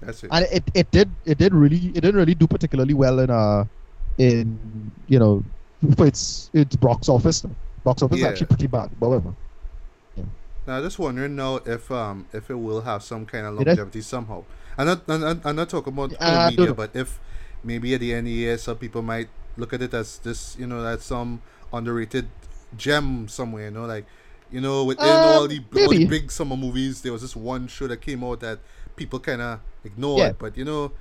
That's 0.00 0.24
it. 0.24 0.30
and 0.32 0.46
it, 0.50 0.64
it 0.74 0.90
did 0.90 1.08
it 1.24 1.38
did 1.38 1.54
really 1.54 1.88
it 1.94 2.00
didn't 2.02 2.16
really 2.16 2.34
do 2.34 2.46
particularly 2.46 2.94
well 2.94 3.20
in 3.20 3.30
uh 3.30 3.64
in 4.18 4.90
you 5.06 5.18
know 5.18 5.44
for 5.96 6.06
its 6.06 6.50
its 6.52 6.74
box 6.76 7.08
office 7.08 7.46
box 7.84 8.02
office 8.02 8.18
is 8.18 8.22
Yeah. 8.22 8.30
actually 8.30 8.46
pretty 8.50 8.66
bad 8.66 8.90
but 8.98 9.08
whatever 9.10 9.34
Now, 10.66 10.76
I'm 10.78 10.82
just 10.84 10.98
wondering 10.98 11.34
now 11.34 11.56
if 11.66 11.90
um 11.90 12.26
if 12.32 12.50
it 12.50 12.54
will 12.54 12.82
have 12.82 13.02
some 13.02 13.26
kind 13.26 13.46
of 13.46 13.54
longevity 13.54 14.00
somehow. 14.00 14.44
I'm 14.78 14.86
not 14.86 15.02
I'm, 15.08 15.20
not- 15.20 15.42
I'm 15.46 15.56
not 15.56 15.68
talking 15.68 15.92
about 15.92 16.14
Uh, 16.20 16.50
media, 16.50 16.72
but 16.74 16.94
if 16.94 17.18
maybe 17.64 17.94
at 17.94 18.00
the 18.00 18.14
end 18.14 18.26
of 18.26 18.32
the 18.34 18.38
year, 18.46 18.58
some 18.58 18.76
people 18.78 19.02
might 19.02 19.28
look 19.56 19.72
at 19.72 19.82
it 19.82 19.92
as 19.94 20.18
this, 20.18 20.56
you 20.58 20.66
know, 20.66 20.84
as 20.86 21.02
some 21.02 21.42
underrated 21.72 22.26
gem 22.76 23.26
somewhere. 23.28 23.64
You 23.66 23.74
know, 23.74 23.86
like 23.86 24.06
you 24.52 24.60
know, 24.60 24.84
within 24.84 25.06
all 25.06 25.42
Um, 25.44 25.48
the 25.48 25.60
all 25.82 25.88
the 25.90 26.04
big 26.06 26.30
summer 26.30 26.56
movies, 26.56 27.00
there 27.02 27.12
was 27.12 27.22
this 27.22 27.34
one 27.34 27.66
show 27.68 27.86
that 27.88 28.00
came 28.00 28.22
out 28.22 28.40
that 28.40 28.58
people 28.96 29.18
kind 29.18 29.40
of 29.40 29.60
ignored. 29.84 30.18
Yeah. 30.18 30.32
But 30.38 30.56
you 30.56 30.64
know, 30.64 30.92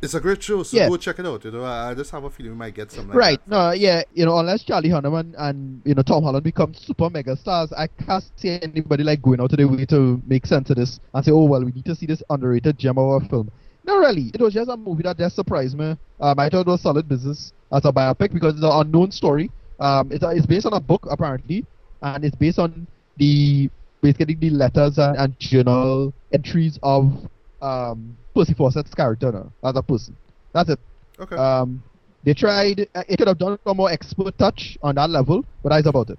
it's 0.00 0.14
a 0.14 0.20
great 0.20 0.42
show, 0.42 0.62
so 0.62 0.76
Yeah. 0.76 0.88
go 0.88 0.96
check 0.96 1.18
it 1.18 1.26
out. 1.26 1.44
You 1.44 1.50
know, 1.50 1.64
I, 1.64 1.90
I 1.90 1.94
just 1.94 2.10
have 2.12 2.22
a 2.24 2.30
feeling 2.30 2.52
we 2.52 2.58
might 2.58 2.74
get 2.74 2.92
some. 2.92 3.08
Like 3.08 3.16
right 3.16 3.40
that. 3.46 3.50
no 3.50 3.70
yeah 3.72 4.02
you 4.14 4.24
know 4.24 4.38
unless 4.38 4.62
charlie 4.62 4.90
hunnam 4.90 5.34
and, 5.36 5.82
you 5.84 5.94
know 5.94 6.02
tom 6.02 6.22
holland 6.22 6.44
become 6.44 6.72
super 6.74 7.10
mega 7.10 7.34
stars 7.36 7.72
i 7.72 7.86
can't 7.88 8.24
see 8.36 8.58
anybody 8.62 9.02
like 9.02 9.20
going 9.22 9.40
out 9.40 9.50
of 9.50 9.56
their 9.56 9.66
way 9.66 9.84
to 9.86 10.20
make 10.26 10.46
sense 10.46 10.70
of 10.70 10.76
this 10.76 11.00
and 11.14 11.24
say 11.24 11.32
oh 11.32 11.44
well 11.44 11.64
we 11.64 11.72
need 11.72 11.84
to 11.84 11.94
see 11.96 12.06
this 12.06 12.22
underrated 12.30 12.78
gem 12.78 12.96
of 12.98 13.22
a 13.22 13.28
film 13.28 13.50
no 13.84 13.98
really 13.98 14.30
it 14.34 14.40
was 14.40 14.54
just 14.54 14.70
a 14.70 14.76
movie 14.76 15.02
that 15.02 15.18
just 15.18 15.34
surprised 15.34 15.76
me 15.76 15.96
um, 16.20 16.38
i 16.38 16.48
thought 16.48 16.60
it 16.60 16.70
was 16.70 16.80
solid 16.80 17.08
business 17.08 17.52
as 17.72 17.84
a 17.84 17.92
biopic 17.92 18.32
because 18.32 18.54
it's 18.54 18.62
an 18.62 18.70
unknown 18.72 19.10
story 19.10 19.50
um, 19.80 20.12
it's, 20.12 20.24
it's 20.24 20.46
based 20.46 20.66
on 20.66 20.74
a 20.74 20.80
book 20.80 21.04
apparently 21.10 21.64
and 22.02 22.24
it's 22.24 22.36
based 22.36 22.58
on 22.60 22.86
the 23.18 23.70
basically 24.02 24.34
the 24.34 24.50
letters 24.50 24.98
and, 24.98 25.16
and 25.16 25.38
journal 25.40 26.12
entries 26.32 26.78
of 26.82 27.12
um, 27.60 28.16
Percy 28.34 28.54
Fawcett's 28.54 28.94
character 28.94 29.32
now, 29.32 29.52
as 29.68 29.76
a 29.76 29.82
person. 29.82 30.16
That's 30.52 30.70
it. 30.70 30.78
Okay. 31.20 31.36
Um, 31.36 31.82
they 32.24 32.34
tried. 32.34 32.88
Uh, 32.94 33.02
it 33.08 33.16
could 33.18 33.28
have 33.28 33.38
done 33.38 33.58
a 33.66 33.74
more 33.74 33.90
expert 33.90 34.36
touch 34.38 34.78
on 34.82 34.94
that 34.96 35.10
level, 35.10 35.44
but 35.62 35.70
that's 35.70 35.86
about 35.86 36.10
it. 36.10 36.18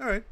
All 0.00 0.06
right. 0.06 0.24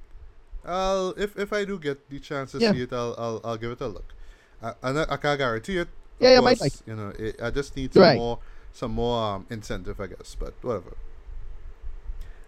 I'll 0.64 1.10
if 1.16 1.38
if 1.38 1.52
I 1.52 1.64
do 1.64 1.78
get 1.78 2.08
the 2.10 2.18
chance 2.18 2.52
to 2.52 2.58
Yeah. 2.60 2.72
see 2.72 2.82
it, 2.82 2.92
I'll 2.92 3.14
I'll, 3.18 3.40
I'll 3.44 3.56
give 3.56 3.70
it 3.72 3.80
a 3.80 3.88
look. 3.88 4.14
I, 4.62 4.74
I, 4.82 5.02
I 5.14 5.16
can't 5.16 5.38
guarantee 5.38 5.78
it. 5.78 5.88
Yeah, 6.20 6.30
yeah, 6.30 6.40
might 6.40 6.58
course, 6.58 6.82
You 6.86 6.96
know, 6.96 7.12
it, 7.18 7.40
I 7.40 7.50
just 7.50 7.76
need 7.76 7.94
some 7.94 8.02
Right. 8.02 8.16
more 8.18 8.38
some 8.72 8.92
more 8.92 9.22
um, 9.22 9.46
incentive, 9.50 10.00
I 10.00 10.08
guess. 10.08 10.36
But 10.38 10.54
whatever. 10.62 10.96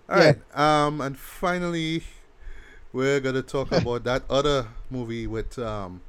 All 0.09 0.19
Yeah. 0.19 0.35
right. 0.55 0.87
Um, 0.87 1.01
and 1.01 1.17
finally, 1.17 2.03
we're 2.93 3.21
gonna 3.21 3.43
talk 3.43 3.73
about 3.81 4.05
that 4.05 4.23
other 4.31 4.69
movie 4.91 5.27
with 5.27 5.59
um, 5.59 6.01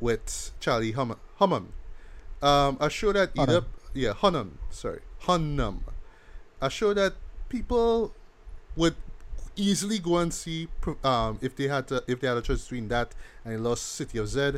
with 0.00 0.50
Charlie 0.60 0.92
Hum- 0.92 1.18
Hunnam. 1.40 1.66
Um, 2.42 2.76
a 2.80 2.90
show 2.90 3.12
that 3.12 3.30
either 3.38 3.62
Hunnam. 3.62 3.66
yeah 3.94 4.12
Hunnam, 4.12 4.50
sorry 4.70 5.00
Hunnam, 5.22 5.80
a 6.60 6.70
show 6.70 6.92
that 6.94 7.14
people 7.48 8.14
would 8.76 8.94
easily 9.56 9.98
go 9.98 10.18
and 10.18 10.34
see 10.34 10.68
um 11.02 11.38
if 11.40 11.56
they 11.56 11.66
had 11.68 11.88
to 11.88 12.02
if 12.06 12.20
they 12.20 12.26
had 12.28 12.36
a 12.36 12.42
choice 12.42 12.62
between 12.62 12.88
that 12.88 13.14
and 13.44 13.62
Lost 13.64 13.86
City 13.86 14.18
of 14.18 14.28
Z, 14.28 14.52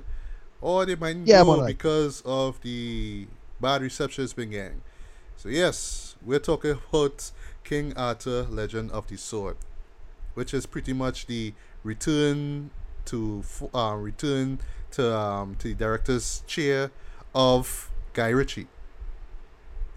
or 0.61 0.87
they 0.87 0.97
might 0.97 1.17
Yeah, 1.25 1.39
go 1.41 1.45
more 1.47 1.57
like- 1.59 1.69
because 1.79 2.23
of 2.25 2.61
the 2.63 3.27
bad 3.61 3.83
reception 3.83 4.25
it's 4.25 4.33
been 4.33 4.51
getting. 4.51 4.83
So 5.37 5.49
yes, 5.49 6.17
we're 6.25 6.41
talking 6.41 6.73
about 6.93 7.31
King 7.63 7.93
Arthur: 7.97 8.43
Legend 8.51 8.91
of 8.91 9.07
the 9.07 9.17
Sword, 9.17 9.57
which 10.39 10.55
is 10.55 10.67
pretty 10.67 10.93
much 10.93 11.27
the 11.27 11.53
return 11.83 12.71
to 13.07 13.43
uh, 13.75 13.95
return 13.99 14.61
to 14.93 15.03
um, 15.17 15.57
to 15.57 15.69
the 15.69 15.75
director's 15.75 16.43
chair 16.47 16.91
of 17.35 17.91
Guy 18.13 18.29
Ritchie. 18.29 18.69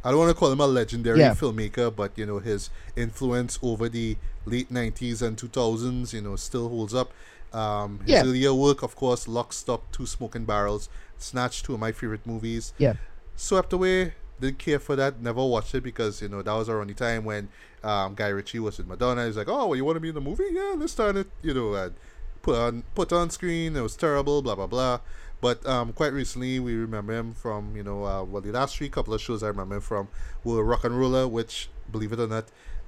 I 0.04 0.10
don't 0.10 0.18
want 0.20 0.32
to 0.32 0.36
call 0.36 0.52
him 0.52 0.60
a 0.60 0.66
legendary 0.66 1.20
Yeah. 1.20 1.36
filmmaker, 1.36 1.96
but 1.96 2.12
you 2.18 2.26
know 2.26 2.40
his 2.40 2.72
influence 2.96 3.60
over 3.62 3.88
the 3.88 4.18
late 4.46 4.70
'90s 4.74 5.22
and 5.22 5.38
2000s, 5.38 6.12
you 6.14 6.22
know, 6.22 6.36
still 6.36 6.68
holds 6.70 6.94
up. 6.96 7.12
Um, 7.54 8.00
his 8.00 8.10
Yeah. 8.16 8.24
earlier 8.26 8.54
work, 8.54 8.82
of 8.82 8.96
course, 8.96 9.28
Lock, 9.28 9.54
Stock, 9.54 9.84
Two 9.92 10.08
Smoking 10.08 10.46
Barrels, 10.46 10.90
Snatch, 11.20 11.62
two 11.62 11.74
of 11.76 11.80
my 11.80 11.92
favorite 11.92 12.26
movies. 12.26 12.74
Yeah. 12.80 12.94
Swept 13.36 13.74
Away, 13.74 14.14
didn't 14.42 14.60
care 14.60 14.80
for 14.80 14.96
that. 14.96 15.22
Never 15.22 15.46
watched 15.46 15.74
it 15.76 15.84
because 15.84 16.22
you 16.22 16.28
know 16.28 16.42
that 16.42 16.54
was 16.54 16.68
our 16.68 16.82
only 16.82 16.94
time 16.94 17.24
when 17.24 17.50
um, 17.84 18.16
Guy 18.16 18.28
Ritchie 18.28 18.60
was 18.60 18.78
with 18.78 18.88
Madonna. 18.88 19.26
He's 19.26 19.38
like, 19.38 19.48
"Oh, 19.48 19.68
well, 19.68 19.76
you 19.76 19.86
want 19.86 19.96
to 19.96 20.02
be 20.02 20.10
in 20.10 20.16
the 20.16 20.22
movie? 20.22 20.46
Yeah, 20.52 20.74
let's 20.78 20.92
start 20.92 21.16
it." 21.16 21.30
You 21.42 21.54
know, 21.54 21.92
put 22.42 22.56
on 22.56 22.84
put 22.96 23.14
on 23.14 23.30
screen. 23.30 23.76
It 23.76 23.82
was 23.82 23.96
terrible. 23.96 24.42
Blah 24.42 24.56
blah 24.56 24.68
blah. 24.68 25.00
But 25.40 25.66
um, 25.66 25.94
quite 25.94 26.14
recently, 26.14 26.60
we 26.60 26.76
remember 26.76 27.14
him 27.14 27.34
from 27.34 27.76
you 27.76 27.84
know 27.84 28.06
uh, 28.06 28.24
well 28.24 28.42
the 28.42 28.52
last 28.52 28.78
three 28.78 28.90
couple 28.90 29.14
of 29.14 29.22
shows 29.22 29.42
I 29.44 29.48
remember 29.48 29.76
him 29.76 29.82
from 29.82 30.08
were 30.44 30.64
RocknRolla, 30.64 31.30
which 31.30 31.70
believe 31.92 32.12
it 32.14 32.20
or 32.20 32.28
not, 32.28 32.46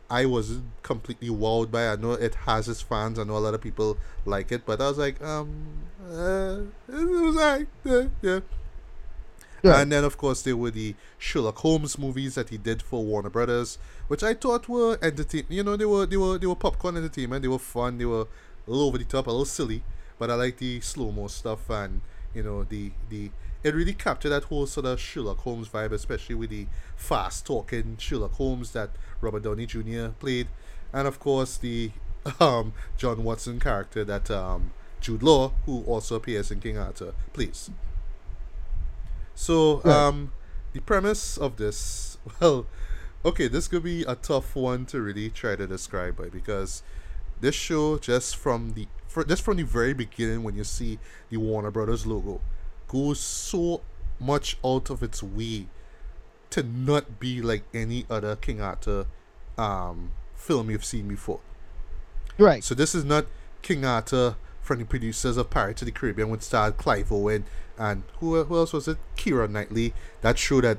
I 0.09 0.25
wasn't 0.25 0.65
completely 0.83 1.29
wowed 1.29 1.71
by. 1.71 1.87
I 1.87 1.95
know 1.95 2.13
it 2.13 2.35
has 2.35 2.69
its 2.69 2.81
fans. 2.81 3.17
I 3.17 3.23
know 3.23 3.37
a 3.37 3.39
lot 3.39 3.53
of 3.53 3.61
people 3.61 3.97
like 4.25 4.51
it, 4.51 4.65
but 4.65 4.79
I 4.79 4.87
was 4.87 4.97
like, 4.97 5.21
um, 5.23 5.65
uh, 6.05 6.61
it 6.87 7.05
was. 7.05 7.65
Yeah, 7.83 8.07
yeah. 8.21 8.39
Yeah. 9.63 9.79
And 9.79 9.91
then, 9.91 10.03
of 10.03 10.17
course, 10.17 10.41
there 10.41 10.57
were 10.57 10.71
the 10.71 10.93
Sherlock 11.17 11.57
Holmes 11.59 11.97
movies 11.97 12.35
that 12.35 12.49
he 12.49 12.57
did 12.57 12.81
for 12.81 13.03
Warner 13.03 13.29
Brothers, 13.29 13.77
which 14.09 14.21
I 14.21 14.33
thought 14.33 14.67
were 14.67 14.97
entertain. 15.01 15.45
You 15.47 15.63
know, 15.63 15.77
they 15.77 15.85
were 15.85 16.05
they 16.05 16.17
were 16.17 16.37
they 16.37 16.47
were 16.47 16.55
popcorn 16.55 16.97
entertainment. 16.97 17.41
They 17.41 17.47
were 17.47 17.59
fun. 17.59 17.97
They 17.97 18.05
were 18.05 18.27
a 18.67 18.69
little 18.69 18.87
over 18.87 18.97
the 18.97 19.05
top, 19.05 19.27
a 19.27 19.31
little 19.31 19.45
silly, 19.45 19.81
but 20.19 20.29
I 20.29 20.35
like 20.35 20.57
the 20.57 20.81
slow 20.81 21.11
mo 21.11 21.27
stuff 21.27 21.69
and 21.69 22.01
you 22.33 22.43
know 22.43 22.63
the 22.65 22.91
the. 23.09 23.31
It 23.63 23.73
really 23.73 23.93
captured 23.93 24.29
that 24.29 24.43
whole 24.45 24.67
sort 24.67 24.85
of 24.85 24.99
Sherlock 24.99 25.37
Holmes 25.39 25.69
vibe, 25.69 25.93
especially 25.93 26.35
with 26.35 26.49
the 26.49 26.67
fast 26.97 27.45
talking 27.45 27.95
Sherlock 27.97 28.33
Holmes 28.33 28.71
that 28.71 28.89
Robert 29.21 29.43
Downey 29.43 29.65
Jr. 29.65 30.09
played, 30.19 30.49
and 30.91 31.07
of 31.07 31.21
course 31.21 31.55
the 31.55 31.91
um, 32.41 32.73
John 32.97 33.23
Watson 33.23 33.61
character 33.61 34.03
that 34.03 34.29
um, 34.29 34.71
Jude 34.99 35.23
Law, 35.23 35.53
who 35.65 35.83
also 35.83 36.15
appears 36.17 36.51
in 36.51 36.59
King 36.59 36.77
Arthur, 36.77 37.13
plays. 37.31 37.69
So, 39.35 39.81
Right. 39.83 39.93
um, 39.95 40.31
the 40.73 40.79
premise 40.81 41.37
of 41.37 41.57
this, 41.57 42.17
well, 42.39 42.65
okay, 43.25 43.47
this 43.47 43.67
could 43.67 43.83
be 43.83 44.03
a 44.03 44.15
tough 44.15 44.55
one 44.55 44.85
to 44.87 45.01
really 45.01 45.29
try 45.29 45.55
to 45.55 45.67
describe, 45.67 46.17
but 46.17 46.31
because 46.31 46.83
this 47.41 47.55
show 47.55 47.97
just 47.97 48.35
from 48.35 48.73
the 48.73 48.87
for, 49.07 49.23
just 49.23 49.43
from 49.43 49.57
the 49.57 49.63
very 49.63 49.93
beginning 49.93 50.43
when 50.43 50.55
you 50.55 50.63
see 50.63 50.97
the 51.29 51.37
Warner 51.37 51.69
Brothers 51.69 52.05
logo 52.05 52.41
goes 52.87 53.19
so 53.19 53.81
much 54.19 54.57
out 54.65 54.89
of 54.89 55.03
its 55.03 55.21
way 55.21 55.67
to 56.49 56.63
not 56.63 57.19
be 57.19 57.41
like 57.41 57.63
any 57.73 58.05
other 58.09 58.35
King 58.35 58.61
Arthur 58.61 59.05
um 59.57 60.11
film 60.35 60.69
you've 60.71 60.85
seen 60.85 61.07
before. 61.07 61.39
Right. 62.37 62.63
So 62.63 62.73
this 62.75 62.95
is 62.95 63.03
not 63.05 63.25
King 63.61 63.85
Arthur 63.85 64.35
from 64.61 64.79
the 64.79 64.85
producers 64.85 65.37
of 65.37 65.49
Pirates 65.49 65.81
of 65.81 65.85
the 65.87 65.91
Caribbean, 65.91 66.29
which 66.29 66.41
starred 66.41 66.77
Clive 66.77 67.11
Owen 67.11 67.45
and 67.77 68.03
who, 68.19 68.43
who 68.43 68.55
else 68.57 68.73
was 68.73 68.87
it? 68.87 68.97
Keira 69.17 69.49
Knightley. 69.49 69.93
That 70.21 70.37
show 70.37 70.61
that 70.61 70.77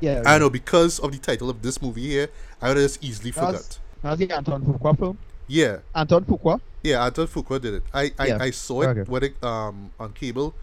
Yeah. 0.00 0.22
I 0.26 0.38
know 0.38 0.50
because 0.50 0.98
of 0.98 1.12
the 1.12 1.18
title 1.18 1.50
of 1.50 1.62
this 1.62 1.80
movie 1.82 2.06
here, 2.08 2.28
I 2.62 2.68
would 2.68 2.76
have 2.76 2.84
just 2.84 3.02
easily 3.04 3.30
That 3.32 3.52
was- 3.52 3.56
forgot. 3.56 3.78
That's 4.02 4.18
the 4.20 4.30
Anton 4.36 4.62
Fuqua 4.64 4.96
film. 4.98 5.18
Yeah, 5.48 5.78
Anton 5.94 6.24
Fuqua. 6.24 6.60
yeah. 6.84 7.04
Anton 7.04 7.26
Fuqua 7.26 7.60
did 7.60 7.74
it. 7.74 7.82
I 7.92 8.12
I, 8.18 8.26
Yeah. 8.28 8.38
I 8.40 8.50
saw 8.52 8.82
it 8.82 8.86
Okay. 8.88 9.02
when 9.10 9.22
it 9.24 9.42
um 9.44 9.90
on 9.98 10.12
cable. 10.12 10.54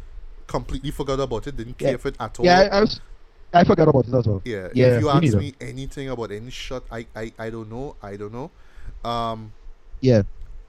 Completely 0.47 0.91
forgot 0.91 1.19
about 1.19 1.47
it. 1.47 1.57
Didn't 1.57 1.77
care 1.77 1.91
Yeah. 1.91 1.97
for 1.97 2.09
it 2.09 2.15
at 2.19 2.39
all. 2.39 2.45
Yeah, 2.45 2.59
I, 2.71 2.77
I 2.77 2.81
was. 2.81 3.01
I 3.53 3.63
forgot 3.63 3.87
about 3.87 4.07
it 4.07 4.13
as 4.13 4.27
well. 4.27 4.41
Yeah, 4.45 4.67
Yeah, 4.73 4.95
if 4.97 5.01
you 5.01 5.09
ask 5.09 5.21
neither. 5.23 5.39
me 5.39 5.53
anything 5.59 6.09
about 6.09 6.31
any 6.31 6.51
shot, 6.51 6.83
I, 6.91 7.05
I, 7.15 7.31
I 7.39 7.49
don't 7.49 7.69
know. 7.69 7.95
I 8.03 8.15
don't 8.17 8.31
know. 8.33 8.51
Um, 9.09 9.53
Yeah. 10.01 10.23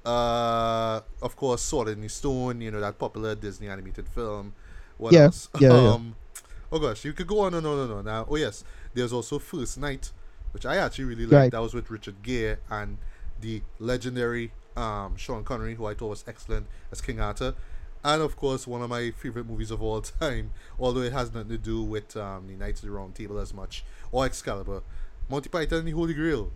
Uh, 0.06 1.00
of 1.22 1.36
course, 1.36 1.62
Sword 1.62 1.88
in 1.88 2.00
the 2.00 2.08
Stone, 2.08 2.60
you 2.60 2.70
know, 2.70 2.80
that 2.80 2.98
popular 2.98 3.34
Disney 3.34 3.68
animated 3.68 4.08
film. 4.08 4.54
What 4.98 5.12
Yeah, 5.12 5.22
else? 5.22 5.48
yeah, 5.54 5.78
yeah. 5.78 5.94
um, 5.94 6.16
Oh 6.72 6.78
gosh, 6.78 7.04
you 7.04 7.12
could 7.12 7.26
go 7.28 7.40
on 7.40 7.54
and 7.54 7.66
on 7.66 7.78
and 7.80 7.92
on. 7.92 8.04
Now, 8.06 8.26
oh 8.28 8.36
yes, 8.36 8.64
there's 8.94 9.12
also 9.12 9.38
First 9.38 9.78
Knight, 9.78 10.12
which 10.52 10.66
I 10.66 10.76
actually 10.76 11.04
really 11.04 11.26
liked. 11.26 11.50
Right. 11.50 11.52
That 11.52 11.60
was 11.62 11.74
with 11.74 11.90
Richard 11.90 12.22
Gere 12.22 12.58
and 12.70 12.98
the 13.40 13.62
legendary 13.78 14.52
um, 14.76 15.16
Sean 15.16 15.44
Connery, 15.44 15.76
who 15.76 15.86
I 15.86 15.94
thought 15.94 16.08
was 16.08 16.24
excellent 16.26 16.66
as 16.92 17.00
King 17.00 17.20
Arthur. 17.20 17.54
And 18.04 18.22
of 18.22 18.36
course, 18.36 18.66
one 18.66 18.82
of 18.82 18.90
my 18.90 19.10
favorite 19.12 19.46
movies 19.46 19.70
of 19.70 19.82
all 19.82 20.00
time, 20.20 20.52
although 20.78 21.02
it 21.02 21.12
has 21.12 21.32
nothing 21.32 21.50
to 21.50 21.58
do 21.58 21.82
with 21.82 22.16
um, 22.16 22.48
the 22.48 22.54
Knights 22.54 22.80
of 22.80 22.86
the 22.86 22.92
Round 22.92 23.14
Table 23.14 23.38
as 23.38 23.54
much, 23.54 23.84
or 24.12 24.24
Excalibur, 24.26 24.82
Monty 25.28 25.48
Python 25.48 25.80
and 25.80 25.88
the 25.88 25.92
Holy 25.92 26.14
Grail. 26.14 26.52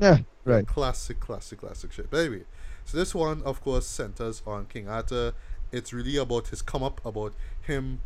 Yeah. 0.00 0.18
Right. 0.44 0.66
Classic, 0.66 1.20
classic, 1.20 1.60
classic 1.60 1.92
shit. 1.92 2.10
But 2.10 2.20
anyway, 2.20 2.44
so 2.84 2.96
this 2.96 3.14
one, 3.14 3.42
of 3.42 3.60
course, 3.60 3.86
centers 3.86 4.42
on 4.46 4.66
King 4.66 4.88
Arthur. 4.88 5.34
It's 5.70 5.92
really 5.92 6.16
about 6.16 6.48
his 6.48 6.62
come 6.62 6.82
up, 6.82 7.04
about 7.04 7.34
him 7.62 8.00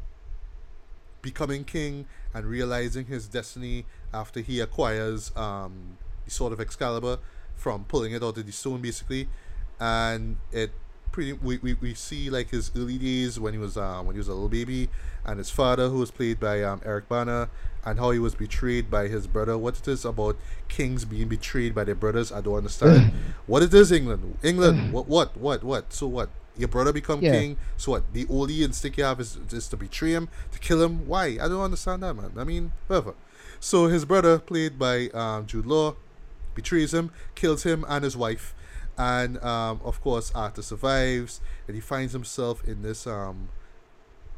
becoming 1.22 1.64
king 1.64 2.06
and 2.34 2.44
realizing 2.44 3.06
his 3.06 3.26
destiny 3.26 3.86
after 4.12 4.40
he 4.40 4.60
acquires 4.60 5.34
um, 5.36 5.96
the 6.26 6.30
sword 6.30 6.52
of 6.52 6.60
Excalibur 6.60 7.18
from 7.56 7.84
pulling 7.84 8.12
it 8.12 8.22
out 8.22 8.36
of 8.36 8.44
the 8.44 8.52
stone, 8.52 8.82
basically. 8.82 9.28
And 9.80 10.36
it 10.52 10.72
pretty 11.14 11.32
we, 11.32 11.58
we, 11.58 11.74
we 11.74 11.94
see 11.94 12.28
like 12.28 12.50
his 12.50 12.72
early 12.76 12.98
days 12.98 13.38
when 13.38 13.52
he 13.52 13.58
was 13.58 13.76
um, 13.76 14.04
when 14.04 14.16
he 14.16 14.18
was 14.18 14.26
a 14.26 14.32
little 14.34 14.48
baby, 14.48 14.88
and 15.24 15.38
his 15.38 15.48
father, 15.48 15.88
who 15.88 15.98
was 15.98 16.10
played 16.10 16.40
by 16.40 16.60
um, 16.64 16.80
Eric 16.84 17.08
Bana, 17.08 17.48
and 17.84 18.00
how 18.00 18.10
he 18.10 18.18
was 18.18 18.34
betrayed 18.34 18.90
by 18.90 19.06
his 19.06 19.28
brother. 19.28 19.56
What 19.56 19.78
it 19.78 19.86
is 19.86 20.04
about 20.04 20.36
kings 20.68 21.04
being 21.04 21.28
betrayed 21.28 21.72
by 21.72 21.84
their 21.84 21.94
brothers, 21.94 22.32
I 22.32 22.40
don't 22.40 22.56
understand. 22.56 23.12
what 23.46 23.62
it 23.62 23.72
is, 23.72 23.92
England? 23.92 24.38
England? 24.42 24.90
what? 24.92 25.06
What? 25.08 25.36
What? 25.36 25.62
What? 25.62 25.92
So 25.92 26.08
what? 26.08 26.30
Your 26.56 26.68
brother 26.68 26.92
become 26.92 27.22
Yeah. 27.22 27.32
king. 27.32 27.56
So 27.76 27.92
what? 27.92 28.12
The 28.12 28.26
only 28.28 28.64
instinct 28.64 28.98
you 28.98 29.04
have 29.04 29.20
is, 29.20 29.38
is 29.52 29.68
to 29.68 29.76
betray 29.76 30.10
him, 30.12 30.28
to 30.50 30.58
kill 30.58 30.82
him. 30.82 31.06
Why? 31.06 31.38
I 31.40 31.46
don't 31.48 31.60
understand 31.62 32.02
that, 32.02 32.14
man. 32.14 32.32
I 32.36 32.42
mean, 32.42 32.72
whatever. 32.88 33.14
So 33.60 33.86
his 33.86 34.04
brother, 34.04 34.38
played 34.40 34.78
by 34.80 35.08
um, 35.14 35.46
Jude 35.46 35.66
Law, 35.66 35.94
betrays 36.56 36.92
him, 36.92 37.10
kills 37.36 37.62
him 37.62 37.84
and 37.88 38.02
his 38.04 38.16
wife, 38.16 38.54
and 38.98 39.42
um, 39.42 39.80
of 39.84 40.00
course 40.00 40.30
Arthur 40.34 40.62
survives, 40.62 41.40
and 41.66 41.74
he 41.74 41.80
finds 41.80 42.12
himself 42.12 42.62
in 42.66 42.82
this 42.82 43.06
um, 43.06 43.48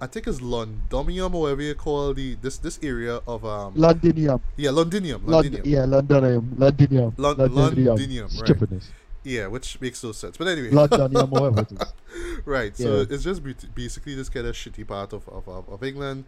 I 0.00 0.06
think 0.06 0.26
it's 0.26 0.40
Londonium 0.40 1.34
or 1.34 1.42
whatever 1.42 1.62
you 1.62 1.74
call 1.74 2.12
the 2.14 2.34
this 2.42 2.58
this 2.58 2.78
area 2.82 3.20
of 3.26 3.44
um 3.44 3.72
Londinium. 3.76 4.40
yeah 4.56 4.70
Londinium. 4.70 5.24
Londinium 5.26 5.62
Yeah. 5.64 5.80
Londonium. 5.86 6.58
Londinium. 6.58 7.14
Lon- 7.16 7.36
Londinium. 7.38 7.96
Londinium, 7.96 8.28
right. 8.40 8.82
Yeah 9.24 9.46
which 9.48 9.80
makes 9.80 10.04
no 10.04 10.12
sense 10.12 10.36
but 10.36 10.48
anyway 10.48 10.70
Londonium. 10.70 11.28
Whatever 11.30 11.60
it 11.62 11.72
is. 11.72 11.92
right 12.44 12.76
so 12.76 12.96
Yeah. 12.98 13.04
it's 13.08 13.24
just 13.24 13.42
basically 13.74 14.14
this 14.14 14.28
kind 14.28 14.46
of 14.46 14.54
shitty 14.54 14.86
part 14.86 15.12
of, 15.14 15.26
of, 15.28 15.48
of, 15.48 15.68
of 15.68 15.82
england 15.82 16.24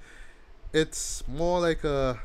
it's 0.72 1.22
more 1.28 1.60
like 1.60 1.84
a 1.84 2.18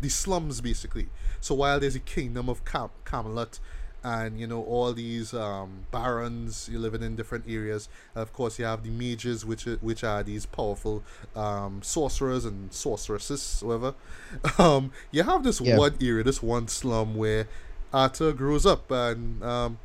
the 0.00 0.08
slums 0.08 0.60
basically 0.60 1.08
so 1.40 1.54
while 1.54 1.78
there's 1.80 1.94
a 1.96 2.00
kingdom 2.00 2.48
of 2.48 2.64
Cam- 2.64 2.90
camelot 3.04 3.58
and 4.04 4.38
you 4.38 4.46
know 4.46 4.62
all 4.64 4.92
these 4.92 5.32
um, 5.34 5.86
barons 5.90 6.68
you're 6.70 6.80
living 6.80 7.02
in 7.02 7.16
different 7.16 7.44
areas 7.48 7.88
of 8.14 8.32
course 8.32 8.58
you 8.58 8.64
have 8.64 8.82
the 8.84 8.90
mages 8.90 9.44
which 9.46 9.66
are, 9.66 9.76
which 9.76 10.04
are 10.04 10.22
these 10.22 10.44
powerful 10.46 11.02
um, 11.34 11.80
sorcerers 11.82 12.44
and 12.44 12.72
sorceresses 12.72 13.62
whatever 13.64 13.94
um, 14.58 14.92
you 15.10 15.22
have 15.22 15.42
this 15.42 15.60
Yeah. 15.60 15.78
one 15.78 15.96
area 16.00 16.22
this 16.22 16.42
one 16.42 16.68
slum 16.68 17.14
where 17.16 17.48
arthur 17.92 18.32
grows 18.32 18.66
up 18.66 18.90
and 18.90 19.42
um, 19.42 19.78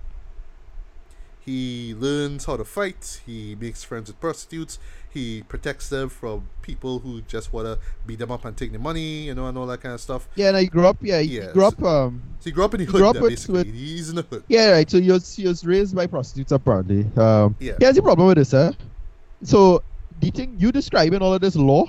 he 1.50 1.96
learns 1.96 2.46
how 2.46 2.56
to 2.58 2.64
fight. 2.66 3.22
He 3.26 3.56
makes 3.60 3.84
friends 3.84 4.08
with 4.10 4.20
prostitutes. 4.20 4.78
He 5.12 5.42
protects 5.54 5.90
them 5.90 6.08
from 6.10 6.48
people 6.62 7.00
who 7.00 7.22
just 7.22 7.52
want 7.52 7.66
to 7.66 7.80
beat 8.06 8.20
them 8.20 8.32
up 8.32 8.46
and 8.46 8.56
take 8.56 8.70
their 8.72 8.80
money, 8.80 9.24
you 9.28 9.34
know, 9.34 9.48
and 9.48 9.58
all 9.58 9.66
that 9.68 9.82
kind 9.82 9.96
of 9.96 10.02
stuff. 10.02 10.28
Yeah. 10.36 10.50
And 10.50 10.58
I 10.58 10.66
grew 10.66 10.86
up. 10.86 10.98
Yeah. 11.02 11.20
He, 11.22 11.38
Yeah, 11.38 11.48
he 11.48 11.54
grew 11.54 11.66
up. 11.66 11.82
Um. 11.82 12.22
So 12.40 12.46
he 12.46 12.52
grew 12.52 12.66
up 12.66 12.74
in 12.76 12.82
the 12.82 12.86
hood, 12.86 12.96
grew 13.00 13.08
up 13.08 13.14
there, 13.14 13.24
with- 13.24 13.32
basically. 13.32 13.64
with- 13.64 13.74
He's 13.74 14.10
in 14.10 14.16
the 14.18 14.22
hood. 14.22 14.44
Yeah. 14.48 14.72
Right. 14.72 14.90
So 14.90 15.02
he 15.02 15.12
was 15.12 15.36
he 15.36 15.48
was 15.48 15.66
raised 15.66 15.96
by 15.96 16.06
prostitutes 16.06 16.52
apparently. 16.52 17.08
Um. 17.18 17.56
Yeah. 17.60 17.74
Here's 17.80 17.96
the 17.96 18.04
problem 18.04 18.28
with 18.28 18.38
this, 18.38 18.54
eh? 18.54 18.72
So 19.44 19.82
the 20.20 20.30
thing 20.30 20.56
you 20.60 20.72
describing 20.72 21.22
all 21.24 21.34
of 21.34 21.42
this 21.42 21.56
law, 21.56 21.86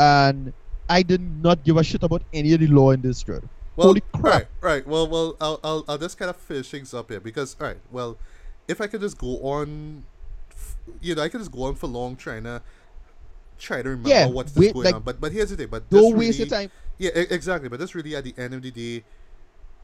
and 0.00 0.52
I 0.88 1.02
did 1.02 1.20
not 1.20 1.62
give 1.64 1.76
a 1.76 1.84
shit 1.84 2.02
about 2.02 2.22
any 2.32 2.52
of 2.54 2.60
the 2.60 2.66
law 2.66 2.90
in 2.90 3.00
this 3.02 3.22
thread. 3.22 3.44
Well, 3.76 3.88
Holy 3.88 4.02
crap. 4.12 4.24
Right, 4.34 4.46
right. 4.60 4.86
Well, 4.88 5.06
well, 5.06 5.36
I'll, 5.40 5.60
I'll, 5.62 5.84
I'll 5.86 5.98
just 5.98 6.18
kind 6.18 6.30
of 6.30 6.36
finish 6.36 6.68
things 6.68 6.92
up 6.92 7.10
here 7.10 7.20
because, 7.20 7.54
all 7.60 7.68
right, 7.68 7.76
well, 7.92 8.16
if 8.68 8.80
I 8.80 8.86
could 8.86 9.00
just 9.00 9.18
go 9.18 9.38
on, 9.42 10.04
you 11.00 11.14
know, 11.14 11.22
I 11.22 11.28
could 11.28 11.40
just 11.40 11.52
go 11.52 11.64
on 11.64 11.74
for 11.74 11.86
long 11.86 12.16
trying 12.16 12.44
to 12.44 12.62
try 13.58 13.82
to 13.82 13.90
remember 13.90 14.08
Yeah, 14.08 14.26
what's 14.26 14.54
wait, 14.56 14.74
going 14.74 14.84
like, 14.84 14.96
on. 14.96 15.02
But 15.02 15.20
but 15.20 15.32
here's 15.32 15.50
the 15.50 15.56
thing. 15.56 15.68
But 15.68 15.90
Don't 15.90 16.10
this 16.10 16.14
waste 16.14 16.38
your 16.38 16.48
time. 16.48 16.70
Yeah, 16.98 17.10
exactly. 17.14 17.68
But 17.68 17.78
that's 17.80 17.94
really 17.94 18.16
at 18.16 18.24
the 18.24 18.34
end 18.36 18.54
of 18.54 18.62
the 18.62 18.70
day, 18.70 19.04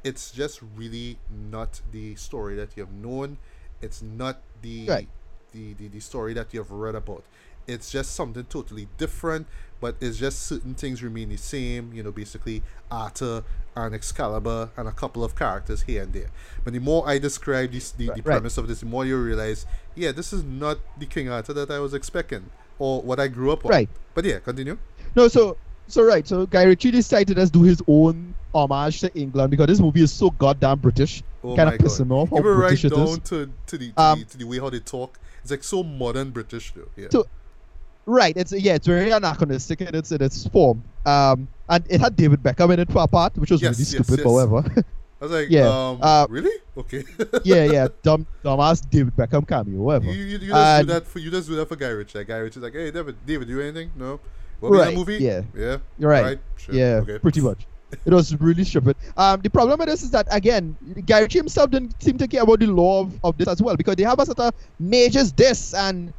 it's 0.05 0.31
just 0.33 0.61
really 0.77 1.19
not 1.31 1.81
the 1.93 2.15
story 2.17 2.57
that 2.57 2.77
you 2.77 2.85
have 2.85 2.93
known. 2.93 3.39
It's 3.83 4.03
not 4.03 4.43
the 4.63 4.89
Right. 4.89 5.09
the, 5.53 5.75
the 5.75 5.89
the 5.89 6.01
story 6.01 6.35
that 6.35 6.53
you 6.55 6.61
have 6.61 6.71
read 6.71 6.95
about. 6.95 7.25
It's 7.67 7.91
just 7.91 8.15
something 8.15 8.45
totally 8.45 8.89
different. 8.99 9.47
But 9.85 9.97
it's 10.01 10.17
just 10.17 10.45
certain 10.45 10.75
things 10.75 11.03
remain 11.03 11.29
the 11.29 11.37
same. 11.37 11.93
You 11.93 12.03
know, 12.03 12.11
basically 12.11 12.63
Arthur 12.91 13.45
and 13.77 13.95
Excalibur 13.95 14.71
and 14.79 14.89
a 14.89 14.93
couple 14.93 15.23
of 15.23 15.37
characters 15.37 15.83
here 15.83 16.03
and 16.05 16.13
there. 16.13 16.31
But 16.65 16.73
the 16.73 16.79
more 16.79 17.07
I 17.07 17.19
describe 17.19 17.73
this, 17.73 17.91
the, 17.93 18.07
the 18.07 18.13
Right. 18.13 18.25
premise 18.25 18.57
of 18.57 18.67
this, 18.69 18.81
the 18.81 18.87
more 18.87 19.05
you 19.05 19.19
realize, 19.21 19.67
yeah, 19.95 20.13
this 20.13 20.33
is 20.33 20.43
not 20.43 20.79
the 20.99 21.05
King 21.07 21.29
Arthur 21.29 21.53
that 21.53 21.71
I 21.71 21.81
was 21.81 21.93
expecting 21.93 22.45
or 22.79 23.03
what 23.03 23.21
I 23.21 23.29
grew 23.29 23.51
up 23.53 23.65
on. 23.67 23.71
Right. 23.73 23.91
But 24.15 24.25
yeah, 24.25 24.39
continue. 24.39 24.79
No, 25.15 25.29
so 25.29 25.59
so 25.87 26.03
right. 26.03 26.27
So 26.27 26.47
Guy 26.47 26.63
Ritchie 26.65 26.93
decided 26.93 27.37
to 27.37 27.47
do 27.47 27.63
his 27.63 27.83
own 27.87 28.35
homage 28.55 29.01
to 29.01 29.15
England 29.15 29.51
because 29.51 29.67
this 29.67 29.81
movie 29.81 30.01
is 30.03 30.13
so 30.13 30.31
goddamn 30.31 30.79
British. 30.79 31.23
Oh 31.43 31.55
kind 31.57 31.69
of 31.69 31.79
pissing 31.79 32.11
off 32.11 32.31
how 32.31 32.39
Even 32.39 32.53
right 32.53 32.69
British 32.69 32.85
it 32.87 32.95
down 32.95 33.21
to, 33.21 33.51
to, 33.67 33.79
the, 33.79 33.93
to, 33.93 34.01
Um, 34.03 34.19
the, 34.21 34.25
to 34.25 34.39
the 34.39 34.45
way 34.47 34.59
how 34.59 34.71
they 34.71 34.81
talk. 34.81 35.19
It's 35.43 35.51
like 35.51 35.63
so 35.63 35.83
modern 35.83 36.31
British 36.31 36.73
though. 36.73 36.89
Yeah. 36.97 37.09
So- 37.11 37.27
Right. 38.07 38.37
It's 38.37 38.53
yeah. 38.53 38.75
It's 38.75 38.87
very 38.87 39.11
anachronistic 39.11 39.81
in 39.81 39.95
its 39.95 40.13
in 40.13 40.23
its 40.23 40.47
form. 40.49 40.83
Um, 41.07 41.49
and 41.69 41.85
it 41.89 42.01
had 42.01 42.17
David 42.17 42.43
Beckham 42.43 42.73
in 42.73 42.81
it 42.81 42.91
for 42.93 43.03
a 43.03 43.07
part, 43.07 43.37
which 43.39 43.51
was 43.51 43.63
Yes, 43.63 43.77
really 43.79 43.85
stupid. 43.85 44.19
yes. 44.19 44.25
However, 44.25 44.65
I 45.21 45.25
was 45.25 45.31
like, 45.39 45.49
yeah, 45.51 45.69
um, 45.69 45.99
uh, 46.03 46.27
really? 46.29 46.51
Okay. 46.77 47.05
yeah, 47.45 47.65
yeah, 47.65 47.89
dumb 48.03 48.27
dumbass 48.45 48.89
David 48.91 49.17
Beckham 49.17 49.47
cameo. 49.49 49.81
Whatever. 49.81 50.07
You, 50.07 50.13
you, 50.13 50.27
you 50.39 50.39
just 50.49 50.53
And- 50.55 50.87
do 50.87 50.93
that 50.95 51.07
for 51.07 51.19
you 51.21 51.31
just 51.31 51.49
do 51.49 51.55
that 51.57 51.67
for 51.69 51.77
Guy 51.77 51.89
Ritchie. 51.89 52.19
Like 52.19 52.29
Guy 52.29 52.37
Ritchie's 52.39 52.63
like, 52.63 52.75
hey 52.75 52.91
David, 52.91 53.17
David, 53.25 53.49
do 53.49 53.61
anything? 53.61 53.91
No. 53.97 54.21
What 54.61 54.73
Right, 54.73 54.85
that 54.91 54.95
movie? 54.95 55.17
yeah. 55.17 55.43
Yeah. 55.57 55.79
You're 55.99 56.11
right. 56.11 56.21
Alright, 56.25 56.39
sure, 56.57 56.75
Yeah, 56.75 57.01
Okay. 57.03 57.19
pretty 57.19 57.41
much. 57.41 57.67
It 58.05 58.13
was 58.13 58.39
really 58.41 58.65
stupid. 58.65 58.97
Um, 59.17 59.41
the 59.41 59.51
problem 59.51 59.79
with 59.79 59.89
this 59.89 60.03
is 60.03 60.11
that 60.11 60.27
again, 60.31 60.77
Guy 61.07 61.21
Ritchie 61.21 61.39
himself 61.39 61.71
didn't 61.71 62.03
seem 62.03 62.19
to 62.19 62.27
care 62.29 62.43
about 62.43 62.59
the 62.61 62.67
law 62.67 63.01
of, 63.03 63.19
of 63.25 63.39
this 63.39 63.47
as 63.49 63.63
well 63.63 63.77
because 63.77 63.97
they 63.97 64.03
have 64.05 64.19
a 64.19 64.27
sort 64.27 64.41
of 64.41 64.53
mages 64.81 65.33
this 65.33 65.73
and 65.75 66.13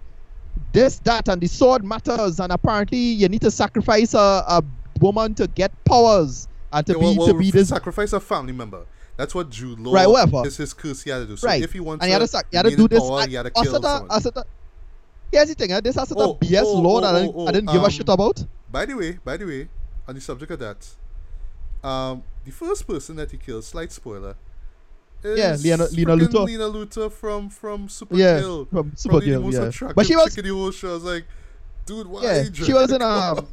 this 0.73 0.99
that 0.99 1.27
and 1.29 1.41
the 1.41 1.47
sword 1.47 1.83
matters 1.83 2.39
and 2.39 2.51
apparently 2.51 2.97
you 2.97 3.27
need 3.29 3.41
to 3.41 3.51
sacrifice 3.51 4.13
a, 4.13 4.17
a 4.47 4.63
woman 4.99 5.33
to 5.35 5.47
get 5.47 5.71
powers 5.85 6.47
and 6.73 6.85
to 6.87 6.93
Yeah, 6.93 6.99
be 6.99 7.05
well, 7.05 7.15
well, 7.17 7.27
to 7.27 7.33
be 7.35 7.51
this 7.51 7.69
sacrifice 7.69 8.13
a 8.13 8.19
family 8.19 8.53
member. 8.53 8.85
That's 9.17 9.33
what 9.33 9.49
Jude 9.49 9.79
Law 9.79 9.93
Right, 9.93 10.07
whatever. 10.09 10.45
is 10.45 10.57
his 10.57 10.73
curse 10.73 11.03
he 11.03 11.09
had 11.09 11.19
to 11.19 11.25
do. 11.25 11.37
So 11.37 11.47
right. 11.47 11.63
if 11.63 11.71
he 11.71 11.79
wants 11.79 12.03
and 12.03 12.09
you 12.09 12.13
had 12.13 12.19
to, 12.19 12.25
to, 12.25 12.27
sac- 12.27 12.47
you 12.51 12.57
had 12.57 12.65
to 12.65 12.75
do 12.75 12.87
this. 12.89 12.99
power, 12.99 13.21
and 13.21 13.29
he 13.29 13.35
had 13.35 13.43
to 13.43 13.51
kill 13.51 13.75
of- 13.75 13.83
someone. 13.83 14.07
a 14.11 14.19
sort 14.21 14.37
of- 14.37 14.43
Here's 15.31 15.47
the 15.47 15.55
thing, 15.55 15.71
eh? 15.71 15.79
this 15.81 15.95
is 15.97 16.11
a 16.11 16.15
Oh, 16.17 16.35
BS 16.35 16.63
oh, 16.65 16.79
law 16.81 16.97
oh, 16.97 17.01
that 17.01 17.15
I 17.15 17.19
oh, 17.19 17.21
didn't, 17.21 17.35
oh, 17.37 17.47
I 17.47 17.51
didn't 17.53 17.71
give 17.71 17.81
a 17.81 17.85
um, 17.85 17.89
shit 17.91 18.09
about. 18.09 18.45
By 18.71 18.85
the 18.85 18.93
way, 18.95 19.17
by 19.23 19.37
the 19.37 19.45
way, 19.45 19.69
on 20.07 20.15
the 20.15 20.21
subject 20.21 20.51
of 20.51 20.59
that, 20.59 21.87
um, 21.87 22.23
the 22.43 22.51
first 22.51 22.85
person 22.87 23.15
that 23.15 23.31
he 23.31 23.37
killed, 23.37 23.63
slight 23.63 23.91
spoiler, 23.91 24.35
Yeah, 25.35 25.55
Lena- 25.59 25.87
Lena 25.91 26.15
Luthor. 26.15 26.45
Lena 26.45 26.63
Luthor 26.69 27.11
from 27.11 27.49
from 27.49 27.87
Supergirl. 27.87 28.17
Yeah, 28.17 28.39
from 28.41 28.91
Probably 28.91 29.31
the 29.31 29.37
Supergirl, 29.39 29.43
most 29.43 29.53
yeah. 29.53 29.61
attractive 29.63 29.95
But 29.95 30.05
she 30.05 30.15
was 30.15 30.35
chick 30.35 30.43
in 30.45 30.49
the 30.51 30.55
whole 30.55 30.71
show. 30.71 30.89
I 30.91 30.93
was 30.93 31.03
like, 31.03 31.25
dude, 31.85 32.07
why? 32.07 32.23
Yeah, 32.23 32.43
she 32.53 32.73
was 32.73 32.91
in 32.91 33.01
um, 33.11 33.47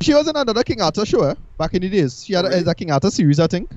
she 0.00 0.14
was 0.14 0.28
in 0.28 0.36
another 0.36 0.62
King 0.62 0.80
Arthur 0.80 1.04
show 1.04 1.22
eh, 1.24 1.34
back 1.58 1.74
in 1.74 1.82
the 1.82 1.88
days. 1.88 2.24
She 2.24 2.32
had 2.34 2.44
Oh, 2.44 2.48
a, 2.48 2.50
really? 2.52 2.70
a 2.70 2.74
King 2.74 2.90
Arthur 2.92 3.10
series, 3.10 3.38
I 3.40 3.46
think. 3.46 3.70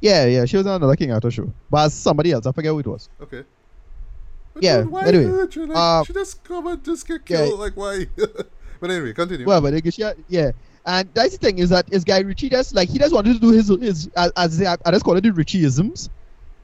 Yeah, 0.00 0.24
yeah, 0.26 0.44
she 0.46 0.56
was 0.56 0.64
in 0.66 0.72
another 0.72 0.96
King 0.96 1.12
Arthur 1.12 1.30
show, 1.30 1.52
but 1.70 1.84
as 1.86 1.94
somebody 1.94 2.32
else, 2.32 2.46
I 2.46 2.52
forget 2.52 2.70
who 2.72 2.78
it 2.78 2.86
was. 2.86 3.08
okay. 3.22 3.44
But 4.54 4.62
Yeah, 4.62 4.78
dude, 4.78 4.90
why 4.90 5.06
anyway, 5.06 5.24
hurt? 5.24 5.56
Like, 5.56 5.76
uh, 5.76 6.04
she 6.04 6.12
just 6.14 6.42
come 6.44 6.66
and 6.66 6.82
just 6.84 7.06
get 7.06 7.20
yeah. 7.28 7.36
killed. 7.46 7.60
Like, 7.60 7.76
why? 7.76 8.06
but 8.80 8.90
anyway, 8.90 9.12
continue. 9.12 9.46
Well, 9.46 9.60
but 9.60 9.92
she 9.94 10.02
had- 10.02 10.16
yeah, 10.28 10.52
and 10.86 11.08
that's 11.12 11.32
the 11.32 11.38
thing 11.38 11.58
is 11.58 11.68
that 11.70 11.92
is 11.92 12.04
Guy 12.04 12.20
Ritchie 12.20 12.48
just 12.48 12.74
like 12.74 12.88
he 12.88 12.98
just 12.98 13.12
wanted 13.12 13.34
to 13.34 13.38
do 13.40 13.50
his 13.50 13.68
his 13.68 14.08
as, 14.16 14.32
as 14.36 14.58
they, 14.58 14.66
I 14.66 14.76
just 14.90 15.04
call 15.04 15.16
it 15.16 15.20
the 15.20 15.30
Ritchieisms. 15.30 16.08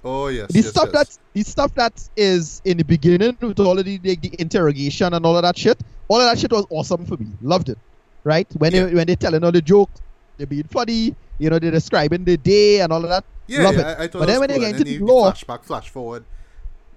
Oh 0.07 0.29
yes, 0.29 0.49
the 0.53 0.61
yes, 0.61 0.69
stuff 0.71 0.91
yes. 0.93 1.09
that 1.09 1.19
the 1.35 1.43
stuff 1.43 1.75
that 1.75 2.09
is 2.17 2.63
in 2.65 2.77
the 2.79 2.85
beginning 2.85 3.37
with 3.41 3.61
all 3.61 3.79
of 3.79 3.85
the, 3.85 3.99
the, 3.99 4.17
the 4.17 4.35
interrogation 4.41 5.13
and 5.15 5.27
all 5.27 5.37
of 5.37 5.43
that 5.43 5.57
shit, 5.59 5.79
all 6.09 6.21
of 6.21 6.29
that 6.31 6.39
shit 6.39 6.51
was 6.53 6.65
awesome 6.71 7.05
for 7.05 7.17
me. 7.17 7.27
Loved 7.43 7.69
it. 7.69 7.79
Right? 8.25 8.47
When 8.59 8.73
Yeah. 8.73 8.85
they 8.87 8.95
when 8.95 9.07
they 9.07 9.17
telling 9.17 9.43
all 9.45 9.53
the 9.53 9.63
jokes, 9.63 10.01
they 10.39 10.45
being 10.47 10.65
funny, 10.79 11.15
you 11.39 11.51
know, 11.51 11.59
they're 11.59 11.71
describing 11.71 12.25
the 12.25 12.37
day 12.37 12.81
and 12.81 12.93
all 12.93 13.03
of 13.03 13.11
that. 13.11 13.25
Yeah, 13.47 13.63
love 13.65 13.75
yeah, 13.77 13.81
it. 13.81 13.85
I, 13.99 14.05
I 14.05 14.07
thought 14.09 14.19
But 14.21 14.27
then 14.27 14.41
when 14.41 14.49
they 14.49 14.55
cool. 14.57 14.63
get 14.65 14.71
and 14.81 14.87
into 14.89 14.99
the 14.99 15.05
law- 15.13 15.31
flashback, 15.33 15.63
flash 15.65 15.89
forward, 15.91 16.25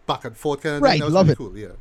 back 0.07 0.26
and 0.26 0.36
forth 0.36 0.61
kind 0.61 0.77
of 0.77 0.81
Right, 0.81 0.91
thing. 0.94 0.99
That 1.02 1.06
was 1.06 1.14
love 1.14 1.27
really 1.27 1.34
it. 1.34 1.38
cool. 1.38 1.57
Yeah. 1.57 1.76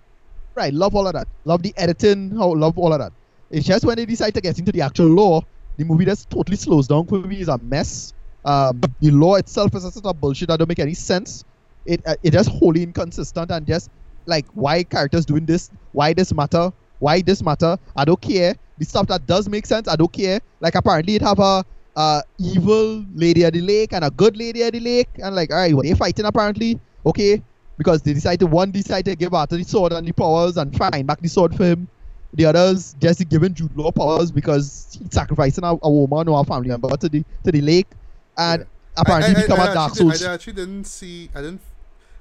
Right, 0.54 0.74
love 0.74 0.94
all 0.94 1.06
of 1.06 1.12
that. 1.14 1.28
Love 1.44 1.62
the 1.62 1.72
editing, 1.76 2.30
how 2.36 2.52
love 2.54 2.76
all 2.78 2.92
of 2.92 2.98
that. 2.98 3.12
It's 3.50 3.66
just 3.66 3.84
when 3.84 3.96
they 3.96 4.04
decide 4.04 4.34
to 4.34 4.40
get 4.40 4.58
into 4.58 4.72
the 4.72 4.82
actual 4.82 5.06
law, 5.06 5.40
the 5.78 5.84
movie 5.84 6.04
just 6.04 6.28
totally 6.28 6.56
slows 6.56 6.86
down 6.88 7.06
for 7.06 7.18
me. 7.20 7.36
It's 7.36 7.48
a 7.48 7.56
mess. 7.58 8.12
Um, 8.48 8.80
the 9.00 9.10
law 9.10 9.34
itself 9.34 9.74
is 9.74 9.84
a 9.84 9.90
sort 9.90 10.06
of 10.06 10.20
bullshit 10.20 10.48
that 10.48 10.58
don't 10.58 10.68
make 10.68 10.78
any 10.78 10.94
sense. 10.94 11.44
It 11.84 12.00
uh, 12.06 12.16
it 12.22 12.32
just 12.32 12.48
wholly 12.48 12.82
inconsistent 12.82 13.50
and 13.50 13.66
just 13.66 13.90
like 14.24 14.46
why 14.54 14.84
characters 14.84 15.26
doing 15.26 15.44
this, 15.44 15.70
why 15.92 16.14
this 16.14 16.32
matter, 16.32 16.72
why 16.98 17.20
this 17.20 17.42
matter. 17.42 17.76
I 17.94 18.04
don't 18.06 18.20
care. 18.20 18.54
The 18.78 18.84
stuff 18.86 19.06
that 19.08 19.26
does 19.26 19.48
make 19.48 19.66
sense, 19.66 19.86
I 19.88 19.96
don't 19.96 20.12
care. 20.12 20.40
Like 20.60 20.76
apparently 20.76 21.16
it 21.16 21.22
have 21.22 21.38
a 21.38 21.64
evil 22.38 23.04
lady 23.14 23.44
at 23.44 23.52
the 23.52 23.60
lake 23.60 23.92
and 23.92 24.04
a 24.04 24.10
good 24.10 24.36
lady 24.36 24.62
at 24.62 24.72
the 24.72 24.80
lake, 24.80 25.08
and 25.16 25.34
like 25.34 25.50
all 25.50 25.58
right, 25.58 25.74
well, 25.74 25.82
they 25.82 25.94
fighting 25.94 26.24
apparently. 26.24 26.80
Okay, 27.04 27.42
because 27.76 28.02
they 28.02 28.14
decided 28.14 28.46
one 28.46 28.70
decided 28.70 29.10
to 29.12 29.16
give 29.16 29.34
Arthur 29.34 29.56
the 29.56 29.64
sword 29.64 29.92
and 29.92 30.06
the 30.06 30.12
powers 30.12 30.56
and 30.56 30.74
find 30.76 31.06
back 31.06 31.20
the 31.20 31.28
sword 31.28 31.54
for 31.54 31.64
him. 31.64 31.88
The 32.34 32.44
others 32.46 32.94
just 33.00 33.28
giving 33.28 33.54
Jude 33.54 33.76
Law 33.76 33.90
powers 33.90 34.30
because 34.30 34.96
he's 34.98 35.12
sacrificing 35.12 35.64
a, 35.64 35.76
a 35.82 35.90
woman 35.90 36.28
or 36.28 36.40
a 36.40 36.44
family 36.44 36.68
member 36.68 36.88
to 36.96 37.08
the 37.08 37.24
to 37.44 37.52
the 37.52 37.60
lake, 37.60 37.86
and 38.38 38.60
Yeah. 38.62 38.66
apparently 39.02 39.34
I, 39.34 39.38
I, 39.38 39.42
become 39.42 39.60
I, 39.60 39.70
a 39.70 39.74
Dark 39.74 39.90
actually, 39.90 40.10
Souls. 40.10 40.18
did- 40.20 40.28
I 40.28 40.34
actually 40.34 40.52
didn't 40.54 40.84
see. 40.84 41.30
I 41.34 41.40
didn't 41.42 41.60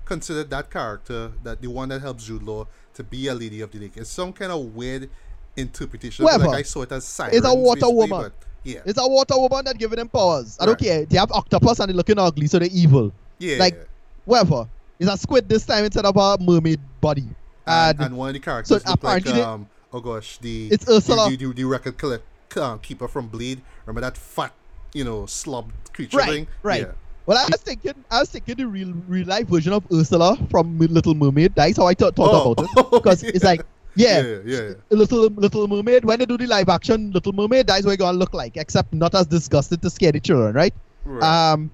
consider 0.06 0.44
that 0.44 0.70
character, 0.72 1.32
that 1.44 1.62
the 1.62 1.68
one 1.68 1.90
that 1.90 2.02
helps 2.02 2.26
Jude 2.26 2.44
Law, 2.44 2.68
to 2.96 3.04
be 3.04 3.28
a 3.28 3.34
lady 3.36 3.62
of 3.62 3.72
the 3.72 3.80
lake. 3.80 3.94
It's 3.96 4.10
some 4.10 4.34
kind 4.34 4.52
of 4.52 4.60
weird 4.76 5.10
interpretation. 5.56 6.26
Whatever. 6.26 6.48
Like 6.48 6.60
I 6.60 6.62
saw 6.64 6.82
it 6.84 6.92
as 6.92 7.06
sirens. 7.06 7.36
It's 7.38 7.46
a 7.48 7.54
water 7.54 7.90
woman. 7.90 8.32
Yeah, 8.64 8.80
It's 8.86 9.00
a 9.00 9.08
water 9.08 9.38
woman 9.38 9.64
that 9.66 9.78
giving 9.78 9.98
them 9.98 10.10
powers. 10.10 10.58
I 10.60 10.66
don't 10.66 10.78
care. 10.80 11.06
They 11.06 11.18
have 11.18 11.32
octopus 11.32 11.80
and 11.80 11.90
they're 11.90 11.96
looking 11.96 12.20
ugly, 12.20 12.48
so 12.48 12.60
they're 12.60 12.68
evil. 12.72 13.14
yeah. 13.40 13.58
like, 13.60 13.88
Whatever. 14.26 14.68
It's 15.00 15.10
a 15.10 15.16
squid 15.18 15.48
this 15.48 15.66
time 15.66 15.86
instead 15.86 16.04
of 16.06 16.18
a 16.18 16.38
mermaid 16.44 16.80
body. 17.00 17.28
and, 17.66 17.98
And, 17.98 18.08
and 18.08 18.18
one 18.18 18.30
of 18.30 18.34
the 18.34 18.40
characters 18.42 18.68
so 18.70 18.76
look 18.76 18.86
like 19.04 19.22
apparently 19.22 19.32
they- 19.34 19.42
um. 19.42 19.70
Oh 19.94 20.02
gosh, 20.02 20.38
the 20.40 20.68
It's 20.70 20.90
Ursula. 20.90 21.30
the, 21.30 21.38
the, 21.38 21.54
the 21.54 21.64
record 21.64 21.98
collect, 21.98 22.26
um, 22.58 22.80
keeper 22.80 23.08
from 23.08 23.28
Blade. 23.28 23.62
Remember 23.86 24.02
that 24.02 24.18
fat, 24.18 24.52
you 24.98 25.04
know, 25.04 25.26
slob 25.28 25.72
creature 25.94 26.18
Right, 26.18 26.30
thing? 26.30 26.48
right. 26.64 26.82
Yeah. 26.82 26.92
well, 27.28 27.38
I 27.38 27.46
was 27.52 27.62
thinking, 27.62 27.94
I 28.10 28.20
was 28.20 28.30
thinking 28.30 28.56
the 28.58 28.68
real, 28.68 28.92
real 29.08 29.28
life 29.28 29.48
version 29.48 29.74
of 29.74 29.86
Ursula 29.94 30.36
from 30.50 30.78
Little 30.80 31.14
Mermaid. 31.14 31.54
That's 31.56 31.78
how 31.78 31.88
I 31.88 31.94
thought, 31.94 32.16
thought 32.16 32.34
Oh, 32.34 32.52
about 32.52 32.66
it 32.66 32.92
because 32.92 33.24
it's 33.24 33.44
like, 33.44 33.62
yeah, 33.96 34.22
yeah, 34.22 34.40
yeah, 34.46 34.62
yeah. 34.70 34.74
Little 34.92 35.28
Little 35.30 35.68
Mermaid. 35.68 36.06
When 36.06 36.20
they 36.20 36.26
do 36.26 36.38
the 36.38 36.48
live 36.48 36.70
action 36.70 37.12
Little 37.12 37.34
Mermaid, 37.34 37.68
that's 37.68 37.86
what 37.86 37.94
it's 37.94 38.00
gonna 38.02 38.18
look 38.18 38.34
like, 38.34 38.58
except 38.58 38.94
not 38.94 39.14
as 39.16 39.28
disgusted 39.28 39.82
to 39.84 39.90
scare 39.90 40.12
the 40.12 40.20
children, 40.20 40.54
right? 40.56 40.74
Right. 41.06 41.52
Um, 41.54 41.72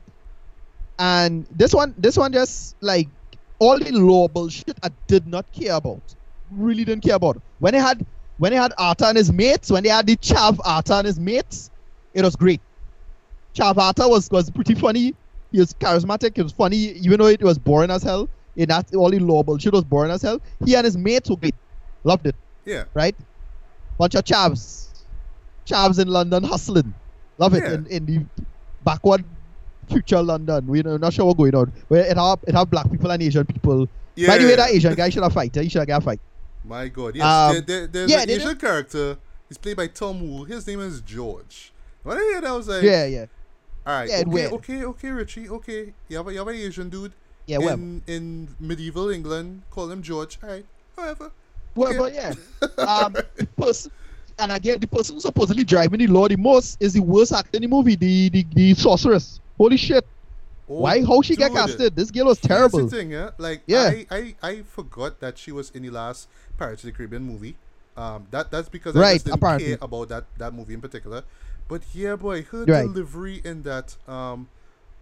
and 0.99 1.47
this 1.51 1.73
one, 1.73 1.93
this 1.97 2.17
one 2.17 2.31
just 2.33 2.75
like 2.81 3.07
all 3.59 3.77
the 3.79 3.91
law 3.91 4.27
bullshit 4.27 4.77
I 4.83 4.89
did 5.07 5.27
not 5.27 5.45
care 5.51 5.75
about. 5.75 6.01
Really 6.51 6.85
didn't 6.85 7.03
care 7.03 7.15
about. 7.15 7.41
When 7.59 7.73
they 7.73 7.79
had 7.79 8.05
when 8.37 8.51
they 8.51 8.57
had 8.57 8.73
Arthur 8.77 9.05
and 9.05 9.17
his 9.17 9.31
mates, 9.31 9.71
when 9.71 9.83
they 9.83 9.89
had 9.89 10.07
the 10.07 10.15
Chav 10.17 10.59
Arthur 10.63 10.93
and 10.93 11.07
his 11.07 11.19
mates, 11.19 11.69
it 12.13 12.23
was 12.23 12.35
great. 12.35 12.61
Chav 13.55 13.77
Arthur 13.77 14.07
was 14.07 14.29
was 14.31 14.49
pretty 14.49 14.75
funny. 14.75 15.13
He 15.51 15.59
was 15.59 15.73
charismatic. 15.73 16.37
It 16.37 16.43
was 16.43 16.51
funny, 16.51 16.77
even 16.77 17.19
though 17.19 17.27
it 17.27 17.43
was 17.43 17.57
boring 17.57 17.91
as 17.91 18.03
hell. 18.03 18.29
In 18.55 18.69
that 18.69 18.93
all 18.95 19.09
the 19.09 19.19
law 19.19 19.43
bullshit 19.43 19.73
was 19.73 19.83
boring 19.83 20.11
as 20.11 20.21
hell. 20.21 20.39
He 20.65 20.75
and 20.75 20.85
his 20.85 20.95
mates 20.97 21.29
were 21.29 21.37
great. 21.37 21.55
Loved 22.03 22.27
it 22.27 22.35
yeah. 22.65 22.83
right? 22.93 23.15
Bunch 23.97 24.15
of 24.15 24.23
chavs, 24.23 24.87
chavs 25.65 25.99
in 25.99 26.07
London 26.07 26.43
hustling. 26.43 26.93
Love 27.37 27.53
it 27.53 27.63
Yeah. 27.63 27.73
in, 27.73 27.87
in 27.87 28.05
the 28.05 28.25
backward 28.83 29.23
future 29.89 30.21
London. 30.21 30.65
We're 30.67 30.97
not 30.97 31.13
sure 31.13 31.25
what's 31.25 31.37
going 31.37 31.55
on. 31.55 31.71
Where 31.87 32.05
it 32.05 32.17
have 32.17 32.39
it 32.47 32.55
have 32.55 32.69
black 32.69 32.89
people 32.91 33.11
and 33.11 33.21
Asian 33.21 33.45
people. 33.45 33.87
Yeah. 34.15 34.27
By 34.27 34.37
the 34.37 34.45
way, 34.45 34.55
that 34.55 34.69
Asian 34.69 34.93
guy 34.93 35.09
should 35.09 35.23
have 35.23 35.33
fight. 35.33 35.55
He 35.55 35.69
should 35.69 35.79
have 35.79 35.87
got 35.87 36.01
a 36.01 36.05
fight. 36.05 36.19
My 36.65 36.87
God, 36.87 37.15
yes, 37.15 37.25
Um, 37.25 37.53
there, 37.53 37.61
there, 37.61 37.87
there's 37.87 38.11
yeah, 38.11 38.21
an 38.21 38.29
Asian 38.29 38.55
character. 38.55 39.17
He's 39.49 39.57
played 39.57 39.75
by 39.75 39.87
Tom 39.87 40.21
Wu. 40.21 40.45
His 40.45 40.65
name 40.65 40.79
is 40.79 41.01
George. 41.01 41.73
When 42.03 42.17
I 42.17 42.21
hear 42.21 42.41
that, 42.41 42.49
I 42.49 42.53
was 42.53 42.67
like, 42.67 42.83
Yeah, 42.83 43.05
yeah, 43.05 43.25
all 43.85 43.93
right, 43.99 44.09
yeah, 44.09 44.23
okay, 44.25 44.47
okay, 44.47 44.83
okay, 44.85 45.09
Ritchie, 45.09 45.49
okay. 45.49 45.93
You 46.09 46.17
have 46.17 46.27
a, 46.27 46.31
you 46.33 46.39
have 46.39 46.47
an 46.47 46.55
Asian 46.55 46.89
dude 46.89 47.13
yeah. 47.45 47.57
Whatever, 47.57 47.81
in, 47.81 48.01
in 48.07 48.47
medieval 48.59 49.09
England. 49.09 49.63
Call 49.69 49.91
him 49.91 50.01
George. 50.01 50.39
All 50.41 50.49
right, 50.49 50.65
whatever. 50.95 51.31
whatever. 51.73 52.09
Yeah. 52.09 52.33
Um, 52.77 53.15
person, 53.57 53.91
and 54.39 54.51
again, 54.51 54.79
the 54.79 54.87
person 54.87 55.15
who's 55.15 55.23
supposedly 55.23 55.63
driving 55.63 55.99
the 55.99 56.07
law 56.07 56.27
the 56.27 56.37
most 56.37 56.77
is 56.81 56.93
the 56.93 57.01
worst 57.01 57.33
actor 57.33 57.57
in 57.57 57.61
the 57.63 57.67
movie, 57.67 57.95
the 57.95 58.29
the, 58.29 58.45
the 58.53 58.73
sorceress. 58.75 59.39
Holy 59.57 59.77
shit! 59.77 60.05
Oh, 60.69 60.79
Why? 60.79 61.03
How 61.03 61.21
she 61.21 61.35
get 61.35 61.49
dude, 61.49 61.57
casted? 61.57 61.95
This 61.95 62.09
girl 62.11 62.25
was 62.27 62.39
terrible. 62.39 62.85
the 62.87 62.95
thing, 62.95 63.11
yeah. 63.11 63.31
Like, 63.37 63.61
Yeah. 63.67 63.91
I, 63.91 64.07
I, 64.09 64.35
I 64.41 64.61
forgot 64.63 65.19
that 65.19 65.37
she 65.37 65.51
was 65.51 65.69
in 65.71 65.83
the 65.83 65.89
last 65.89 66.29
Pirates 66.57 66.83
of 66.83 66.87
the 66.87 66.93
Caribbean 66.93 67.23
movie. 67.23 67.55
Um, 67.97 68.25
that 68.31 68.49
that's 68.49 68.69
because 68.69 68.95
I 68.95 68.99
Right, 69.01 69.13
just 69.15 69.25
didn't 69.25 69.37
apparently. 69.37 69.67
care 69.67 69.77
about 69.81 70.09
that 70.09 70.23
that 70.37 70.53
movie 70.53 70.73
in 70.73 70.81
particular. 70.81 71.23
But 71.67 71.83
yeah, 71.93 72.15
boy, 72.15 72.43
her 72.43 72.65
Right. 72.65 72.83
delivery 72.87 73.41
in 73.43 73.63
that 73.63 73.97
um 74.07 74.49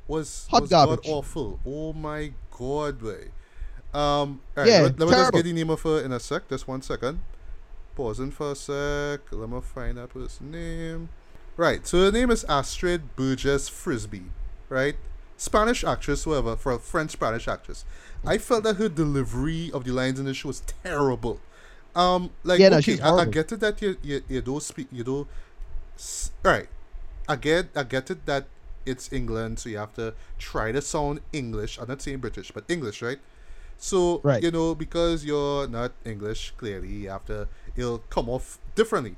was 0.08 0.48
Hot 0.52 0.62
was 0.62 0.70
garbage. 0.70 1.06
god 1.06 1.12
awful. 1.12 1.60
Oh 1.66 1.94
my 1.94 2.34
god, 2.58 3.00
boy. 3.02 3.30
Um, 3.94 4.42
right, 4.56 4.68
Yeah, 4.68 4.82
let, 4.82 5.00
let 5.00 5.10
me 5.10 5.16
just 5.16 5.34
get 5.34 5.44
the 5.44 5.54
name 5.54 5.70
of 5.70 5.82
her 5.82 6.00
in 6.02 6.12
a 6.12 6.20
sec. 6.20 6.48
Just 6.50 6.68
one 6.68 6.82
second. 6.82 7.22
pausing 7.96 8.32
for 8.32 8.52
a 8.52 8.56
sec. 8.56 9.22
Let 9.32 9.50
me 9.50 9.62
find 9.62 9.98
that 9.98 10.10
person's 10.10 10.42
name. 10.42 11.10
Right, 11.58 11.86
so 11.86 12.06
her 12.06 12.12
name 12.12 12.32
is 12.32 12.46
Astrid 12.46 13.16
Bergès-Frisbey, 13.18 14.24
right? 14.70 14.96
Spanish 15.38 15.84
actress, 15.84 16.24
whoever, 16.24 16.56
for 16.56 16.72
a 16.72 16.80
French 16.80 17.12
Spanish 17.12 17.48
actress. 17.48 17.84
I 18.26 18.38
felt 18.38 18.64
that 18.64 18.78
her 18.78 18.88
delivery 18.90 19.72
of 19.74 19.84
the 19.84 19.92
lines 19.92 20.20
in 20.20 20.26
the 20.26 20.34
show 20.34 20.48
was 20.50 20.62
terrible. 20.84 21.42
Um, 21.96 22.30
like 22.44 22.60
Yeah, 22.60 22.70
no, 22.70 22.78
okay, 22.78 22.94
she's 22.94 23.02
I, 23.02 23.10
I 23.18 23.26
get 23.26 23.52
it 23.52 23.60
that 23.60 23.82
you 23.82 23.98
you, 24.02 24.22
you 24.30 24.42
don't 24.42 24.64
speak, 24.64 24.88
you 24.92 25.04
don't. 25.04 25.28
S- 26.02 26.32
Right, 26.44 26.68
I 27.30 27.36
get 27.38 27.70
I 27.76 27.84
get 27.84 28.10
it 28.10 28.26
that 28.26 28.46
it's 28.86 29.14
England, 29.14 29.60
so 29.60 29.70
you 29.70 29.78
have 29.78 29.94
to 30.02 30.14
try 30.40 30.72
to 30.72 30.82
sound 30.82 31.22
English. 31.32 31.78
I'm 31.80 31.88
not 31.88 32.02
saying 32.02 32.18
British, 32.20 32.50
but 32.52 32.64
English, 32.68 33.02
right? 33.02 33.20
So 33.78 34.22
Right. 34.24 34.42
you 34.44 34.52
know 34.52 34.74
because 34.76 35.24
you're 35.26 35.68
not 35.68 35.92
English, 36.06 36.54
clearly 36.58 36.90
you 37.06 37.10
have 37.10 37.26
to 37.26 37.48
it'll 37.76 38.00
come 38.10 38.28
off 38.30 38.58
differently. 38.76 39.16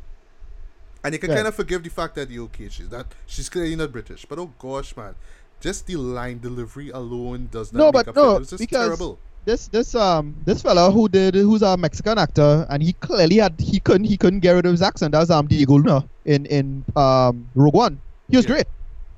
And 1.03 1.13
you 1.13 1.19
can 1.19 1.29
Right. 1.31 1.37
kind 1.37 1.47
of 1.47 1.55
forgive 1.55 1.83
the 1.83 1.89
fact 1.89 2.15
that 2.15 2.29
you 2.29 2.43
okay, 2.45 2.69
she's 2.69 2.91
not 2.91 3.07
she's 3.25 3.49
clearly 3.49 3.75
not 3.75 3.91
British. 3.91 4.25
But 4.27 4.39
oh 4.39 4.51
gosh, 4.59 4.95
man. 4.95 5.15
Just 5.59 5.85
the 5.87 5.95
line 5.95 6.39
delivery 6.39 6.89
alone 6.89 7.47
does 7.51 7.71
not 7.71 7.79
No, 7.79 7.85
make 7.87 7.93
but 7.93 8.07
up 8.09 8.15
no, 8.15 8.23
for 8.23 8.31
it. 8.31 8.35
It 8.35 8.39
was 8.39 8.49
just 8.51 8.59
because- 8.59 8.85
terrible. 8.87 9.19
This 9.45 9.67
this 9.67 9.93
um 9.95 10.35
this 10.45 10.61
fella 10.61 10.91
who 10.91 11.07
did 11.09 11.35
who's 11.35 11.61
a 11.61 11.75
Mexican 11.77 12.17
actor 12.17 12.65
and 12.69 12.81
he 12.81 12.93
clearly 12.93 13.37
had 13.37 13.59
he 13.59 13.79
couldn't 13.79 14.05
he 14.05 14.17
couldn't 14.17 14.39
get 14.39 14.51
rid 14.53 14.65
of 14.65 14.71
his 14.71 14.81
accent. 14.81 15.11
That 15.13 15.19
was 15.19 15.29
um 15.31 15.47
Diego 15.47 15.73
Luna 15.77 16.07
in 16.25 16.45
in 16.45 16.85
um 16.95 17.47
Rogue 17.55 17.73
One. 17.73 18.01
He 18.29 18.37
was 18.37 18.45
Yeah. 18.45 18.51
great, 18.51 18.67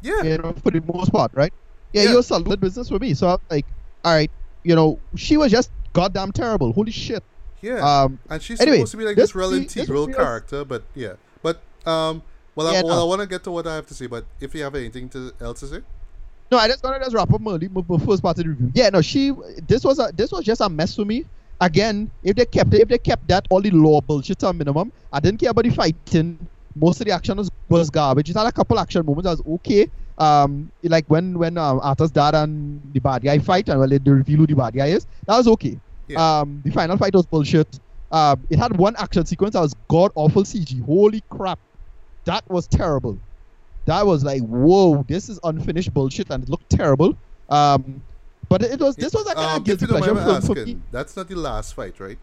Yeah. 0.01 0.23
you 0.23 0.37
know, 0.37 0.53
for 0.63 0.71
the 0.71 0.81
most 0.93 1.11
part, 1.11 1.31
right? 1.35 1.53
Yeah, 1.93 2.03
Yeah. 2.03 2.09
he 2.09 2.15
was 2.15 2.27
solid 2.27 2.59
business 2.59 2.89
for 2.89 2.99
me. 2.99 3.13
So 3.13 3.29
I'm 3.29 3.37
like, 3.49 3.65
all 4.03 4.13
right, 4.13 4.31
you 4.63 4.75
know, 4.75 4.99
she 5.15 5.37
was 5.37 5.51
just 5.51 5.71
goddamn 5.93 6.31
terrible. 6.31 6.73
Holy 6.73 6.91
shit. 6.91 7.23
Yeah. 7.61 7.79
Um, 7.81 8.19
and 8.29 8.41
she's 8.41 8.59
anyway, 8.61 8.77
supposed 8.77 8.91
to 8.91 8.97
be 8.97 9.05
like 9.05 9.15
this 9.15 9.29
this 9.29 9.35
real 9.35 9.51
be- 9.51 9.59
this 9.59 9.77
integral 9.77 10.07
be 10.07 10.13
a- 10.13 10.15
character, 10.15 10.65
but 10.65 10.83
yeah. 10.95 11.13
But 11.41 11.61
um 11.85 12.23
well, 12.55 12.71
Yeah, 12.71 12.79
I, 12.79 12.83
well, 12.83 12.95
no. 12.95 13.01
I 13.03 13.05
want 13.09 13.21
to 13.21 13.27
get 13.27 13.43
to 13.43 13.51
what 13.51 13.67
I 13.67 13.75
have 13.75 13.85
to 13.87 13.93
say, 13.93 14.07
but 14.07 14.25
if 14.39 14.55
you 14.55 14.63
have 14.63 14.75
anything 14.75 15.09
to, 15.09 15.33
else 15.41 15.59
to 15.59 15.67
say, 15.67 15.79
No, 16.51 16.57
I 16.57 16.67
just 16.67 16.81
gonna 16.83 16.99
just 16.99 17.15
wrap 17.15 17.33
up 17.33 17.41
my, 17.41 17.57
my 17.57 17.97
first 18.05 18.21
part 18.21 18.37
of 18.37 18.43
the 18.43 18.49
review. 18.49 18.71
Yeah, 18.73 18.89
no, 18.89 19.01
she 19.01 19.33
this 19.67 19.83
was 19.83 19.99
a 19.99 20.11
this 20.13 20.31
was 20.31 20.45
just 20.45 20.61
a 20.61 20.69
mess 20.69 20.95
for 20.95 21.05
me. 21.05 21.25
Again, 21.61 22.11
if 22.23 22.35
they 22.35 22.45
kept 22.45 22.73
it, 22.73 22.81
if 22.81 22.87
they 22.87 22.97
kept 22.97 23.27
that 23.29 23.47
all 23.49 23.61
the 23.61 23.71
law 23.71 24.01
bullshit 24.01 24.39
to 24.39 24.47
a 24.47 24.53
minimum, 24.53 24.91
I 25.11 25.19
didn't 25.19 25.39
care 25.39 25.49
about 25.51 25.63
the 25.63 25.71
fighting. 25.71 26.37
Most 26.75 26.99
of 26.99 27.07
the 27.07 27.13
action 27.13 27.37
was, 27.37 27.49
was 27.69 27.89
garbage. 27.89 28.29
It 28.29 28.35
had 28.35 28.45
a 28.45 28.51
couple 28.51 28.77
action 28.77 29.05
moments 29.05 29.23
that 29.23 29.43
was 29.43 29.55
okay. 29.55 29.89
Um, 30.17 30.71
like 30.83 31.05
when 31.07 31.39
when 31.39 31.57
um, 31.57 31.79
Arthur's 31.81 32.11
dad 32.11 32.35
and 32.35 32.81
the 32.93 32.99
bad 32.99 33.23
guy 33.23 33.39
fight, 33.39 33.69
and 33.69 33.79
well, 33.79 33.87
they 33.87 33.97
reveal 33.97 34.39
who 34.39 34.47
the 34.47 34.55
bad 34.55 34.73
guy 34.75 34.87
is. 34.87 35.07
That 35.27 35.37
was 35.37 35.47
okay. 35.47 35.79
Yeah. 36.07 36.39
Um, 36.39 36.61
the 36.63 36.71
final 36.71 36.97
fight 36.97 37.13
was 37.13 37.25
bullshit. 37.25 37.79
Um, 38.11 38.45
it 38.49 38.59
had 38.59 38.77
one 38.77 38.95
action 38.97 39.25
sequence 39.25 39.53
that 39.53 39.61
was 39.61 39.73
god 39.89 40.11
awful 40.15 40.43
CG. 40.43 40.83
Holy 40.85 41.23
crap, 41.29 41.59
that 42.25 42.43
was 42.49 42.67
terrible. 42.67 43.17
That 43.85 44.05
was 44.05 44.23
like, 44.23 44.41
whoa, 44.41 45.03
this 45.07 45.29
is 45.29 45.39
unfinished 45.43 45.93
bullshit, 45.93 46.29
and 46.31 46.43
it 46.43 46.49
looked 46.49 46.69
terrible. 46.69 47.15
Um, 47.49 48.01
but 48.49 48.61
it 48.63 48.79
was 48.79 48.95
this 48.95 49.13
was 49.13 49.25
a 49.27 49.35
kind 49.35 49.47
um, 49.47 49.57
of 49.57 49.63
guilty 49.63 49.85
pleasure 49.87 50.15
film 50.15 50.41
for 50.41 50.55
me. 50.55 50.79
that's 50.91 51.15
not 51.15 51.27
the 51.27 51.35
last 51.35 51.73
fight, 51.73 51.99
right? 51.99 52.17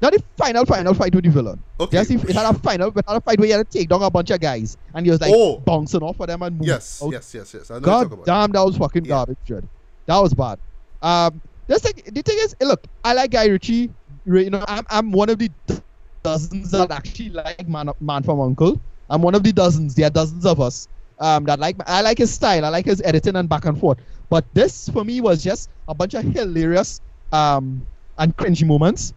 Not 0.00 0.12
the 0.12 0.22
final 0.36 0.66
final 0.66 0.94
fight 0.94 1.14
with 1.14 1.24
the 1.24 1.30
villain. 1.30 1.62
Okay. 1.78 1.98
If 1.98 2.10
it 2.28 2.34
had 2.34 2.52
a 2.54 2.58
final, 2.58 2.88
it 2.88 3.04
had 3.06 3.16
a 3.16 3.20
fight 3.20 3.38
where 3.38 3.48
you 3.48 3.54
had 3.56 3.70
to 3.70 3.78
take 3.78 3.88
down 3.88 4.02
a 4.02 4.10
bunch 4.10 4.30
of 4.30 4.40
guys, 4.40 4.76
and 4.94 5.06
he 5.06 5.10
was 5.12 5.20
like 5.20 5.32
Oh. 5.32 5.58
bouncing 5.58 6.02
off 6.02 6.18
of 6.18 6.26
them 6.26 6.42
and 6.42 6.56
moving. 6.56 6.68
Yes, 6.68 7.00
out. 7.02 7.12
yes, 7.12 7.32
yes, 7.34 7.54
yes. 7.54 7.70
I 7.70 7.74
know 7.74 7.80
what 7.80 7.86
you're 7.86 8.02
talking 8.04 8.16
God 8.18 8.26
damn, 8.26 8.52
that 8.52 8.64
was 8.64 8.76
fucking 8.76 9.04
Yeah. 9.04 9.08
garbage, 9.10 9.38
shit. 9.46 9.64
That 10.06 10.18
was 10.18 10.34
bad. 10.34 10.58
Um, 11.00 11.40
this 11.68 11.82
thing, 11.82 11.94
the 12.12 12.22
thing 12.22 12.38
is, 12.40 12.56
look, 12.60 12.84
I 13.04 13.14
like 13.14 13.30
Guy 13.30 13.46
Ritchie. 13.46 13.90
You 14.26 14.50
know, 14.50 14.64
I'm, 14.66 14.84
I'm 14.90 15.12
one 15.12 15.30
of 15.30 15.38
the 15.38 15.50
dozens 16.22 16.70
that 16.72 16.90
actually 16.90 17.30
like 17.30 17.68
Man, 17.68 17.90
Man 18.00 18.22
from 18.24 18.40
Uncle. 18.40 18.80
I'm 19.12 19.20
one 19.22 19.34
of 19.34 19.42
the 19.42 19.52
dozens. 19.52 19.94
There 19.94 20.06
are 20.06 20.10
dozens 20.10 20.46
of 20.46 20.58
us 20.60 20.88
um, 21.20 21.44
that 21.44 21.58
like. 21.60 21.76
I 21.86 22.00
like 22.00 22.18
his 22.18 22.32
style. 22.32 22.64
I 22.64 22.70
like 22.70 22.86
his 22.86 23.02
editing 23.04 23.36
and 23.36 23.48
back 23.48 23.66
and 23.66 23.78
forth. 23.78 23.98
But 24.30 24.44
this, 24.54 24.88
for 24.88 25.04
me, 25.04 25.20
was 25.20 25.44
just 25.44 25.68
a 25.86 25.94
bunch 25.94 26.14
of 26.14 26.24
hilarious 26.24 27.00
um, 27.32 27.86
and 28.18 28.34
cringy 28.36 28.66
moments. 28.66 29.12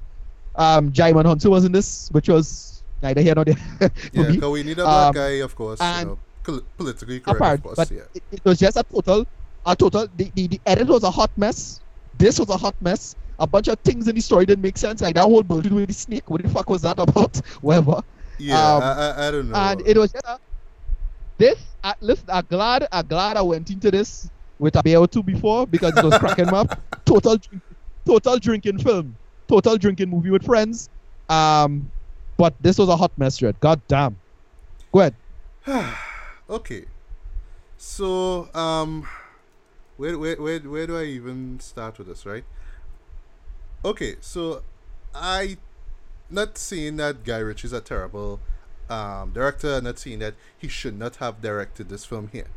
Um, 0.55 0.91
Djimon 0.91 1.23
Hounsou 1.25 1.49
was 1.49 1.63
in 1.65 1.71
this, 1.71 2.09
which 2.11 2.27
was 2.29 2.83
neither 3.01 3.21
here 3.21 3.35
nor 3.35 3.45
there 3.45 3.55
for 3.79 3.89
Yeah, 4.13 4.27
me. 4.27 4.33
because 4.35 4.51
we 4.51 4.63
need 4.63 4.79
a 4.79 4.83
black 4.83 5.07
Um, 5.07 5.13
guy, 5.13 5.29
of 5.47 5.55
course. 5.55 5.79
You 5.79 5.85
and- 5.85 6.09
know, 6.09 6.61
politically 6.77 7.19
correct, 7.21 7.37
apart, 7.39 7.59
of 7.59 7.63
course. 7.63 7.75
but 7.77 7.91
yeah. 7.91 8.01
it, 8.13 8.23
it 8.33 8.41
was 8.45 8.59
just 8.59 8.77
a 8.77 8.83
total, 8.83 9.25
a 9.65 9.75
total. 9.75 10.07
The, 10.17 10.31
the, 10.35 10.47
the 10.47 10.61
edit 10.65 10.87
was 10.87 11.03
a 11.03 11.11
hot 11.11 11.31
mess. 11.37 11.79
This 12.17 12.39
was 12.39 12.49
a 12.49 12.57
hot 12.57 12.75
mess. 12.81 13.15
A 13.39 13.47
bunch 13.47 13.67
of 13.67 13.79
things 13.79 14.07
in 14.07 14.15
the 14.15 14.21
story 14.21 14.45
didn't 14.45 14.61
make 14.61 14.77
sense. 14.77 15.01
Like 15.01 15.15
that 15.15 15.23
whole 15.23 15.43
building 15.43 15.73
with 15.75 15.87
the 15.87 15.93
snake. 15.93 16.29
What 16.29 16.41
the 16.43 16.49
fuck 16.49 16.69
was 16.69 16.81
that 16.83 16.99
about? 17.07 17.35
Whatever. 17.61 18.01
Yeah, 18.37 18.75
um, 18.75 18.83
I, 18.83 18.85
I, 18.85 19.27
I 19.27 19.31
don't 19.31 19.49
know. 19.49 19.55
And 19.55 19.81
it 19.85 19.97
was 19.97 20.11
just 20.11 20.25
a, 20.25 20.39
this. 21.37 21.59
Uh, 21.83 21.93
listen, 22.01 22.25
I'm 22.29 22.45
glad. 22.49 22.87
I'm 22.91 23.07
glad 23.07 23.37
I 23.37 23.41
went 23.41 23.69
into 23.69 23.91
this 23.91 24.29
with 24.59 24.75
a 24.75 24.83
beer 24.83 24.99
or 24.99 25.07
two 25.07 25.23
before 25.23 25.67
because 25.67 25.97
it 25.97 26.03
was 26.03 26.17
cracking 26.17 26.53
up. 26.53 26.79
Total, 27.05 27.37
drink, 27.37 27.61
total 28.05 28.39
drinking 28.39 28.79
film. 28.79 29.15
Total 29.47 29.77
drinking 29.77 30.09
movie 30.09 30.31
with 30.31 30.43
friends. 30.43 30.89
Um, 31.29 31.91
but 32.37 32.55
this 32.61 32.77
was 32.77 32.89
a 32.89 32.95
hot 32.95 33.11
mess, 33.17 33.41
Red. 33.41 33.59
God 33.59 33.79
damn. 33.87 34.17
Go 34.91 35.01
ahead. 35.01 35.15
okay. 36.49 36.85
So, 37.77 38.49
um, 38.55 39.07
where, 39.97 40.17
where, 40.17 40.35
where, 40.41 40.59
where 40.59 40.87
do 40.87 40.97
I 40.97 41.03
even 41.03 41.59
start 41.59 41.97
with 41.97 42.07
this, 42.07 42.25
right? 42.25 42.43
Okay, 43.83 44.15
so 44.19 44.63
I 45.13 45.57
not 46.29 46.57
saying 46.57 46.97
that 46.97 47.23
Guy 47.23 47.37
Ritchie's 47.39 47.73
a 47.73 47.81
terrible 47.81 48.39
um, 48.89 49.31
director, 49.31 49.79
not 49.81 49.99
saying 49.99 50.19
that 50.19 50.35
he 50.57 50.67
should 50.67 50.97
not 50.97 51.17
have 51.17 51.41
directed 51.41 51.89
this 51.89 52.05
film 52.05 52.29
here. 52.31 52.47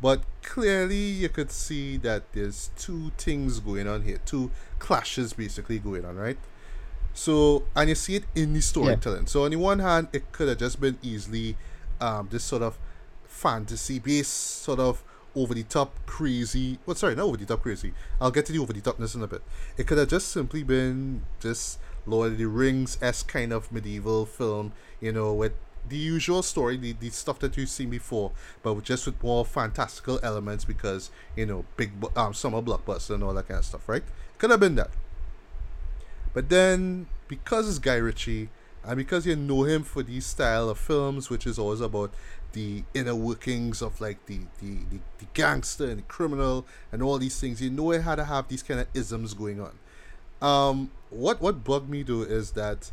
But 0.00 0.22
clearly, 0.42 0.96
you 0.96 1.28
could 1.28 1.50
see 1.50 1.96
that 1.98 2.32
there's 2.32 2.70
two 2.76 3.10
things 3.18 3.58
going 3.60 3.88
on 3.88 4.02
here, 4.02 4.18
two 4.24 4.50
clashes 4.78 5.32
basically 5.32 5.78
going 5.78 6.04
on, 6.04 6.16
right? 6.16 6.38
So, 7.14 7.64
and 7.74 7.88
you 7.88 7.96
see 7.96 8.14
it 8.14 8.24
in 8.34 8.52
the 8.52 8.60
storytelling. 8.60 9.26
So, 9.26 9.44
on 9.44 9.50
the 9.50 9.56
one 9.56 9.80
hand, 9.80 10.08
it 10.12 10.30
could 10.30 10.48
have 10.48 10.58
just 10.58 10.80
been 10.80 10.98
easily 11.02 11.56
um, 12.00 12.28
this 12.30 12.44
sort 12.44 12.62
of 12.62 12.78
fantasy 13.24 13.98
based, 13.98 14.62
sort 14.62 14.78
of 14.78 15.02
over 15.34 15.52
the 15.52 15.64
top 15.64 15.94
crazy. 16.06 16.78
Well, 16.86 16.94
sorry, 16.94 17.16
not 17.16 17.24
over 17.24 17.36
the 17.36 17.46
top 17.46 17.62
crazy. 17.62 17.92
I'll 18.20 18.30
get 18.30 18.46
to 18.46 18.52
the 18.52 18.60
over 18.60 18.72
the 18.72 18.80
topness 18.80 19.16
in 19.16 19.22
a 19.22 19.26
bit. 19.26 19.42
It 19.76 19.88
could 19.88 19.98
have 19.98 20.08
just 20.08 20.28
simply 20.28 20.62
been 20.62 21.22
this 21.40 21.78
Lord 22.08 22.32
of 22.32 22.38
the 22.38 22.46
Rings 22.46 22.98
s 23.00 23.22
kind 23.22 23.52
of 23.52 23.70
medieval 23.70 24.26
film, 24.26 24.72
you 25.00 25.12
know, 25.12 25.32
with 25.34 25.52
the 25.88 25.96
usual 25.96 26.42
story, 26.42 26.76
the, 26.76 26.92
the 26.92 27.10
stuff 27.10 27.38
that 27.38 27.56
you've 27.56 27.68
seen 27.68 27.90
before, 27.90 28.32
but 28.62 28.82
just 28.82 29.06
with 29.06 29.22
more 29.22 29.44
fantastical 29.44 30.20
elements 30.22 30.64
because 30.64 31.10
you 31.36 31.46
know, 31.46 31.64
big 31.76 31.92
um 32.16 32.34
summer 32.34 32.62
blockbuster 32.62 33.14
and 33.14 33.22
all 33.22 33.34
that 33.34 33.48
kind 33.48 33.58
of 33.58 33.64
stuff, 33.64 33.88
right? 33.88 34.02
Could 34.38 34.50
have 34.50 34.60
been 34.60 34.74
that. 34.76 34.90
But 36.34 36.48
then, 36.48 37.06
because 37.26 37.68
it's 37.68 37.78
Guy 37.78 37.96
Ritchie, 37.96 38.50
and 38.84 38.96
because 38.96 39.26
you 39.26 39.36
know 39.36 39.64
him 39.64 39.82
for 39.82 40.02
these 40.02 40.26
style 40.26 40.68
of 40.68 40.78
films, 40.78 41.30
which 41.30 41.46
is 41.46 41.58
always 41.58 41.80
about 41.80 42.12
the 42.52 42.84
inner 42.94 43.14
workings 43.14 43.82
of 43.82 44.00
like 44.00 44.24
the, 44.26 44.40
the, 44.60 44.78
the, 44.90 44.98
the 45.18 45.26
gangster 45.34 45.90
and 45.90 45.98
the 45.98 46.02
criminal 46.02 46.66
and 46.92 47.02
all 47.02 47.18
these 47.18 47.38
things, 47.40 47.60
you 47.60 47.70
know 47.70 47.90
it 47.92 48.02
had 48.02 48.16
to 48.16 48.24
have 48.24 48.48
these 48.48 48.62
kind 48.62 48.80
of 48.80 48.86
isms 48.94 49.34
going 49.34 49.60
on. 49.60 49.78
Um, 50.40 50.92
what 51.10 51.40
what 51.40 51.64
bugged 51.64 51.88
me 51.88 52.02
though 52.02 52.22
is 52.22 52.52
that 52.52 52.92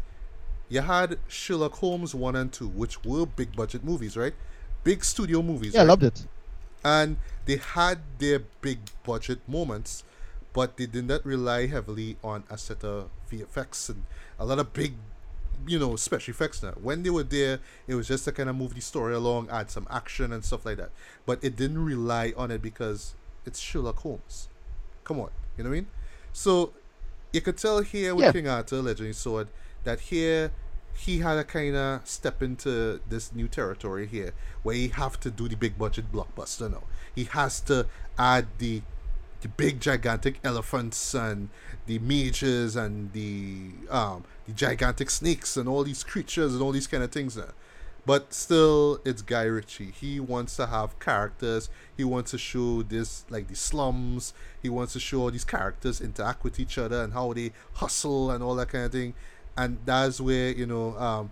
you 0.70 0.82
had 0.82 1.20
Sherlock 1.28 1.74
Holmes 1.76 2.16
one 2.16 2.36
and 2.36 2.52
two, 2.52 2.68
which 2.68 3.04
were 3.04 3.26
big 3.26 3.56
budget 3.56 3.84
movies, 3.84 4.18
right? 4.18 4.34
Big 4.84 5.04
studio 5.04 5.42
movies. 5.42 5.76
Yeah, 5.76 5.82
I 5.82 5.86
loved 5.86 6.04
it. 6.04 6.26
and 6.84 7.18
they 7.46 7.58
had 7.58 8.00
their 8.20 8.40
big 8.62 8.80
budget 9.04 9.40
moments, 9.48 10.04
but 10.54 10.78
they 10.78 10.86
did 10.88 11.08
not 11.08 11.26
rely 11.26 11.68
heavily 11.68 12.18
on 12.24 12.44
a 12.50 12.58
set 12.58 12.84
of 12.84 13.10
VFX 13.32 13.90
and 13.90 14.06
a 14.40 14.46
lot 14.46 14.60
of 14.60 14.74
big, 14.74 14.96
you 15.68 15.80
know, 15.80 15.96
special 15.96 16.32
effects. 16.32 16.64
Now, 16.64 16.72
when 16.72 17.04
they 17.04 17.10
were 17.10 17.24
there, 17.24 17.60
it 17.88 17.96
was 17.96 18.08
just 18.08 18.26
to 18.26 18.32
kind 18.32 18.50
of 18.50 18.56
move 18.56 18.74
the 18.76 18.82
story 18.82 19.14
along, 19.16 19.50
add 19.52 19.70
some 19.72 19.88
action 19.92 20.32
and 20.34 20.44
stuff 20.46 20.66
like 20.66 20.78
that. 20.78 20.92
But 21.26 21.44
it 21.44 21.56
didn't 21.56 21.84
rely 21.84 22.34
on 22.38 22.52
it 22.52 22.62
because 22.62 23.16
it's 23.46 23.60
Sherlock 23.60 24.00
Holmes. 24.00 24.50
Come 25.04 25.20
on, 25.20 25.30
you 25.58 25.64
know 25.64 25.70
what 25.70 25.76
I 25.76 25.80
mean? 25.82 25.88
So 26.34 26.74
you 27.36 27.41
could 27.41 27.57
tell 27.57 27.82
here 27.82 28.16
with 28.16 28.26
Yeah. 28.26 28.32
King 28.32 28.48
Arthur, 28.48 28.82
Legendary 28.82 29.14
Sword, 29.14 29.49
that 29.84 29.99
here 29.99 30.52
he 30.94 31.20
had 31.20 31.38
a 31.38 31.44
kind 31.44 31.76
of 31.76 32.07
step 32.07 32.41
into 32.41 33.02
this 33.10 33.34
new 33.34 33.48
territory 33.49 34.07
here 34.07 34.32
where 34.64 34.76
he 34.76 34.88
have 34.88 35.20
to 35.20 35.30
do 35.30 35.49
the 35.49 35.56
big 35.57 35.78
budget 35.78 36.12
blockbuster 36.12 36.72
now. 36.72 36.84
He 37.14 37.26
has 37.26 37.60
to 37.62 37.88
add 38.18 38.48
the 38.57 38.82
the 39.41 39.49
big 39.49 39.80
gigantic 39.80 40.40
elephants 40.44 41.14
and 41.14 41.49
the 41.86 41.99
mages 41.99 42.76
and 42.76 43.12
the 43.12 43.72
um 43.91 44.24
the 44.48 44.53
gigantic 44.53 45.10
snakes 45.10 45.57
and 45.57 45.68
all 45.70 45.84
these 45.84 46.03
creatures 46.03 46.53
and 46.53 46.62
all 46.64 46.72
these 46.72 46.88
kind 46.88 47.03
of 47.03 47.12
things 47.12 47.36
now. 47.36 47.52
But 48.06 48.34
still, 48.34 48.99
it's 49.03 49.22
Guy 49.23 49.44
Ritchie. 49.44 49.91
He 49.91 50.19
wants 50.19 50.56
to 50.57 50.68
have 50.68 50.99
characters. 50.99 51.69
He 51.98 52.03
wants 52.03 52.32
to 52.32 52.38
show 52.38 52.84
this, 52.84 53.26
like 53.30 53.48
the 53.48 53.56
slums. 53.56 54.34
He 54.61 54.69
wants 54.69 54.94
to 54.94 54.99
show 54.99 55.30
these 55.32 55.44
characters 55.44 56.02
interact 56.02 56.44
with 56.44 56.60
each 56.60 56.77
other 56.77 57.02
and 57.03 57.14
how 57.14 57.34
they 57.34 57.52
hustle 57.73 58.30
and 58.30 58.44
all 58.44 58.56
that 58.56 58.69
kind 58.69 58.86
of 58.86 58.91
thing. 58.91 59.15
and 59.57 59.77
that's 59.86 60.19
where 60.19 60.49
you 60.52 60.65
know 60.65 60.98
um, 60.98 61.32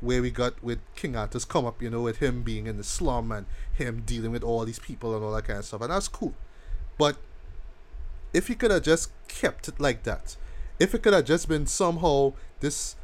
where 0.00 0.20
we 0.20 0.30
got 0.30 0.62
with 0.62 0.80
King 0.94 1.16
Arthur's 1.16 1.44
come 1.44 1.64
up, 1.64 1.80
you 1.80 1.88
know, 1.88 2.02
with 2.02 2.18
him 2.18 2.42
being 2.42 2.66
in 2.66 2.76
the 2.76 2.84
slum 2.84 3.30
and 3.32 3.46
him 3.72 4.02
dealing 4.04 4.32
with 4.32 4.42
all 4.42 4.64
these 4.64 4.78
people 4.78 5.14
and 5.14 5.24
all 5.24 5.32
that 5.32 5.44
kind 5.44 5.58
of 5.58 5.64
stuff, 5.64 5.80
and 5.80 5.90
that's 5.90 6.08
cool. 6.08 6.34
But 6.98 7.16
if 8.32 8.48
he 8.48 8.54
could 8.54 8.70
have 8.70 8.82
just 8.82 9.10
kept 9.28 9.68
it 9.68 9.80
like 9.80 10.02
that, 10.04 10.36
if 10.78 10.94
it 10.94 11.02
could 11.02 11.12
have 11.12 11.24
just 11.24 11.48
been 11.48 11.66
somehow 11.66 12.32
this 12.60 12.96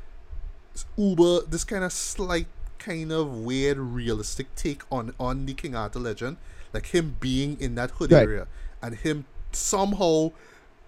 uber, 0.97 1.41
this 1.49 1.65
kind 1.65 1.85
of 1.85 1.93
slight, 1.93 2.47
kind 2.79 3.13
of 3.13 3.33
weird, 3.39 3.79
realistic 3.79 4.55
take 4.55 4.83
on 4.91 5.15
on 5.19 5.47
the 5.47 5.55
King 5.55 5.75
Arthur 5.75 5.99
legend, 6.01 6.37
like 6.73 6.87
him 6.87 7.17
being 7.21 7.61
in 7.61 7.75
that 7.77 7.93
hood 7.93 8.13
Right. 8.13 8.23
area 8.23 8.47
and 8.83 8.95
him 8.97 9.25
somehow 9.53 10.33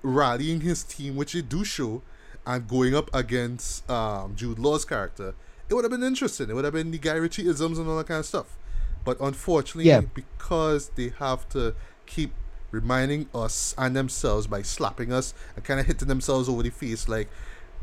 rallying 0.03 0.61
his 0.61 0.83
team, 0.83 1.17
which 1.17 1.33
they 1.33 1.43
do 1.43 1.65
show, 1.65 2.03
and 2.47 2.67
going 2.69 2.95
up 2.95 3.11
against 3.15 3.89
um, 3.91 4.35
Jude 4.35 4.59
Law's 4.59 4.85
character, 4.85 5.35
it 5.69 5.75
would 5.75 5.85
have 5.85 5.91
been 5.91 6.03
interesting. 6.03 6.49
It 6.51 6.55
would 6.55 6.65
have 6.65 6.73
been 6.75 6.91
the 6.91 6.99
Guy 6.99 7.15
Ritchie 7.15 7.47
isms 7.49 7.79
and 7.79 7.89
all 7.89 7.97
that 7.99 8.07
kind 8.07 8.21
of 8.21 8.27
stuff. 8.27 8.57
But 9.05 9.21
unfortunately, 9.21 9.85
Yeah. 9.91 10.01
because 10.01 10.91
they 10.97 11.12
have 11.19 11.49
to 11.51 11.75
keep 12.07 12.33
reminding 12.71 13.29
us 13.35 13.75
and 13.77 13.95
themselves 13.97 14.47
by 14.47 14.62
slapping 14.62 15.12
us 15.12 15.35
and 15.57 15.65
kind 15.65 15.81
of 15.81 15.87
hitting 15.87 16.09
themselves 16.09 16.49
over 16.49 16.62
the 16.62 16.71
face 16.71 17.09
like, 17.09 17.29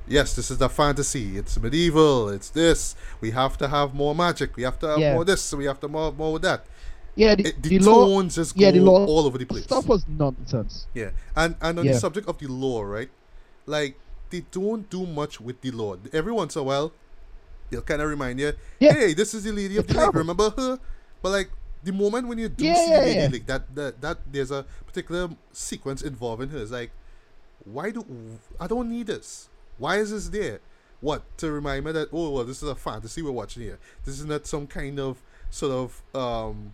yes, 0.07 0.35
this 0.35 0.51
is 0.51 0.57
the 0.57 0.69
fantasy. 0.69 1.37
It's 1.37 1.59
medieval. 1.59 2.29
It's 2.29 2.49
this. 2.49 2.95
We 3.21 3.31
have 3.31 3.57
to 3.59 3.67
have 3.67 3.93
more 3.93 4.15
magic. 4.15 4.55
We 4.55 4.63
have 4.63 4.79
to 4.79 4.87
have 4.87 4.99
Yeah. 4.99 5.13
more 5.15 5.25
this. 5.25 5.53
We 5.53 5.65
have 5.65 5.79
to 5.81 5.87
more 5.87 6.11
more 6.11 6.33
with 6.33 6.41
that. 6.43 6.65
Yeah, 7.15 7.33
the, 7.35 7.47
It, 7.47 7.63
the, 7.63 7.69
the 7.69 7.79
law 7.79 8.05
tones 8.05 8.35
just 8.35 8.55
go 8.55 8.61
yeah, 8.61 8.71
the 8.71 8.79
law 8.79 9.05
all 9.05 9.25
over 9.25 9.37
the 9.39 9.45
place. 9.45 9.63
stuff 9.63 9.87
was 9.87 10.05
nonsense. 10.07 10.85
Yeah, 10.93 11.11
and 11.35 11.55
and 11.61 11.79
on 11.79 11.85
Yeah. 11.85 11.93
the 11.93 11.99
subject 11.99 12.27
of 12.27 12.37
the 12.37 12.47
law, 12.47 12.83
right? 12.83 13.09
Like 13.65 13.97
they 14.29 14.41
don't 14.51 14.89
do 14.89 15.05
much 15.05 15.41
with 15.41 15.61
the 15.61 15.71
law. 15.71 15.95
Every 16.13 16.31
once 16.31 16.55
in 16.55 16.61
a 16.61 16.63
while, 16.63 16.91
they'll 17.69 17.81
kind 17.81 18.01
of 18.01 18.09
remind 18.09 18.39
you, 18.39 18.53
Yeah. 18.79 18.93
"Hey, 18.93 19.13
this 19.13 19.33
is 19.33 19.43
the 19.45 19.51
lady 19.51 19.77
of 19.77 19.87
the 19.87 19.93
lake. 19.97 20.13
Remember 20.13 20.51
her?" 20.51 20.79
But 21.23 21.29
like 21.31 21.49
the 21.83 21.91
moment 21.91 22.27
when 22.27 22.37
you 22.37 22.49
do 22.49 22.65
Yeah, 22.65 22.75
see 22.75 22.89
yeah, 22.91 22.99
the 22.99 23.05
lady 23.05 23.19
yeah. 23.19 23.27
lake, 23.33 23.45
that 23.47 23.63
that 23.75 24.01
that 24.01 24.17
there's 24.31 24.51
a 24.51 24.65
particular 24.85 25.29
sequence 25.51 26.01
involving 26.03 26.49
her. 26.49 26.59
It's 26.59 26.71
like, 26.71 26.91
why 27.65 27.89
do 27.91 28.05
I 28.59 28.67
don't 28.67 28.89
need 28.89 29.07
this? 29.07 29.49
Why 29.77 29.97
is 29.97 30.11
this 30.11 30.29
there? 30.29 30.59
What 30.99 31.21
to 31.37 31.51
remind 31.51 31.85
me 31.85 31.91
that 31.91 32.09
oh 32.11 32.31
well, 32.31 32.43
this 32.43 32.63
is 32.63 32.69
a 32.69 32.75
fantasy 32.75 33.21
we're 33.21 33.31
watching 33.31 33.63
here. 33.63 33.77
This 34.05 34.19
is 34.19 34.25
not 34.25 34.47
some 34.47 34.65
kind 34.67 34.99
of 34.99 35.17
sort 35.49 35.71
of 35.71 36.01
um 36.19 36.73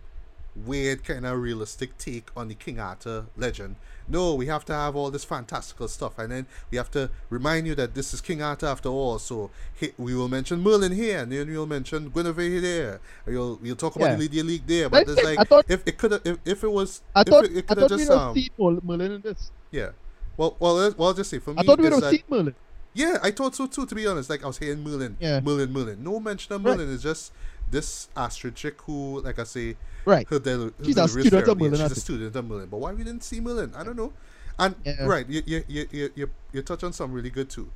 weird 0.66 1.02
kind 1.04 1.26
of 1.26 1.36
realistic 1.38 1.98
take 1.98 2.28
on 2.36 2.48
the 2.48 2.54
King 2.54 2.78
Arthur 2.80 3.26
legend. 3.36 3.76
No, 4.06 4.34
we 4.34 4.46
have 4.46 4.64
to 4.66 4.72
have 4.72 4.94
all 4.96 5.10
this 5.10 5.24
fantastical 5.24 5.88
stuff, 5.88 6.18
and 6.18 6.30
then 6.30 6.46
we 6.70 6.76
have 6.78 6.90
to 6.92 7.10
remind 7.28 7.66
you 7.66 7.74
that 7.74 7.94
this 7.94 8.14
is 8.14 8.20
King 8.20 8.40
Arthur 8.42 8.66
after 8.66 8.88
all. 8.88 9.18
So 9.18 9.50
he, 9.74 9.92
we 9.98 10.14
will 10.14 10.28
mention 10.28 10.60
Merlin 10.62 10.92
here, 10.92 11.18
and 11.20 11.32
then 11.32 11.48
we'll 11.50 11.66
mention 11.66 12.08
Guinevere 12.10 12.60
there. 12.60 13.00
You'll 13.26 13.58
we'll 13.62 13.76
talk 13.76 13.96
about 13.96 14.06
Yeah. 14.06 14.14
the 14.16 14.22
Lydia 14.22 14.44
League 14.44 14.66
there. 14.66 14.88
But 14.88 15.08
it's 15.08 15.22
like 15.22 15.48
thought- 15.48 15.66
if 15.68 15.82
it 15.86 15.98
could 15.98 16.12
if, 16.24 16.38
if 16.46 16.64
it 16.64 16.70
was 16.70 17.02
I 17.14 17.22
if 17.22 17.26
thought 17.26 17.44
it, 17.44 17.56
it 17.56 17.66
could 17.66 17.78
have 17.78 17.88
just 17.90 18.10
um 18.10 18.36
Merlin, 18.58 19.10
in 19.12 19.20
this. 19.20 19.50
yeah. 19.70 19.90
Well, 20.36 20.56
well, 20.58 20.76
well, 20.96 21.08
I'll 21.08 21.14
just 21.14 21.30
say 21.30 21.38
for 21.40 21.50
me, 21.52 21.56
I 21.58 21.62
thought 21.64 21.78
we 21.78 21.84
have 21.90 22.00
that- 22.00 22.30
Merlin. 22.30 22.54
Yeah, 22.94 23.18
I 23.22 23.30
thought 23.30 23.54
so 23.54 23.66
too. 23.66 23.84
To 23.86 23.94
be 23.94 24.06
honest, 24.06 24.30
like 24.30 24.42
I 24.44 24.46
was 24.46 24.58
hearing 24.58 24.82
Merlin, 24.82 25.16
Yeah. 25.20 25.40
Merlin, 25.40 25.72
Merlin. 25.72 26.02
No 26.02 26.18
mention 26.20 26.52
of 26.54 26.64
Right. 26.64 26.76
Merlin. 26.76 26.92
It's 26.94 27.02
just 27.02 27.32
this 27.70 28.08
Astrid 28.16 28.54
chick 28.54 28.80
who, 28.82 29.20
like 29.22 29.38
I 29.38 29.44
say, 29.44 29.76
Right. 30.04 30.26
her 30.28 30.38
del- 30.38 30.70
She's 30.82 30.96
a 30.96 31.08
student 31.08 31.48
of 31.48 31.58
Merlin, 31.58 31.80
She's 31.80 31.92
a 31.96 32.00
student 32.00 32.36
of 32.36 32.44
Merlin. 32.46 32.68
But 32.68 32.78
why 32.78 32.92
we 32.92 33.04
didn't 33.04 33.24
see 33.24 33.40
Merlin? 33.40 33.72
I 33.74 33.82
don't 33.84 33.96
know. 33.96 34.12
And 34.58 34.76
Yeah. 34.84 35.04
right, 35.06 35.28
you 35.28 35.42
you, 35.46 35.64
you 35.66 35.88
you 35.90 36.10
you 36.14 36.30
you 36.52 36.62
touch 36.62 36.84
on 36.84 36.92
something 36.92 37.14
really 37.14 37.30
good 37.30 37.50
too. 37.50 37.70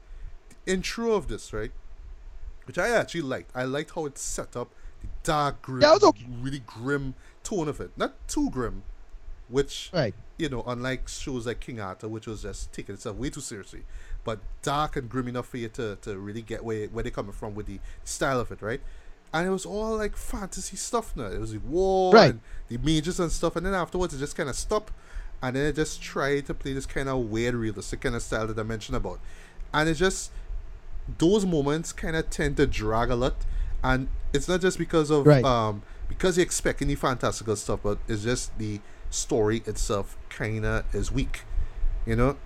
The 0.65 0.73
intro 0.73 1.13
of 1.15 1.27
this, 1.29 1.53
right? 1.53 1.73
Which 2.67 2.79
I 2.79 2.91
actually 2.91 3.23
liked. 3.23 3.51
I 3.55 3.65
liked 3.65 3.93
how 3.95 4.07
it's 4.07 4.21
set 4.21 4.55
up, 4.57 4.71
the 5.01 5.09
dark, 5.25 5.63
grim, 5.63 5.83
Yeah, 5.83 5.97
okay. 6.01 6.27
really 6.41 6.61
grim 6.61 7.15
tone 7.43 7.67
of 7.69 7.81
it. 7.81 7.91
Not 7.97 8.15
too 8.29 8.51
grim, 8.51 8.83
which 9.49 9.91
Right. 9.93 10.15
you 10.37 10.49
know, 10.51 10.63
unlike 10.67 11.09
shows 11.09 11.47
like 11.47 11.59
King 11.61 11.81
Arthur, 11.81 12.07
which 12.09 12.27
was 12.27 12.43
just 12.43 12.73
taking 12.73 12.95
itself 12.95 13.17
way 13.17 13.31
too 13.31 13.41
seriously, 13.41 13.85
but 14.29 14.39
dark 14.63 14.93
and 14.99 15.09
grim 15.13 15.29
enough 15.29 15.49
for 15.53 15.57
you 15.65 15.69
to, 15.81 15.97
to 16.05 16.11
really 16.19 16.43
get 16.53 16.61
where 16.69 16.87
where 16.93 17.03
they're 17.05 17.19
coming 17.21 17.33
from 17.41 17.51
with 17.59 17.67
the 17.73 17.79
style 18.05 18.41
of 18.45 18.49
it, 18.55 18.61
right? 18.71 18.83
And 19.33 19.47
it 19.49 19.51
was 19.59 19.65
all 19.67 19.97
like 20.05 20.17
fantasy 20.17 20.77
stuff 20.77 21.07
now. 21.17 21.29
It 21.37 21.41
was 21.45 21.53
the 21.53 21.63
war 21.77 22.15
Right. 22.15 22.31
and 22.33 22.41
the 22.73 22.79
mages 22.79 23.19
and 23.21 23.31
stuff, 23.33 23.57
and 23.57 23.65
then 23.67 23.75
afterwards 23.85 24.13
it 24.15 24.19
just 24.27 24.37
kind 24.37 24.49
of 24.51 24.57
stopped, 24.57 24.93
and 25.43 25.51
then 25.57 25.65
it 25.71 25.77
just 25.77 25.95
tried 26.03 26.43
to 26.49 26.55
play 26.63 26.73
this 26.79 26.87
kind 26.97 27.09
of 27.09 27.19
weird, 27.35 27.55
realistic 27.55 28.01
kind 28.03 28.15
of 28.19 28.23
style 28.23 28.47
that 28.49 28.59
I 28.59 28.63
mentioned 28.75 28.97
about, 29.03 29.19
and 29.73 29.89
it 29.89 29.95
just 29.95 30.31
those 31.25 31.45
moments 31.47 31.93
kind 31.93 32.15
of 32.17 32.29
tend 32.29 32.57
to 32.59 32.67
drag 32.67 33.09
a 33.11 33.17
lot, 33.25 33.37
and 33.83 34.09
it's 34.35 34.49
not 34.49 34.61
just 34.61 34.77
because 34.85 35.11
of 35.11 35.27
Right. 35.27 35.45
um 35.45 35.83
because 36.09 36.37
you're 36.37 36.45
expecting 36.53 36.89
the 36.89 36.95
fantastical 37.09 37.57
stuff, 37.65 37.81
but 37.83 37.99
it's 38.09 38.25
just 38.25 38.57
the 38.59 38.81
story 39.11 39.59
itself 39.67 40.17
kind 40.29 40.65
of 40.65 40.95
is 40.95 41.11
weak. 41.13 41.37
You 42.07 42.17
know, 42.17 42.37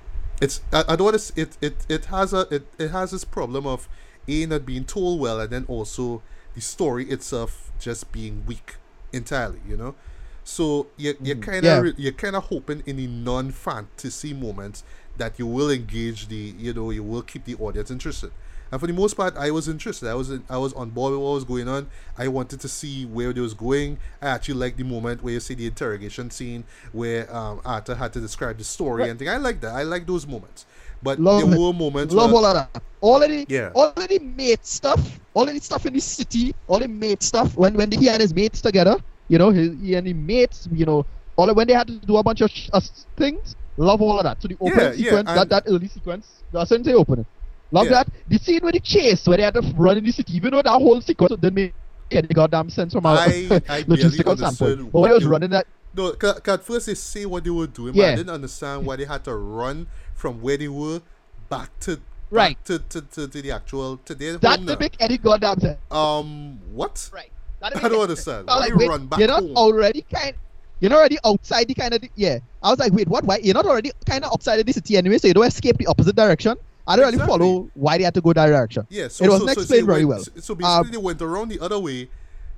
it's 0.42 0.60
I, 0.72 0.84
I 0.90 0.96
don't 0.96 1.06
want 1.06 1.20
to. 1.20 1.42
It 1.42 1.58
it 1.62 1.76
it 1.88 2.04
has 2.06 2.34
a 2.34 2.42
it, 2.54 2.64
it 2.78 2.90
has 2.90 3.12
this 3.12 3.24
problem 3.24 3.66
of 3.66 3.88
a 4.28 4.46
not 4.46 4.66
being 4.66 4.84
told 4.84 5.20
well, 5.20 5.40
and 5.40 5.50
then 5.50 5.64
also 5.68 6.22
the 6.54 6.60
story 6.60 7.06
itself 7.10 7.72
just 7.80 8.12
being 8.12 8.44
weak 8.46 8.76
entirely. 9.12 9.60
You 9.68 9.78
know, 9.78 9.96
so 10.44 10.88
you 10.98 11.16
you're 11.22 11.36
Mhm. 11.36 11.42
kind 11.50 11.64
Yeah. 11.64 11.78
of 11.88 11.98
you're 11.98 12.12
kind 12.12 12.36
of 12.36 12.44
hoping 12.44 12.82
in 12.86 12.96
the 12.98 13.06
non-fantasy 13.08 14.34
moments 14.34 14.84
that 15.18 15.38
you 15.38 15.46
will 15.46 15.70
engage 15.70 16.28
the 16.28 16.54
you 16.58 16.72
know 16.74 16.90
you 16.90 17.02
will 17.04 17.22
keep 17.22 17.44
the 17.46 17.56
audience 17.56 17.90
interested. 17.90 18.32
And 18.72 18.80
for 18.80 18.86
the 18.86 18.92
most 18.94 19.14
part, 19.18 19.36
I 19.36 19.50
was 19.50 19.68
interested. 19.68 20.08
I 20.08 20.14
was 20.14 20.30
in, 20.30 20.42
I 20.48 20.56
was 20.56 20.72
on 20.72 20.88
board 20.90 21.12
with 21.12 21.20
what 21.20 21.32
was 21.34 21.44
going 21.44 21.68
on. 21.68 21.88
I 22.16 22.28
wanted 22.28 22.58
to 22.60 22.68
see 22.68 23.04
where 23.04 23.30
they 23.34 23.40
was 23.42 23.52
going. 23.52 23.98
I 24.22 24.28
actually 24.28 24.54
liked 24.54 24.78
the 24.78 24.84
moment 24.84 25.22
where 25.22 25.34
you 25.34 25.40
see 25.40 25.52
the 25.54 25.66
interrogation 25.66 26.30
scene 26.30 26.64
where 26.92 27.30
um, 27.36 27.60
Arthur 27.66 27.94
had 27.94 28.14
to 28.14 28.20
describe 28.20 28.56
the 28.56 28.64
story 28.64 29.02
Right. 29.02 29.10
and 29.10 29.18
thing. 29.18 29.28
I 29.28 29.36
like 29.36 29.60
that. 29.60 29.74
I 29.74 29.82
like 29.82 30.06
those 30.06 30.26
moments. 30.26 30.64
But 31.02 31.20
Love 31.20 31.50
there 31.50 31.58
were 31.60 31.72
moments 31.74 32.14
Love 32.14 32.30
where, 32.30 32.38
all 32.38 32.46
of 32.46 32.54
that. 32.54 32.82
All 33.02 33.22
of 33.22 33.28
the, 33.28 33.44
Yeah. 33.48 33.72
all 33.74 33.92
of 33.94 34.08
the 34.08 34.18
mate 34.20 34.64
stuff, 34.64 35.20
all 35.34 35.46
of 35.46 35.52
the 35.54 35.60
stuff 35.60 35.84
in 35.84 35.92
the 35.92 36.00
city, 36.00 36.54
all 36.66 36.78
the 36.78 36.88
mate 36.88 37.22
stuff. 37.22 37.54
When 37.56 37.74
when 37.74 37.90
he 37.92 38.08
and 38.08 38.22
his 38.22 38.32
mates 38.32 38.62
together, 38.62 38.96
you 39.28 39.36
know, 39.36 39.50
his, 39.50 39.72
he 39.82 39.96
and 39.96 40.06
his 40.06 40.16
mates, 40.16 40.66
you 40.72 40.86
know, 40.86 41.04
all 41.36 41.50
of, 41.50 41.56
when 41.56 41.66
they 41.66 41.74
had 41.74 41.88
to 41.88 41.98
do 41.98 42.16
a 42.16 42.22
bunch 42.22 42.40
of 42.40 42.50
sh- 42.50 42.70
uh, 42.72 42.80
things. 43.18 43.54
Love 43.76 44.00
all 44.00 44.16
of 44.18 44.24
that. 44.24 44.40
So 44.40 44.48
the 44.48 44.56
opening 44.60 44.78
Yeah, 44.78 44.92
yeah, 44.92 45.04
sequence, 45.04 45.26
that, 45.28 45.38
and- 45.42 45.50
that 45.50 45.62
early 45.66 45.88
sequence, 45.88 46.26
the 46.52 46.64
Sensei 46.64 46.94
opening. 46.94 47.26
Love 47.72 47.86
Yeah. 47.86 47.90
that. 48.04 48.08
The 48.28 48.38
scene 48.38 48.60
with 48.62 48.74
the 48.74 48.80
chase, 48.80 49.26
where 49.26 49.36
they 49.38 49.42
had 49.42 49.54
to 49.54 49.62
run 49.76 49.98
in 49.98 50.04
the 50.04 50.12
city, 50.12 50.36
even 50.36 50.50
though 50.52 50.62
that 50.62 50.70
whole 50.70 51.00
sequence 51.00 51.30
didn't 51.40 51.54
make 51.54 51.74
any 52.10 52.28
goddamn 52.28 52.68
sense 52.70 52.92
from 52.92 53.06
a 53.06 53.08
I- 53.08 53.60
I 53.68 53.82
logistical 53.88 54.36
standpoint. 54.36 54.92
But 54.92 55.00
when 55.00 55.10
he 55.10 55.14
was 55.14 55.24
running 55.24 55.50
that, 55.50 55.66
No, 55.94 56.12
cause, 56.12 56.40
'cause 56.40 56.54
at 56.54 56.64
first 56.64 56.86
they 56.86 56.94
say 56.94 57.24
what 57.26 57.44
they 57.44 57.50
were 57.50 57.66
doing, 57.66 57.94
but 57.94 58.04
I 58.04 58.14
didn't 58.14 58.30
understand 58.34 58.86
why 58.86 58.96
they 58.96 59.04
had 59.04 59.24
to 59.24 59.34
run 59.34 59.86
from 60.14 60.40
where 60.42 60.56
they 60.56 60.68
were 60.68 61.00
back 61.48 61.70
to 61.80 62.00
Right. 62.30 62.56
back 62.56 62.64
to, 62.64 62.78
to, 62.78 63.00
to, 63.02 63.28
to 63.28 63.42
the 63.42 63.50
actual 63.52 63.98
to 64.06 64.14
their 64.14 64.38
that 64.38 64.60
didn't 64.60 64.80
make 64.80 64.96
any 65.00 65.18
goddamn 65.18 65.60
sense. 65.60 65.78
Um, 65.90 66.58
what? 66.72 67.10
Right. 67.12 67.30
I 67.62 67.70
don't 67.70 68.00
understand. 68.00 68.48
I 68.50 68.54
Why 68.54 68.60
like, 68.66 68.74
wait, 68.74 68.88
run 68.88 69.06
back 69.06 69.18
you're 69.18 69.28
not 69.28 69.42
home? 69.42 69.56
already 69.56 70.04
kind 70.12 70.34
you're 70.80 70.90
not 70.90 70.96
already 70.98 71.18
outside 71.24 71.68
the 71.68 71.74
kind 71.74 71.94
of 71.94 72.02
yeah. 72.16 72.38
I 72.62 72.70
was 72.70 72.78
like, 72.78 72.92
wait, 72.92 73.06
what? 73.06 73.24
Why 73.24 73.36
you're 73.38 73.54
not 73.54 73.66
already 73.66 73.92
kind 74.04 74.24
of 74.24 74.32
outside 74.32 74.58
of 74.60 74.66
the 74.66 74.72
city 74.72 74.96
anyway? 74.96 75.18
So 75.18 75.28
you 75.28 75.34
don't 75.34 75.46
escape 75.46 75.76
the 75.78 75.86
opposite 75.86 76.16
direction. 76.16 76.56
I 76.86 76.96
don't 76.96 77.08
Exactly. 77.08 77.26
really 77.38 77.38
follow 77.46 77.70
why 77.74 77.98
they 77.98 78.04
had 78.04 78.14
to 78.14 78.20
go 78.20 78.32
that 78.32 78.46
direction. 78.46 78.86
Yeah, 78.90 79.08
so 79.08 79.24
It 79.24 79.30
wasn't 79.30 79.50
so, 79.50 79.54
so, 79.54 79.60
explained 79.60 79.86
very 79.86 80.04
went- 80.04 80.08
well. 80.08 80.24
So, 80.24 80.30
so 80.40 80.54
basically, 80.54 80.78
Um, 80.80 80.90
they 80.90 80.98
went 80.98 81.22
around 81.22 81.48
the 81.48 81.60
other 81.60 81.78
way. 81.78 82.08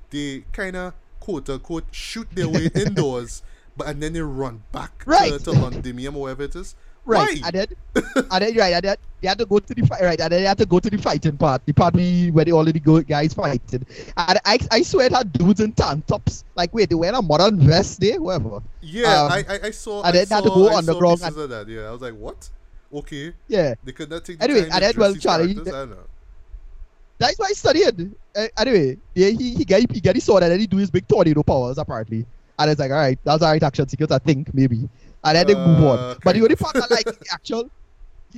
They 0.09 0.45
kind 0.51 0.75
of 0.75 0.93
quote 1.19 1.49
unquote 1.49 1.85
shoot 1.91 2.27
their 2.33 2.47
way 2.49 2.69
indoors, 2.75 3.43
but 3.77 3.87
and 3.87 4.01
then 4.01 4.13
they 4.13 4.21
run 4.21 4.63
back 4.71 5.03
to, 5.03 5.09
Right. 5.09 5.39
to 5.43 5.51
Londinium 5.51 6.15
or 6.17 6.23
wherever 6.23 6.43
it 6.43 6.55
is. 6.55 6.75
Right. 7.07 7.39
Why? 7.39 7.47
And 7.47 7.53
then 7.53 7.67
and 8.31 8.41
then 8.43 8.55
right, 8.57 8.73
and 8.73 8.83
then 8.83 8.95
they 9.21 9.27
had 9.27 9.37
to 9.37 9.45
go 9.45 9.59
to 9.59 9.73
the 9.75 9.85
fight 9.85 10.01
right, 10.01 10.19
and 10.19 10.31
then 10.31 10.41
they 10.41 10.47
had 10.47 10.57
to 10.57 10.65
go 10.65 10.79
to 10.79 10.89
the 10.89 10.97
fighting 10.97 11.37
part, 11.37 11.61
the 11.65 11.73
part 11.73 11.93
where 11.93 12.45
they 12.45 12.51
already 12.51 12.79
go 12.79 12.99
guys 13.01 13.31
fighting. 13.35 13.85
And 14.17 14.39
I 14.43 14.57
I 14.71 14.81
swear 14.81 15.05
it 15.05 15.11
had 15.11 15.31
dudes 15.33 15.59
in 15.59 15.73
tank 15.73 16.07
tops. 16.07 16.43
Like 16.55 16.73
wait, 16.73 16.89
they 16.89 16.95
wearing 16.95 17.15
a 17.15 17.21
modern 17.21 17.59
vest 17.59 17.99
there, 17.99 18.19
whatever. 18.19 18.61
Yeah, 18.81 19.21
Um, 19.25 19.31
I, 19.33 19.45
I 19.47 19.59
I 19.65 19.71
saw. 19.71 19.99
and 19.99 20.07
I 20.07 20.11
then 20.13 20.21
they 20.21 20.25
saw, 20.25 20.35
had 20.35 20.43
to 20.45 20.49
go 20.49 20.67
I 20.69 20.75
underground 20.77 21.21
and- 21.21 21.37
of 21.37 21.49
that. 21.49 21.67
Yeah, 21.67 21.81
I 21.89 21.91
was 21.91 22.01
like, 22.01 22.15
what? 22.15 22.49
Okay, 22.95 23.33
Yeah. 23.47 23.75
they 23.83 23.91
could 23.91 24.09
not 24.09 24.23
take 24.25 24.37
the 24.39 24.43
Anyway, 24.45 24.61
time 24.69 24.71
and 24.73 24.83
then, 24.83 24.93
well, 24.97 25.15
Charlie, 25.15 25.53
characters, 25.53 25.73
I 25.73 25.77
don't 25.79 25.89
know. 25.91 25.97
That's 27.17 27.39
why 27.39 27.47
I 27.49 27.53
studied. 27.53 28.11
Uh, 28.35 28.47
anyway, 28.57 28.97
yeah, 29.13 29.29
he 29.29 29.55
he 29.55 29.65
get 29.65 29.89
he 29.91 30.01
get 30.01 30.15
his 30.15 30.23
sword 30.25 30.43
and 30.43 30.51
then 30.51 30.59
he 30.59 30.67
do 30.67 30.77
his 30.77 30.91
big 30.91 31.07
tornado 31.07 31.43
powers 31.43 31.77
apparently. 31.77 32.25
And 32.59 32.71
it's 32.71 32.79
like, 32.79 32.91
all 32.91 32.97
right, 32.97 33.17
that's 33.23 33.41
all 33.41 33.51
right 33.51 33.61
action 33.63 33.87
sequence, 33.87 34.11
I 34.11 34.19
think 34.19 34.53
maybe. 34.53 34.89
And 35.23 35.35
then 35.37 35.47
they 35.47 35.55
move 35.55 35.83
on. 35.85 36.17
But 36.23 36.35
the 36.35 36.41
only 36.41 36.55
part 36.55 36.75
I 36.75 36.85
like 36.89 37.05
the 37.05 37.25
actual, 37.31 37.69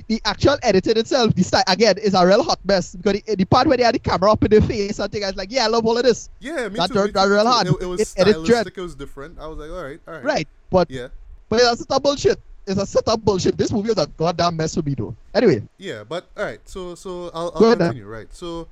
the 0.06 0.20
actual 0.24 0.56
editing 0.62 0.96
itself, 0.96 1.34
the 1.34 1.42
style 1.42 1.62
again 1.66 1.98
is 1.98 2.14
a 2.14 2.24
real 2.26 2.42
hot 2.44 2.60
mess 2.64 2.94
because 2.94 3.20
the, 3.22 3.34
the 3.36 3.44
part 3.44 3.66
where 3.66 3.76
they 3.76 3.82
had 3.82 3.94
the 3.96 3.98
camera 4.00 4.30
up 4.32 4.42
in 4.44 4.50
their 4.50 4.60
face 4.62 4.98
and 5.00 5.12
I 5.14 5.26
was 5.26 5.36
like, 5.36 5.50
yeah, 5.52 5.64
I 5.64 5.68
love 5.68 5.84
all 5.84 5.96
of 5.96 6.04
this, 6.04 6.30
Yeah, 6.40 6.68
me 6.68 6.78
That 6.78 6.88
too. 6.88 6.94
real- 6.94 7.04
me 7.06 7.10
that 7.12 7.24
too, 7.24 7.30
real 7.30 7.46
hard. 7.46 7.66
It, 7.66 7.74
it 7.82 7.86
was 7.86 8.00
It- 8.00 8.14
it 8.16 8.28
is 8.28 8.34
dread. 8.34 8.44
stylistic. 8.44 8.78
It 8.78 8.82
was 8.82 8.94
different. 8.94 9.38
I 9.40 9.46
was 9.48 9.58
like, 9.58 9.70
all 9.70 9.82
right, 9.82 10.00
all 10.06 10.14
right. 10.14 10.24
right? 10.24 10.48
But 10.70 10.88
Yeah, 10.90 11.08
but 11.48 11.60
that's 11.60 11.80
a 11.80 11.86
double 11.86 12.10
bullshit. 12.10 12.40
Is 12.68 12.78
a 12.78 12.86
setup 12.86 13.24
bullshit. 13.24 13.56
This 13.56 13.72
movie 13.72 13.90
is 13.90 13.98
a 13.98 14.06
goddamn 14.06 14.56
mess 14.56 14.74
for 14.74 14.82
me 14.82 14.94
though. 14.94 15.14
Anyway, 15.34 15.62
Yeah, 15.78 16.04
but 16.04 16.28
all 16.36 16.44
right. 16.44 16.60
So 16.68 16.94
so 16.94 17.30
I'll, 17.34 17.52
I'll 17.54 17.64
ahead 17.64 17.78
continue. 17.78 18.06
Right. 18.06 18.32
So 18.32 18.68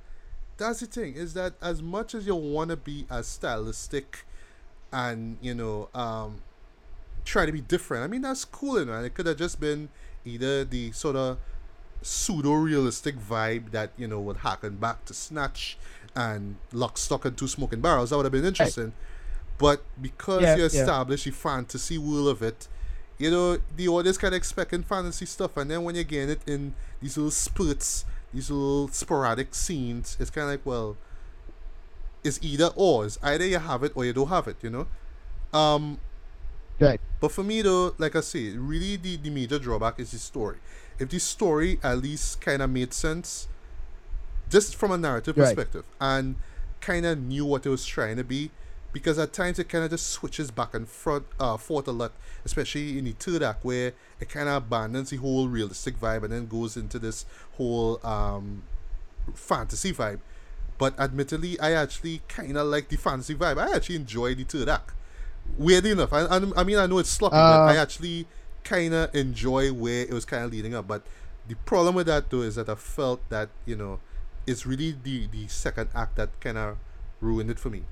that's 0.56 0.80
the 0.80 0.86
thing 0.86 1.14
is 1.14 1.34
that 1.34 1.54
as 1.60 1.82
much 1.82 2.14
as 2.14 2.26
you 2.26 2.34
want 2.34 2.70
to 2.70 2.76
be 2.76 3.06
as 3.10 3.26
stylistic 3.26 4.24
and 4.92 5.36
you 5.40 5.54
know 5.54 5.88
um 5.94 6.42
try 7.24 7.46
to 7.46 7.52
be 7.52 7.60
different. 7.60 8.04
I 8.04 8.06
mean 8.06 8.22
that's 8.22 8.44
cool, 8.44 8.76
and 8.78 9.04
it 9.04 9.14
could 9.14 9.26
have 9.26 9.36
just 9.36 9.60
been 9.60 9.88
either 10.24 10.64
the 10.64 10.92
sort 10.92 11.16
of 11.16 11.38
pseudo 12.02 12.52
realistic 12.52 13.16
vibe 13.18 13.70
that 13.72 13.90
you 13.96 14.06
know 14.06 14.20
would 14.20 14.38
harken 14.38 14.76
back 14.76 15.04
to 15.06 15.14
Snatch 15.14 15.78
and 16.14 16.56
Lock, 16.72 16.98
Stock, 16.98 17.24
and 17.24 17.36
Two 17.36 17.48
Smoking 17.48 17.80
Barrels. 17.80 18.10
That 18.10 18.16
would 18.16 18.26
have 18.26 18.32
been 18.32 18.44
interesting. 18.44 18.92
But 19.58 19.82
because 20.00 20.42
Yeah, 20.42 20.54
you 20.56 20.62
yeah. 20.62 20.66
establish 20.66 21.24
the 21.24 21.30
fantasy 21.32 21.98
world 21.98 22.28
of 22.28 22.42
it, 22.42 22.68
you 23.18 23.30
know, 23.30 23.58
the 23.76 23.88
audience 23.88 24.18
kind 24.18 24.34
of 24.34 24.38
expecting 24.38 24.82
fantasy 24.82 25.26
stuff, 25.26 25.56
and 25.56 25.70
then 25.70 25.82
when 25.84 25.94
you 25.94 26.04
get 26.04 26.28
it 26.28 26.40
in 26.46 26.74
these 27.00 27.16
little 27.16 27.30
spurts, 27.30 28.04
these 28.32 28.50
little 28.50 28.88
sporadic 28.88 29.54
scenes, 29.54 30.16
it's 30.20 30.30
kind 30.30 30.44
of 30.44 30.50
like, 30.50 30.66
well, 30.66 30.96
it's 32.24 32.38
either 32.42 32.70
or. 32.76 33.06
It's 33.06 33.18
either 33.22 33.46
you 33.46 33.58
have 33.58 33.82
it 33.84 33.92
or 33.94 34.04
you 34.04 34.12
don't 34.12 34.28
have 34.28 34.48
it, 34.48 34.56
you 34.62 34.70
know? 34.70 34.86
Um, 35.58 35.98
right. 36.80 37.00
but 37.20 37.32
for 37.32 37.42
me, 37.44 37.62
though, 37.62 37.94
like 37.98 38.16
I 38.16 38.20
say, 38.20 38.50
really 38.50 38.96
the, 38.96 39.16
the 39.16 39.30
major 39.30 39.58
drawback 39.58 39.98
is 40.00 40.10
the 40.10 40.18
story. 40.18 40.56
If 40.98 41.08
the 41.10 41.18
story 41.20 41.78
at 41.82 41.98
least 41.98 42.40
kind 42.40 42.62
of 42.62 42.70
made 42.70 42.92
sense, 42.92 43.48
just 44.50 44.76
from 44.76 44.90
a 44.92 44.98
narrative 44.98 45.36
Right. 45.36 45.44
perspective, 45.46 45.84
and 46.00 46.36
kind 46.80 47.06
of 47.06 47.18
knew 47.18 47.44
what 47.44 47.64
it 47.66 47.68
was 47.68 47.84
trying 47.86 48.16
to 48.16 48.24
be, 48.24 48.50
because 48.96 49.18
at 49.18 49.30
times 49.34 49.58
it 49.58 49.68
kind 49.68 49.84
of 49.84 49.90
just 49.90 50.06
switches 50.08 50.50
back 50.50 50.72
and 50.72 50.88
front, 50.88 51.26
uh, 51.38 51.58
forth 51.58 51.86
a 51.86 51.92
lot, 51.92 52.12
especially 52.46 52.98
in 52.98 53.04
the 53.04 53.12
third 53.12 53.42
act 53.42 53.62
where 53.62 53.92
it 54.20 54.28
kind 54.30 54.48
of 54.48 54.54
abandons 54.62 55.10
the 55.10 55.18
whole 55.18 55.48
realistic 55.48 56.00
vibe 56.00 56.22
and 56.22 56.32
then 56.32 56.46
goes 56.46 56.78
into 56.78 56.98
this 56.98 57.26
whole 57.58 58.00
um, 58.02 58.62
fantasy 59.34 59.92
vibe. 59.92 60.20
But 60.78 60.98
admittedly, 60.98 61.60
I 61.60 61.72
actually 61.72 62.22
kind 62.26 62.56
of 62.56 62.68
like 62.68 62.88
the 62.88 62.96
fantasy 62.96 63.34
vibe. 63.34 63.58
I 63.58 63.76
actually 63.76 63.96
enjoy 63.96 64.34
the 64.34 64.44
third 64.44 64.70
act. 64.70 64.92
Weirdly 65.58 65.90
enough, 65.90 66.14
I, 66.14 66.20
I, 66.22 66.36
I 66.56 66.64
mean, 66.64 66.78
I 66.78 66.86
know 66.86 66.96
it's 66.98 67.10
sloppy, 67.10 67.36
but 67.36 67.60
Uh, 67.68 67.72
I 67.72 67.76
actually 67.76 68.26
kind 68.64 68.94
of 68.94 69.14
enjoy 69.14 69.74
where 69.74 70.04
it 70.04 70.12
was 70.12 70.24
kind 70.24 70.42
of 70.42 70.50
leading 70.52 70.74
up. 70.74 70.88
But 70.88 71.02
the 71.46 71.56
problem 71.66 71.94
with 71.96 72.06
that, 72.06 72.30
though, 72.30 72.40
is 72.40 72.54
that 72.54 72.70
I 72.70 72.76
felt 72.76 73.20
that, 73.28 73.50
you 73.66 73.76
know, 73.76 74.00
it's 74.46 74.64
really 74.64 74.96
the, 75.02 75.26
the 75.26 75.48
second 75.48 75.90
act 75.94 76.16
that 76.16 76.30
kind 76.40 76.56
of 76.56 76.78
ruined 77.20 77.50
it 77.50 77.58
for 77.58 77.68
me. 77.68 77.82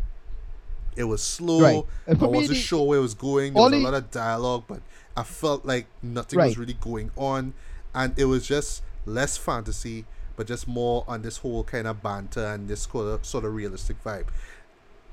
It 0.97 1.05
was 1.05 1.23
slow. 1.23 1.61
Right. 1.61 1.85
I 2.09 2.13
wasn't 2.25 2.49
the- 2.49 2.55
sure 2.55 2.87
where 2.87 2.99
it 2.99 3.03
was 3.03 3.15
going. 3.15 3.55
There 3.55 3.63
was 3.63 3.73
a 3.73 3.77
lot 3.77 3.95
of 3.95 4.11
dialogue, 4.11 4.65
but 4.69 4.81
I 5.17 5.23
felt 5.23 5.65
like 5.65 5.87
nothing 6.03 6.39
was 6.39 6.59
really 6.59 6.75
going 6.75 7.11
on. 7.17 7.55
And 7.95 8.13
it 8.19 8.25
was 8.27 8.47
just 8.47 8.83
less 9.07 9.37
fantasy, 9.37 10.05
but 10.37 10.47
just 10.47 10.67
more 10.67 11.05
on 11.07 11.23
this 11.23 11.39
whole 11.39 11.63
kind 11.65 11.87
of 11.87 12.03
banter 12.03 12.45
and 12.45 12.69
this 12.69 12.83
sort 12.83 13.07
of, 13.07 13.25
sort 13.25 13.45
of 13.45 13.55
realistic 13.55 14.03
vibe. 14.03 14.27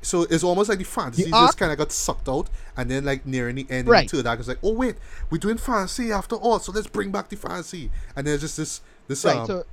So 0.03 0.23
it's 0.23 0.43
almost 0.43 0.67
like 0.67 0.79
the 0.79 0.83
fantasy 0.83 1.23
just 1.29 1.33
arc- 1.35 1.57
kind 1.57 1.71
of 1.71 1.77
got 1.77 1.91
sucked 1.91 2.27
out, 2.27 2.49
and 2.75 2.89
then 2.89 3.05
like 3.05 3.23
nearing 3.25 3.55
the 3.55 3.67
end, 3.69 3.87
Right. 3.87 4.09
the 4.09 4.17
third 4.17 4.25
act, 4.27 4.39
it's 4.39 4.47
like, 4.49 4.57
oh 4.63 4.73
wait, 4.73 4.95
we're 5.29 5.37
doing 5.37 5.57
fantasy 5.59 6.11
after 6.11 6.35
all, 6.35 6.57
so 6.57 6.71
let's 6.71 6.87
bring 6.87 7.11
back 7.11 7.29
the 7.29 7.35
fantasy. 7.35 7.91
And 8.15 8.25
there's 8.25 8.41
just 8.41 8.57
this 8.57 8.81
this 9.07 9.23
Right. 9.23 9.37
um, 9.37 9.45
So 9.45 9.65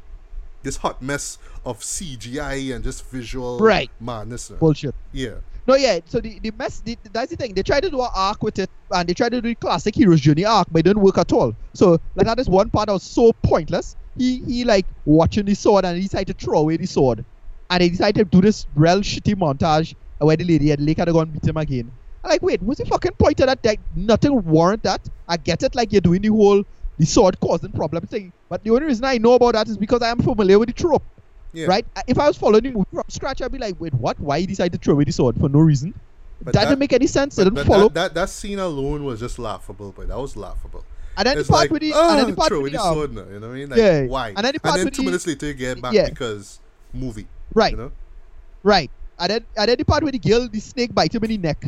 this 0.63 0.77
hot 0.79 1.01
mess 1.01 1.39
of 1.65 1.79
CGI 1.83 2.75
and 2.75 2.85
just 2.85 3.07
visual 3.07 3.59
Right. 3.59 3.91
madness. 4.01 4.51
bullshit. 4.51 4.95
Yeah, 5.13 5.37
No, 5.69 5.77
yeah. 5.77 6.01
So 6.07 6.21
the, 6.21 6.41
the 6.41 6.53
mess, 6.59 6.81
the, 6.81 6.99
that's 7.13 7.31
the 7.31 7.37
thing. 7.37 7.55
They 7.55 7.63
tried 7.63 7.83
to 7.83 7.91
do 7.91 8.01
an 8.03 8.09
arc 8.15 8.43
with 8.43 8.59
it, 8.59 8.71
and 8.93 9.09
they 9.09 9.15
tried 9.15 9.31
to 9.33 9.43
do 9.43 9.51
the 9.51 9.57
classic 9.57 9.97
hero's 9.97 10.21
journey 10.23 10.47
arc, 10.47 10.69
but 10.71 10.81
it 10.81 10.85
didn't 10.85 11.03
work 11.03 11.19
at 11.19 11.33
all. 11.33 11.55
So 11.75 11.99
like 12.17 12.27
that 12.27 12.41
is 12.41 12.49
one 12.49 12.71
part 12.71 12.89
that 12.89 12.95
was 12.95 13.05
so 13.05 13.33
pointless. 13.45 13.97
He 14.17 14.43
he 14.47 14.65
like 14.65 14.87
watching 15.05 15.47
the 15.47 15.55
sword, 15.55 15.85
and 15.87 15.97
he 15.99 16.05
decided 16.05 16.39
to 16.39 16.45
throw 16.47 16.61
away 16.61 16.79
the 16.79 16.87
sword, 16.87 17.25
and 17.71 17.83
he 17.83 17.91
decided 17.91 18.31
to 18.33 18.37
do 18.37 18.43
this 18.43 18.67
real 18.75 19.01
shitty 19.03 19.35
montage 19.37 19.95
where 20.19 20.37
the 20.37 20.45
lady 20.45 20.71
had 20.71 20.81
Lake 20.81 20.99
had 20.99 21.07
to 21.07 21.13
go 21.13 21.21
and 21.21 21.33
beat 21.33 21.47
him 21.47 21.59
again. 21.59 21.93
I'm 22.25 22.31
like, 22.31 22.43
wait, 22.43 22.63
what's 22.63 22.81
the 22.81 22.87
fucking 22.87 23.13
point 23.19 23.41
of 23.41 23.47
that? 23.49 23.61
Like, 23.65 23.81
nothing 23.95 24.43
warrant 24.45 24.85
that. 24.85 25.07
I 25.29 25.37
get 25.37 25.63
it, 25.63 25.75
like 25.77 25.93
you're 25.93 26.01
doing 26.01 26.23
the 26.23 26.29
whole 26.29 26.65
the 26.99 27.07
sword 27.07 27.39
causing 27.41 27.73
problem 27.73 28.07
thing, 28.07 28.33
but 28.51 28.65
the 28.65 28.71
only 28.71 28.87
reason 28.87 29.05
I 29.07 29.19
know 29.19 29.35
about 29.35 29.55
that 29.55 29.69
is 29.69 29.79
because 29.79 30.03
I 30.03 30.11
am 30.11 30.19
familiar 30.21 30.59
with 30.59 30.69
the 30.69 30.75
trope. 30.75 31.05
Yeah. 31.53 31.67
Right? 31.67 31.87
Uh, 31.97 32.03
If 32.07 32.19
I 32.19 32.29
was 32.29 32.37
following 32.37 32.63
the 32.65 32.71
movie 32.73 32.87
from 32.93 33.05
scratch, 33.09 33.43
I'd 33.43 33.53
be 33.53 33.59
like, 33.59 33.75
wait, 33.81 33.95
what? 33.95 34.19
Why 34.21 34.41
he 34.41 34.47
decided 34.47 34.81
to 34.81 34.85
throw 34.85 34.95
away 34.95 35.05
the 35.05 35.13
sword 35.13 35.39
for 35.39 35.49
no 35.49 35.61
reason? 35.61 35.95
But 36.41 36.55
that, 36.55 36.61
that- 36.61 36.69
didn't 36.71 36.79
make 36.81 36.93
any 36.93 37.07
sense. 37.07 37.39
It 37.39 37.45
didn't 37.45 37.55
but 37.57 37.67
follow. 37.67 37.89
that, 37.89 37.95
that 37.95 38.15
that 38.15 38.29
scene 38.31 38.59
alone 38.59 39.05
was 39.05 39.21
just 39.21 39.39
laughable, 39.39 39.93
but 39.97 40.09
that 40.09 40.19
was 40.19 40.37
laughable. 40.37 40.85
and 41.17 41.27
then 41.27 41.37
the 41.39 41.45
part 41.45 41.63
like, 41.63 41.71
with 41.71 41.83
the, 41.83 41.93
oh, 41.95 42.11
and 42.11 42.21
then 42.21 42.31
the 42.31 42.37
part 42.37 42.49
throw 42.49 42.61
with 42.61 42.73
the, 42.73 42.79
the 42.79 42.85
um, 42.85 42.95
sword 42.95 43.15
now, 43.15 43.25
you 43.33 43.41
know 43.41 43.49
what 43.49 43.55
I 43.55 43.59
mean? 43.59 43.69
Like, 43.71 43.79
yeah. 43.79 44.03
why? 44.05 44.29
And 44.29 44.39
then 44.45 44.53
the 44.53 44.61
part 44.61 44.85
with 44.85 44.95
two 44.95 45.03
the- 45.03 45.07
minutes 45.07 45.27
later 45.27 45.47
you 45.47 45.55
get 45.55 45.83
back 45.83 45.93
yeah. 45.93 46.09
because 46.09 46.61
movie, 46.93 47.27
right, 47.55 47.73
you 47.73 47.77
know? 47.77 47.93
right. 48.63 48.91
And 49.19 49.31
then, 49.31 49.45
and 49.57 49.69
then 49.69 49.77
the 49.79 49.85
part 49.85 50.05
with 50.05 50.13
the 50.13 50.21
girl, 50.21 50.47
the 50.49 50.61
snake 50.61 50.95
bite 50.95 51.13
him 51.13 51.25
in 51.25 51.31
the 51.31 51.39
neck. 51.39 51.65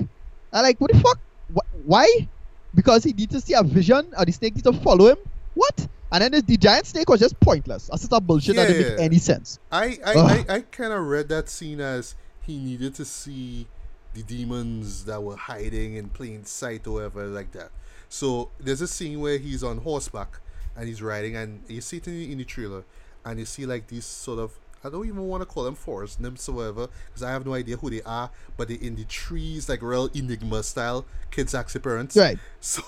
I'm 0.52 0.62
like, 0.62 0.80
what 0.80 0.92
the 0.92 1.00
fuck? 1.00 1.18
Wh- 1.52 1.88
why? 1.88 2.28
Because 2.72 3.02
he 3.02 3.12
needs 3.12 3.34
to 3.34 3.40
see 3.40 3.54
a 3.54 3.62
vision, 3.64 4.12
or 4.16 4.24
the 4.24 4.30
snake 4.30 4.54
needs 4.54 4.70
to 4.70 4.72
follow 4.72 5.08
him? 5.08 5.16
What? 5.54 5.88
And 6.12 6.22
then 6.22 6.32
the, 6.32 6.42
the 6.42 6.56
giant 6.56 6.86
snake 6.86 7.08
was 7.08 7.20
just 7.20 7.38
pointless. 7.40 7.86
That's 7.88 8.02
just 8.02 8.12
a 8.12 8.20
bullshit 8.20 8.56
that 8.56 8.66
didn't 8.68 8.82
Yeah. 8.82 8.90
make 8.96 9.00
any 9.00 9.18
sense. 9.18 9.58
I 9.70 9.98
I, 10.04 10.14
Ugh. 10.14 10.44
I, 10.48 10.54
I 10.56 10.60
kind 10.62 10.92
of 10.92 11.04
read 11.06 11.28
that 11.28 11.48
scene 11.48 11.80
as 11.80 12.14
he 12.42 12.58
needed 12.58 12.94
to 12.96 13.04
see 13.04 13.66
the 14.14 14.22
demons 14.22 15.04
that 15.04 15.22
were 15.22 15.36
hiding 15.36 15.94
in 15.94 16.08
plain 16.08 16.44
sight 16.44 16.86
or 16.86 16.94
whatever 16.94 17.26
like 17.26 17.52
that. 17.52 17.70
So 18.08 18.50
there's 18.58 18.80
a 18.80 18.88
scene 18.88 19.20
where 19.20 19.38
he's 19.38 19.62
on 19.62 19.78
horseback 19.78 20.40
and 20.76 20.88
he's 20.88 21.00
riding, 21.00 21.36
and 21.36 21.62
you 21.68 21.80
see 21.80 21.98
it 21.98 22.06
in 22.08 22.14
the, 22.14 22.32
in 22.32 22.38
the 22.38 22.44
trailer, 22.44 22.84
and 23.24 23.38
you 23.38 23.44
see 23.44 23.66
like 23.66 23.86
these 23.88 24.04
sort 24.04 24.38
of 24.40 24.58
I 24.82 24.88
don't 24.88 25.06
even 25.06 25.28
want 25.28 25.42
to 25.42 25.46
call 25.46 25.64
them 25.64 25.74
forest 25.74 26.18
nymphs 26.20 26.48
or 26.48 26.52
whatever 26.56 26.88
because 27.06 27.22
I 27.22 27.30
have 27.30 27.44
no 27.44 27.52
idea 27.54 27.76
who 27.76 27.90
they 27.90 28.00
are, 28.02 28.30
but 28.56 28.66
they're 28.68 28.78
in 28.80 28.96
the 28.96 29.04
trees 29.04 29.68
like 29.68 29.82
real 29.82 30.06
Enigma 30.14 30.62
style 30.62 31.04
kids' 31.30 31.54
axe 31.54 31.74
appearance. 31.76 32.16
Right. 32.16 32.38
So 32.60 32.82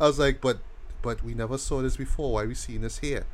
I 0.00 0.06
was 0.06 0.18
like, 0.18 0.40
but 0.40 0.58
but 1.06 1.22
we 1.24 1.32
never 1.34 1.56
saw 1.56 1.80
this 1.82 1.96
before. 1.96 2.32
Why 2.34 2.42
are 2.42 2.48
we 2.48 2.54
seeing 2.54 2.80
this 2.82 2.98
here? 2.98 3.24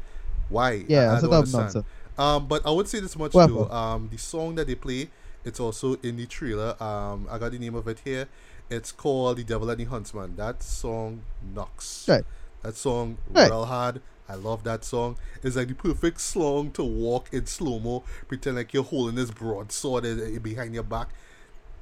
Why? 0.49 0.85
Yeah, 0.87 0.99
I, 0.99 1.03
I 1.05 1.09
that's 1.21 1.23
don't 1.23 1.33
understand. 1.33 1.85
Um, 2.19 2.47
but 2.47 2.65
I 2.67 2.71
would 2.71 2.87
say 2.87 3.01
this 3.01 3.17
much 3.17 3.33
Well, 3.33 3.49
too. 3.49 3.71
Um, 3.71 4.09
the 4.13 4.19
song 4.19 4.55
that 4.57 4.67
they 4.67 4.75
play, 4.75 5.09
it's 5.45 5.59
also 5.59 5.95
in 6.03 6.17
the 6.19 6.27
trailer. 6.27 6.77
Um, 6.83 7.27
I 7.31 7.39
got 7.39 7.53
the 7.53 7.59
name 7.59 7.75
of 7.75 7.89
it 7.89 7.99
here. 8.05 8.29
It's 8.71 8.93
called 8.93 9.39
"The 9.39 9.45
Devil 9.45 9.71
and 9.71 9.81
the 9.81 9.85
Huntsman." 9.85 10.37
That 10.37 10.63
song 10.63 11.23
knocks. 11.55 12.07
Right. 12.09 12.25
That 12.63 12.77
song 12.77 13.17
Right. 13.31 13.51
real 13.51 13.65
hard. 13.65 14.01
I 14.29 14.35
love 14.35 14.63
that 14.65 14.85
song. 14.85 15.17
It's 15.43 15.57
like 15.57 15.69
the 15.69 15.75
perfect 15.75 16.21
song 16.21 16.71
to 16.73 16.85
walk 16.85 17.29
in 17.33 17.47
slow 17.47 17.79
mo, 17.81 18.05
pretend 18.29 18.57
like 18.57 18.73
you're 18.75 18.85
holding 18.85 19.17
this 19.17 19.31
broadsword 19.31 20.05
in- 20.05 20.21
in- 20.21 20.39
behind 20.39 20.75
your 20.75 20.85
back. 20.85 21.09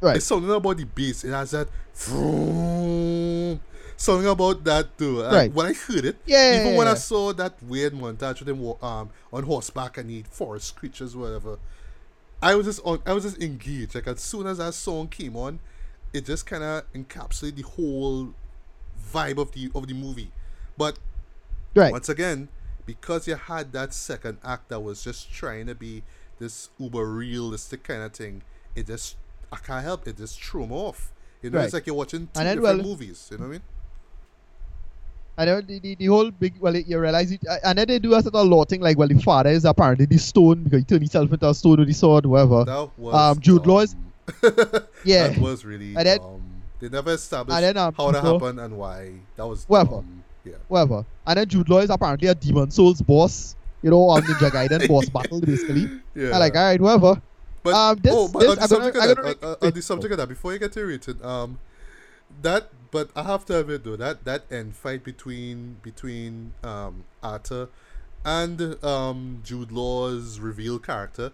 Right. 0.01 0.17
It's 0.17 0.27
something 0.27 0.51
about 0.51 0.77
the 0.79 0.85
bass. 0.85 1.23
It 1.25 1.33
has 1.33 1.51
that 1.51 1.69
vroom, 1.95 3.61
something 4.01 4.27
about 4.29 4.65
that 4.65 4.97
too. 4.99 5.23
Right. 5.23 5.53
When 5.53 5.67
I 5.67 5.73
heard 5.75 6.05
it, 6.05 6.17
Yeah. 6.27 6.61
even 6.63 6.77
when 6.77 6.89
I 6.89 6.95
saw 6.95 7.33
that 7.35 7.63
weird 7.63 7.93
montage 7.93 8.41
with 8.41 8.49
him 8.49 8.61
um 8.83 9.11
on 9.33 9.43
horseback 9.45 9.99
and 9.99 10.09
the 10.09 10.23
forest 10.31 10.75
creatures, 10.77 11.15
whatever, 11.15 11.59
I 12.43 12.55
was 12.55 12.67
just 12.67 12.81
on. 12.85 13.01
I 13.07 13.13
was 13.13 13.25
just 13.25 13.39
engaged. 13.43 13.95
Like 13.95 14.07
as 14.07 14.21
soon 14.21 14.47
as 14.47 14.59
that 14.59 14.73
song 14.75 15.09
came 15.09 15.37
on, 15.37 15.61
it 16.13 16.25
just 16.25 16.47
kind 16.47 16.63
of 16.65 16.91
encapsulated 16.95 17.57
the 17.57 17.63
whole 17.63 18.33
vibe 19.13 19.39
of 19.39 19.53
the 19.53 19.71
of 19.75 19.87
the 19.87 19.95
movie. 19.95 20.31
But 20.79 20.99
Right. 21.75 21.93
once 21.93 22.09
again, 22.09 22.49
because 22.87 23.29
you 23.29 23.37
had 23.37 23.73
that 23.73 23.93
second 23.95 24.39
act 24.43 24.71
that 24.71 24.81
was 24.81 25.05
just 25.05 25.31
trying 25.33 25.67
to 25.67 25.75
be 25.75 26.03
this 26.39 26.71
uber 26.79 27.05
realistic 27.05 27.83
kind 27.85 28.03
of 28.03 28.13
thing, 28.15 28.43
it 28.75 28.87
just 28.87 29.17
I 29.53 29.57
can't 29.57 29.85
help 29.85 30.09
it 30.09 30.17
just 30.17 30.43
threw 30.43 30.67
me 30.67 30.75
off. 30.75 31.13
You 31.43 31.51
know, 31.51 31.59
Right. 31.59 31.65
it's 31.67 31.75
like 31.75 31.87
you're 31.87 31.95
watching 31.97 32.29
two 32.33 32.41
And 32.41 32.49
different 32.57 32.79
well- 32.79 32.87
movies. 32.89 33.29
You 33.31 33.37
know 33.39 33.45
what 33.45 33.49
I 33.49 33.53
mean? 33.53 33.63
I 35.41 35.45
know 35.47 35.61
the, 35.61 35.79
the, 35.79 35.95
the 35.95 36.07
whole 36.07 36.31
big 36.31 36.55
well 36.61 36.77
you 36.77 36.99
realize 36.99 37.33
it 37.33 37.41
and 37.65 37.79
then 37.79 37.87
they 37.89 37.99
do 37.99 38.15
a 38.15 38.23
sort 38.23 38.35
of 38.35 38.47
law 38.47 38.65
thing 38.65 38.81
like 38.83 38.99
well 38.99 39.09
the 39.09 39.19
father 39.21 39.51
is 39.51 39.65
apparently 39.65 40.05
the 40.07 40.19
stone 40.19 40.65
because 40.65 40.81
he 40.81 40.85
turned 40.85 41.01
himself 41.03 41.33
into 41.33 41.49
a 41.49 41.55
stone 41.55 41.79
with 41.79 41.89
the 41.89 41.95
sword 41.95 42.27
whatever. 42.27 42.65
That 42.65 42.91
was 42.99 43.15
Um, 43.15 43.41
Jude 43.41 43.67
Law 43.67 43.81
is- 43.81 43.97
Yeah. 45.05 45.29
that 45.29 45.39
was 45.39 45.65
really 45.65 45.95
And 45.97 46.07
then- 46.07 46.19
dumb. 46.19 46.43
They 46.81 46.89
never 46.89 47.13
established 47.13 47.55
And 47.57 47.65
then, 47.65 47.77
um, 47.77 47.93
how 47.95 48.11
that 48.11 48.25
Law- 48.25 48.39
happened 48.39 48.59
and 48.61 48.77
why. 48.79 49.13
That 49.37 49.47
was 49.47 49.65
Whatever. 49.69 50.03
Yeah. 50.45 50.55
whatever. 50.69 51.05
And 51.27 51.37
then 51.39 51.47
Jude 51.49 51.69
Law 51.69 51.79
is 51.81 51.91
apparently 51.91 52.29
a 52.29 52.35
Demon 52.35 52.71
Souls 52.71 53.03
boss. 53.03 53.55
You 53.83 53.91
know, 53.91 54.09
on 54.09 54.23
Ninja 54.23 54.51
Gaiden 54.57 54.89
boss 54.89 55.09
battle 55.09 55.41
basically. 55.41 55.91
Yeah. 56.15 56.39
Like 56.39 56.55
alright, 56.55 56.81
whatever. 56.81 57.21
But 57.63 57.75
Um, 57.75 57.99
this- 58.03 58.13
oh, 58.15 58.29
but 58.29 58.41
this- 58.41 58.51
on 58.51 58.57
the 58.57 58.69
subject 58.69 58.97
gonna- 58.97 59.13
of 59.13 59.19
I'm 59.19 59.25
that, 59.25 59.41
gonna 59.41 59.53
uh, 59.61 59.67
on 59.67 59.71
the 59.73 59.83
subject 59.83 60.13
of 60.13 60.19
that, 60.19 60.29
before 60.29 60.53
you 60.55 60.59
get 60.59 60.73
to 60.73 60.85
rated, 60.87 61.23
um, 61.25 61.59
that 62.43 62.71
but 62.91 63.11
I 63.15 63.23
have 63.25 63.45
to 63.47 63.61
admit 63.61 63.85
though 63.85 63.97
that 63.97 64.25
that 64.25 64.45
end 64.51 64.75
fight 64.77 65.05
between 65.05 65.77
between 65.83 66.53
um 66.65 67.05
Arthur 67.23 67.69
and 68.25 68.83
um 68.85 69.41
Jude 69.45 69.73
Law's 69.73 70.41
reveal 70.41 70.79
character, 70.79 71.33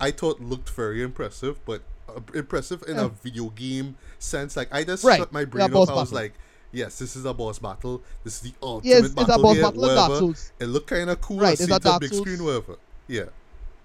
I 0.00 0.10
thought 0.10 0.40
looked 0.40 0.70
very 0.70 1.02
impressive, 1.02 1.64
but 1.64 1.82
uh, 2.08 2.20
impressive 2.34 2.82
in 2.88 2.96
Yeah. 2.96 3.04
a 3.06 3.08
video 3.08 3.50
game 3.50 3.96
sense. 4.18 4.56
Like 4.56 4.72
I 4.72 4.84
just 4.84 5.04
Right. 5.04 5.18
shut 5.18 5.32
my 5.32 5.44
brain 5.44 5.70
boss 5.70 5.88
off. 5.88 5.96
I 5.96 6.00
was 6.00 6.10
battle. 6.10 6.22
like, 6.24 6.34
yes, 6.72 6.98
this 6.98 7.16
is 7.16 7.24
a 7.24 7.34
boss 7.34 7.58
battle. 7.58 8.02
This 8.24 8.34
is 8.36 8.40
the 8.40 8.54
ultimate 8.62 8.88
Yes, 8.90 9.04
it's 9.06 9.14
battle 9.14 9.34
a 9.34 9.42
boss 9.42 9.54
here, 9.54 9.62
battle 9.64 9.88
in 9.88 9.94
Dark. 9.96 10.18
Souls. 10.18 10.52
It 10.60 10.66
looked 10.66 10.86
kind 10.86 11.10
of 11.10 11.20
cool. 11.20 11.38
Right, 11.40 11.52
it's 11.60 11.70
a 11.70 11.78
Dark 11.78 12.00
big 12.00 12.10
Souls. 12.10 12.22
screen, 12.22 12.44
whatever. 12.44 12.76
Yeah. 13.08 13.22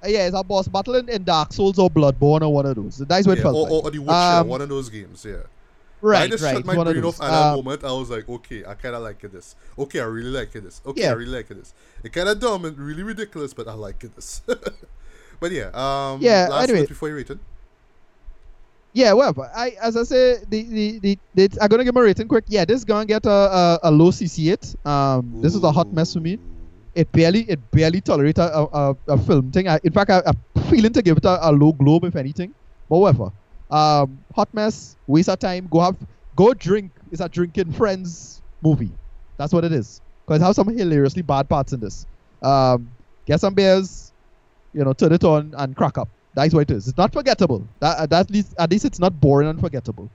Uh, 0.04 0.08
yeah, 0.08 0.28
it's 0.28 0.36
a 0.36 0.44
boss 0.44 0.68
battle 0.68 0.96
in, 0.96 1.10
in 1.10 1.24
Dark 1.24 1.52
Souls 1.54 1.80
or 1.80 1.90
Bloodborne 1.90 2.42
or 2.42 2.54
one 2.54 2.66
of 2.66 2.76
those. 2.76 2.98
That's 3.00 3.26
what 3.28 3.34
it 3.34 3.38
yeah. 3.38 3.44
felt 3.44 3.56
Or, 3.56 3.62
like. 3.64 3.72
or, 3.72 3.84
or 3.88 3.92
the 3.92 4.00
Witcher, 4.00 4.14
Um, 4.14 4.48
one 4.48 4.62
of 4.62 4.70
those 4.70 4.90
games, 4.90 5.26
yeah. 5.26 5.38
I 6.04 6.28
just 6.28 6.44
right. 6.44 6.56
shut 6.58 6.66
my 6.66 6.76
brain 6.84 7.04
off 7.04 7.22
at 7.22 7.32
that 7.32 7.48
Um, 7.52 7.56
moment. 7.58 7.84
I 7.84 7.92
was 7.92 8.10
like, 8.10 8.28
okay, 8.30 8.64
I 8.66 8.74
kind 8.76 8.96
of 8.96 9.02
like 9.04 9.20
this. 9.22 9.56
Okay, 9.80 10.00
I 10.00 10.04
really 10.06 10.30
like 10.30 10.52
this. 10.52 10.82
Okay, 10.86 11.02
Yeah. 11.02 11.10
I 11.12 11.14
really 11.14 11.32
like 11.32 11.48
this. 11.48 11.74
It 12.04 12.14
kind 12.14 12.30
of 12.30 12.40
dumb 12.40 12.66
and 12.66 12.78
really 12.78 13.04
ridiculous, 13.04 13.54
but 13.54 13.68
I 13.68 13.74
like 13.74 14.00
this. 14.00 14.42
but 15.40 15.52
yeah, 15.52 15.70
um, 15.74 16.22
Yeah, 16.22 16.48
last 16.50 16.70
anyway. 16.70 16.86
before 16.86 17.10
you 17.10 17.16
rate 17.16 17.30
it. 17.30 17.40
Yeah, 18.94 19.12
well, 19.12 19.34
I 19.54 19.76
as 19.82 19.98
I 19.98 20.04
say, 20.04 20.38
the 20.50 20.64
the, 20.64 21.00
the, 21.00 21.20
the 21.36 21.58
I'm 21.62 21.68
gonna 21.68 21.84
give 21.84 21.94
my 21.94 22.00
rating 22.02 22.30
quick. 22.30 22.46
Yeah, 22.48 22.64
this 22.64 22.86
gonna 22.86 23.06
get 23.06 23.26
a, 23.26 23.30
a, 23.30 23.80
a 23.84 23.92
low 23.92 24.10
CC8. 24.10 24.86
Um, 24.88 25.42
this 25.42 25.54
is 25.54 25.62
a 25.64 25.72
hot 25.72 25.92
mess 25.92 26.14
for 26.14 26.22
me. 26.22 26.40
It 26.94 27.12
barely 27.12 27.42
it 27.50 27.60
barely 27.72 28.00
tolerates 28.00 28.40
a, 28.40 28.68
a, 28.72 28.96
a 29.10 29.18
film 29.18 29.52
thing. 29.52 29.68
I, 29.68 29.82
in 29.84 29.92
fact, 29.92 30.12
I, 30.12 30.22
I'm 30.26 30.38
feeling 30.70 30.94
to 30.94 31.02
give 31.02 31.18
it 31.18 31.26
a, 31.26 31.50
a 31.50 31.52
low 31.52 31.74
globe 31.74 32.06
if 32.06 32.16
anything. 32.16 32.54
But 32.88 33.00
whatever. 33.00 33.32
Um, 33.70 34.20
hot 34.34 34.54
mess. 34.54 34.96
Waste 35.08 35.30
of 35.30 35.40
time. 35.40 35.68
Go 35.68 35.80
have 35.82 35.98
go 36.36 36.54
drink. 36.54 36.92
It's 37.12 37.22
a 37.22 37.30
drinking 37.30 37.74
friends 37.74 38.42
movie. 38.62 38.92
That's 39.38 39.54
what 39.54 39.64
it 39.64 39.72
is. 39.72 40.02
Cause 40.28 40.42
it 40.42 40.44
has 40.44 40.56
some 40.56 40.76
hilariously 40.76 41.22
bad 41.22 41.48
parts 41.48 41.74
in 41.74 41.80
this. 41.80 42.06
Um, 42.42 42.90
get 43.26 43.40
some 43.40 43.54
beers. 43.54 44.12
You 44.74 44.84
know, 44.84 44.94
turn 44.94 45.14
it 45.14 45.24
on 45.24 45.54
and 45.58 45.76
crack 45.76 45.98
up. 45.98 46.10
That's 46.34 46.54
what 46.54 46.70
it 46.70 46.72
is. 46.72 46.88
It's 46.88 46.98
not 46.98 47.14
forgettable. 47.14 47.66
That, 47.80 48.10
that 48.10 48.20
at 48.22 48.32
least 48.32 48.54
at 48.58 48.70
least 48.72 48.86
it's 48.86 49.00
not 49.00 49.20
boring 49.22 49.48
and 49.48 49.60
forgettable. 49.60 50.10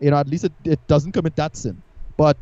You 0.00 0.10
know, 0.10 0.16
at 0.16 0.28
least 0.28 0.44
it, 0.44 0.52
it 0.64 0.86
doesn't 0.86 1.12
commit 1.12 1.36
that 1.36 1.56
sin. 1.56 1.82
But 2.16 2.36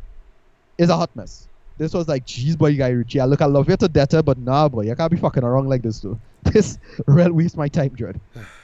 it's 0.77 0.89
a 0.89 0.95
hot 0.95 1.13
mess. 1.15 1.47
This 1.77 1.93
was 1.93 2.07
like, 2.07 2.25
geez, 2.25 2.55
boy, 2.55 2.67
you 2.67 2.77
Guy 2.77 2.89
Ritchie. 2.89 3.19
I 3.19 3.25
look, 3.25 3.41
I 3.41 3.45
love 3.45 3.69
you 3.69 3.77
to 3.77 3.87
death, 3.87 4.11
but 4.25 4.37
nah, 4.37 4.67
boy, 4.67 4.81
you 4.81 4.95
can't 4.95 5.11
be 5.11 5.17
fucking 5.17 5.43
around 5.43 5.69
like 5.69 5.81
this, 5.81 5.99
though. 5.99 6.19
This 6.43 6.79
real 7.05 7.33
waste 7.33 7.57
my 7.57 7.67
time, 7.67 7.89
Dread. 7.89 8.19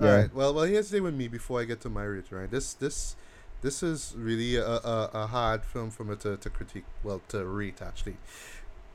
All 0.00 0.06
Yeah. 0.06 0.14
right. 0.22 0.34
Well, 0.34 0.54
well, 0.54 0.64
here's 0.64 0.90
the 0.90 0.96
thing 0.96 1.04
with 1.04 1.14
me 1.14 1.28
before 1.28 1.60
I 1.60 1.64
get 1.64 1.80
to 1.82 1.88
my 1.90 2.04
rate. 2.04 2.30
Right. 2.30 2.50
This, 2.50 2.74
this, 2.74 3.16
this 3.62 3.82
is 3.82 4.14
really 4.16 4.56
a, 4.56 4.66
a, 4.66 5.10
a 5.14 5.26
hard 5.26 5.64
film 5.64 5.90
for 5.90 6.04
me 6.04 6.16
to, 6.16 6.36
to 6.36 6.50
critique. 6.50 6.84
Well, 7.02 7.22
to 7.28 7.44
rate 7.44 7.80
actually. 7.82 8.16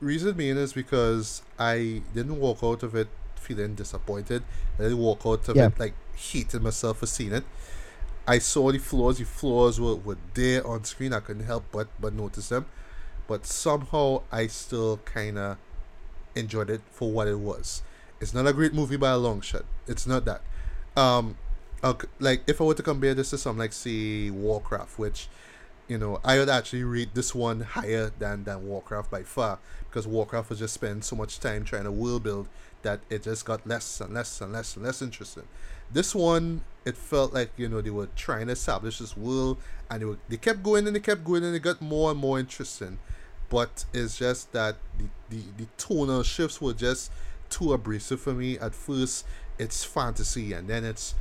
Reason 0.00 0.32
being 0.34 0.56
is 0.56 0.72
because 0.72 1.42
I 1.58 2.02
didn't 2.14 2.38
walk 2.40 2.58
out 2.62 2.82
of 2.82 2.94
it 2.94 3.08
feeling 3.36 3.74
disappointed. 3.74 4.42
I 4.78 4.82
didn't 4.84 4.98
walk 4.98 5.22
out 5.26 5.48
of 5.48 5.56
Yeah. 5.56 5.66
it 5.66 5.78
like 5.78 5.94
hating 6.16 6.62
myself 6.62 6.98
for 6.98 7.06
seeing 7.06 7.32
it. 7.32 7.44
I 8.26 8.38
saw 8.38 8.70
the 8.70 8.78
flaws. 8.78 9.18
The 9.18 9.24
flaws 9.24 9.80
were, 9.80 9.96
were 9.96 10.18
there 10.34 10.66
on 10.66 10.84
screen. 10.84 11.12
I 11.12 11.20
couldn't 11.20 11.44
help 11.46 11.64
but 11.72 11.88
but 12.00 12.12
notice 12.14 12.48
them. 12.50 12.66
But 13.26 13.46
somehow 13.46 14.22
I 14.30 14.46
still 14.48 14.98
kind 14.98 15.38
of 15.38 15.56
enjoyed 16.34 16.70
it 16.70 16.82
for 16.90 17.10
what 17.10 17.28
it 17.28 17.38
was. 17.38 17.82
It's 18.20 18.34
not 18.34 18.46
a 18.46 18.52
great 18.52 18.74
movie 18.74 18.96
by 18.96 19.10
a 19.10 19.16
long 19.18 19.40
shot. 19.40 19.64
It's 19.86 20.06
not 20.06 20.24
that. 20.26 20.42
Um, 20.96 21.36
ok- 21.82 22.08
like 22.18 22.42
if 22.46 22.60
I 22.60 22.64
were 22.64 22.74
to 22.74 22.82
compare 22.82 23.14
this 23.14 23.30
to 23.30 23.38
some 23.38 23.58
like 23.58 23.72
say 23.72 24.30
Warcraft, 24.30 24.98
which 24.98 25.28
you 25.88 25.98
know 25.98 26.20
I 26.24 26.38
would 26.38 26.48
actually 26.48 26.84
rate 26.84 27.14
this 27.14 27.34
one 27.34 27.60
higher 27.60 28.12
than 28.18 28.44
than 28.44 28.66
Warcraft 28.66 29.10
by 29.10 29.22
far 29.22 29.58
because 29.88 30.06
Warcraft 30.06 30.50
was 30.50 30.58
just 30.58 30.74
spend 30.74 31.04
so 31.04 31.16
much 31.16 31.40
time 31.40 31.64
trying 31.64 31.84
to 31.84 31.92
world 31.92 32.22
build 32.22 32.48
that 32.82 33.00
it 33.10 33.22
just 33.22 33.44
got 33.44 33.66
less 33.66 34.00
and 34.00 34.14
less 34.14 34.40
and 34.40 34.52
less 34.52 34.76
and 34.76 34.84
less 34.84 35.02
interesting. 35.02 35.44
This 35.92 36.14
one, 36.14 36.62
it 36.84 36.96
felt 36.96 37.34
like 37.34 37.50
you 37.56 37.68
know 37.68 37.80
they 37.80 37.90
were 37.90 38.08
trying 38.16 38.46
to 38.46 38.52
establish 38.52 38.98
this 38.98 39.16
world, 39.16 39.58
and 39.90 40.00
they 40.00 40.06
were, 40.06 40.18
they 40.28 40.36
kept 40.36 40.62
going 40.62 40.86
and 40.86 40.94
they 40.94 41.00
kept 41.00 41.24
going 41.24 41.44
and 41.44 41.54
it 41.54 41.60
got 41.60 41.80
more 41.80 42.10
and 42.10 42.20
more 42.20 42.38
interesting. 42.38 42.98
But 43.48 43.84
it's 43.92 44.16
just 44.16 44.52
that 44.52 44.76
the, 44.96 45.06
the, 45.28 45.42
the 45.58 45.66
tonal 45.76 46.22
shifts 46.22 46.60
were 46.60 46.72
just 46.72 47.10
too 47.48 47.72
abrasive 47.72 48.20
for 48.20 48.32
me. 48.32 48.56
At 48.58 48.76
first, 48.76 49.26
it's 49.60 49.84
fantasy, 49.84 50.52
and 50.52 50.68
then 50.68 50.84
it's 50.84 51.14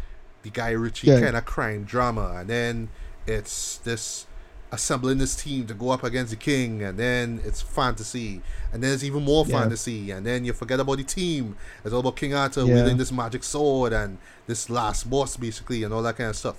the 0.44 0.49
Guy 0.49 0.72
Ritchie 0.72 1.07
Yeah. 1.07 1.20
kind 1.20 1.36
of 1.36 1.45
crime 1.45 1.84
drama, 1.84 2.36
and 2.40 2.49
then 2.49 2.90
it's 3.28 3.78
this 3.84 4.26
assembling 4.72 5.18
this 5.18 5.36
team 5.36 5.66
to 5.66 5.74
go 5.74 5.90
up 5.90 6.03
against 6.03 6.30
the 6.30 6.36
king, 6.38 6.82
and 6.84 6.98
then 6.98 7.41
it's 7.44 7.60
fantasy, 7.61 8.41
and 8.72 8.84
then 8.84 8.94
it's 8.94 9.03
even 9.03 9.24
more 9.24 9.44
Yeah. 9.48 9.60
fantasy, 9.60 10.11
and 10.11 10.26
then 10.26 10.45
you 10.45 10.53
forget 10.53 10.80
about 10.80 10.98
the 10.98 11.03
team. 11.03 11.57
It's 11.84 11.91
all 11.94 11.99
about 12.02 12.16
King 12.16 12.34
Arthur 12.36 12.61
Yeah. 12.64 12.76
wielding 12.76 12.98
this 12.98 13.11
magic 13.11 13.44
sword 13.44 13.91
and 13.94 14.20
this 14.48 14.70
last 14.70 15.10
boss, 15.10 15.36
basically, 15.38 15.84
and 15.84 15.94
all 15.94 16.03
that 16.03 16.18
kind 16.18 16.30
of 16.30 16.36
stuff. 16.36 16.57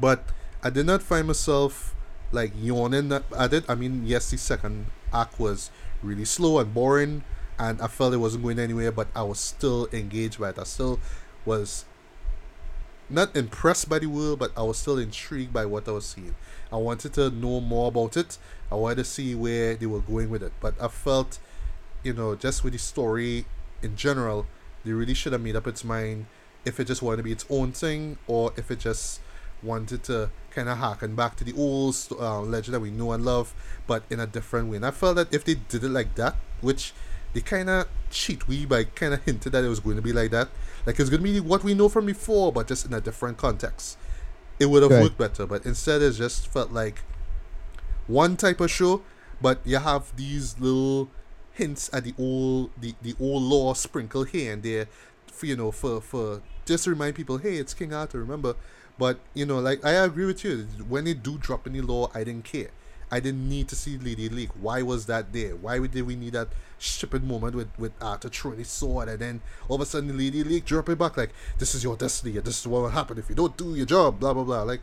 But 0.00 0.24
I 0.62 0.70
did 0.70 0.86
not 0.86 1.02
find 1.02 1.26
myself 1.26 1.94
like 2.32 2.52
yawning 2.56 3.12
at- 3.12 3.24
at 3.36 3.52
it. 3.52 3.64
I 3.68 3.74
mean, 3.74 4.06
yes, 4.06 4.30
the 4.30 4.38
second 4.38 4.86
act 5.12 5.38
was 5.40 5.70
really 6.02 6.24
slow 6.24 6.60
and 6.60 6.72
boring, 6.72 7.24
and 7.60 7.80
I 7.82 7.88
felt 7.88 8.14
it 8.14 8.16
wasn't 8.16 8.42
going 8.42 8.58
anywhere, 8.58 8.90
but 8.90 9.08
I 9.14 9.22
was 9.22 9.38
still 9.38 9.86
engaged 9.92 10.40
by 10.40 10.48
it. 10.48 10.58
I 10.58 10.64
still 10.64 10.98
was 11.44 11.84
not 13.10 13.36
impressed 13.36 13.86
by 13.86 13.98
the 13.98 14.06
world, 14.06 14.38
but 14.38 14.50
I 14.56 14.62
was 14.62 14.78
still 14.78 14.96
intrigued 14.96 15.52
by 15.52 15.66
what 15.66 15.86
I 15.86 15.90
was 15.90 16.06
seeing. 16.06 16.34
I 16.72 16.76
wanted 16.76 17.12
to 17.14 17.28
know 17.28 17.60
more 17.60 17.88
about 17.88 18.16
it. 18.16 18.38
I 18.72 18.76
wanted 18.76 18.96
to 18.96 19.04
see 19.04 19.34
where 19.34 19.74
they 19.74 19.84
were 19.84 20.00
going 20.00 20.30
with 20.30 20.42
it. 20.42 20.52
But 20.58 20.74
I 20.80 20.88
felt, 20.88 21.38
you 22.02 22.14
know, 22.14 22.34
just 22.34 22.64
with 22.64 22.72
the 22.72 22.78
story 22.78 23.44
in 23.82 23.94
general, 23.94 24.46
they 24.82 24.92
really 24.92 25.14
should 25.14 25.34
have 25.34 25.42
made 25.42 25.56
up 25.56 25.66
its 25.66 25.84
mind 25.84 26.26
if 26.64 26.80
it 26.80 26.86
just 26.86 27.02
wanted 27.02 27.18
to 27.18 27.22
be 27.24 27.32
its 27.32 27.44
own 27.50 27.72
thing 27.72 28.16
or 28.26 28.54
if 28.56 28.70
it 28.70 28.78
just 28.78 29.20
wanted 29.62 30.02
to 30.04 30.30
kind 30.50 30.70
of 30.70 30.78
harken 30.78 31.14
back 31.14 31.36
to 31.36 31.44
the 31.44 31.52
old 31.58 31.94
uh, 32.18 32.40
legend 32.40 32.74
that 32.74 32.80
we 32.80 32.90
know 32.90 33.12
and 33.12 33.22
love, 33.22 33.52
but 33.86 34.02
in 34.08 34.18
a 34.18 34.26
different 34.26 34.68
way. 34.70 34.76
And 34.76 34.86
I 34.86 34.92
felt 34.92 35.16
that 35.16 35.34
if 35.34 35.44
they 35.44 35.56
did 35.56 35.84
it 35.84 35.90
like 35.90 36.14
that, 36.14 36.36
which 36.62 36.94
they 37.32 37.40
kind 37.40 37.70
of 37.70 37.88
cheat 38.10 38.48
we 38.48 38.66
by 38.66 38.84
kind 38.84 39.14
of 39.14 39.22
hinted 39.24 39.52
that 39.52 39.64
it 39.64 39.68
was 39.68 39.80
going 39.80 39.96
to 39.96 40.02
be 40.02 40.12
like 40.12 40.30
that, 40.32 40.48
like 40.86 40.98
it's 41.00 41.10
going 41.10 41.22
to 41.22 41.32
be 41.32 41.40
what 41.40 41.62
we 41.64 41.74
know 41.74 41.88
from 41.88 42.06
before, 42.06 42.52
but 42.52 42.66
just 42.68 42.86
in 42.86 42.92
a 42.94 43.00
different 43.00 43.38
context, 43.38 43.98
it 44.58 44.66
would 44.66 44.82
have 44.82 44.92
Right. 44.92 44.98
worked 44.98 45.18
better. 45.18 45.46
But 45.46 45.66
instead, 45.66 46.02
it 46.02 46.12
just 46.12 46.48
felt 46.48 46.72
like 46.72 47.02
one 48.06 48.36
type 48.36 48.60
of 48.60 48.70
show, 48.70 49.02
but 49.40 49.60
you 49.64 49.78
have 49.78 50.14
these 50.16 50.58
little 50.58 51.10
hints 51.52 51.90
at 51.92 52.04
the 52.04 52.14
old 52.18 52.70
the, 52.80 52.94
the 53.02 53.14
old 53.20 53.42
lore 53.42 53.74
sprinkled 53.74 54.28
here 54.28 54.52
and 54.52 54.62
there 54.62 54.86
for 55.30 55.46
you 55.46 55.56
know 55.56 55.70
for 55.70 56.00
for 56.00 56.40
just 56.64 56.84
to 56.84 56.90
remind 56.90 57.14
people 57.14 57.38
hey 57.38 57.56
it's 57.56 57.74
king 57.74 57.92
arthur 57.92 58.18
remember 58.20 58.54
but 58.96 59.18
you 59.34 59.44
know 59.44 59.58
like 59.58 59.84
i 59.84 59.90
agree 59.90 60.24
with 60.24 60.44
you 60.44 60.58
when 60.88 61.04
they 61.04 61.12
do 61.12 61.36
drop 61.38 61.66
any 61.66 61.80
lore 61.80 62.08
i 62.14 62.22
didn't 62.24 62.44
care 62.44 62.70
i 63.10 63.20
didn't 63.20 63.48
need 63.48 63.68
to 63.68 63.76
see 63.76 63.98
lady 63.98 64.28
leak. 64.28 64.50
Why 64.60 64.82
was 64.82 65.06
that 65.06 65.32
there? 65.32 65.56
Why 65.56 65.78
did 65.78 66.06
we 66.06 66.16
need 66.16 66.34
that 66.34 66.48
stupid 66.78 67.24
moment 67.24 67.54
with 67.54 67.68
with 67.78 67.92
arthur 68.00 68.28
throwing 68.28 68.58
his 68.58 68.68
sword 68.68 69.08
and 69.08 69.18
then 69.18 69.40
all 69.68 69.76
of 69.76 69.82
a 69.82 69.86
sudden 69.86 70.16
lady 70.16 70.42
leak 70.42 70.64
drop 70.64 70.88
it 70.88 70.98
back 70.98 71.16
like 71.16 71.30
this 71.58 71.74
is 71.74 71.84
your 71.84 71.94
destiny 71.94 72.36
and 72.38 72.46
this 72.46 72.60
is 72.60 72.66
what 72.66 72.80
will 72.82 72.88
happen 72.88 73.18
if 73.18 73.28
you 73.28 73.34
don't 73.34 73.56
do 73.56 73.74
your 73.74 73.86
job 73.86 74.18
blah 74.20 74.32
blah 74.32 74.44
blah. 74.44 74.62
Like 74.62 74.80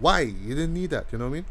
why? 0.00 0.20
You 0.20 0.54
didn't 0.54 0.74
need 0.74 0.90
that 0.90 1.06
you 1.12 1.18
know 1.18 1.26
what 1.26 1.30
i 1.30 1.34
mean? 1.34 1.46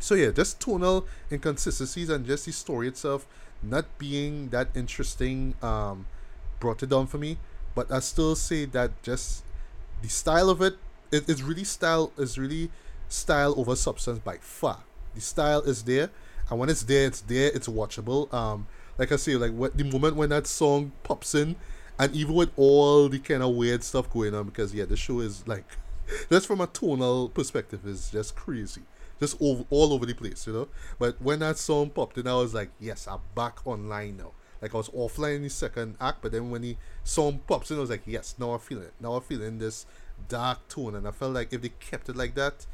So 0.00 0.14
yeah, 0.14 0.30
just 0.30 0.60
tonal 0.60 1.06
inconsistencies 1.30 2.08
and 2.08 2.24
just 2.26 2.46
the 2.46 2.52
story 2.52 2.88
itself 2.88 3.26
not 3.62 3.86
being 3.98 4.50
that 4.50 4.68
interesting 4.74 5.54
um, 5.62 6.06
brought 6.60 6.82
it 6.82 6.90
down 6.90 7.06
for 7.06 7.18
me. 7.18 7.38
But 7.74 7.90
I 7.90 8.00
still 8.00 8.34
say 8.36 8.64
that 8.66 9.02
just 9.02 9.44
the 10.02 10.08
style 10.08 10.50
of 10.50 10.62
it, 10.62 10.76
it 11.10 11.28
is 11.28 11.42
really 11.42 11.64
style 11.64 12.12
is 12.16 12.38
really 12.38 12.70
style 13.08 13.54
over 13.56 13.74
substance 13.74 14.18
by 14.18 14.38
far. 14.38 14.80
The 15.18 15.24
style 15.24 15.62
is 15.62 15.82
there, 15.82 16.10
and 16.48 16.60
when 16.60 16.68
it's 16.68 16.84
there, 16.84 17.06
it's 17.06 17.22
there. 17.22 17.50
It's 17.52 17.66
watchable. 17.66 18.32
Um, 18.32 18.68
like 18.98 19.10
I 19.10 19.16
say, 19.16 19.34
like 19.34 19.52
what 19.52 19.76
the 19.76 19.82
moment 19.82 20.14
when 20.14 20.28
that 20.28 20.46
song 20.46 20.92
pops 21.02 21.34
in, 21.34 21.56
and 21.98 22.14
even 22.14 22.36
with 22.36 22.50
all 22.56 23.08
the 23.08 23.18
kind 23.18 23.42
of 23.42 23.56
weird 23.56 23.82
stuff 23.82 24.08
going 24.08 24.32
on, 24.32 24.46
because 24.46 24.72
yeah, 24.72 24.84
the 24.84 24.96
show 24.96 25.18
is 25.18 25.46
like, 25.48 25.64
just 26.30 26.46
from 26.46 26.60
a 26.60 26.68
tonal 26.68 27.30
perspective, 27.30 27.84
is 27.84 28.10
just 28.10 28.36
crazy 28.36 28.82
just 29.18 29.40
all, 29.40 29.66
all 29.70 29.92
over 29.92 30.06
the 30.06 30.14
place, 30.14 30.46
you 30.46 30.52
know. 30.52 30.68
But 30.96 31.20
when 31.20 31.40
that 31.40 31.58
song 31.58 31.90
popped 31.90 32.16
in, 32.18 32.28
I 32.28 32.34
was 32.34 32.54
like, 32.54 32.70
yes, 32.78 33.08
I'm 33.08 33.18
back 33.34 33.66
online 33.66 34.18
now. 34.18 34.30
Like 34.62 34.72
I 34.72 34.76
was 34.76 34.88
offline 34.90 35.38
in 35.38 35.42
the 35.42 35.50
second 35.50 35.96
act, 36.00 36.18
but 36.22 36.30
then 36.30 36.50
when 36.50 36.62
the 36.62 36.76
song 37.02 37.40
pops 37.48 37.72
in, 37.72 37.78
I 37.78 37.80
was 37.80 37.90
like, 37.90 38.02
yes, 38.06 38.36
now 38.38 38.52
I'm 38.52 38.60
feeling 38.60 38.84
it. 38.84 38.94
Now 39.00 39.14
I'm 39.14 39.22
feeling 39.22 39.58
this 39.58 39.86
dark 40.28 40.68
tone, 40.68 40.94
and 40.94 41.06
I 41.08 41.10
felt 41.10 41.34
like 41.34 41.52
if 41.52 41.62
they 41.62 41.70
kept 41.80 42.08
it 42.08 42.14
like 42.14 42.36
that, 42.36 42.66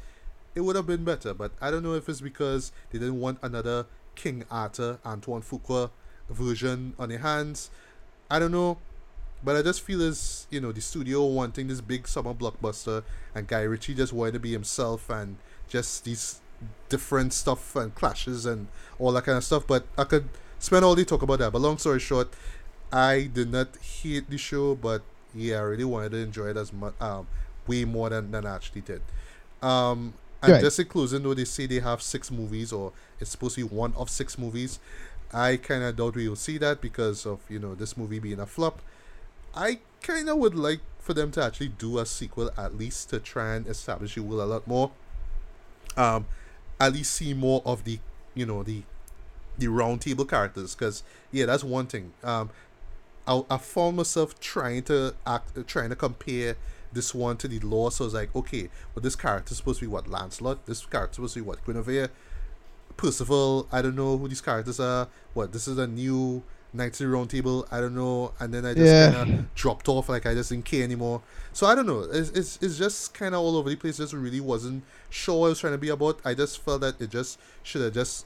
it 0.55 0.61
would 0.61 0.75
have 0.75 0.87
been 0.87 1.03
better. 1.03 1.33
But 1.33 1.51
I 1.61 1.69
don't 1.69 1.83
know 1.83 1.93
if 1.93 2.09
it's 2.09 2.21
because 2.21 2.71
they 2.91 2.99
didn't 2.99 3.19
want 3.19 3.39
another 3.43 3.85
King 4.15 4.45
Arthur, 4.49 4.99
Antoine 5.05 5.41
Fuqua 5.41 5.91
version 6.29 6.95
on 6.97 7.09
their 7.09 7.19
hands. 7.19 7.69
I 8.31 8.39
don't 8.39 8.51
know. 8.51 8.77
But 9.43 9.55
I 9.55 9.61
just 9.61 9.81
feel 9.81 10.01
as, 10.01 10.47
you 10.49 10.59
know, 10.59 10.71
the 10.71 10.81
studio 10.81 11.23
wanting 11.25 11.67
this 11.67 11.81
big 11.81 12.07
summer 12.07 12.33
blockbuster 12.33 13.03
and 13.35 13.47
Guy 13.47 13.61
Ritchie 13.61 13.93
just 13.93 14.11
wanting 14.11 14.33
to 14.33 14.39
be 14.39 14.51
himself 14.51 15.09
and 15.09 15.37
just 15.67 16.03
these 16.05 16.39
different 16.89 17.33
stuff 17.33 17.75
and 17.75 17.93
clashes 17.93 18.45
and 18.47 18.67
all 18.97 19.11
that 19.11 19.25
kind 19.25 19.37
of 19.37 19.43
stuff. 19.43 19.67
But 19.67 19.85
I 19.97 20.05
could 20.05 20.29
spend 20.57 20.83
all 20.83 20.95
day 20.95 21.03
talk 21.03 21.21
about 21.21 21.39
that. 21.39 21.51
But 21.51 21.61
long 21.61 21.77
story 21.77 21.99
short, 21.99 22.33
I 22.91 23.29
did 23.31 23.51
not 23.51 23.75
hate 23.77 24.29
the 24.29 24.37
show, 24.37 24.73
but 24.73 25.03
yeah, 25.35 25.57
I 25.57 25.61
really 25.61 25.85
wanted 25.85 26.13
to 26.13 26.17
enjoy 26.17 26.47
it 26.47 26.57
as 26.57 26.73
much, 26.73 26.93
um, 26.99 27.27
way 27.67 27.85
more 27.85 28.09
than, 28.09 28.31
than 28.31 28.47
I 28.47 28.55
actually 28.55 28.81
did. 28.81 29.01
Um, 29.61 30.13
And 30.45 30.53
Right. 30.53 30.61
just 30.61 30.79
in 30.79 30.85
closing, 30.87 31.23
though, 31.23 31.33
they 31.33 31.45
say 31.45 31.65
they 31.65 31.79
have 31.79 32.01
six 32.01 32.31
movies, 32.31 32.71
or 32.73 32.93
it's 33.19 33.31
supposed 33.31 33.55
to 33.55 33.67
be 33.67 33.75
one 33.75 33.93
of 33.95 34.09
six 34.09 34.37
movies. 34.37 34.79
I 35.33 35.57
kind 35.57 35.83
of 35.83 35.95
doubt 35.95 36.15
we 36.15 36.29
will 36.29 36.35
see 36.35 36.57
that 36.59 36.81
because 36.81 37.25
of 37.25 37.39
you 37.49 37.59
know 37.59 37.75
this 37.75 37.97
movie 37.97 38.19
being 38.19 38.39
a 38.39 38.45
flop. 38.45 38.81
I 39.55 39.79
kind 40.01 40.29
of 40.29 40.37
would 40.37 40.55
like 40.55 40.81
for 40.99 41.13
them 41.13 41.31
to 41.31 41.43
actually 41.43 41.69
do 41.69 41.99
a 41.99 42.05
sequel 42.05 42.51
at 42.57 42.77
least 42.77 43.09
to 43.11 43.19
try 43.19 43.55
and 43.55 43.67
establish 43.67 44.15
the 44.15 44.21
world 44.23 44.41
a 44.41 44.45
lot 44.45 44.67
more. 44.67 44.91
Um, 45.97 46.25
at 46.79 46.93
least 46.93 47.13
see 47.13 47.33
more 47.33 47.61
of 47.65 47.83
the 47.85 47.99
you 48.33 48.45
know 48.45 48.63
the 48.63 48.83
the 49.57 49.67
round 49.67 50.01
table 50.01 50.25
characters 50.25 50.75
because 50.75 51.03
yeah 51.31 51.45
that's 51.45 51.63
one 51.63 51.87
thing. 51.87 52.11
Um, 52.23 52.49
I, 53.27 53.43
I 53.49 53.57
found 53.57 53.97
myself 53.97 54.39
trying 54.39 54.83
to 54.83 55.15
act, 55.25 55.67
trying 55.67 55.89
to 55.89 55.95
compare 55.95 56.57
this 56.95 57.13
one 57.13 57.37
to 57.37 57.47
the 57.47 57.59
lore. 57.59 57.91
So 57.91 58.03
I 58.03 58.07
was 58.07 58.13
like, 58.15 58.35
okay, 58.35 58.69
well, 58.95 59.03
this 59.03 59.15
character's 59.15 59.57
supposed 59.57 59.79
to 59.81 59.85
be 59.85 59.91
what 59.91 60.07
Lancelot. 60.07 60.65
This 60.65 60.83
character's 60.85 61.15
supposed 61.17 61.33
to 61.35 61.41
be 61.41 61.45
what 61.45 61.63
Guinevere, 61.65 62.09
Percival. 62.97 63.67
I 63.71 63.81
don't 63.81 63.95
know 63.95 64.17
who 64.17 64.27
these 64.27 64.41
characters 64.41 64.79
are. 64.79 65.07
What 65.33 65.51
this 65.53 65.67
is 65.67 65.77
a 65.77 65.85
new 65.87 66.43
Knights 66.73 66.99
of 66.99 67.07
the 67.07 67.13
Round 67.13 67.29
Table. 67.29 67.67
I 67.71 67.79
don't 67.79 67.95
know. 67.95 68.33
And 68.39 68.53
then 68.53 68.65
I 68.65 68.73
just 68.73 68.85
Yeah. 68.85 69.11
kind 69.11 69.31
of 69.39 69.55
dropped 69.55 69.87
off. 69.89 70.09
Like 70.09 70.25
I 70.25 70.33
just 70.33 70.49
didn't 70.49 70.65
care 70.65 70.83
anymore. 70.83 71.21
So 71.53 71.67
I 71.67 71.75
don't 71.75 71.85
know. 71.85 72.01
It's 72.01 72.29
it's, 72.29 72.57
it's 72.61 72.77
just 72.77 73.13
kind 73.13 73.35
of 73.35 73.41
all 73.41 73.57
over 73.57 73.69
the 73.69 73.75
place. 73.75 73.97
Just 73.97 74.13
really 74.13 74.39
wasn't 74.41 74.83
sure 75.09 75.41
what 75.41 75.45
I 75.47 75.49
was 75.49 75.59
trying 75.59 75.73
to 75.73 75.77
be 75.77 75.89
about. 75.89 76.19
I 76.25 76.33
just 76.33 76.59
felt 76.61 76.81
that 76.81 76.99
it 77.01 77.09
just 77.09 77.39
should 77.63 77.81
have 77.81 77.93
just 77.93 78.25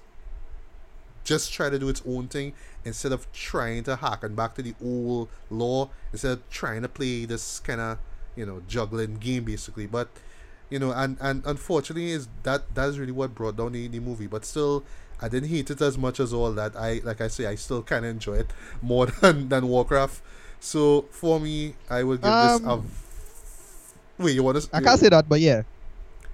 just 1.23 1.51
try 1.53 1.69
to 1.69 1.77
do 1.77 1.89
its 1.89 2.01
own 2.07 2.27
thing 2.27 2.53
instead 2.85 3.11
of 3.11 3.31
trying 3.33 3.83
to 3.83 3.95
harken 3.95 4.33
back 4.35 4.55
to 4.55 4.61
the 4.63 4.73
old 4.83 5.27
lore 5.51 5.89
instead 6.11 6.31
of 6.31 6.49
trying 6.49 6.81
to 6.81 6.87
play 6.89 7.25
this 7.25 7.59
kind 7.59 7.79
of 7.81 7.97
you 8.39 8.45
know 8.45 8.61
juggling 8.67 9.15
game 9.15 9.43
basically 9.43 9.85
but 9.85 10.07
you 10.69 10.79
know 10.79 10.91
and 10.91 11.17
and 11.19 11.43
unfortunately 11.45 12.11
is 12.11 12.27
that 12.43 12.61
that's 12.73 12.95
really 12.97 13.11
what 13.11 13.35
brought 13.35 13.57
down 13.57 13.71
the, 13.73 13.87
the 13.87 13.99
movie 13.99 14.27
but 14.27 14.45
still 14.45 14.83
i 15.21 15.27
didn't 15.27 15.49
hate 15.49 15.69
it 15.69 15.81
as 15.81 15.97
much 15.97 16.19
as 16.19 16.31
all 16.33 16.51
that 16.53 16.75
i 16.75 17.01
like 17.03 17.19
i 17.19 17.27
say 17.27 17.45
i 17.45 17.55
still 17.55 17.83
kind 17.83 18.05
of 18.05 18.11
enjoy 18.11 18.35
it 18.35 18.49
more 18.81 19.05
than 19.21 19.49
than 19.49 19.67
warcraft 19.67 20.21
so 20.59 21.01
for 21.11 21.39
me 21.39 21.75
i 21.89 22.01
would 22.01 22.21
give 22.21 22.31
this 22.31 22.61
a 22.61 22.69
Um, 22.69 22.89
wait 24.17 24.35
you 24.35 24.43
want 24.43 24.61
to 24.61 24.69
I 24.73 24.81
can't 24.81 24.99
say 24.99 25.09
that, 25.09 25.27
but 25.27 25.39
yeah. 25.39 25.63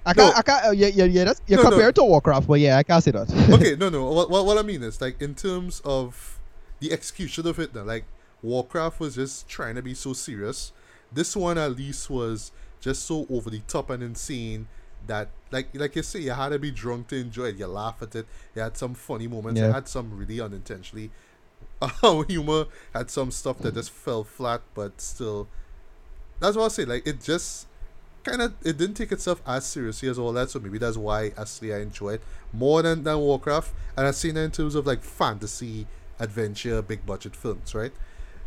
I 0.04 0.12
can't. 0.14 0.38
I 0.38 0.42
can't. 0.42 0.66
Uh, 0.66 0.70
yeah, 0.70 0.86
yeah, 0.88 1.04
yeah. 1.04 1.24
That's 1.24 1.40
you 1.48 1.56
No, 1.56 1.62
no. 1.64 1.70
compare 1.70 1.88
it 1.88 1.94
to 1.96 2.04
Warcraft, 2.04 2.46
but 2.46 2.60
yeah, 2.60 2.78
I 2.78 2.84
can't 2.84 3.02
say 3.02 3.10
that. 3.10 3.28
okay, 3.54 3.74
no, 3.74 3.88
no. 3.88 4.04
What, 4.12 4.30
what, 4.30 4.46
what 4.46 4.56
I 4.56 4.62
mean 4.62 4.84
is, 4.84 5.00
like, 5.00 5.20
in 5.20 5.34
terms 5.34 5.82
of 5.84 6.38
the 6.78 6.92
execution 6.92 7.46
of 7.46 7.58
it, 7.58 7.74
now, 7.74 7.82
like, 7.82 8.04
Warcraft 8.40 9.00
was 9.00 9.16
just 9.16 9.48
trying 9.48 9.74
to 9.74 9.82
be 9.82 9.94
so 9.94 10.12
serious. 10.12 10.70
This 11.16 11.34
one, 11.34 11.56
at 11.58 11.74
least, 11.76 12.10
was 12.10 12.52
just 12.80 13.04
so 13.06 13.26
over 13.30 13.50
the 13.50 13.60
top 13.60 13.90
and 13.90 14.02
insane 14.02 14.68
that, 15.06 15.30
like, 15.50 15.68
like 15.74 15.96
you 15.96 16.02
say, 16.02 16.20
you 16.20 16.32
had 16.32 16.50
to 16.50 16.58
be 16.58 16.70
drunk 16.70 17.08
to 17.08 17.16
enjoy 17.16 17.46
it. 17.46 17.56
You 17.56 17.66
laugh 17.66 18.02
at 18.02 18.14
it. 18.14 18.26
You 18.54 18.62
had 18.62 18.76
some 18.76 18.94
funny 18.94 19.26
moments. 19.26 19.58
You 19.60 19.72
had 19.72 19.88
some 19.88 20.16
really 20.16 20.40
unintentionally 20.40 21.10
uh, 21.82 22.22
humor. 22.22 22.66
Had 22.92 23.10
some 23.10 23.30
stuff 23.30 23.58
that 23.60 23.74
just 23.74 23.90
fell 23.90 24.24
flat, 24.24 24.60
but 24.74 25.00
still. 25.00 25.48
That's 26.38 26.54
what 26.54 26.66
I 26.66 26.68
say. 26.68 26.84
Like, 26.84 27.06
it 27.06 27.22
just 27.22 27.66
kind 28.24 28.42
of 28.42 28.54
it 28.62 28.76
didn't 28.76 28.94
take 28.94 29.12
itself 29.12 29.40
as 29.46 29.64
seriously 29.64 30.08
as 30.08 30.18
all 30.18 30.32
that 30.32 30.50
so 30.50 30.58
maybe 30.58 30.78
that's 30.78 30.96
why 30.96 31.26
actually 31.38 31.72
i 31.72 31.78
enjoy 31.78 32.14
it 32.14 32.22
more 32.52 32.82
than, 32.82 33.04
than 33.04 33.16
warcraft 33.18 33.72
and 33.96 34.04
i've 34.04 34.16
seen 34.16 34.36
it 34.36 34.42
in 34.42 34.50
terms 34.50 34.74
of 34.74 34.84
like 34.84 35.00
fantasy 35.00 35.86
adventure 36.18 36.82
big 36.82 37.06
budget 37.06 37.36
films 37.36 37.72
right 37.72 37.92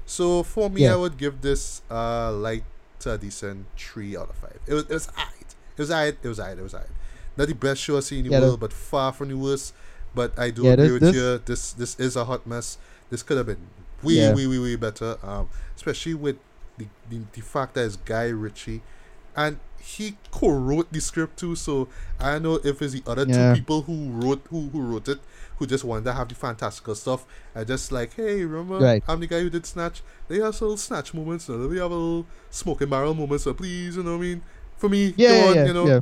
so 0.10 0.42
for 0.44 0.70
me 0.70 0.82
Yeah. 0.84 0.94
i 0.94 0.96
would 0.96 1.18
give 1.18 1.42
this 1.42 1.82
uh 1.92 2.32
light 2.34 2.64
to 3.00 3.14
a 3.14 3.18
decent 3.18 3.66
three 3.78 4.18
out 4.18 4.30
of 4.30 4.36
five. 4.36 4.60
It 4.68 4.74
was 4.74 4.84
it 4.84 4.96
was 5.00 5.08
alright 5.18 5.52
it 5.78 5.80
was 5.82 5.92
alright 5.92 6.18
it 6.24 6.28
was 6.28 6.40
alright 6.40 6.58
it 6.58 6.62
was 6.70 6.74
alright 6.74 6.90
not 7.38 7.48
the 7.48 7.54
best 7.56 7.80
show 7.82 7.96
i've 7.98 8.04
seen 8.04 8.20
in 8.26 8.26
the 8.26 8.32
Yeah, 8.32 8.42
world 8.42 8.60
but 8.60 8.74
far 8.74 9.14
from 9.14 9.30
the 9.30 9.38
worst. 9.38 9.74
But 10.14 10.38
i 10.38 10.50
do 10.50 10.64
Yeah, 10.64 10.72
agree 10.74 10.88
this- 10.88 10.92
with 10.94 11.02
this- 11.02 11.16
you. 11.16 11.38
This 11.46 11.62
this 11.82 11.92
is 12.00 12.16
a 12.18 12.26
hot 12.26 12.46
mess. 12.48 12.78
This 13.12 13.22
could 13.24 13.38
have 13.38 13.46
been 13.46 13.64
way 14.04 14.14
Yeah. 14.20 14.34
way 14.36 14.48
way 14.48 14.60
way 14.60 14.76
better 14.76 15.18
um 15.24 15.48
especially 15.78 16.16
with 16.26 16.38
the, 16.80 16.88
the, 17.10 17.20
the 17.34 17.42
fact 17.42 17.76
that 17.76 17.86
it's 17.86 17.96
guy 17.98 18.28
ritchie. 18.30 18.82
And 19.38 19.60
he 19.80 20.18
co-wrote 20.32 20.92
the 20.92 21.00
script 21.00 21.40
too 21.40 21.56
so 21.56 21.88
i 22.20 22.34
don't 22.34 22.44
know 22.44 22.60
if 22.72 22.82
it's 22.82 22.92
the 22.98 23.04
other 23.08 23.26
two 23.26 23.54
people 23.58 23.80
who 23.88 23.98
wrote 24.20 24.42
who, 24.50 24.68
who 24.74 24.82
wrote 24.82 25.08
it 25.08 25.20
who 25.60 25.68
just 25.68 25.84
wanted 25.84 26.06
to 26.06 26.14
have 26.14 26.28
the 26.28 26.36
fantastical 26.36 26.96
stuff 26.96 27.26
and 27.54 27.68
just 27.68 27.92
like 27.92 28.14
hey 28.16 28.44
remember 28.44 28.80
Right. 28.84 29.04
i'm 29.08 29.20
the 29.20 29.28
guy 29.28 29.42
who 29.42 29.50
did 29.50 29.66
snatch 29.66 30.02
they 30.28 30.36
have 30.40 30.60
little 30.62 30.78
snatch 30.78 31.14
moments 31.14 31.48
now 31.48 31.68
we 31.68 31.78
have 31.78 31.92
a 31.92 31.96
little 31.96 32.26
smoking 32.50 32.90
barrel 32.90 33.14
moments 33.14 33.44
so 33.44 33.54
please 33.54 33.96
you 33.98 34.04
know 34.04 34.12
what 34.18 34.24
i 34.24 34.28
mean 34.28 34.42
for 34.78 34.90
me 34.90 35.12
Yeah, 35.12 35.30
go 35.30 35.36
yeah, 35.36 35.50
on, 35.50 35.56
yeah, 35.58 35.66
you 35.68 35.74
know 35.74 35.88
yeah. 35.88 36.00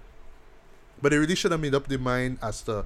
but 1.01 1.09
they 1.09 1.17
really 1.17 1.35
should 1.35 1.51
have 1.51 1.59
made 1.61 1.75
up 1.75 1.87
their 1.87 1.99
mind 1.99 2.37
as 2.41 2.61
to 2.63 2.85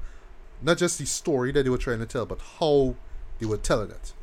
not 0.63 0.77
just 0.77 0.99
the 0.99 1.05
story 1.05 1.51
that 1.51 1.63
they 1.63 1.69
were 1.69 1.77
trying 1.77 1.99
to 1.99 2.05
tell, 2.05 2.25
but 2.25 2.39
how 2.59 2.93
they 3.39 3.45
were 3.47 3.57
telling 3.57 3.89
it. 3.89 4.13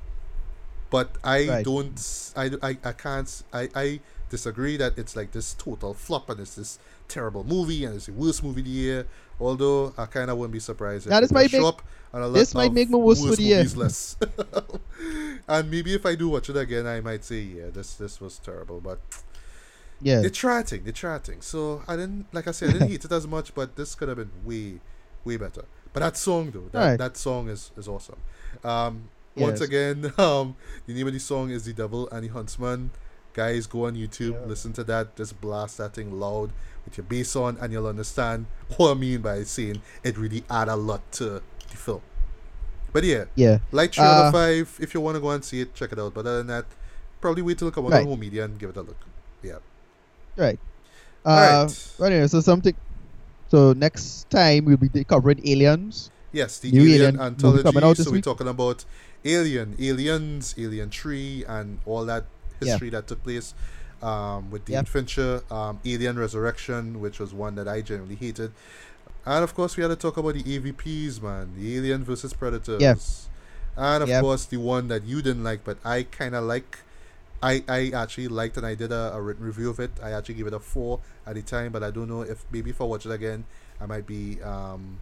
But 0.90 1.10
I 1.24 1.46
Right. 1.48 1.64
don't, 1.64 2.32
I, 2.36 2.50
I, 2.62 2.78
I 2.84 2.92
can't, 2.92 3.42
I, 3.52 3.68
I 3.74 4.00
disagree 4.28 4.76
that 4.76 4.98
it's 4.98 5.14
like 5.16 5.32
this 5.32 5.55
total 5.55 5.94
flop 5.94 6.28
and 6.30 6.40
it's 6.40 6.55
this 6.55 6.78
terrible 7.09 7.44
movie 7.44 7.84
and 7.84 7.94
it's 7.96 8.06
the 8.06 8.12
worst 8.12 8.42
movie 8.44 8.60
of 8.60 8.66
the 8.66 8.70
year. 8.72 9.06
Although 9.40 9.94
I 9.96 10.06
kind 10.06 10.30
of 10.30 10.36
wouldn't 10.38 10.52
be 10.52 10.59
surprised 10.60 11.06
if 11.06 11.10
this 11.10 11.20
does 11.20 11.32
might 11.32 11.52
make- 11.52 11.62
up 11.62 11.82
on 12.12 12.22
a 12.22 12.26
lot 12.26 12.34
this 12.34 12.55
might 12.55 12.66
of 12.68 12.72
make 12.74 12.90
my 12.90 12.98
worst 12.98 13.22
year. 13.38 13.59
movies 13.59 13.76
list. 13.76 14.24
and 15.48 15.70
maybe 15.70 15.94
if 15.94 16.05
I 16.06 16.14
do 16.14 16.28
watch 16.30 16.48
it 16.50 16.56
again, 16.56 16.86
I 16.86 17.00
might 17.00 17.24
say, 17.24 17.40
yeah, 17.40 17.70
this 17.72 17.94
this 17.94 18.20
was 18.20 18.38
terrible. 18.38 18.80
But 18.80 18.98
Yeah. 20.00 20.20
they 20.20 20.30
try 20.30 20.62
thing, 20.62 20.84
they 20.84 20.92
try 20.92 21.18
thing. 21.18 21.40
So 21.40 21.82
I 21.86 21.96
didn't, 21.96 22.26
like 22.32 22.48
I 22.48 22.52
said, 22.52 22.70
I 22.70 22.72
didn't 22.72 22.88
hate 22.94 23.05
it 23.05 23.12
as 23.12 23.26
much, 23.26 23.55
but 23.55 23.76
this 23.76 23.94
could 23.94 24.09
have 24.09 24.16
been 24.18 24.30
way, 24.44 24.80
way 25.24 25.36
better. 25.36 25.64
But 25.92 26.00
that 26.00 26.16
song 26.16 26.50
though, 26.50 26.68
that, 26.72 26.78
Alright. 26.82 26.98
that 26.98 27.16
song 27.16 27.48
is 27.48 27.70
is 27.76 27.88
awesome. 27.88 28.18
Um, 28.64 29.09
once 29.36 29.60
again, 29.60 30.12
um, 30.18 30.56
the 30.86 30.94
name 30.94 31.06
of 31.06 31.12
the 31.12 31.20
song 31.20 31.50
is 31.50 31.64
"The 31.64 31.72
Devil 31.72 32.09
and 32.10 32.24
the 32.24 32.28
Huntsman." 32.28 32.90
Guys, 33.39 33.66
go 33.69 33.86
on 33.86 33.94
YouTube, 33.94 34.32
Yeah. 34.35 34.47
listen 34.52 34.73
to 34.74 34.85
that. 34.90 35.15
Just 35.15 35.40
blast 35.40 35.78
that 35.78 35.94
thing 35.94 36.10
loud 36.19 36.51
with 36.85 36.97
your 36.98 37.05
bass 37.06 37.36
on, 37.36 37.56
and 37.60 37.73
you'll 37.73 37.86
understand 37.86 38.47
what 38.77 38.90
I 38.90 38.94
mean 38.94 39.20
by 39.23 39.44
saying 39.44 39.81
it 40.02 40.19
really 40.19 40.43
add 40.51 40.66
a 40.69 40.74
lot 40.74 41.02
to 41.19 41.24
the 41.70 41.77
film. 41.86 42.01
But 42.93 43.05
yeah, 43.05 43.24
yeah. 43.36 43.59
like 43.70 43.94
three 43.94 44.02
out 44.05 44.28
of 44.28 44.35
Uh, 44.35 44.39
five. 44.43 44.66
If 44.81 44.93
you 44.94 45.01
want 45.01 45.15
to 45.16 45.20
go 45.20 45.31
and 45.31 45.44
see 45.44 45.60
it, 45.60 45.73
check 45.74 45.93
it 45.93 45.98
out. 46.01 46.15
But 46.15 46.27
other 46.27 46.39
than 46.39 46.48
that, 46.48 46.66
probably 47.20 47.43
wait 47.43 47.59
till 47.59 47.69
it 47.69 47.74
come 47.74 47.86
out 47.86 47.93
Right. 47.93 48.02
on 48.02 48.09
home 48.09 48.20
media 48.27 48.44
and 48.44 48.59
give 48.59 48.70
it 48.70 48.77
a 48.77 48.82
look. 48.82 48.98
Yeah. 49.43 49.59
Right. 50.36 50.59
Uh, 51.24 51.28
Alright. 51.31 51.93
Right. 51.98 52.06
Anyway, 52.12 52.27
so 52.27 52.40
something. 52.40 52.74
So 53.52 53.73
next 53.73 54.28
time 54.31 54.65
we'll 54.65 54.78
be 54.78 55.05
covering 55.05 55.40
aliens. 55.47 56.10
Yes, 56.32 56.59
the 56.59 56.73
New 56.73 56.82
Alien, 56.82 56.94
Alien 57.01 57.15
movie 57.16 57.27
anthology. 57.27 57.62
coming 57.62 57.85
out 57.85 57.97
this 57.97 58.06
so 58.06 58.12
we're 58.12 58.20
talking 58.20 58.48
about 58.48 58.85
Alien, 59.24 59.77
Aliens, 59.78 60.55
Alien 60.59 60.90
Tree, 60.90 61.44
and 61.48 61.78
all 61.86 62.05
that 62.05 62.24
Yeah. 62.60 62.72
history 62.72 62.90
that 62.90 63.06
took 63.06 63.22
place 63.22 63.55
um, 64.02 64.51
with 64.51 64.64
Dean 64.64 64.74
Yep. 64.74 64.89
Fincher. 64.89 65.43
Um, 65.51 65.80
Alien 65.85 66.18
Resurrection, 66.18 67.01
which 67.01 67.18
was 67.18 67.32
one 67.35 67.55
that 67.56 67.66
I 67.68 67.80
generally 67.80 68.14
hated. 68.14 68.52
And 69.26 69.44
of 69.44 69.55
course, 69.55 69.76
we 69.76 69.82
had 69.82 69.89
to 69.89 69.97
talk 69.97 70.16
about 70.16 70.35
the 70.35 70.43
AVPs, 70.43 71.20
man. 71.20 71.52
The 71.56 71.76
Alien 71.76 72.05
versus 72.05 72.32
Predators. 72.32 72.80
Yeah. 72.80 72.94
And 73.76 74.02
of 74.02 74.09
Yep. 74.09 74.22
course, 74.22 74.44
the 74.47 74.56
one 74.56 74.89
that 74.89 75.05
you 75.05 75.20
didn't 75.22 75.44
like, 75.44 75.64
but 75.64 75.78
I 75.85 76.05
kind 76.05 76.35
of 76.35 76.44
like. 76.44 76.78
I, 77.40 77.62
I 77.68 77.90
actually 77.94 78.26
liked 78.26 78.56
and 78.56 78.66
I 78.66 78.74
did 78.74 78.90
a, 78.90 79.12
a 79.14 79.20
written 79.22 79.44
review 79.47 79.70
of 79.70 79.78
it. 79.78 79.93
I 80.02 80.10
actually 80.10 80.35
gave 80.35 80.48
it 80.48 80.52
a 80.55 80.59
four 80.59 80.98
at 81.24 81.36
the 81.36 81.43
time, 81.43 81.70
but 81.70 81.85
I 81.85 81.93
don't 81.93 82.09
know 82.09 82.22
if 82.22 82.44
maybe 82.51 82.70
if 82.70 82.80
I 82.80 82.85
watch 82.85 83.06
it 83.06 83.12
again, 83.12 83.44
I 83.80 83.86
might 83.86 84.09
be 84.09 84.43
um, 84.43 84.98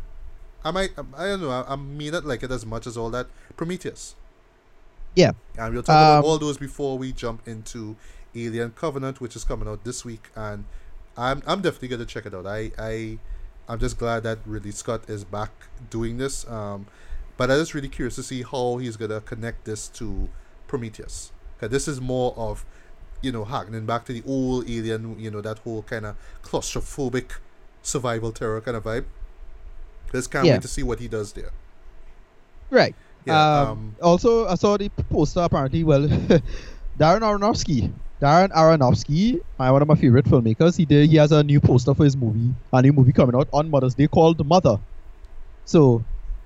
I 0.62 0.70
might 0.70 0.90
I 1.16 1.28
don't 1.28 1.40
know 1.40 1.48
I, 1.50 1.72
I 1.72 1.76
may 1.76 2.10
not 2.10 2.26
like 2.26 2.42
it 2.42 2.50
as 2.50 2.66
much 2.66 2.86
as 2.86 2.98
all 2.98 3.08
that 3.08 3.28
Prometheus. 3.56 4.16
Yeah. 5.16 5.32
And 5.58 5.74
we'll 5.74 5.82
talk 5.82 5.94
about 5.94 6.18
Um, 6.20 6.24
all 6.24 6.38
those 6.38 6.58
before 6.58 6.96
we 6.98 7.12
jump 7.12 7.48
into 7.48 7.96
Alien 8.34 8.70
Covenant, 8.72 9.20
which 9.20 9.34
is 9.34 9.42
coming 9.44 9.66
out 9.66 9.82
this 9.84 10.04
week, 10.04 10.30
and 10.36 10.66
I'm 11.16 11.42
I'm 11.46 11.60
definitely 11.62 11.88
gonna 11.88 12.04
check 12.04 12.26
it 12.26 12.34
out. 12.34 12.46
I 12.46 12.70
I 12.78 13.18
I'm 13.68 13.80
just 13.80 13.98
glad 13.98 14.22
that 14.24 14.38
Ridley 14.46 14.70
Scott 14.72 15.08
is 15.10 15.24
back 15.24 15.50
doing 15.90 16.18
this. 16.18 16.46
Um, 16.46 16.86
but 17.38 17.50
I'm 17.50 17.58
just 17.58 17.74
really 17.74 17.88
curious 17.88 18.14
to 18.16 18.22
see 18.22 18.42
how 18.42 18.76
he's 18.76 18.96
gonna 18.96 19.20
connect 19.22 19.64
this 19.64 19.88
to 20.00 20.28
Prometheus. 20.68 21.32
Cause 21.58 21.70
this 21.70 21.88
is 21.88 22.00
more 22.00 22.34
of, 22.36 22.66
you 23.22 23.32
know, 23.32 23.44
harkening 23.44 23.86
back 23.86 24.04
to 24.06 24.12
the 24.12 24.22
old 24.26 24.68
Alien. 24.68 25.18
You 25.18 25.30
know 25.30 25.40
that 25.40 25.58
whole 25.60 25.82
kind 25.82 26.04
of 26.04 26.16
claustrophobic 26.42 27.38
survival 27.82 28.30
terror 28.32 28.60
kind 28.60 28.76
of 28.76 28.84
vibe. 28.84 29.06
Just 30.12 30.30
can't 30.30 30.44
Yeah. 30.46 30.52
wait 30.54 30.62
to 30.62 30.68
see 30.68 30.82
what 30.82 30.98
he 31.00 31.08
does 31.08 31.32
there. 31.32 31.50
Right. 32.70 32.94
Yeah. 33.26 33.60
um, 33.62 33.68
Um, 33.68 33.96
also, 34.02 34.46
I 34.46 34.54
saw 34.54 34.76
the 34.76 34.88
poster. 35.10 35.40
Apparently, 35.40 35.84
well, 35.84 36.02
Darren 36.98 37.20
Aronofsky. 37.20 37.92
Darren 38.22 38.48
Aronofsky, 38.52 39.40
uh, 39.58 39.68
one 39.68 39.82
of 39.82 39.88
my 39.88 39.94
favorite 39.94 40.24
filmmakers. 40.24 40.76
He 40.76 40.86
did. 40.86 41.10
He 41.10 41.16
has 41.16 41.32
a 41.32 41.42
new 41.42 41.60
poster 41.60 41.92
for 41.92 42.04
his 42.04 42.16
movie. 42.16 42.54
A 42.72 42.80
new 42.80 42.92
movie 42.92 43.12
coming 43.12 43.36
out 43.36 43.48
on 43.52 43.68
Mother's 43.68 43.94
Day 43.94 44.06
called 44.06 44.44
Mother. 44.46 44.78
So, 45.66 46.02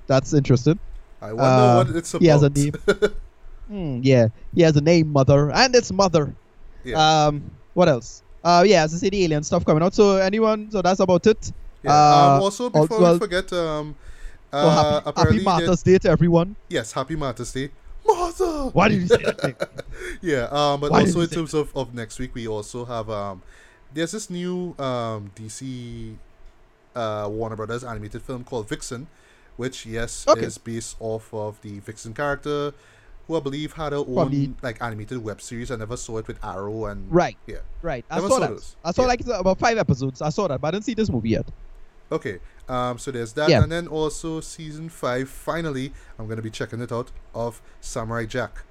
that's 0.09 0.33
interesting. 0.33 0.81
I 1.23 1.33
wonder 1.33 1.43
uh, 1.45 1.85
what 1.85 1.97
it's 1.97 2.11
about. 2.13 2.23
he 2.23 2.29
has 2.29 2.43
a 2.43 2.51
name. 2.51 2.73
Hmm, 3.71 4.01
yeah, 4.03 4.27
he 4.53 4.63
has 4.63 4.75
a 4.75 4.81
name, 4.81 5.13
Mother, 5.13 5.53
and 5.53 5.73
it's 5.77 5.93
Mother. 5.93 6.35
Yeah. 6.83 7.27
Um, 7.27 7.53
what 7.75 7.89
else? 7.89 8.21
Uh, 8.43 8.65
yeah, 8.67 8.83
as 8.83 8.93
I 8.93 8.97
say, 8.99 9.11
the 9.11 9.23
alien 9.23 9.45
stuff 9.45 9.65
coming 9.65 9.81
out. 9.81 9.95
So 9.95 10.17
anyone, 10.17 10.73
so 10.73 10.83
that's 10.83 10.99
about 10.99 11.25
it. 11.29 11.53
Yeah. 11.85 11.93
Uh, 11.93 12.35
um, 12.39 12.43
also, 12.43 12.69
before 12.69 12.99
also- 12.99 13.13
we 13.13 13.19
forget, 13.21 13.53
um, 13.53 13.95
Uh, 14.53 15.01
happy, 15.03 15.21
happy 15.21 15.43
Martha's 15.45 15.83
Day 15.83 15.99
to 15.99 16.09
everyone. 16.11 16.57
yes, 16.69 16.93
happy 16.93 17.17
Martha's 17.17 17.53
Day, 17.53 17.71
Martha. 18.07 18.69
Why 18.73 18.89
did 18.89 19.03
you 19.03 19.07
say 19.07 19.17
that? 19.23 19.85
Yeah, 20.23 20.49
um, 20.51 20.81
but 20.81 20.91
Why 20.91 21.01
also 21.01 21.21
in 21.21 21.29
terms 21.29 21.55
of, 21.55 21.75
of 21.77 21.95
next 21.95 22.19
week, 22.19 22.35
we 22.35 22.49
also 22.49 22.85
have 22.85 23.09
um, 23.11 23.43
there's 23.95 24.13
this 24.13 24.29
new 24.31 24.75
um 24.79 25.31
DC 25.37 26.17
uh 26.97 27.29
Warner 27.31 27.57
Brothers 27.57 27.85
animated 27.85 28.23
film 28.23 28.43
called 28.45 28.69
Vixen, 28.69 29.07
which 29.57 29.87
yes 29.87 30.27
Okay. 30.29 30.43
is 30.47 30.59
based 30.59 30.97
off 31.01 31.33
of 31.33 31.61
the 31.63 31.79
Vixen 31.81 32.13
character, 32.13 32.73
who 33.29 33.37
I 33.37 33.41
believe 33.41 33.75
had 33.75 33.93
her 33.93 33.99
own 33.99 34.15
Probably- 34.15 34.55
like 34.63 34.83
animated 34.83 35.23
web 35.23 35.41
series. 35.41 35.71
I 35.71 35.77
never 35.77 35.97
saw 35.97 36.19
it 36.19 36.27
with 36.27 36.45
Arrow 36.45 36.87
and 36.87 37.11
Right. 37.13 37.37
yeah. 37.47 37.59
Right. 37.83 38.05
I 38.11 38.17
Never 38.17 38.29
saw 38.29 38.35
saw 38.35 38.41
that. 38.41 38.51
those. 38.51 38.77
I 38.85 38.91
saw 38.93 39.03
Yeah. 39.03 39.09
like 39.09 39.21
about 39.27 39.59
five 39.61 39.79
episodes. 39.79 40.21
I 40.23 40.31
saw 40.31 40.49
that, 40.49 40.61
but 40.61 40.69
I 40.69 40.71
didn't 40.73 40.85
see 40.87 40.95
this 40.95 41.09
movie 41.11 41.31
yet. 41.31 41.47
Okay, 42.13 42.41
um, 42.71 42.99
so 42.99 43.11
there's 43.11 43.33
that, 43.35 43.51
Yeah. 43.51 43.63
and 43.63 43.71
then 43.73 43.87
also 43.89 44.41
season 44.41 44.89
five. 44.89 45.29
Finally, 45.29 45.93
I'm 46.19 46.29
gonna 46.29 46.43
be 46.43 46.51
checking 46.51 46.81
it 46.81 46.93
out 46.93 47.11
of 47.35 47.61
Samurai 47.81 48.27
Jack. 48.27 48.63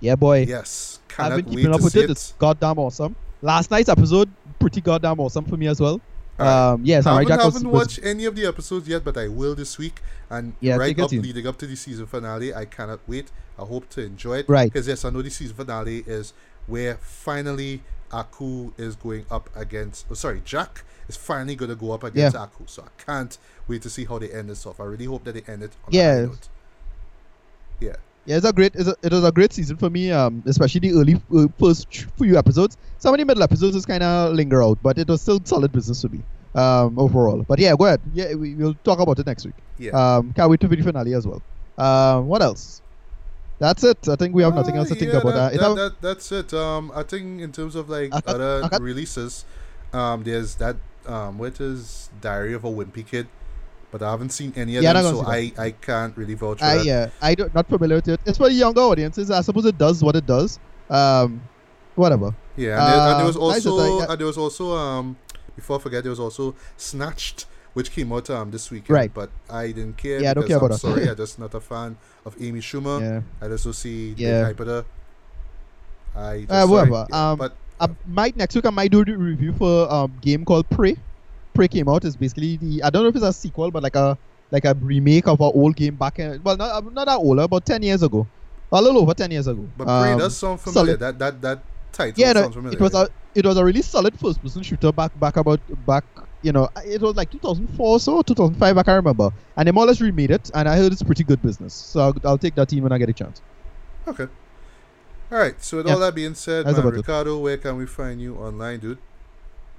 Yeah, 0.00 0.16
boy. 0.16 0.44
Yes, 0.46 1.00
I've 1.02 1.16
cannot 1.16 1.36
been 1.36 1.44
wait 1.46 1.56
keeping 1.56 1.72
up 1.72 1.78
to 1.78 1.84
with 1.84 1.92
see 1.94 2.00
it. 2.00 2.10
It's 2.10 2.34
goddamn 2.38 2.78
awesome. 2.78 3.16
Last 3.40 3.70
night's 3.70 3.88
episode, 3.88 4.30
pretty 4.58 4.80
goddamn 4.80 5.20
awesome 5.20 5.44
for 5.44 5.56
me 5.56 5.66
as 5.66 5.80
well. 5.80 6.00
Alright. 6.38 6.54
Um, 6.74 6.80
yeah, 6.84 6.98
I 6.98 7.00
Samurai 7.00 7.22
haven't, 7.22 7.28
Jack 7.36 7.44
was, 7.44 7.54
haven't 7.54 7.70
was 7.70 7.80
watched 7.80 8.00
any 8.02 8.24
of 8.24 8.34
the 8.34 8.46
episodes 8.46 8.88
yet, 8.88 9.04
but 9.04 9.16
I 9.16 9.28
will 9.28 9.54
this 9.54 9.78
week. 9.78 10.00
And 10.28 10.54
Yeah, 10.60 10.76
right 10.76 10.98
up, 10.98 11.12
leading 11.12 11.46
up 11.46 11.56
to 11.58 11.66
the 11.66 11.76
season 11.76 12.06
finale, 12.06 12.52
I 12.54 12.64
cannot 12.64 13.00
wait. 13.06 13.30
I 13.58 13.62
hope 13.62 13.88
to 13.90 14.02
enjoy 14.02 14.38
it. 14.38 14.48
Right. 14.48 14.70
Because 14.72 14.88
yes, 14.88 15.04
I 15.04 15.10
know 15.10 15.22
the 15.22 15.30
season 15.30 15.54
finale 15.56 16.02
is 16.06 16.32
where 16.66 16.96
finally 16.96 17.82
Aku 18.12 18.72
is 18.76 18.96
going 18.96 19.26
up 19.30 19.48
against. 19.54 20.06
Oh, 20.10 20.14
sorry, 20.14 20.42
Jack 20.44 20.84
is 21.08 21.16
finally 21.16 21.54
going 21.56 21.70
to 21.70 21.74
go 21.76 21.92
up 21.92 22.02
against 22.04 22.36
Aku. 22.36 22.64
So 22.66 22.82
I 22.82 23.02
can't 23.02 23.36
wait 23.68 23.82
to 23.82 23.90
see 23.90 24.04
how 24.04 24.18
they 24.18 24.30
end 24.30 24.48
this 24.50 24.64
off. 24.66 24.80
I 24.80 24.84
really 24.84 25.06
hope 25.06 25.24
that 25.24 25.34
they 25.34 25.52
end 25.52 25.62
it 25.62 25.72
on 25.86 25.92
Yeah. 25.92 26.20
note. 26.26 26.48
Yeah. 27.80 27.96
yeah, 28.24 28.36
it's 28.36 28.46
a 28.46 28.52
great. 28.52 28.74
It's 28.74 28.88
a, 28.88 28.96
it 29.02 29.12
was 29.12 29.24
a 29.24 29.32
great 29.32 29.52
season 29.52 29.76
for 29.76 29.90
me. 29.90 30.10
Um, 30.12 30.42
especially 30.46 30.88
the 30.88 30.92
early 30.98 31.20
uh, 31.34 31.48
first 31.58 31.88
few 32.16 32.36
episodes. 32.38 32.76
Some 32.98 33.12
of 33.14 33.18
the 33.18 33.24
middle 33.26 33.42
episodes 33.42 33.74
just 33.74 33.88
kind 33.88 34.02
of 34.02 34.32
linger 34.34 34.62
out, 34.62 34.78
but 34.82 34.96
it 34.98 35.08
was 35.08 35.20
still 35.20 35.40
solid 35.44 35.72
business 35.72 36.00
for 36.02 36.08
me. 36.08 36.22
Um, 36.54 36.96
overall. 36.98 37.44
But 37.46 37.58
yeah, 37.58 37.74
go 37.76 37.86
ahead. 37.86 38.00
Yeah, 38.14 38.34
we, 38.34 38.54
we'll 38.54 38.74
talk 38.84 39.00
about 39.00 39.18
it 39.18 39.26
next 39.26 39.44
week. 39.44 39.54
Yeah. 39.76 39.90
Um, 39.90 40.32
can't 40.34 40.48
wait 40.48 40.60
to 40.60 40.68
the 40.68 40.80
finale 40.80 41.12
as 41.14 41.26
well. 41.26 41.42
Um, 41.76 42.28
what 42.28 42.42
else? 42.42 42.80
That's 43.58 43.82
it. 43.82 44.08
I 44.08 44.14
think 44.14 44.34
we 44.36 44.42
have 44.44 44.54
nothing 44.54 44.76
Uh, 44.76 44.80
else 44.80 44.88
to 44.90 44.94
think 44.94 45.12
yeah, 45.12 45.18
about. 45.18 45.34
That, 45.34 45.60
Uh, 45.60 45.74
that, 45.74 45.74
that- 45.74 46.00
that's 46.00 46.30
it. 46.32 46.54
Um, 46.54 46.92
I 46.94 47.02
think 47.02 47.40
in 47.40 47.50
terms 47.50 47.74
of 47.74 47.88
like 47.90 48.14
I 48.14 48.20
other 48.26 48.68
I 48.72 48.76
releases, 48.76 49.44
um, 49.92 50.22
there's 50.22 50.54
that 50.56 50.76
um, 51.06 51.38
what 51.38 51.60
is 51.60 52.10
Diary 52.20 52.54
of 52.54 52.64
a 52.64 52.68
Wimpy 52.70 53.06
Kid, 53.06 53.26
but 53.90 54.02
I 54.02 54.10
haven't 54.10 54.30
seen 54.30 54.52
any 54.56 54.76
of 54.76 54.82
Yeah, 54.82 54.92
them, 54.94 55.04
so 55.14 55.22
I, 55.26 55.52
I 55.58 55.70
can't 55.72 56.16
really 56.16 56.34
vouch 56.34 56.58
for 56.58 56.64
I 56.64 56.78
that. 56.78 56.84
yeah, 56.86 57.10
I 57.22 57.34
don't 57.34 57.54
not 57.54 57.68
familiar 57.68 57.96
with 57.96 58.08
it. 58.08 58.20
It's 58.26 58.38
for 58.38 58.48
younger 58.50 58.80
audiences. 58.80 59.30
I 59.30 59.40
suppose 59.42 59.64
it 59.66 59.78
does 59.78 60.02
what 60.02 60.16
it 60.16 60.26
does. 60.26 60.58
Um, 60.90 61.42
whatever. 61.94 62.34
Yeah, 62.56 62.78
and, 62.78 62.92
there, 62.92 63.08
and 63.10 63.18
there 63.20 63.26
was 63.26 63.36
Um, 63.36 63.42
also 63.42 63.74
like- 63.74 64.08
and 64.10 64.18
there 64.18 64.26
was 64.26 64.38
also 64.38 64.74
um 64.76 65.16
before 65.56 65.78
I 65.78 65.80
forget 65.80 66.02
there 66.04 66.10
was 66.10 66.20
also 66.20 66.54
Snatched, 66.76 67.46
which 67.74 67.90
came 67.92 68.12
out 68.12 68.28
um 68.30 68.50
this 68.50 68.70
weekend. 68.70 68.90
Right. 68.90 69.12
But 69.14 69.30
I 69.50 69.68
didn't 69.68 69.96
care. 69.96 70.20
Yeah, 70.20 70.30
I 70.30 70.34
don't 70.34 70.46
care 70.46 70.56
I'm 70.58 70.64
about 70.64 70.74
that. 70.74 70.78
sorry, 70.80 71.08
I'm 71.10 71.16
just 71.16 71.38
not 71.38 71.54
a 71.54 71.60
fan 71.60 71.96
of 72.26 72.34
Amy 72.40 72.60
Schumer. 72.60 73.00
Yeah. 73.00 73.20
I 73.40 73.48
just 73.48 73.64
don't 73.64 73.72
see 73.72 74.14
Yeah. 74.16 74.40
the 74.40 74.44
hype. 74.64 74.84
I 76.16 76.40
just, 76.42 76.50
Uh, 76.50 76.66
whatever. 76.68 77.06
Um, 77.12 77.38
but 77.38 77.56
I 77.80 77.88
might 78.04 78.36
next 78.36 78.54
week. 78.54 78.66
I 78.66 78.70
might 78.70 78.90
do 78.90 79.04
the 79.04 79.16
review 79.16 79.52
for 79.52 79.90
um 79.92 80.16
game 80.20 80.44
called 80.44 80.68
Prey. 80.70 80.96
Prey 81.54 81.68
came 81.68 81.88
out. 81.88 82.04
It's 82.04 82.16
basically 82.16 82.56
the 82.56 82.82
I 82.82 82.90
don't 82.90 83.02
know 83.02 83.08
if 83.08 83.16
it's 83.16 83.24
a 83.24 83.32
sequel, 83.32 83.70
but 83.70 83.82
like 83.82 83.96
a 83.96 84.18
like 84.50 84.64
a 84.64 84.74
remake 84.80 85.26
of 85.26 85.40
an 85.40 85.50
old 85.54 85.76
game 85.76 85.96
back 85.96 86.18
in 86.18 86.40
well 86.42 86.56
not 86.56 86.70
uh, 86.70 86.90
not 86.90 87.06
that 87.06 87.16
old, 87.16 87.38
about 87.38 87.64
ten 87.64 87.82
years 87.82 88.02
ago, 88.02 88.28
a 88.72 88.80
little 88.80 89.00
over 89.02 89.14
ten 89.14 89.30
years 89.30 89.46
ago. 89.46 89.68
but 89.76 89.86
Prey 89.86 90.12
Um, 90.12 90.18
does 90.18 90.36
sound 90.36 90.60
familiar. 90.60 90.96
solid. 90.96 91.00
That 91.00 91.18
that 91.18 91.42
that 91.42 91.64
title 91.92 92.22
yeah, 92.24 92.32
no, 92.32 92.42
sounds 92.42 92.54
familiar. 92.54 92.78
it 92.78 92.82
was 92.82 92.94
a 92.94 93.08
it 93.34 93.44
was 93.44 93.56
a 93.56 93.64
really 93.64 93.82
solid 93.82 94.18
first 94.18 94.40
person 94.42 94.62
shooter 94.62 94.92
back 94.92 95.10
back 95.16 95.36
about 95.36 95.60
back 95.84 96.04
you 96.42 96.52
know 96.52 96.68
it 96.84 97.00
was 97.00 97.16
like 97.16 97.30
2004 97.30 97.86
or 97.86 97.98
so 97.98 98.22
2005 98.22 98.78
I 98.78 98.82
can't 98.84 98.96
remember 98.96 99.30
and 99.56 99.66
they 99.66 99.72
more 99.72 99.84
or 99.84 99.86
less 99.88 100.00
remade 100.00 100.30
it 100.30 100.48
and 100.54 100.68
I 100.68 100.76
heard 100.76 100.92
it's 100.92 101.02
pretty 101.02 101.24
good 101.24 101.42
business 101.42 101.74
so 101.74 102.00
I'll, 102.00 102.14
I'll 102.24 102.38
take 102.38 102.54
that 102.54 102.68
team 102.68 102.84
when 102.84 102.92
I 102.92 102.98
get 102.98 103.08
a 103.08 103.12
chance. 103.14 103.42
Okay. 104.06 104.28
All 105.34 105.40
right. 105.40 105.58
So 105.58 105.78
with 105.78 105.88
Yeah. 105.88 105.94
all 105.94 106.00
that 106.00 106.14
being 106.14 106.34
said, 106.36 106.64
man, 106.64 106.76
about 106.76 106.94
it. 106.94 106.98
Ricardo, 106.98 107.38
where 107.38 107.56
can 107.58 107.76
we 107.76 107.86
find 107.86 108.20
you 108.22 108.36
online, 108.36 108.78
dude? 108.78 108.98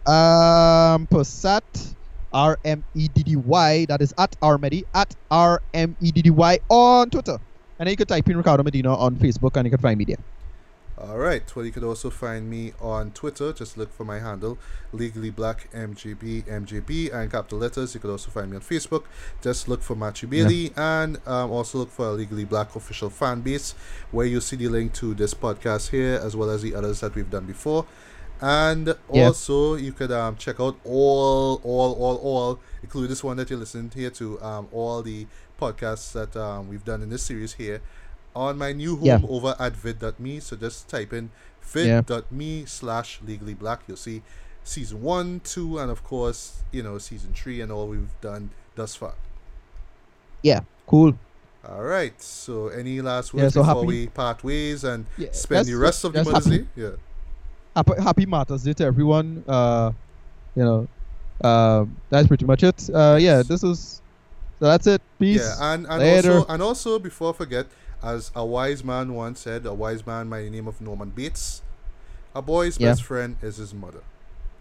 Um, 0.05 1.07
Posat, 1.07 1.95
R 2.33 2.59
M 2.65 2.83
E 2.93 3.07
D 3.07 3.23
D 3.23 3.35
Y. 3.37 3.85
That 3.87 4.01
is 4.01 4.13
at 4.17 4.35
Armedy 4.41 4.83
at 4.93 5.15
R 5.31 5.61
M 5.73 5.95
E 6.01 6.11
D 6.11 6.21
D 6.23 6.29
Y 6.29 6.59
on 6.67 7.09
Twitter. 7.09 7.39
And 7.79 7.87
then 7.87 7.91
you 7.91 7.95
can 7.95 8.05
type 8.07 8.27
in 8.29 8.35
Ricardo 8.35 8.63
Medina 8.63 8.93
on 8.95 9.15
Facebook 9.15 9.55
and 9.55 9.65
you 9.65 9.71
can 9.71 9.79
find 9.79 9.97
me 9.97 10.03
there. 10.03 10.19
All 10.97 11.17
right. 11.17 11.43
Well, 11.53 11.65
you 11.65 11.73
could 11.73 11.83
also 11.83 12.09
find 12.09 12.49
me 12.49 12.71
on 12.79 13.11
Twitter. 13.11 13.51
Just 13.51 13.77
look 13.77 13.91
for 13.91 14.05
my 14.05 14.19
handle, 14.19 14.57
Legally 14.93 15.29
Black 15.29 15.69
MJB 15.73 16.43
MJB, 16.45 17.13
and 17.13 17.29
capital 17.29 17.57
letters. 17.59 17.93
You 17.93 17.99
could 17.99 18.11
also 18.11 18.31
find 18.31 18.49
me 18.49 18.55
on 18.55 18.61
Facebook. 18.61 19.03
Just 19.41 19.67
look 19.67 19.81
for 19.81 19.95
Matthew 19.95 20.29
Bailey, 20.29 20.71
and 20.77 21.17
um, 21.27 21.51
also 21.51 21.79
look 21.79 21.91
for 21.91 22.05
a 22.07 22.11
Legally 22.11 22.45
Black 22.45 22.77
official 22.77 23.09
fan 23.09 23.41
base, 23.41 23.75
where 24.11 24.25
you 24.25 24.39
see 24.39 24.55
the 24.55 24.69
link 24.69 24.93
to 24.93 25.13
this 25.13 25.33
podcast 25.33 25.89
here, 25.89 26.17
as 26.23 26.33
well 26.33 26.49
as 26.49 26.61
the 26.61 26.73
others 26.73 27.01
that 27.01 27.13
we've 27.13 27.29
done 27.29 27.45
before. 27.45 27.85
And 28.39 28.87
Yeah. 29.11 29.25
also, 29.27 29.75
you 29.75 29.91
could 29.91 30.11
um, 30.13 30.37
check 30.37 30.61
out 30.61 30.77
all, 30.85 31.59
all, 31.63 31.93
all, 31.93 32.15
all, 32.17 32.59
including 32.83 33.09
this 33.09 33.23
one 33.23 33.35
that 33.35 33.49
you're 33.49 33.59
listening 33.59 33.91
here 33.93 34.11
to, 34.11 34.41
um, 34.41 34.67
all 34.71 35.01
the 35.01 35.27
podcasts 35.59 36.13
that 36.13 36.35
um, 36.37 36.69
we've 36.69 36.83
done 36.85 37.01
in 37.01 37.09
this 37.09 37.23
series 37.23 37.53
here 37.53 37.81
on 38.35 38.57
my 38.57 38.71
new 38.73 38.95
home 38.97 39.05
Yeah. 39.05 39.19
over 39.27 39.55
at 39.59 39.73
vid.me. 39.73 40.39
So 40.39 40.55
just 40.55 40.87
type 40.89 41.13
in 41.13 41.29
Yeah. 41.73 42.01
vid.me 42.01 42.65
slash 42.65 43.19
legally 43.25 43.53
black. 43.53 43.81
You'll 43.87 43.97
see 43.97 44.21
season 44.63 45.01
one, 45.01 45.41
two, 45.43 45.79
and 45.79 45.89
of 45.91 46.03
course, 46.03 46.63
you 46.71 46.83
know, 46.83 46.97
season 46.97 47.33
three 47.33 47.61
and 47.61 47.71
all 47.71 47.87
we've 47.87 48.09
done 48.21 48.49
thus 48.75 48.95
far. 48.95 49.13
Yeah, 50.41 50.61
cool. 50.87 51.13
All 51.67 51.81
right. 51.83 52.19
So 52.21 52.67
any 52.67 53.01
last 53.01 53.33
Yeah, 53.33 53.43
words 53.43 53.53
so 53.55 53.61
before 53.61 53.75
happy- 53.75 53.87
we 53.87 54.07
part 54.07 54.43
ways 54.43 54.83
and 54.83 55.05
Yeah, 55.17 55.29
spend 55.31 55.67
the 55.67 55.75
rest 55.75 56.03
of 56.03 56.13
the 56.13 56.23
Mother's 56.23 56.45
Day? 56.45 56.51
happy- 56.57 56.67
Yeah. 56.75 56.89
Happy, 57.75 58.01
happy 58.01 58.25
Martha's 58.25 58.63
Day 58.63 58.73
to 58.73 58.85
everyone. 58.85 59.43
Uh, 59.47 59.91
you 60.55 60.63
know, 60.63 60.87
um, 61.47 61.97
that's 62.09 62.27
pretty 62.27 62.45
much 62.45 62.63
it. 62.63 62.89
Uh, 62.93 63.17
yeah, 63.19 63.41
this 63.43 63.63
is 63.63 64.01
so 64.59 64.65
that's 64.67 64.87
it. 64.87 65.01
Peace. 65.19 65.41
Yeah, 65.41 65.73
and, 65.73 65.85
and 65.87 65.99
Later. 65.99 66.31
also 66.37 66.53
and 66.53 66.61
also 66.61 66.99
before 66.99 67.33
I 67.33 67.35
forget, 67.35 67.65
as 68.05 68.31
a 68.35 68.45
wise 68.45 68.83
man 68.83 69.13
once 69.13 69.39
said, 69.41 69.65
a 69.65 69.73
wise 69.73 70.05
man 70.05 70.29
by 70.29 70.41
the 70.43 70.49
name 70.49 70.67
of 70.67 70.79
Norman 70.79 71.09
Bates, 71.09 71.61
a 72.35 72.41
boy's 72.41 72.79
Yeah. 72.79 72.89
best 72.91 73.03
friend 73.03 73.35
is 73.41 73.57
his 73.57 73.73
mother. 73.73 74.03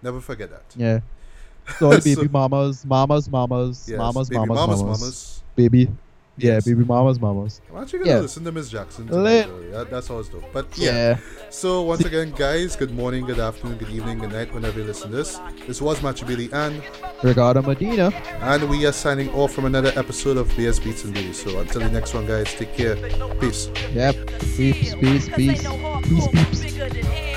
Never 0.02 0.20
forget 0.20 0.50
that. 0.50 0.64
yeah. 0.76 1.00
So 1.78 1.90
the 1.90 2.00
So- 2.00 2.16
baby 2.22 2.28
mamas, 2.28 2.84
mamas, 2.84 3.30
mamas, 3.30 3.86
Yes, 3.88 3.98
mamas, 3.98 4.28
baby 4.28 4.38
mamas, 4.40 4.56
mamas, 4.56 4.82
mamas, 4.82 5.00
mamas. 5.00 5.42
baby. 5.56 5.88
Yeah, 6.36 6.54
Yes. 6.54 6.64
baby 6.64 6.84
mamas, 6.84 7.20
mamas. 7.20 7.60
I'm 7.70 7.82
actually 7.82 8.00
gonna 8.00 8.10
Yeah. 8.10 8.20
listen 8.20 8.42
to 8.44 8.50
Miss 8.52 8.68
Jackson. 8.68 9.06
Lit. 9.06 9.46
Today, 9.46 9.52
though. 9.70 9.78
That, 9.78 9.90
that's 9.90 10.10
always 10.10 10.28
dope. 10.28 10.44
But 10.52 10.66
yeah. 10.76 10.90
Yeah. 10.90 11.16
So 11.50 11.82
once 11.82 12.04
again, 12.04 12.32
guys, 12.36 12.74
good 12.74 12.92
morning, 12.92 13.24
good 13.24 13.38
afternoon, 13.38 13.78
good 13.78 13.90
evening, 13.90 14.18
good 14.18 14.32
night, 14.32 14.52
whenever 14.52 14.80
you 14.80 14.84
listen 14.86 15.10
to 15.12 15.16
this. 15.16 15.38
This 15.68 15.80
was 15.80 16.02
Matthew 16.02 16.26
Bailey 16.26 16.48
and 16.52 16.82
Ricardo 17.22 17.62
Medina. 17.62 18.12
and 18.40 18.68
we 18.68 18.84
are 18.84 18.92
signing 18.92 19.30
off 19.30 19.52
from 19.52 19.64
another 19.64 19.92
episode 19.96 20.36
of 20.36 20.48
BS 20.56 20.80
Beats 20.82 21.04
and 21.04 21.14
Beauty. 21.14 21.32
So 21.32 21.58
until 21.60 21.82
the 21.82 21.90
next 21.90 22.14
one, 22.14 22.26
guys, 22.26 22.52
take 22.54 22.74
care. 22.76 22.96
Peace. 23.40 23.68
Yep. 23.92 24.14
Peace, 24.56 24.94
peace, 24.96 25.28
peace. 25.28 25.62
Peace, 25.62 26.28
peeps. 26.32 26.60
Bigger 26.60 26.88
than 26.88 27.33